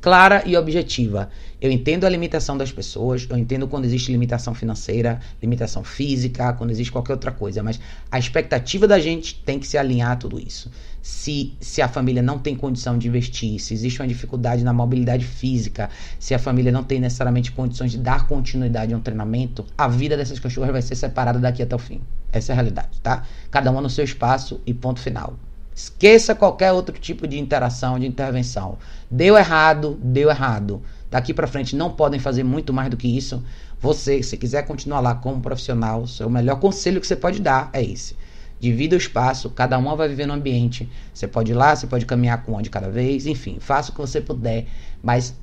clara 0.02 0.44
e 0.46 0.58
objetiva. 0.58 1.30
Eu 1.60 1.72
entendo 1.72 2.06
a 2.06 2.10
limitação 2.10 2.56
das 2.56 2.72
pessoas, 2.72 3.26
eu 3.28 3.36
entendo 3.36 3.68
quando 3.68 3.86
existe 3.86 4.12
limitação 4.12 4.54
financeira, 4.54 5.20
limitação 5.42 5.84
física, 5.84 6.54
quando 6.54 6.70
existe 6.70 6.92
qualquer 6.92 7.14
outra 7.14 7.32
coisa, 7.32 7.64
mas 7.64 7.80
a 8.12 8.20
expectativa 8.20 8.88
da 8.88 9.00
gente 9.00 9.42
tem 9.44 9.58
que 9.58 9.66
se 9.66 9.76
alinhar 9.76 10.12
a 10.12 10.16
tudo 10.16 10.40
isso. 10.40 10.70
Se, 11.02 11.54
se 11.60 11.82
a 11.82 11.88
família 11.88 12.22
não 12.22 12.38
tem 12.38 12.56
condição 12.56 12.96
de 12.96 13.08
investir, 13.08 13.60
se 13.60 13.74
existe 13.74 14.00
uma 14.00 14.08
dificuldade 14.08 14.64
na 14.64 14.72
mobilidade 14.72 15.26
física, 15.26 15.90
se 16.20 16.36
a 16.36 16.40
família 16.40 16.72
não 16.72 16.84
tem 16.84 17.00
necessariamente 17.00 17.52
condições 17.52 17.92
de 17.92 17.98
dar 17.98 18.28
continuidade 18.28 18.94
a 18.94 18.98
um 18.98 19.02
treinamento, 19.02 19.66
a 19.76 19.88
vida 19.88 20.16
dessas 20.16 20.40
cachorras 20.40 20.72
vai 20.72 20.82
ser 20.84 20.96
separada 20.96 21.40
daqui 21.40 21.64
até 21.64 21.76
o 21.76 21.80
fim. 21.80 22.02
Essa 22.32 22.52
é 22.52 22.54
a 22.54 22.56
realidade, 22.56 23.02
tá? 23.02 23.24
Cada 23.50 23.72
uma 23.72 23.82
no 23.82 23.90
seu 23.90 24.06
espaço 24.06 24.62
e 24.64 24.76
ponto 24.76 25.00
final. 25.00 25.40
Esqueça 25.78 26.34
qualquer 26.34 26.72
outro 26.72 26.98
tipo 26.98 27.28
de 27.28 27.38
interação, 27.40 28.00
de 28.00 28.08
intervenção. 28.08 28.80
Deu 29.12 29.38
errado, 29.38 30.00
deu 30.04 30.28
errado. 30.28 30.82
Daqui 31.10 31.34
para 31.34 31.48
frente 31.48 31.76
não 31.76 31.92
podem 31.92 32.20
fazer 32.20 32.44
muito 32.44 32.74
mais 32.74 32.90
do 32.90 32.98
que 32.98 33.08
isso. 33.08 33.44
Você, 33.80 34.22
se 34.22 34.36
quiser 34.38 34.64
continuar 34.64 35.00
lá 35.00 35.16
como 35.16 35.42
profissional, 35.42 36.04
o 36.20 36.30
melhor 36.30 36.60
conselho 36.60 37.00
que 37.00 37.08
você 37.08 37.16
pode 37.16 37.40
dar 37.40 37.70
é 37.72 37.84
esse. 37.84 38.16
Divida 38.60 38.96
o 38.96 38.98
espaço, 38.98 39.50
cada 39.52 39.78
uma 39.78 39.96
vai 39.96 40.08
viver 40.10 40.26
no 40.26 40.34
ambiente. 40.34 40.90
Você 41.14 41.28
pode 41.28 41.52
ir 41.52 41.56
lá, 41.56 41.76
você 41.76 41.88
pode 41.88 42.06
caminhar 42.06 42.44
com 42.44 42.58
um 42.58 42.62
de 42.62 42.70
cada 42.70 42.90
vez, 42.90 43.28
enfim, 43.28 43.58
faça 43.60 43.92
o 43.92 43.94
que 43.94 44.02
você 44.02 44.20
puder, 44.20 44.66
mas 45.02 45.36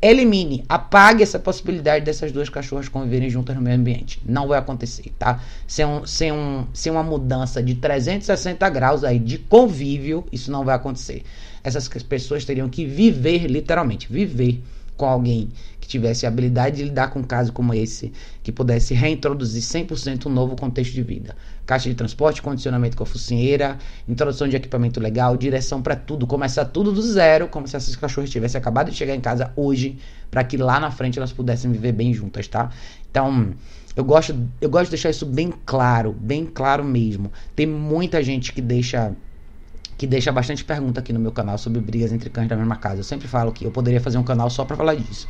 elimine, 0.00 0.64
apague 0.68 1.22
essa 1.22 1.38
possibilidade 1.38 2.04
dessas 2.04 2.30
duas 2.30 2.48
cachorras 2.48 2.88
conviverem 2.88 3.30
juntas 3.30 3.54
no 3.56 3.62
mesmo 3.62 3.80
ambiente. 3.80 4.20
Não 4.26 4.48
vai 4.48 4.58
acontecer, 4.58 5.12
tá? 5.18 5.40
Sem, 5.66 5.84
um, 5.84 6.06
sem, 6.06 6.32
um, 6.32 6.66
sem 6.74 6.92
uma 6.92 7.02
mudança 7.02 7.62
de 7.62 7.74
360 7.74 8.68
graus 8.68 9.04
aí 9.04 9.18
de 9.18 9.38
convívio, 9.38 10.24
isso 10.30 10.50
não 10.50 10.64
vai 10.64 10.74
acontecer. 10.74 11.22
Essas 11.62 11.88
pessoas 12.02 12.44
teriam 12.44 12.68
que 12.68 12.84
viver, 12.84 13.46
literalmente, 13.46 14.12
viver 14.12 14.62
com 14.96 15.06
alguém 15.06 15.48
que 15.80 15.88
tivesse 15.88 16.24
a 16.24 16.28
habilidade 16.28 16.76
de 16.76 16.84
lidar 16.84 17.08
com 17.08 17.18
um 17.18 17.22
caso 17.22 17.52
como 17.52 17.74
esse, 17.74 18.12
que 18.42 18.50
pudesse 18.50 18.94
reintroduzir 18.94 19.62
100% 19.62 20.26
um 20.26 20.30
novo 20.30 20.56
contexto 20.56 20.94
de 20.94 21.02
vida. 21.02 21.36
Caixa 21.66 21.88
de 21.88 21.94
transporte, 21.94 22.40
condicionamento 22.40 22.96
com 22.96 23.02
a 23.02 23.06
focinheira, 23.06 23.78
introdução 24.08 24.48
de 24.48 24.56
equipamento 24.56 25.00
legal, 25.00 25.36
direção 25.36 25.82
para 25.82 25.96
tudo, 25.96 26.26
começar 26.26 26.64
tudo 26.66 26.92
do 26.92 27.02
zero, 27.02 27.48
como 27.48 27.68
se 27.68 27.76
essas 27.76 27.96
cachorras 27.96 28.30
tivessem 28.30 28.58
acabado 28.58 28.90
de 28.90 28.96
chegar 28.96 29.14
em 29.14 29.20
casa 29.20 29.52
hoje, 29.56 29.98
para 30.30 30.42
que 30.44 30.56
lá 30.56 30.80
na 30.80 30.90
frente 30.90 31.18
elas 31.18 31.32
pudessem 31.32 31.70
viver 31.70 31.92
bem 31.92 32.12
juntas, 32.14 32.48
tá? 32.48 32.70
Então, 33.10 33.52
eu 33.96 34.04
gosto, 34.04 34.36
eu 34.60 34.68
gosto 34.68 34.86
de 34.86 34.90
deixar 34.90 35.10
isso 35.10 35.26
bem 35.26 35.52
claro, 35.64 36.12
bem 36.12 36.46
claro 36.46 36.82
mesmo. 36.82 37.30
Tem 37.54 37.66
muita 37.66 38.22
gente 38.22 38.52
que 38.52 38.60
deixa 38.60 39.14
que 39.96 40.06
deixa 40.06 40.32
bastante 40.32 40.64
pergunta 40.64 41.00
aqui 41.00 41.12
no 41.12 41.20
meu 41.20 41.32
canal 41.32 41.58
sobre 41.58 41.80
brigas 41.80 42.12
entre 42.12 42.30
cães 42.30 42.48
da 42.48 42.56
mesma 42.56 42.76
casa. 42.76 43.00
Eu 43.00 43.04
sempre 43.04 43.28
falo 43.28 43.52
que 43.52 43.64
eu 43.64 43.70
poderia 43.70 44.00
fazer 44.00 44.18
um 44.18 44.22
canal 44.22 44.50
só 44.50 44.64
para 44.64 44.76
falar 44.76 44.94
disso. 44.94 45.28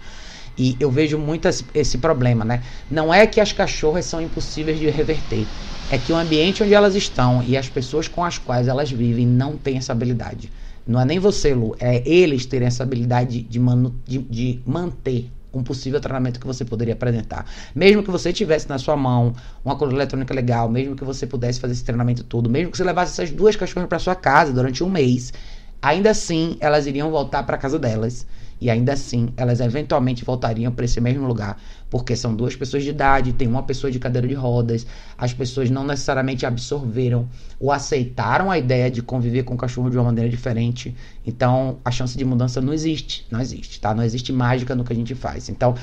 E 0.56 0.76
eu 0.78 0.90
vejo 0.90 1.18
muito 1.18 1.48
esse, 1.74 1.98
problema, 1.98 2.44
né? 2.44 2.62
Não 2.90 3.12
é 3.12 3.26
que 3.26 3.40
as 3.40 3.52
cachorras 3.52 4.04
são 4.04 4.20
impossíveis 4.20 4.78
de 4.78 4.88
reverter, 4.88 5.46
é 5.90 5.98
que 5.98 6.12
o 6.12 6.16
ambiente 6.16 6.62
onde 6.62 6.72
elas 6.72 6.94
estão 6.94 7.42
e 7.42 7.56
as 7.56 7.68
pessoas 7.68 8.06
com 8.06 8.24
as 8.24 8.38
quais 8.38 8.68
elas 8.68 8.90
vivem 8.90 9.26
não 9.26 9.56
têm 9.56 9.78
essa 9.78 9.92
habilidade. 9.92 10.50
Não 10.86 11.00
é 11.00 11.04
nem 11.04 11.18
você, 11.18 11.54
Lu, 11.54 11.74
é 11.80 12.06
eles 12.08 12.46
terem 12.46 12.68
essa 12.68 12.82
habilidade 12.82 13.42
de, 13.42 13.58
manu, 13.58 13.94
de, 14.06 14.18
de 14.18 14.60
manter 14.64 15.30
um 15.58 15.62
possível 15.62 16.00
treinamento 16.00 16.40
que 16.40 16.46
você 16.46 16.64
poderia 16.64 16.94
apresentar. 16.94 17.46
Mesmo 17.74 18.02
que 18.02 18.10
você 18.10 18.32
tivesse 18.32 18.68
na 18.68 18.78
sua 18.78 18.96
mão 18.96 19.34
uma 19.64 19.76
coluna 19.76 19.98
eletrônica 19.98 20.32
legal, 20.34 20.68
mesmo 20.68 20.96
que 20.96 21.04
você 21.04 21.26
pudesse 21.26 21.60
fazer 21.60 21.72
esse 21.72 21.84
treinamento 21.84 22.24
todo, 22.24 22.48
mesmo 22.50 22.70
que 22.70 22.76
você 22.76 22.84
levasse 22.84 23.12
essas 23.12 23.34
duas 23.34 23.56
cachorras 23.56 23.88
para 23.88 23.98
sua 23.98 24.14
casa 24.14 24.52
durante 24.52 24.82
um 24.82 24.90
mês, 24.90 25.32
ainda 25.80 26.10
assim 26.10 26.56
elas 26.60 26.86
iriam 26.86 27.10
voltar 27.10 27.42
para 27.42 27.58
casa 27.58 27.78
delas 27.78 28.26
e 28.60 28.70
ainda 28.70 28.92
assim 28.92 29.28
elas 29.36 29.60
eventualmente 29.60 30.24
voltariam 30.24 30.72
para 30.72 30.84
esse 30.84 31.00
mesmo 31.00 31.26
lugar, 31.26 31.58
porque 31.90 32.16
são 32.16 32.34
duas 32.34 32.56
pessoas 32.56 32.82
de 32.82 32.90
idade, 32.90 33.32
tem 33.32 33.46
uma 33.46 33.62
pessoa 33.62 33.90
de 33.90 33.98
cadeira 33.98 34.26
de 34.26 34.34
rodas, 34.34 34.86
as 35.16 35.32
pessoas 35.32 35.70
não 35.70 35.84
necessariamente 35.84 36.44
absorveram 36.44 37.28
ou 37.60 37.70
aceitaram 37.70 38.50
a 38.50 38.58
ideia 38.58 38.90
de 38.90 39.02
conviver 39.02 39.44
com 39.44 39.54
o 39.54 39.56
cachorro 39.56 39.90
de 39.90 39.96
uma 39.96 40.04
maneira 40.04 40.28
diferente. 40.28 40.94
Então, 41.26 41.78
a 41.84 41.90
chance 41.90 42.16
de 42.16 42.24
mudança 42.24 42.60
não 42.60 42.72
existe, 42.72 43.26
não 43.30 43.40
existe, 43.40 43.80
tá? 43.80 43.94
Não 43.94 44.02
existe 44.02 44.32
mágica 44.32 44.74
no 44.74 44.84
que 44.84 44.92
a 44.92 44.96
gente 44.96 45.14
faz. 45.14 45.48
Então, 45.48 45.74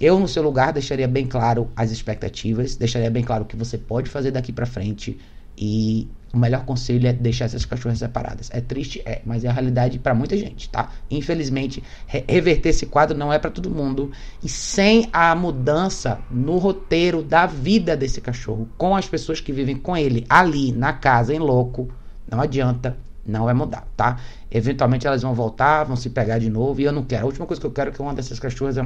eu 0.00 0.18
no 0.18 0.28
seu 0.28 0.42
lugar 0.42 0.72
deixaria 0.72 1.08
bem 1.08 1.26
claro 1.26 1.70
as 1.74 1.90
expectativas, 1.90 2.76
deixaria 2.76 3.10
bem 3.10 3.22
claro 3.22 3.44
o 3.44 3.46
que 3.46 3.56
você 3.56 3.78
pode 3.78 4.10
fazer 4.10 4.30
daqui 4.30 4.52
para 4.52 4.66
frente 4.66 5.18
e 5.56 6.08
o 6.32 6.38
melhor 6.38 6.64
conselho 6.64 7.06
é 7.06 7.12
deixar 7.12 7.46
essas 7.46 7.64
cachorras 7.64 7.98
separadas. 7.98 8.50
É 8.52 8.60
triste, 8.60 9.00
é, 9.04 9.22
mas 9.24 9.44
é 9.44 9.48
a 9.48 9.52
realidade 9.52 9.98
para 9.98 10.14
muita 10.14 10.36
gente, 10.36 10.68
tá? 10.68 10.90
Infelizmente, 11.10 11.82
re 12.06 12.24
reverter 12.28 12.70
esse 12.70 12.86
quadro 12.86 13.16
não 13.16 13.32
é 13.32 13.38
para 13.38 13.50
todo 13.50 13.70
mundo. 13.70 14.10
E 14.42 14.48
sem 14.48 15.08
a 15.12 15.34
mudança 15.34 16.20
no 16.30 16.58
roteiro 16.58 17.22
da 17.22 17.46
vida 17.46 17.96
desse 17.96 18.20
cachorro, 18.20 18.68
com 18.76 18.94
as 18.94 19.08
pessoas 19.08 19.40
que 19.40 19.52
vivem 19.52 19.76
com 19.76 19.96
ele 19.96 20.26
ali 20.28 20.72
na 20.72 20.92
casa, 20.92 21.34
em 21.34 21.38
louco, 21.38 21.88
não 22.30 22.40
adianta 22.40 22.96
não 23.26 23.44
vai 23.44 23.54
mudar, 23.54 23.86
tá? 23.96 24.18
Eventualmente 24.50 25.06
elas 25.06 25.22
vão 25.22 25.34
voltar, 25.34 25.84
vão 25.84 25.96
se 25.96 26.10
pegar 26.10 26.38
de 26.38 26.48
novo, 26.48 26.80
e 26.80 26.84
eu 26.84 26.92
não 26.92 27.02
quero. 27.02 27.24
A 27.24 27.26
última 27.26 27.46
coisa 27.46 27.60
que 27.60 27.66
eu 27.66 27.70
quero 27.70 27.90
é 27.90 27.92
que 27.92 28.00
uma 28.00 28.14
dessas 28.14 28.38
cachorras 28.38 28.76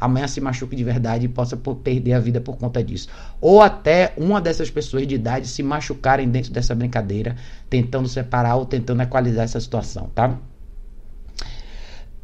amanhã 0.00 0.26
se 0.26 0.40
machuque 0.40 0.76
de 0.76 0.84
verdade 0.84 1.26
e 1.26 1.28
possa 1.28 1.56
perder 1.56 2.12
a 2.12 2.20
vida 2.20 2.40
por 2.40 2.56
conta 2.56 2.82
disso. 2.82 3.08
Ou 3.40 3.62
até 3.62 4.12
uma 4.16 4.40
dessas 4.40 4.70
pessoas 4.70 5.06
de 5.06 5.14
idade 5.14 5.46
se 5.46 5.62
machucarem 5.62 6.28
dentro 6.28 6.52
dessa 6.52 6.74
brincadeira, 6.74 7.36
tentando 7.70 8.08
separar 8.08 8.56
ou 8.56 8.66
tentando 8.66 9.02
equalizar 9.02 9.44
essa 9.44 9.60
situação, 9.60 10.10
tá? 10.14 10.36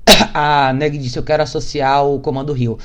A 0.35 0.73
Neg 0.73 0.99
disse: 0.99 1.19
Eu 1.19 1.23
quero 1.23 1.43
associar 1.43 2.05
o 2.05 2.21
comando 2.21 2.53
Rio. 2.53 2.79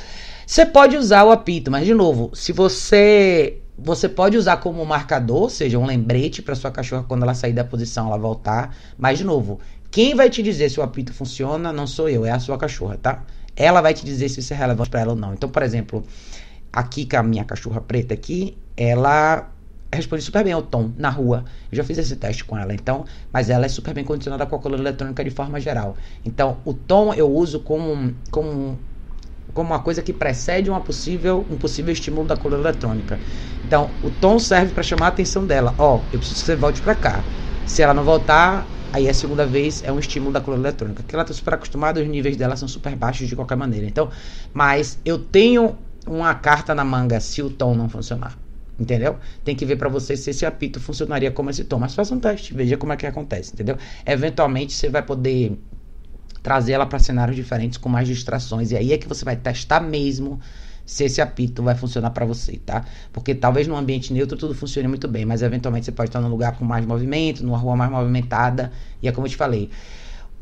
Você 0.46 0.66
pode 0.66 0.96
usar 0.96 1.24
o 1.24 1.32
apito, 1.32 1.72
mas 1.72 1.86
de 1.86 1.94
novo, 1.94 2.30
se 2.34 2.52
você 2.52 3.62
você 3.78 4.08
pode 4.08 4.38
usar 4.38 4.58
como 4.58 4.86
marcador, 4.86 5.44
ou 5.44 5.50
seja, 5.50 5.78
um 5.78 5.86
lembrete 5.86 6.42
para 6.42 6.56
sua 6.56 6.72
cachorra 6.72 7.04
quando 7.04 7.24
ela 7.24 7.34
sair 7.34 7.54
da 7.54 7.64
posição, 7.64 8.08
ela 8.08 8.18
voltar. 8.18 8.76
Mas, 8.98 9.18
de 9.18 9.24
novo, 9.24 9.60
quem 9.92 10.16
vai 10.16 10.30
te 10.30 10.42
dizer 10.42 10.70
se 10.70 10.80
o 10.80 10.84
apito 10.84 11.14
funciona 11.14 11.74
não 11.74 11.86
sou 11.86 12.10
eu, 12.10 12.26
é 12.26 12.32
a 12.32 12.40
sua 12.40 12.58
cachorra, 12.58 12.98
tá? 12.98 13.24
Ela 13.56 13.82
vai 13.82 13.94
te 13.94 14.06
dizer 14.06 14.30
se 14.30 14.40
isso 14.40 14.54
é 14.54 14.56
relevante 14.56 14.90
para 14.90 15.02
ela 15.02 15.12
ou 15.12 15.18
não. 15.18 15.34
Então, 15.34 15.50
por 15.50 15.64
exemplo, 15.64 16.04
aqui 16.72 17.06
com 17.06 17.18
a 17.18 17.24
minha 17.24 17.44
cachorra 17.44 17.82
preta 17.82 18.14
aqui, 18.14 18.58
ela 18.76 19.50
responde 19.94 20.24
super 20.24 20.44
bem 20.44 20.54
ao 20.54 20.62
tom 20.62 20.92
na 20.98 21.10
rua. 21.10 21.46
Eu 21.72 21.78
já 21.78 21.84
fiz 21.84 21.98
esse 21.98 22.16
teste 22.16 22.44
com 22.44 22.58
ela, 22.58 22.74
então, 22.74 23.06
mas 23.32 23.50
ela 23.50 23.66
é 23.66 23.70
super 23.70 23.94
bem 23.94 24.04
condicionada 24.04 24.46
com 24.46 24.56
a 24.56 24.60
coluna 24.60 24.84
eletrônica 24.84 25.24
de 25.24 25.30
forma 25.30 25.60
geral. 25.60 25.96
Então, 26.24 26.58
o 26.66 26.74
tom 26.74 27.14
eu 27.14 27.32
uso 27.32 27.62
como, 27.62 28.14
como 28.30 28.78
como 29.56 29.70
uma 29.70 29.80
coisa 29.80 30.04
que 30.04 30.12
precede 30.12 30.70
uma 30.70 30.82
possível, 30.82 31.46
um 31.50 31.56
possível 31.56 31.92
estímulo 31.92 32.28
da 32.28 32.36
coluna 32.36 32.62
eletrônica. 32.62 33.18
Então, 33.66 33.90
o 34.04 34.12
tom 34.12 34.38
serve 34.38 34.74
para 34.74 34.84
chamar 34.84 35.06
a 35.06 35.10
atenção 35.10 35.48
dela. 35.48 35.74
Ó, 35.80 35.96
oh, 35.96 36.00
eu 36.12 36.20
preciso 36.20 36.42
que 36.42 36.46
você 36.46 36.56
volte 36.58 36.82
para 36.82 36.94
cá. 36.94 37.24
Se 37.66 37.82
ela 37.82 37.94
não 37.94 38.04
voltar, 38.04 38.68
aí 38.92 39.08
a 39.08 39.14
segunda 39.14 39.46
vez 39.46 39.82
é 39.86 39.92
um 39.92 39.98
estímulo 39.98 40.34
da 40.34 40.42
coluna 40.42 40.68
eletrônica. 40.68 41.02
Porque 41.02 41.16
ela 41.16 41.24
está 41.24 41.34
super 41.34 41.54
acostumada, 41.54 42.02
os 42.02 42.08
níveis 42.08 42.36
dela 42.36 42.58
são 42.58 42.68
super 42.68 42.94
baixos 42.98 43.30
de 43.30 43.36
qualquer 43.36 43.56
maneira. 43.56 43.88
Então, 43.88 44.10
mas 44.54 45.00
eu 45.06 45.18
tenho 45.18 45.78
uma 46.06 46.36
carta 46.36 46.76
na 46.76 46.84
manga 46.84 47.18
se 47.22 47.42
o 47.42 47.50
tom 47.50 47.74
não 47.74 47.88
funcionar. 47.88 48.38
Entendeu? 48.78 49.16
Tem 49.46 49.56
que 49.56 49.66
ver 49.66 49.78
para 49.78 49.88
você 49.88 50.18
se 50.18 50.32
esse 50.32 50.46
apito 50.46 50.82
funcionaria 50.82 51.32
como 51.32 51.50
esse 51.50 51.64
tom. 51.64 51.80
Mas 51.80 51.96
faça 51.96 52.14
um 52.14 52.20
teste, 52.20 52.54
veja 52.54 52.76
como 52.76 52.92
é 52.92 52.98
que 52.98 53.08
acontece, 53.08 53.54
entendeu? 53.54 53.78
Eventualmente 54.06 54.74
você 54.74 54.90
vai 54.90 55.02
poder 55.02 55.58
trazer 56.46 56.74
ela 56.74 56.86
para 56.86 57.00
cenários 57.00 57.36
diferentes 57.36 57.76
com 57.76 57.90
mais 57.90 58.08
distrações. 58.08 58.70
E 58.70 58.78
aí 58.78 58.94
é 58.94 59.00
que 59.00 59.08
você 59.08 59.26
vai 59.26 59.36
testar 59.36 59.80
mesmo 59.80 60.40
se 60.86 61.04
esse 61.04 61.20
apito 61.20 61.64
vai 61.64 61.74
funcionar 61.74 62.12
para 62.12 62.24
você, 62.24 62.58
tá? 62.64 62.86
Porque 63.12 63.34
talvez 63.34 63.68
num 63.68 63.76
ambiente 63.76 64.14
neutro 64.14 64.38
tudo 64.38 64.54
funcione 64.54 64.88
muito 64.88 65.08
bem, 65.08 65.26
mas 65.26 65.42
eventualmente 65.42 65.88
você 65.88 65.92
pode 65.92 66.10
estar 66.10 66.22
num 66.22 66.30
lugar 66.30 66.56
com 66.56 66.64
mais 66.64 66.86
movimento, 66.86 67.44
numa 67.44 67.58
rua 67.58 67.76
mais 67.76 67.90
movimentada, 67.90 68.72
e 69.02 69.08
é 69.08 69.12
como 69.12 69.26
eu 69.26 69.32
te 69.32 69.36
falei. 69.36 69.72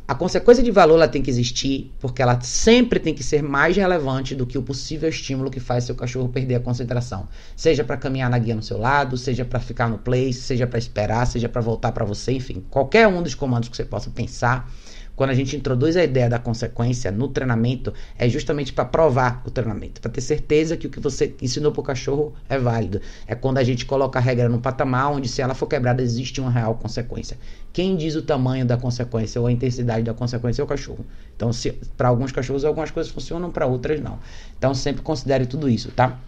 A 0.05 0.13
consequência 0.13 0.61
de 0.61 0.71
valor 0.71 0.95
ela 0.95 1.07
tem 1.07 1.21
que 1.21 1.29
existir, 1.29 1.89
porque 2.01 2.21
ela 2.21 2.37
sempre 2.41 2.99
tem 2.99 3.13
que 3.13 3.23
ser 3.23 3.41
mais 3.41 3.77
relevante 3.77 4.35
do 4.35 4.45
que 4.45 4.57
o 4.57 4.61
possível 4.61 5.07
estímulo 5.07 5.49
que 5.49 5.61
faz 5.61 5.85
seu 5.85 5.95
cachorro 5.95 6.27
perder 6.27 6.55
a 6.55 6.59
concentração. 6.59 7.29
Seja 7.55 7.85
para 7.85 7.95
caminhar 7.95 8.29
na 8.29 8.37
guia 8.37 8.55
no 8.55 8.61
seu 8.61 8.77
lado, 8.77 9.15
seja 9.17 9.45
para 9.45 9.61
ficar 9.61 9.87
no 9.87 9.99
place, 9.99 10.41
seja 10.41 10.67
para 10.67 10.77
esperar, 10.77 11.25
seja 11.25 11.47
para 11.47 11.61
voltar 11.61 11.93
para 11.93 12.03
você, 12.03 12.33
enfim, 12.33 12.61
qualquer 12.69 13.07
um 13.07 13.23
dos 13.23 13.33
comandos 13.33 13.69
que 13.69 13.77
você 13.77 13.85
possa 13.85 14.09
pensar 14.09 14.69
quando 15.15 15.29
a 15.29 15.33
gente 15.33 15.55
introduz 15.55 15.95
a 15.95 16.03
ideia 16.03 16.29
da 16.29 16.39
consequência 16.39 17.11
no 17.11 17.27
treinamento, 17.27 17.93
é 18.17 18.27
justamente 18.27 18.73
para 18.73 18.85
provar 18.85 19.43
o 19.45 19.51
treinamento, 19.51 20.01
para 20.01 20.11
ter 20.11 20.21
certeza 20.21 20.75
que 20.75 20.87
o 20.87 20.89
que 20.89 20.99
você 20.99 21.35
ensinou 21.41 21.71
para 21.71 21.81
o 21.81 21.83
cachorro 21.83 22.33
é 22.49 22.57
válido. 22.57 22.99
É 23.27 23.35
quando 23.35 23.59
a 23.59 23.63
gente 23.63 23.85
coloca 23.85 24.17
a 24.17 24.21
regra 24.21 24.49
num 24.49 24.59
patamar 24.59 25.11
onde, 25.11 25.27
se 25.27 25.41
ela 25.41 25.53
for 25.53 25.67
quebrada, 25.67 26.01
existe 26.01 26.41
uma 26.41 26.49
real 26.49 26.75
consequência. 26.75 27.37
Quem 27.71 27.95
diz 27.95 28.15
o 28.15 28.21
tamanho 28.21 28.65
da 28.65 28.77
consequência 28.77 29.39
ou 29.39 29.47
a 29.47 29.51
intensidade 29.51 30.03
da 30.03 30.13
consequência 30.13 30.61
é 30.61 30.65
o 30.65 30.67
cachorro. 30.67 31.05
Então, 31.35 31.51
para 31.95 32.09
alguns 32.09 32.31
cachorros, 32.31 32.65
algumas 32.65 32.91
coisas 32.91 33.11
funcionam, 33.11 33.51
para 33.51 33.65
outras 33.65 33.99
não. 33.99 34.19
Então, 34.57 34.73
sempre 34.73 35.01
considere 35.01 35.45
tudo 35.45 35.69
isso, 35.69 35.91
tá? 35.91 36.19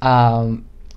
Ah. 0.00 0.56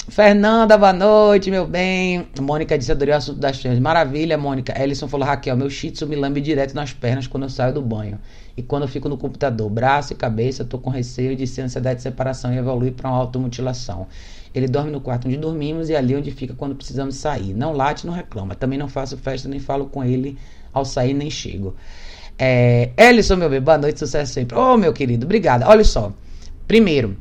Fernanda, 0.09 0.77
boa 0.79 0.91
noite, 0.91 1.51
meu 1.51 1.67
bem. 1.67 2.27
Mônica 2.39 2.75
disse: 2.77 2.91
adorei 2.91 3.13
o 3.13 3.17
assunto 3.17 3.39
das 3.39 3.59
trans. 3.59 3.77
Maravilha, 3.79 4.35
Mônica. 4.35 4.73
Ellison 4.77 5.07
falou: 5.07 5.27
Raquel, 5.27 5.55
meu 5.55 5.69
shih 5.69 5.91
tzu 5.91 6.07
me 6.07 6.15
lambe 6.15 6.41
direto 6.41 6.73
nas 6.73 6.91
pernas 6.91 7.27
quando 7.27 7.43
eu 7.43 7.49
saio 7.49 7.73
do 7.73 7.81
banho. 7.81 8.19
E 8.57 8.63
quando 8.63 8.83
eu 8.83 8.87
fico 8.87 9.07
no 9.07 9.15
computador, 9.15 9.69
braço 9.69 10.13
e 10.13 10.15
cabeça, 10.15 10.65
tô 10.65 10.79
com 10.79 10.89
receio 10.89 11.35
de 11.35 11.45
ser 11.45 11.61
ansiedade 11.61 11.97
de 11.97 12.01
separação 12.01 12.51
e 12.51 12.57
evoluir 12.57 12.93
para 12.93 13.09
uma 13.09 13.17
automutilação. 13.19 14.07
Ele 14.53 14.67
dorme 14.67 14.91
no 14.91 14.99
quarto 14.99 15.27
onde 15.27 15.37
dormimos 15.37 15.87
e 15.89 15.95
ali 15.95 16.15
onde 16.15 16.31
fica 16.31 16.55
quando 16.55 16.75
precisamos 16.75 17.15
sair. 17.15 17.53
Não 17.53 17.71
late, 17.71 18.05
não 18.05 18.13
reclama. 18.13 18.55
Também 18.55 18.79
não 18.79 18.89
faço 18.89 19.15
festa, 19.17 19.47
nem 19.47 19.59
falo 19.59 19.85
com 19.85 20.03
ele 20.03 20.37
ao 20.73 20.83
sair, 20.83 21.13
nem 21.13 21.29
chego. 21.29 21.75
É, 22.37 22.89
Ellison, 22.97 23.35
meu 23.35 23.49
bem, 23.49 23.61
boa 23.61 23.77
noite, 23.77 23.99
sucesso 23.99 24.33
sempre. 24.33 24.57
Ô, 24.57 24.73
oh, 24.73 24.77
meu 24.77 24.91
querido, 24.91 25.25
obrigada. 25.25 25.69
Olha 25.69 25.83
só. 25.83 26.11
Primeiro, 26.67 27.15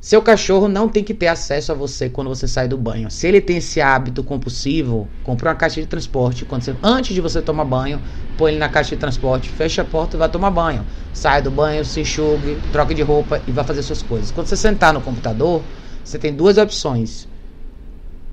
seu 0.00 0.22
cachorro 0.22 0.66
não 0.66 0.88
tem 0.88 1.04
que 1.04 1.12
ter 1.12 1.26
acesso 1.26 1.72
a 1.72 1.74
você 1.74 2.08
quando 2.08 2.28
você 2.28 2.48
sai 2.48 2.66
do 2.66 2.78
banho. 2.78 3.10
Se 3.10 3.26
ele 3.26 3.38
tem 3.38 3.58
esse 3.58 3.82
hábito 3.82 4.24
compulsivo, 4.24 5.06
compre 5.22 5.46
uma 5.46 5.54
caixa 5.54 5.78
de 5.78 5.86
transporte. 5.86 6.46
Quando 6.46 6.62
você, 6.62 6.74
antes 6.82 7.14
de 7.14 7.20
você 7.20 7.42
tomar 7.42 7.66
banho, 7.66 8.00
põe 8.34 8.52
ele 8.52 8.58
na 8.58 8.70
caixa 8.70 8.96
de 8.96 8.96
transporte, 8.96 9.50
fecha 9.50 9.82
a 9.82 9.84
porta 9.84 10.16
e 10.16 10.18
vai 10.18 10.30
tomar 10.30 10.50
banho. 10.50 10.86
Sai 11.12 11.42
do 11.42 11.50
banho, 11.50 11.84
se 11.84 12.00
enxugue, 12.00 12.56
troca 12.72 12.94
de 12.94 13.02
roupa 13.02 13.42
e 13.46 13.52
vai 13.52 13.62
fazer 13.62 13.82
suas 13.82 14.02
coisas. 14.02 14.30
Quando 14.30 14.46
você 14.46 14.56
sentar 14.56 14.94
no 14.94 15.02
computador, 15.02 15.62
você 16.02 16.18
tem 16.18 16.34
duas 16.34 16.56
opções. 16.56 17.28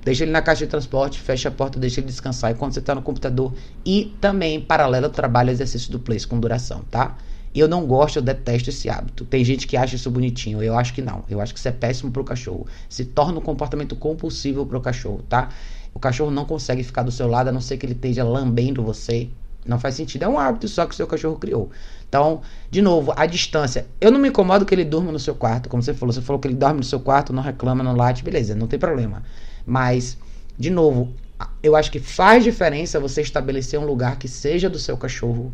Deixa 0.05 0.23
ele 0.23 0.31
na 0.31 0.41
caixa 0.41 0.63
de 0.63 0.71
transporte, 0.71 1.19
fecha 1.19 1.49
a 1.49 1.51
porta, 1.51 1.77
deixa 1.77 1.99
ele 1.99 2.07
descansar. 2.07 2.51
E 2.51 2.53
quando 2.55 2.73
você 2.73 2.79
está 2.79 2.95
no 2.95 3.01
computador, 3.01 3.53
e 3.85 4.15
também 4.21 4.55
em 4.55 4.61
paralelo 4.61 5.09
trabalho 5.09 5.49
exercício 5.49 5.91
do 5.91 5.99
place 5.99 6.25
com 6.25 6.39
duração, 6.39 6.81
tá? 6.89 7.17
Eu 7.53 7.67
não 7.67 7.85
gosto, 7.85 8.17
eu 8.17 8.21
detesto 8.21 8.69
esse 8.69 8.89
hábito. 8.89 9.25
Tem 9.25 9.43
gente 9.43 9.65
que 9.65 9.75
acha 9.75 9.95
isso 9.95 10.11
bonitinho. 10.11 10.61
Eu 10.61 10.77
acho 10.77 10.93
que 10.93 11.01
não. 11.01 11.23
Eu 11.29 11.41
acho 11.41 11.53
que 11.53 11.59
isso 11.59 11.67
é 11.67 11.71
péssimo 11.71 12.11
pro 12.11 12.23
cachorro. 12.23 12.67
Se 12.87 13.05
torna 13.05 13.39
um 13.39 13.41
comportamento 13.41 13.95
compulsivo 13.95 14.65
pro 14.65 14.79
cachorro, 14.79 15.23
tá? 15.27 15.49
O 15.93 15.99
cachorro 15.99 16.29
não 16.29 16.45
consegue 16.45 16.83
ficar 16.83 17.03
do 17.03 17.11
seu 17.11 17.27
lado 17.27 17.47
a 17.47 17.51
não 17.51 17.61
ser 17.61 17.77
que 17.77 17.85
ele 17.85 17.93
esteja 17.93 18.23
lambendo 18.23 18.83
você. 18.83 19.29
Não 19.65 19.79
faz 19.79 19.95
sentido. 19.95 20.23
É 20.23 20.27
um 20.27 20.37
hábito 20.37 20.67
só 20.67 20.85
que 20.85 20.93
o 20.93 20.95
seu 20.95 21.07
cachorro 21.07 21.37
criou. 21.37 21.69
Então, 22.07 22.41
de 22.69 22.81
novo, 22.81 23.13
a 23.15 23.25
distância. 23.25 23.87
Eu 23.99 24.11
não 24.11 24.19
me 24.19 24.29
incomodo 24.29 24.65
que 24.65 24.73
ele 24.73 24.85
durma 24.85 25.11
no 25.11 25.19
seu 25.19 25.35
quarto, 25.35 25.67
como 25.67 25.83
você 25.83 25.93
falou. 25.93 26.13
Você 26.13 26.21
falou 26.21 26.39
que 26.39 26.47
ele 26.47 26.55
dorme 26.55 26.77
no 26.77 26.85
seu 26.85 26.99
quarto, 26.99 27.33
não 27.33 27.43
reclama, 27.43 27.83
não 27.83 27.95
late, 27.95 28.23
beleza, 28.23 28.55
não 28.55 28.67
tem 28.67 28.79
problema. 28.79 29.23
Mas, 29.65 30.17
de 30.57 30.69
novo, 30.69 31.13
eu 31.61 31.75
acho 31.75 31.91
que 31.91 31.99
faz 31.99 32.43
diferença 32.43 32.99
você 32.99 33.21
estabelecer 33.21 33.79
um 33.79 33.85
lugar 33.85 34.17
que 34.17 34.27
seja 34.27 34.69
do 34.69 34.79
seu 34.79 34.95
cachorro 34.95 35.51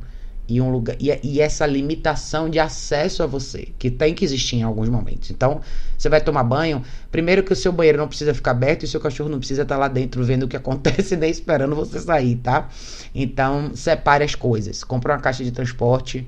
e 0.48 0.60
um 0.60 0.70
lugar 0.70 0.96
e, 1.00 1.18
e, 1.24 1.39
essa 1.39 1.66
limitação 1.66 2.50
de 2.50 2.60
acesso 2.60 3.24
a 3.24 3.26
você 3.26 3.70
que 3.80 3.89
tem 3.89 4.14
que 4.14 4.26
existir 4.26 4.58
em 4.58 4.64
alguns 4.64 4.89
momentos. 4.89 5.32
Então, 5.32 5.62
você 5.98 6.10
vai 6.10 6.20
tomar 6.20 6.44
banho, 6.44 6.84
primeiro 7.12 7.44
que 7.44 7.54
o 7.54 7.56
seu 7.56 7.72
banheiro 7.72 7.98
não 7.98 8.08
precisa 8.08 8.34
ficar 8.34 8.52
aberto 8.52 8.84
e 8.84 8.86
o 8.86 8.88
seu 8.88 9.00
cachorro 9.00 9.30
não 9.30 9.39
precisa 9.39 9.62
estar 9.62 9.78
lá 9.78 9.88
dentro 9.88 10.24
vendo 10.26 10.44
o 10.44 10.48
que 10.48 10.58
acontece 10.58 11.16
nem 11.16 11.30
esperando 11.30 11.76
você 11.76 12.00
sair, 12.00 12.36
tá? 12.36 12.68
Então, 13.16 13.72
separe 13.76 14.24
as 14.24 14.36
coisas. 14.36 14.84
Compre 14.84 15.12
uma 15.12 15.20
caixa 15.20 15.44
de 15.44 15.52
transporte, 15.52 16.28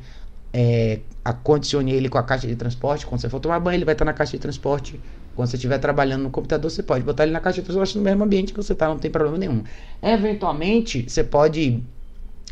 é, 0.53 0.99
acondicione 1.23 1.91
ele 1.91 2.07
com 2.07 2.17
a 2.17 2.23
caixa 2.23 2.47
de 2.47 2.55
transporte. 2.55 3.05
Quando 3.05 3.19
você 3.19 3.29
for 3.29 3.39
tomar 3.39 3.59
banho, 3.59 3.77
ele 3.77 3.85
vai 3.85 3.93
estar 3.93 4.05
na 4.05 4.13
caixa 4.13 4.31
de 4.31 4.39
transporte. 4.39 4.99
Quando 5.35 5.49
você 5.49 5.57
estiver 5.57 5.77
trabalhando 5.79 6.23
no 6.23 6.29
computador, 6.29 6.71
você 6.71 6.81
pode 6.81 7.03
botar 7.03 7.23
ele 7.23 7.33
na 7.33 7.41
caixa 7.41 7.59
de 7.59 7.65
transporte 7.65 7.97
no 7.97 8.03
mesmo 8.03 8.23
ambiente 8.23 8.53
que 8.53 8.57
você 8.57 8.71
está, 8.71 8.87
não 8.87 8.97
tem 8.97 9.11
problema 9.11 9.37
nenhum. 9.37 9.61
Eventualmente, 10.01 11.05
você 11.09 11.25
pode 11.25 11.83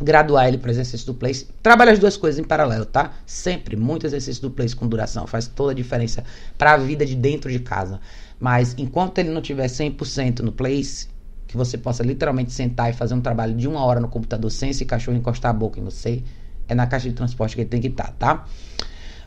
graduar 0.03 0.47
ele 0.47 0.57
para 0.57 0.69
exercício 0.71 1.07
do 1.07 1.13
place. 1.13 1.47
Trabalha 1.61 1.91
as 1.91 1.99
duas 1.99 2.17
coisas 2.17 2.39
em 2.39 2.43
paralelo, 2.43 2.85
tá? 2.85 3.13
Sempre, 3.25 3.75
muito 3.75 4.05
exercício 4.05 4.41
do 4.41 4.51
place 4.51 4.75
com 4.75 4.87
duração. 4.87 5.25
Faz 5.25 5.47
toda 5.47 5.71
a 5.71 5.75
diferença 5.75 6.23
para 6.57 6.73
a 6.73 6.77
vida 6.77 7.05
de 7.05 7.15
dentro 7.15 7.51
de 7.51 7.59
casa. 7.59 7.99
Mas 8.39 8.75
enquanto 8.77 9.19
ele 9.19 9.29
não 9.29 9.41
tiver 9.41 9.67
100% 9.67 10.39
no 10.39 10.51
place, 10.51 11.07
que 11.47 11.55
você 11.55 11.77
possa 11.77 12.03
literalmente 12.03 12.51
sentar 12.51 12.89
e 12.89 12.93
fazer 12.93 13.13
um 13.13 13.21
trabalho 13.21 13.55
de 13.55 13.67
uma 13.67 13.83
hora 13.85 13.99
no 13.99 14.07
computador 14.07 14.51
sem 14.51 14.71
esse 14.71 14.85
cachorro 14.85 15.17
encostar 15.17 15.51
a 15.51 15.53
boca 15.53 15.79
em 15.79 15.83
você, 15.83 16.23
é 16.67 16.75
na 16.75 16.87
caixa 16.87 17.09
de 17.09 17.15
transporte 17.15 17.55
que 17.55 17.61
ele 17.61 17.69
tem 17.69 17.79
que 17.79 17.87
estar, 17.87 18.11
tá? 18.13 18.35
tá? 18.35 18.45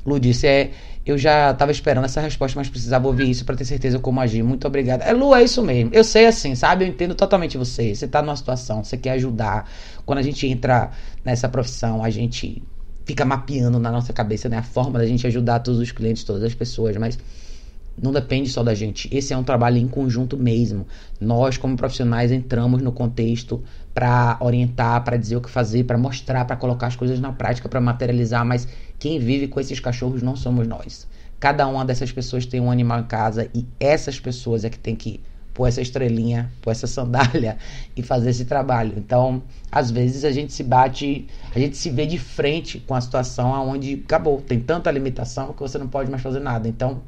Lu 0.06 0.20
disse, 0.20 0.46
é, 0.46 0.70
eu 1.04 1.18
já 1.18 1.50
estava 1.50 1.70
esperando 1.72 2.04
essa 2.04 2.20
resposta, 2.20 2.58
mas 2.58 2.68
precisava 2.68 3.06
ouvir 3.06 3.28
isso 3.28 3.44
para 3.44 3.56
ter 3.56 3.64
certeza 3.64 3.98
como 3.98 4.20
agir. 4.20 4.42
Muito 4.42 4.66
obrigado. 4.66 5.02
É, 5.02 5.12
Lu, 5.12 5.34
é 5.34 5.42
isso 5.42 5.62
mesmo. 5.62 5.90
Eu 5.92 6.04
sei 6.04 6.26
assim, 6.26 6.54
sabe? 6.54 6.84
Eu 6.84 6.88
entendo 6.88 7.14
totalmente 7.14 7.58
você. 7.58 7.94
Você 7.94 8.04
está 8.04 8.22
numa 8.22 8.36
situação, 8.36 8.84
você 8.84 8.96
quer 8.96 9.12
ajudar. 9.12 9.68
Quando 10.04 10.18
a 10.18 10.22
gente 10.22 10.46
entra 10.46 10.90
nessa 11.24 11.48
profissão, 11.48 12.02
a 12.02 12.10
gente 12.10 12.62
fica 13.04 13.24
mapeando 13.24 13.78
na 13.78 13.90
nossa 13.90 14.12
cabeça 14.12 14.48
né, 14.48 14.58
a 14.58 14.62
forma 14.62 14.98
da 14.98 15.06
gente 15.06 15.26
ajudar 15.26 15.60
todos 15.60 15.80
os 15.80 15.92
clientes, 15.92 16.24
todas 16.24 16.42
as 16.42 16.54
pessoas, 16.54 16.96
mas 16.96 17.18
não 18.00 18.12
depende 18.12 18.50
só 18.50 18.62
da 18.62 18.74
gente. 18.74 19.08
Esse 19.10 19.32
é 19.32 19.36
um 19.36 19.42
trabalho 19.42 19.78
em 19.78 19.88
conjunto 19.88 20.36
mesmo. 20.36 20.86
Nós, 21.20 21.56
como 21.56 21.76
profissionais, 21.76 22.30
entramos 22.30 22.82
no 22.82 22.92
contexto 22.92 23.62
para 23.94 24.36
orientar, 24.40 25.02
para 25.02 25.16
dizer 25.16 25.36
o 25.36 25.40
que 25.40 25.48
fazer, 25.48 25.84
para 25.84 25.96
mostrar, 25.96 26.44
para 26.44 26.56
colocar 26.56 26.88
as 26.88 26.96
coisas 26.96 27.18
na 27.18 27.32
prática, 27.32 27.68
para 27.68 27.80
materializar, 27.80 28.44
mas 28.44 28.68
quem 28.98 29.18
vive 29.18 29.48
com 29.48 29.60
esses 29.60 29.80
cachorros 29.80 30.22
não 30.22 30.36
somos 30.36 30.66
nós. 30.66 31.06
Cada 31.38 31.66
uma 31.66 31.84
dessas 31.84 32.10
pessoas 32.10 32.46
tem 32.46 32.60
um 32.60 32.70
animal 32.70 33.00
em 33.00 33.04
casa 33.04 33.48
e 33.54 33.66
essas 33.78 34.18
pessoas 34.18 34.64
é 34.64 34.70
que 34.70 34.78
tem 34.78 34.96
que 34.96 35.20
pôr 35.52 35.66
essa 35.66 35.80
estrelinha, 35.80 36.52
pôr 36.60 36.70
essa 36.70 36.86
sandália 36.86 37.56
e 37.96 38.02
fazer 38.02 38.30
esse 38.30 38.44
trabalho. 38.44 38.94
Então, 38.96 39.42
às 39.72 39.90
vezes 39.90 40.24
a 40.24 40.30
gente 40.30 40.52
se 40.52 40.62
bate, 40.62 41.26
a 41.54 41.58
gente 41.58 41.76
se 41.76 41.88
vê 41.90 42.04
de 42.06 42.18
frente 42.18 42.78
com 42.80 42.94
a 42.94 43.00
situação 43.00 43.68
onde 43.68 44.02
acabou, 44.04 44.40
tem 44.40 44.60
tanta 44.60 44.90
limitação 44.90 45.52
que 45.52 45.60
você 45.60 45.78
não 45.78 45.88
pode 45.88 46.10
mais 46.10 46.22
fazer 46.22 46.40
nada. 46.40 46.68
Então, 46.68 47.02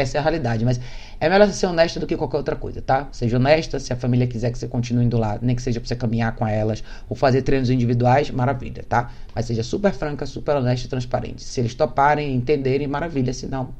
essa 0.00 0.18
é 0.18 0.20
a 0.20 0.22
realidade. 0.22 0.64
Mas 0.64 0.80
é 1.20 1.28
melhor 1.28 1.48
ser 1.48 1.66
honesta 1.66 1.98
do 2.00 2.06
que 2.06 2.16
qualquer 2.16 2.36
outra 2.36 2.56
coisa, 2.56 2.82
tá? 2.82 3.08
Seja 3.12 3.36
honesta, 3.36 3.78
se 3.78 3.92
a 3.92 3.96
família 3.96 4.26
quiser 4.26 4.50
que 4.50 4.58
você 4.58 4.68
continue 4.68 5.04
indo 5.04 5.16
lá, 5.16 5.38
nem 5.40 5.54
que 5.54 5.62
seja 5.62 5.80
pra 5.80 5.88
você 5.88 5.96
caminhar 5.96 6.34
com 6.34 6.46
elas 6.46 6.82
ou 7.08 7.16
fazer 7.16 7.42
treinos 7.42 7.70
individuais, 7.70 8.30
maravilha, 8.30 8.84
tá? 8.88 9.10
Mas 9.34 9.46
seja 9.46 9.62
super 9.62 9.92
franca, 9.92 10.26
super 10.26 10.56
honesta 10.56 10.86
e 10.86 10.90
transparente. 10.90 11.42
Se 11.42 11.60
eles 11.60 11.74
toparem, 11.74 12.34
entenderem, 12.34 12.86
maravilha. 12.86 13.32
Se 13.32 13.46
não, 13.46 13.70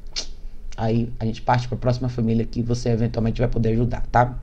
aí 0.76 1.12
a 1.18 1.24
gente 1.24 1.42
parte 1.42 1.68
pra 1.68 1.76
próxima 1.76 2.08
família 2.08 2.44
que 2.44 2.62
você 2.62 2.90
eventualmente 2.90 3.40
vai 3.40 3.48
poder 3.48 3.70
ajudar, 3.70 4.06
tá? 4.10 4.38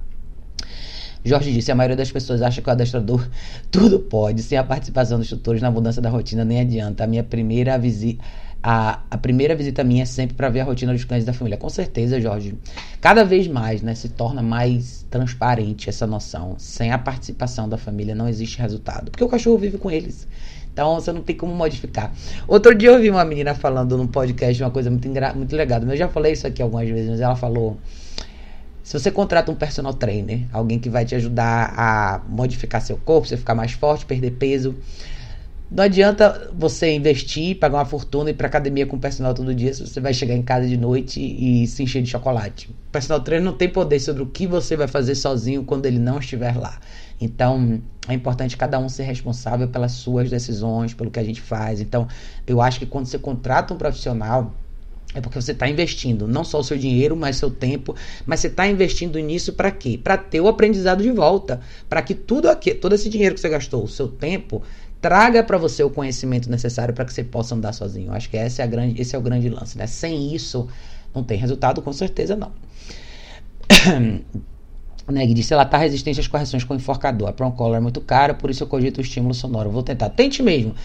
Jorge 1.23 1.51
disse: 1.51 1.71
a 1.71 1.75
maioria 1.75 1.95
das 1.95 2.11
pessoas 2.11 2.41
acha 2.41 2.61
que 2.61 2.69
o 2.69 2.71
adestrador 2.71 3.27
tudo 3.69 3.99
pode, 3.99 4.41
sem 4.41 4.57
a 4.57 4.63
participação 4.63 5.19
dos 5.19 5.29
tutores 5.29 5.61
na 5.61 5.69
mudança 5.69 6.01
da 6.01 6.09
rotina, 6.09 6.43
nem 6.43 6.59
adianta. 6.59 7.03
A 7.03 7.07
minha 7.07 7.23
primeira 7.23 7.77
visita 7.77 8.23
a, 8.63 8.99
a 9.09 9.17
primeira 9.17 9.55
visita 9.55 9.83
minha 9.83 10.03
é 10.03 10.05
sempre 10.05 10.35
para 10.35 10.49
ver 10.49 10.59
a 10.59 10.63
rotina 10.63 10.93
dos 10.93 11.03
cães 11.03 11.25
da 11.25 11.33
família. 11.33 11.57
Com 11.57 11.69
certeza, 11.69 12.21
Jorge. 12.21 12.55
Cada 12.99 13.23
vez 13.23 13.47
mais, 13.47 13.81
né, 13.81 13.95
se 13.95 14.09
torna 14.09 14.41
mais 14.41 15.05
transparente 15.09 15.89
essa 15.89 16.05
noção. 16.05 16.55
Sem 16.59 16.91
a 16.91 16.97
participação 16.97 17.67
da 17.67 17.77
família 17.77 18.13
não 18.13 18.27
existe 18.27 18.59
resultado, 18.59 19.09
porque 19.09 19.23
o 19.23 19.29
cachorro 19.29 19.57
vive 19.57 19.77
com 19.77 19.89
eles. 19.89 20.27
Então 20.71 20.95
você 20.95 21.11
não 21.11 21.21
tem 21.21 21.35
como 21.35 21.53
modificar. 21.53 22.13
Outro 22.47 22.73
dia 22.73 22.89
eu 22.89 22.93
ouvi 22.93 23.09
uma 23.09 23.25
menina 23.25 23.53
falando 23.53 23.97
num 23.97 24.07
podcast 24.07 24.61
uma 24.63 24.71
coisa 24.71 24.89
muito, 24.89 25.07
muito 25.35 25.55
legal. 25.55 25.81
Eu 25.81 25.97
já 25.97 26.07
falei 26.07 26.33
isso 26.33 26.47
aqui 26.47 26.61
algumas 26.61 26.87
vezes, 26.87 27.09
mas 27.09 27.19
ela 27.19 27.35
falou: 27.35 27.77
se 28.83 28.97
você 28.97 29.11
contrata 29.11 29.51
um 29.51 29.55
personal 29.55 29.93
trainer, 29.93 30.45
alguém 30.53 30.79
que 30.79 30.89
vai 30.89 31.03
te 31.03 31.15
ajudar 31.15 31.73
a 31.75 32.21
modificar 32.29 32.81
seu 32.81 32.95
corpo, 32.97 33.27
você 33.27 33.37
ficar 33.37 33.55
mais 33.55 33.73
forte, 33.73 34.05
perder 34.05 34.31
peso, 34.31 34.75
não 35.71 35.85
adianta 35.85 36.51
você 36.53 36.93
investir, 36.93 37.57
pagar 37.57 37.77
uma 37.77 37.85
fortuna 37.85 38.29
e 38.29 38.33
ir 38.33 38.35
pra 38.35 38.47
academia 38.47 38.85
com 38.85 38.97
o 38.97 38.99
personal 38.99 39.33
todo 39.33 39.55
dia 39.55 39.73
se 39.73 39.87
você 39.87 40.01
vai 40.01 40.13
chegar 40.13 40.35
em 40.35 40.41
casa 40.41 40.67
de 40.67 40.75
noite 40.75 41.21
e 41.21 41.65
se 41.65 41.81
encher 41.81 42.03
de 42.03 42.09
chocolate. 42.09 42.69
O 42.69 42.91
personal 42.91 43.21
trainer 43.21 43.45
não 43.45 43.53
tem 43.53 43.69
poder 43.69 44.01
sobre 44.01 44.21
o 44.21 44.25
que 44.25 44.45
você 44.45 44.75
vai 44.75 44.89
fazer 44.89 45.15
sozinho 45.15 45.63
quando 45.63 45.85
ele 45.85 45.97
não 45.97 46.19
estiver 46.19 46.57
lá. 46.57 46.77
Então, 47.21 47.81
é 48.05 48.13
importante 48.13 48.57
cada 48.57 48.77
um 48.79 48.89
ser 48.89 49.03
responsável 49.03 49.69
pelas 49.69 49.93
suas 49.93 50.29
decisões, 50.29 50.93
pelo 50.93 51.09
que 51.09 51.19
a 51.19 51.23
gente 51.23 51.39
faz. 51.39 51.79
Então, 51.79 52.05
eu 52.45 52.61
acho 52.61 52.77
que 52.77 52.85
quando 52.85 53.05
você 53.05 53.17
contrata 53.17 53.73
um 53.73 53.77
profissional, 53.77 54.53
é 55.13 55.19
porque 55.19 55.41
você 55.41 55.51
está 55.51 55.67
investindo 55.67 56.27
não 56.27 56.43
só 56.43 56.59
o 56.59 56.63
seu 56.63 56.77
dinheiro, 56.77 57.15
mas 57.15 57.35
seu 57.35 57.49
tempo, 57.49 57.95
mas 58.25 58.39
você 58.39 58.47
está 58.47 58.67
investindo 58.67 59.19
nisso 59.19 59.53
para 59.53 59.69
quê? 59.69 59.99
Para 60.01 60.17
ter 60.17 60.39
o 60.39 60.47
aprendizado 60.47 61.03
de 61.03 61.11
volta, 61.11 61.59
para 61.89 62.01
que 62.01 62.15
tudo 62.15 62.49
aqui, 62.49 62.73
todo 62.73 62.95
esse 62.95 63.09
dinheiro 63.09 63.35
que 63.35 63.41
você 63.41 63.49
gastou, 63.49 63.83
o 63.83 63.87
seu 63.87 64.07
tempo, 64.07 64.61
traga 65.01 65.43
para 65.43 65.57
você 65.57 65.83
o 65.83 65.89
conhecimento 65.89 66.49
necessário 66.49 66.93
para 66.93 67.03
que 67.03 67.13
você 67.13 67.23
possa 67.23 67.55
andar 67.55 67.73
sozinho. 67.73 68.09
Eu 68.09 68.13
acho 68.13 68.29
que 68.29 68.37
esse 68.37 68.61
é, 68.61 68.63
a 68.63 68.67
grande, 68.67 69.01
esse 69.01 69.15
é 69.15 69.19
o 69.19 69.21
grande 69.21 69.49
lance, 69.49 69.77
né? 69.77 69.87
Sem 69.87 70.33
isso, 70.33 70.67
não 71.13 71.23
tem 71.23 71.37
resultado, 71.37 71.81
com 71.81 71.91
certeza 71.91 72.35
não. 72.35 72.51
Neg 75.09 75.33
disse, 75.33 75.53
ela 75.53 75.65
tá 75.65 75.77
resistente 75.77 76.19
às 76.19 76.27
correções 76.27 76.63
com 76.63 76.75
enforcador. 76.75 77.27
A 77.27 77.33
Prong 77.33 77.55
é 77.75 77.79
muito 77.79 77.99
cara, 77.99 78.33
por 78.33 78.49
isso 78.49 78.63
eu 78.63 78.67
cogito 78.67 78.99
o 78.99 79.01
estímulo 79.01 79.33
sonoro. 79.33 79.71
Vou 79.71 79.83
tentar. 79.83 80.09
Tente 80.09 80.43
mesmo. 80.43 80.75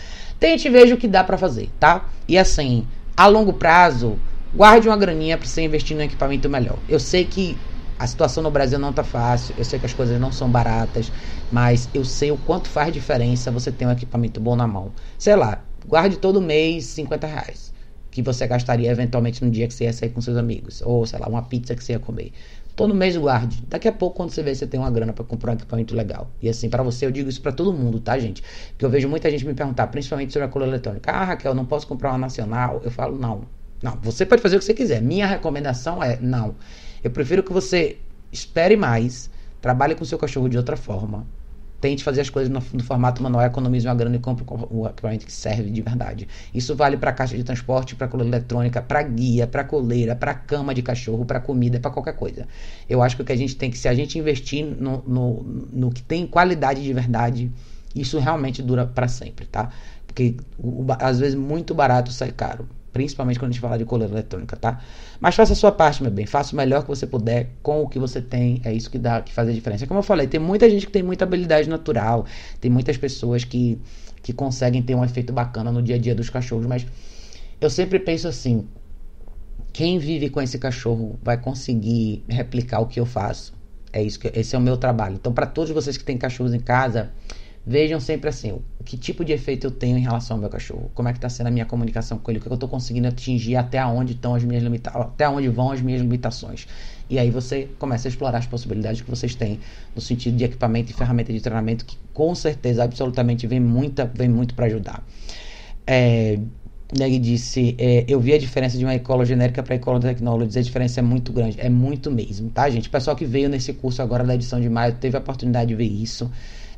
Tente 0.41 0.67
e 0.67 0.71
veja 0.71 0.95
o 0.95 0.99
que 0.99 1.07
dá 1.07 1.23
para 1.23 1.37
fazer, 1.37 1.71
tá? 1.79 2.09
E 2.27 2.37
assim, 2.37 2.87
a 3.17 3.27
longo 3.27 3.53
prazo, 3.53 4.19
guarde 4.55 4.89
uma 4.89 4.97
graninha 4.97 5.37
para 5.37 5.47
você 5.47 5.63
investir 5.63 5.97
no 5.97 6.03
equipamento 6.03 6.49
melhor. 6.49 6.79
Eu 6.89 6.99
sei 6.99 7.25
que 7.25 7.57
a 7.99 8.07
situação 8.07 8.43
no 8.43 8.51
Brasil 8.51 8.79
não 8.79 8.93
tá 8.93 9.03
fácil, 9.03 9.55
eu 9.57 9.65
sei 9.65 9.79
que 9.79 9.87
as 9.87 9.95
coisas 9.95 10.21
não 10.21 10.31
são 10.31 10.51
baratas, 10.51 11.11
mas 11.51 11.89
eu 11.95 12.05
sei 12.05 12.31
o 12.31 12.37
quanto 12.37 12.69
faz 12.69 12.93
diferença 12.93 13.51
você 13.51 13.73
ter 13.73 13.87
um 13.87 13.91
equipamento 13.91 14.41
bom 14.41 14.55
na 14.55 14.67
mão. 14.67 14.93
Sei 15.19 15.35
lá, 15.35 15.65
guarde 15.87 16.17
todo 16.17 16.41
mês 16.41 16.85
50 16.87 17.27
reais, 17.27 17.73
que 18.11 18.23
você 18.23 18.47
gastaria 18.47 18.91
eventualmente 18.91 19.45
no 19.45 19.51
dia 19.51 19.67
que 19.67 19.75
você 19.75 19.85
ia 19.85 19.93
sair 19.93 20.11
com 20.11 20.21
seus 20.21 20.37
amigos, 20.37 20.83
ou 20.83 21.07
sei 21.07 21.19
lá, 21.19 21.27
uma 21.29 21.43
pizza 21.43 21.75
que 21.75 21.83
você 21.83 21.93
ia 21.93 21.99
comer. 21.99 22.33
Todo 22.77 22.95
mês 22.95 23.17
guarde. 23.17 23.65
Daqui 23.67 23.89
a 23.89 23.93
pouco, 23.93 24.17
quando 24.17 24.31
você 24.31 24.43
vê, 24.43 24.55
você 24.55 24.67
tem 24.67 24.79
uma 24.79 24.91
grana 24.91 25.15
para 25.15 25.25
comprar 25.25 25.53
um 25.53 25.55
equipamento 25.55 25.95
legal. 25.97 26.31
E 26.43 26.49
assim, 26.49 26.69
para 26.69 26.83
você, 26.83 27.07
eu 27.07 27.11
digo 27.11 27.27
isso 27.31 27.41
para 27.41 27.51
todo 27.51 27.73
mundo, 27.73 27.99
tá, 27.99 28.19
gente? 28.19 28.43
Porque 28.73 28.85
eu 28.85 28.91
vejo 28.91 29.09
muita 29.09 29.31
gente 29.31 29.47
me 29.47 29.55
perguntar, 29.55 29.87
principalmente 29.87 30.31
sobre 30.35 30.45
a 30.47 30.49
cola 30.51 30.67
eletrônica. 30.67 31.11
Ah, 31.11 31.25
Raquel, 31.25 31.55
não 31.55 31.65
posso 31.65 31.87
comprar 31.87 32.11
uma 32.11 32.19
nacional? 32.19 32.83
Eu 32.85 32.91
falo, 32.91 33.19
não. 33.19 33.49
Não, 33.83 33.99
você 34.03 34.27
pode 34.27 34.43
fazer 34.43 34.57
o 34.57 34.59
que 34.59 34.65
você 34.67 34.75
quiser. 34.75 35.01
Minha 35.01 35.27
recomendação 35.27 36.03
é 36.03 36.19
não. 36.21 36.57
Eu 37.07 37.11
prefiro 37.13 37.41
que 37.41 37.53
você 37.53 37.99
espere 38.33 38.77
mais, 38.77 39.31
trabalhe 39.61 39.95
com 39.95 40.03
o 40.03 40.07
seu 40.07 40.19
cachorro 40.19 40.49
de 40.49 40.57
outra 40.57 40.77
forma. 40.77 41.25
Tente 41.81 42.03
fazer 42.03 42.21
as 42.21 42.29
coisas 42.29 42.51
no, 42.53 42.61
no 42.73 42.83
formato 42.83 43.23
manual, 43.23 43.45
economize 43.45 43.87
uma 43.87 43.95
grana 43.95 44.17
e 44.17 44.19
compre 44.19 44.45
o 44.49 44.89
equipamento 44.89 45.25
que 45.25 45.31
serve 45.31 45.71
de 45.71 45.81
verdade. 45.81 46.27
Isso 46.53 46.75
vale 46.75 46.97
para 46.97 47.13
caixa 47.13 47.37
de 47.37 47.45
transporte, 47.45 47.95
para 47.95 48.09
coleira 48.09 48.39
eletrônica, 48.39 48.83
para 48.83 49.01
guia, 49.05 49.47
para 49.47 49.63
coleira, 49.63 50.17
para 50.17 50.35
cama 50.35 50.75
de 50.75 50.83
cachorro, 50.83 51.25
para 51.25 51.39
comida, 51.39 51.79
para 51.79 51.93
qualquer 51.93 52.17
coisa. 52.17 52.49
Eu 52.89 53.01
acho 53.01 53.15
que 53.15 53.23
o 53.23 53.25
que 53.25 53.33
a 53.33 53.37
gente 53.37 53.55
tem 53.55 53.71
que, 53.71 53.79
se 53.79 53.87
a 53.87 53.95
gente 53.95 54.19
investir 54.19 54.65
no, 54.65 55.01
no, 55.07 55.43
no 55.73 55.91
que 55.93 56.03
tem 56.03 56.27
qualidade 56.27 56.83
de 56.83 56.93
verdade, 56.93 57.53
isso 57.95 58.19
realmente 58.19 58.61
dura 58.61 58.85
para 58.85 59.07
sempre, 59.07 59.47
tá? 59.47 59.71
Porque 60.09 60.35
o, 60.59 60.85
às 60.99 61.21
vezes 61.21 61.37
muito 61.37 61.73
barato 61.73 62.11
sai 62.11 62.33
caro 62.33 62.67
principalmente 62.97 63.39
quando 63.39 63.51
a 63.51 63.53
gente 63.53 63.61
fala 63.61 63.77
de 63.77 63.85
coleira 63.85 64.15
eletrônica, 64.15 64.57
tá? 64.57 64.81
Mas 65.21 65.35
faça 65.35 65.53
a 65.53 65.57
sua 65.57 65.71
parte, 65.71 66.03
meu 66.03 66.11
bem, 66.11 66.25
faça 66.25 66.55
o 66.55 66.57
melhor 66.57 66.81
que 66.81 66.89
você 66.89 67.07
puder 67.07 67.51
com 67.63 67.83
o 67.83 67.89
que 67.89 67.99
você 67.99 68.23
tem, 68.23 68.59
é 68.65 68.73
isso 68.73 68.91
que 68.91 68.99
dá, 68.99 69.21
que 69.21 69.35
faz 69.35 69.47
a 69.49 69.53
diferença. 69.53 69.87
Como 69.87 69.99
eu 69.99 70.03
falei, 70.03 70.27
tem 70.27 70.41
muita 70.41 70.69
gente 70.71 70.87
que 70.87 70.93
tem 70.93 71.03
muita 71.03 71.25
habilidade 71.25 71.69
natural, 71.69 72.25
tem 72.59 72.71
muitas 72.71 72.97
pessoas 72.97 73.45
que, 73.45 73.79
que 74.23 74.33
conseguem 74.33 74.83
ter 74.83 74.95
um 74.95 75.05
efeito 75.05 75.31
bacana 75.31 75.71
no 75.71 75.83
dia 75.83 75.97
a 75.97 75.99
dia 75.99 76.15
dos 76.15 76.31
cachorros, 76.31 76.65
mas 76.65 76.87
eu 77.61 77.69
sempre 77.69 77.99
penso 77.99 78.27
assim, 78.27 78.67
quem 79.75 79.99
vive 79.99 80.31
com 80.31 80.41
esse 80.41 80.59
cachorro 80.59 81.19
vai 81.23 81.37
conseguir 81.37 82.25
replicar 82.27 82.81
o 82.81 82.87
que 82.87 82.99
eu 82.99 83.05
faço. 83.05 83.53
É 83.93 84.03
isso 84.03 84.19
que 84.19 84.31
esse 84.35 84.57
é 84.57 84.59
o 84.59 84.63
meu 84.63 84.79
trabalho. 84.79 85.17
Então, 85.17 85.35
para 85.35 85.47
todos 85.47 85.71
vocês 85.71 85.99
que 85.99 86.05
têm 86.05 86.17
cachorros 86.17 86.55
em 86.55 86.61
casa, 86.61 87.11
Vejam 87.69 87.99
sempre 87.99 88.29
assim, 88.29 88.57
que 88.85 88.97
tipo 88.97 89.25
de 89.25 89.33
efeito 89.33 89.67
eu 89.67 89.73
tenho 89.73 89.99
em 89.99 90.01
relação 90.01 90.37
ao 90.37 90.41
meu 90.41 90.49
cachorro, 90.49 90.89
como 90.95 91.09
é 91.09 91.13
que 91.13 91.19
está 91.19 91.29
sendo 91.29 91.49
a 91.49 91.51
minha 91.51 91.67
comunicação 91.67 92.17
com 92.17 92.31
ele, 92.31 92.39
o 92.39 92.41
que 92.41 92.49
eu 92.49 92.55
estou 92.55 92.69
conseguindo 92.69 93.09
atingir, 93.09 93.57
até 93.57 93.85
onde 93.85 94.13
estão 94.13 94.37
as 94.37 94.45
minhas 94.45 94.63
limitações, 94.63 95.05
até 95.05 95.29
onde 95.29 95.49
vão 95.49 95.73
as 95.73 95.81
minhas 95.81 96.01
limitações. 96.01 96.69
E 97.11 97.19
aí 97.19 97.29
você 97.29 97.69
começa 97.77 98.07
a 98.07 98.11
explorar 98.11 98.39
as 98.39 98.47
possibilidades 98.47 99.01
que 99.01 99.11
vocês 99.11 99.35
têm 99.35 99.59
no 99.97 100.01
sentido 100.01 100.37
de 100.37 100.45
equipamento 100.45 100.93
e 100.93 100.95
ferramenta 100.95 101.33
de 101.33 101.41
treinamento, 101.41 101.85
que 101.85 101.97
com 102.15 102.33
certeza, 102.37 102.85
absolutamente, 102.85 103.49
vem, 103.49 103.59
muita, 103.59 104.05
vem 104.15 104.29
muito 104.29 104.55
para 104.55 104.67
ajudar. 104.67 105.05
É, 105.85 106.39
Neg 106.97 107.19
disse, 107.19 107.75
é, 107.79 108.05
eu 108.07 108.21
vi 108.21 108.33
a 108.33 108.39
diferença 108.39 108.79
de 108.79 108.85
uma 108.85 108.95
ecolo 108.95 109.25
genérica 109.25 109.61
para 109.61 109.75
ecolo 109.75 109.99
technologies, 109.99 110.57
a 110.57 110.63
diferença 110.63 111.01
é 111.01 111.03
muito 111.03 111.33
grande, 111.33 111.61
é 111.61 111.69
muito 111.69 112.13
mesmo, 112.13 112.49
tá 112.49 112.71
gente? 112.71 112.87
O 112.87 112.91
pessoal 112.93 113.17
que 113.17 113.25
veio 113.25 113.49
nesse 113.49 113.73
curso 113.73 114.01
agora 114.03 114.23
da 114.23 114.37
edição 114.37 114.61
de 114.61 114.71
maio 114.71 114.95
teve 114.95 115.17
a 115.17 115.21
oportunidade 115.21 115.67
de 115.67 115.75
ver 115.75 115.85
isso. 115.85 116.31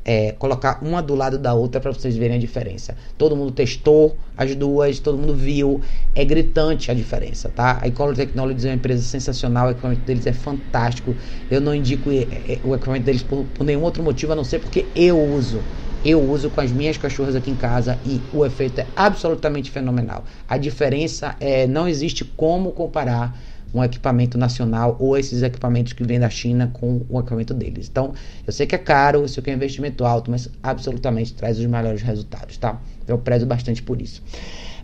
É, 0.09 0.31
colocar 0.39 0.79
uma 0.81 1.03
do 1.03 1.13
lado 1.13 1.37
da 1.37 1.53
outra 1.53 1.79
para 1.79 1.93
vocês 1.93 2.17
verem 2.17 2.37
a 2.37 2.39
diferença. 2.39 2.97
Todo 3.15 3.35
mundo 3.35 3.51
testou 3.51 4.17
as 4.35 4.55
duas, 4.55 4.97
todo 4.97 5.19
mundo 5.19 5.35
viu, 5.35 5.81
é 6.15 6.25
gritante 6.25 6.89
a 6.89 6.95
diferença, 6.95 7.47
tá? 7.47 7.77
A 7.79 7.87
Ecolor 7.87 8.15
Technologies 8.15 8.65
é 8.65 8.69
uma 8.69 8.75
empresa 8.75 9.03
sensacional, 9.03 9.67
o 9.67 9.69
equipamento 9.69 10.01
deles 10.01 10.25
é 10.25 10.33
fantástico. 10.33 11.15
Eu 11.51 11.61
não 11.61 11.75
indico 11.75 12.09
é, 12.09 12.23
é, 12.53 12.59
o 12.63 12.73
equipamento 12.73 13.05
deles 13.05 13.21
por, 13.21 13.45
por 13.53 13.63
nenhum 13.63 13.83
outro 13.83 14.01
motivo 14.01 14.31
a 14.31 14.35
não 14.35 14.43
ser 14.43 14.57
porque 14.57 14.87
eu 14.95 15.15
uso 15.15 15.59
eu 16.03 16.21
uso 16.21 16.49
com 16.49 16.61
as 16.61 16.71
minhas 16.71 16.97
cachorras 16.97 17.35
aqui 17.35 17.51
em 17.51 17.55
casa 17.55 17.99
e 18.05 18.21
o 18.33 18.45
efeito 18.45 18.79
é 18.79 18.87
absolutamente 18.95 19.69
fenomenal. 19.69 20.23
A 20.47 20.57
diferença 20.57 21.35
é 21.41 21.67
não 21.67 21.89
existe 21.89 22.23
como 22.23 22.71
comparar 22.71 23.37
um 23.73 23.83
equipamento 23.83 24.37
nacional 24.37 24.95
ou 24.99 25.17
esses 25.17 25.43
equipamentos 25.43 25.93
que 25.93 26.03
vêm 26.03 26.19
da 26.19 26.29
China 26.29 26.69
com 26.73 27.01
o 27.09 27.19
equipamento 27.19 27.53
deles. 27.53 27.87
Então, 27.89 28.13
eu 28.45 28.53
sei 28.53 28.65
que 28.65 28.75
é 28.75 28.77
caro, 28.77 29.21
eu 29.21 29.27
sei 29.27 29.43
que 29.43 29.49
é 29.49 29.53
um 29.53 29.55
investimento 29.55 30.05
alto, 30.05 30.31
mas 30.31 30.49
absolutamente 30.61 31.33
traz 31.33 31.59
os 31.59 31.65
melhores 31.65 32.01
resultados, 32.01 32.57
tá? 32.57 32.79
Eu 33.07 33.17
prezo 33.17 33.45
bastante 33.45 33.81
por 33.81 34.01
isso. 34.01 34.21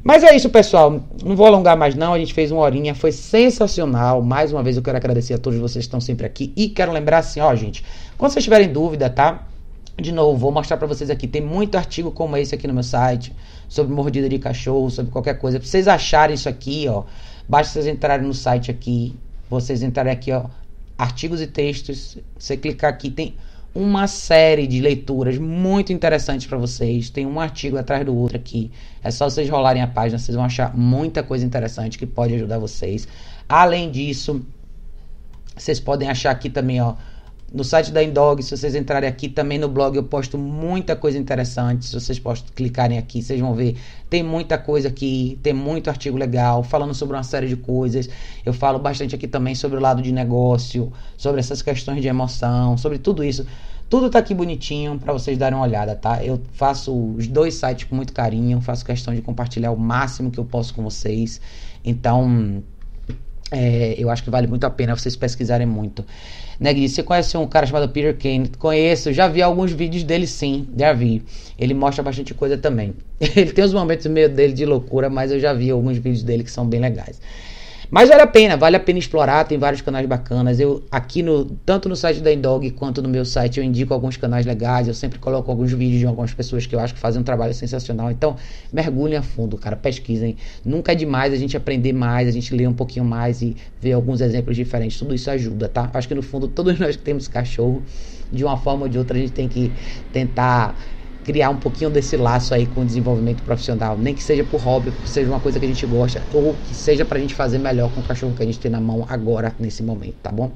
Mas 0.03 0.24
é 0.24 0.36
isso, 0.36 0.52
pessoal. 0.52 1.02
Não 1.24 1.36
vou 1.36 1.48
alongar 1.48 1.76
mais 1.76 1.95
não. 1.95 2.14
A 2.14 2.20
gente 2.20 2.32
fez 2.32 2.52
uma 2.52 2.62
horinha, 2.62 2.94
foi 2.94 3.12
sensacional. 3.12 4.22
Mais 4.22 4.52
uma 4.52 4.62
vez 4.62 4.78
eu 4.78 4.84
quero 4.84 4.98
agradecer 4.98 5.34
a 5.34 5.38
todos 5.40 5.57
vocês 5.57 5.84
que 5.84 5.88
estão 5.88 5.99
sempre 5.99 6.28
aqui 6.28 6.53
e 6.56 6.70
quero 6.70 6.91
lembrar 6.91 7.18
assim, 7.18 7.40
ó, 7.40 7.56
gente, 7.56 7.84
quando 8.16 8.32
vocês 8.32 8.44
tiverem 8.44 8.72
dúvida, 8.72 9.10
tá? 9.10 9.48
De 9.99 10.12
novo, 10.12 10.38
vou 10.38 10.52
mostrar 10.52 10.78
para 10.78 10.86
vocês 10.86 11.10
aqui. 11.10 11.28
Tem 11.28 11.41
muito 11.41 11.76
artigo 11.76 12.12
como 12.12 12.38
esse 12.38 12.53
aqui 12.53 12.68
no 12.68 12.74
meu 12.76 12.84
site 12.84 13.34
sobre 13.68 13.95
mordida 13.95 14.30
de 14.30 14.38
cachorro, 14.38 14.91
sobre 14.91 15.12
qualquer 15.12 15.40
coisa. 15.40 15.60
Pra 15.60 15.68
vocês 15.68 15.88
acharem 15.88 16.36
isso 16.36 16.48
aqui, 16.48 16.86
ó, 16.88 17.03
Basta 17.47 17.73
vocês 17.73 17.88
entrarem 17.88 18.26
no 18.26 18.34
site 18.34 18.72
aqui, 18.72 19.15
vocês 19.49 19.84
entrarem 19.84 20.11
aqui, 20.11 20.31
ó, 20.31 20.45
artigos 20.97 21.41
e 21.41 21.47
textos. 21.47 22.17
Você 22.38 22.57
clicar 22.57 22.91
aqui, 22.91 23.09
tem 23.09 23.35
uma 23.73 24.07
série 24.07 24.65
de 24.65 24.80
leituras 24.80 25.38
muito 25.38 25.91
interessantes 25.91 26.47
para 26.47 26.57
vocês. 26.57 27.09
Tem 27.09 27.26
um 27.26 27.39
artigo 27.39 27.77
atrás 27.77 28.05
do 28.05 28.15
outro 28.15 28.38
aqui. 28.38 28.72
É 29.03 29.11
só 29.11 29.30
vocês 29.30 29.49
rolarem 29.49 29.81
a 29.81 29.88
página, 29.88 30.17
vocês 30.17 30.35
vão 30.35 30.45
achar 30.45 30.76
muita 30.76 31.22
coisa 31.22 31.45
interessante 31.45 31.97
que 31.97 32.05
pode 32.05 32.34
ajudar 32.34 32.57
vocês. 32.57 33.07
Além 33.47 33.91
disso, 33.91 34.45
vocês 35.55 35.80
podem 35.80 36.09
achar 36.09 36.31
aqui 36.31 36.49
também, 36.49 36.81
ó, 36.81 36.95
no 37.53 37.63
site 37.63 37.91
da 37.91 38.03
Indog, 38.03 38.41
se 38.43 38.55
vocês 38.55 38.76
entrarem 38.76 39.07
aqui, 39.07 39.30
também 39.30 39.57
no 39.57 39.69
blog 39.69 39.95
eu 39.95 40.03
posto 40.03 40.38
muita 40.38 40.95
coisa 40.95 41.17
interessante. 41.17 41.85
Se 41.85 41.93
vocês 41.93 42.19
postam, 42.19 42.51
clicarem 42.53 42.97
aqui, 42.97 43.22
vocês 43.22 43.39
vão 43.39 43.53
ver. 43.53 43.77
Tem 44.09 44.23
muita 44.23 44.57
coisa 44.57 44.88
aqui, 44.88 45.39
tem 45.41 45.53
muito 45.53 45.89
artigo 45.89 46.17
legal, 46.17 46.63
falando 46.63 46.93
sobre 46.93 47.15
uma 47.15 47.23
série 47.23 47.47
de 47.47 47.55
coisas. 47.55 48.09
Eu 48.45 48.51
falo 48.51 48.80
bastante 48.80 49.15
aqui 49.15 49.27
também 49.27 49.55
sobre 49.55 49.77
o 49.77 49.81
lado 49.81 50.01
de 50.01 50.11
negócio, 50.11 50.91
sobre 51.15 51.39
essas 51.39 51.61
questões 51.61 52.01
de 52.01 52.07
emoção, 52.07 52.77
sobre 52.77 52.97
tudo 52.97 53.23
isso. 53.23 53.45
Tudo 53.88 54.09
tá 54.09 54.19
aqui 54.19 54.34
bonitinho 54.34 54.97
para 54.99 55.13
vocês 55.13 55.38
darem 55.38 55.57
uma 55.57 55.63
olhada, 55.63 55.95
tá? 55.95 56.23
Eu 56.23 56.41
faço 56.53 56.91
os 57.15 57.27
dois 57.27 57.53
sites 57.53 57.85
com 57.85 57.95
muito 57.95 58.11
carinho, 58.11 58.59
faço 58.59 58.84
questão 58.84 59.13
de 59.13 59.22
compartilhar 59.22 59.72
o 59.72 59.77
máximo 59.77 60.31
que 60.31 60.39
eu 60.39 60.45
posso 60.45 60.73
com 60.73 60.84
vocês. 60.84 61.39
Então, 61.84 62.63
é, 63.51 63.95
eu 63.97 64.09
acho 64.09 64.23
que 64.23 64.30
vale 64.30 64.47
muito 64.47 64.63
a 64.65 64.69
pena 64.72 64.95
vocês 64.95 65.15
pesquisarem 65.15 65.67
muito. 65.67 66.03
Negri, 66.60 66.88
você 66.88 67.03
conhece 67.03 67.36
um 67.38 67.48
cara 67.48 67.65
chamado 67.65 67.90
Peter 67.90 68.15
Kane? 68.18 68.49
Conheço, 68.57 69.11
já 69.11 69.27
vi 69.27 69.41
alguns 69.41 69.72
vídeos 69.72 70.03
dele 70.03 70.26
sim, 70.26 70.68
já 70.77 70.94
vi. 70.94 71.22
Ele 71.60 71.73
mostra 71.73 72.03
bastante 72.03 72.34
coisa 72.34 72.57
também. 72.57 72.94
Ele 73.19 73.52
tem 73.52 73.64
os 73.64 73.73
momentos 73.73 74.06
meio 74.07 74.30
dele 74.30 74.53
de 74.53 74.65
loucura, 74.65 75.10
mas 75.10 75.32
eu 75.32 75.40
já 75.40 75.53
vi 75.53 75.69
alguns 75.69 75.98
vídeos 75.98 76.23
dele 76.23 76.44
que 76.44 76.52
são 76.52 76.65
bem 76.65 76.80
legais. 76.80 77.19
Mas 77.90 78.10
vale 78.10 78.22
a 78.22 78.28
pena, 78.28 78.57
vale 78.57 78.76
a 78.76 78.80
pena 78.80 78.98
explorar, 78.99 79.44
tem 79.45 79.57
vários 79.57 79.82
canais 79.82 80.07
bacanas. 80.07 80.60
Eu 80.60 80.84
aqui 80.91 81.22
no 81.22 81.45
tanto 81.45 81.88
no 81.88 81.95
site 81.95 82.20
da 82.20 82.34
Indog 82.34 82.70
quanto 82.72 83.02
no 83.02 83.07
meu 83.07 83.24
site 83.24 83.60
eu 83.60 83.64
indico 83.64 83.94
alguns 83.94 84.18
canais 84.18 84.45
legais, 84.45 84.88
eu 84.88 84.94
sempre 84.94 85.20
coloco 85.20 85.49
alguns 85.52 85.72
vídeos 85.72 85.99
de 85.99 86.06
algumas 86.06 86.34
pessoas 86.34 86.66
que 86.66 86.76
eu 86.76 86.80
acho 86.80 86.94
que 86.94 86.99
fazem 86.99 87.22
um 87.22 87.24
trabalho 87.24 87.53
sensacional. 87.53 88.10
Então, 88.12 88.36
mergulhem 88.74 89.18
a 89.18 89.22
fundo, 89.22 89.57
cara, 89.57 89.76
pesquisem. 89.76 90.36
Nunca 90.64 90.91
é 90.91 90.95
demais 90.95 91.34
a 91.34 91.38
gente 91.38 91.56
aprender 91.56 91.94
mais, 91.94 92.28
a 92.28 92.32
gente 92.32 92.53
ler 92.56 92.68
um 92.68 92.74
pouquinho 92.74 93.06
mais 93.06 93.41
e 93.41 93.56
ver 93.80 93.94
alguns 93.94 94.22
exemplos 94.22 94.56
diferentes. 94.56 94.98
Tudo 94.98 95.14
isso 95.14 95.30
ajuda, 95.30 95.70
tá? 95.70 95.90
Acho 95.94 96.07
que 96.07 96.16
no 96.16 96.24
fundo 96.24 96.48
todos 96.48 96.80
nós 96.80 96.95
que 96.95 97.03
temos 97.03 97.28
cachorro, 97.28 97.84
de 98.32 98.44
uma 98.44 98.57
forma 98.57 98.84
ou 98.84 98.90
de 98.90 98.98
outra 98.98 99.18
a 99.18 99.20
gente 99.20 99.32
tem 99.32 99.48
que 99.48 99.72
tentar 100.12 100.76
criar 101.26 101.49
um 101.49 101.57
pouquinho 101.57 101.89
desse 101.89 102.15
laço 102.15 102.53
aí 102.53 102.68
com 102.68 102.81
o 102.81 102.85
desenvolvimento 102.85 103.41
profissional, 103.41 103.97
nem 103.97 104.14
que 104.14 104.22
seja 104.22 104.43
por 104.43 104.61
hobby, 104.61 104.91
que 104.91 105.10
seja 105.10 105.27
uma 105.27 105.39
coisa 105.39 105.60
que 105.60 105.65
a 105.65 105.68
gente 105.68 105.85
gosta, 105.88 106.22
ou 106.31 106.56
que 106.68 106.76
seja 106.76 107.03
pra 107.03 107.19
gente 107.19 107.34
fazer 107.34 107.57
melhor 107.57 107.91
com 107.91 107.99
o 107.99 108.03
cachorro 108.03 108.34
que 108.38 108.43
a 108.43 108.45
gente 108.45 108.60
tem 108.60 108.69
na 108.69 108.80
mão 108.80 109.06
agora, 109.10 109.53
nesse 109.60 109.81
momento, 109.81 110.15
tá 110.22 110.31
bom? 110.31 110.52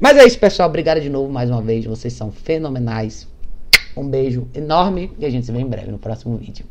Mas 0.00 0.16
é 0.16 0.24
isso, 0.26 0.38
pessoal. 0.38 0.68
Obrigado 0.68 1.00
de 1.00 1.10
novo 1.10 1.30
mais 1.30 1.50
uma 1.50 1.60
vez. 1.60 1.84
Vocês 1.84 2.14
são 2.14 2.32
fenomenais. 2.32 3.28
Um 3.96 4.08
beijo 4.08 4.48
enorme 4.54 5.12
e 5.18 5.24
a 5.24 5.30
gente 5.30 5.46
se 5.46 5.52
vê 5.52 5.60
em 5.60 5.66
breve 5.66 5.90
no 5.90 5.98
próximo 5.98 6.36
vídeo. 6.36 6.66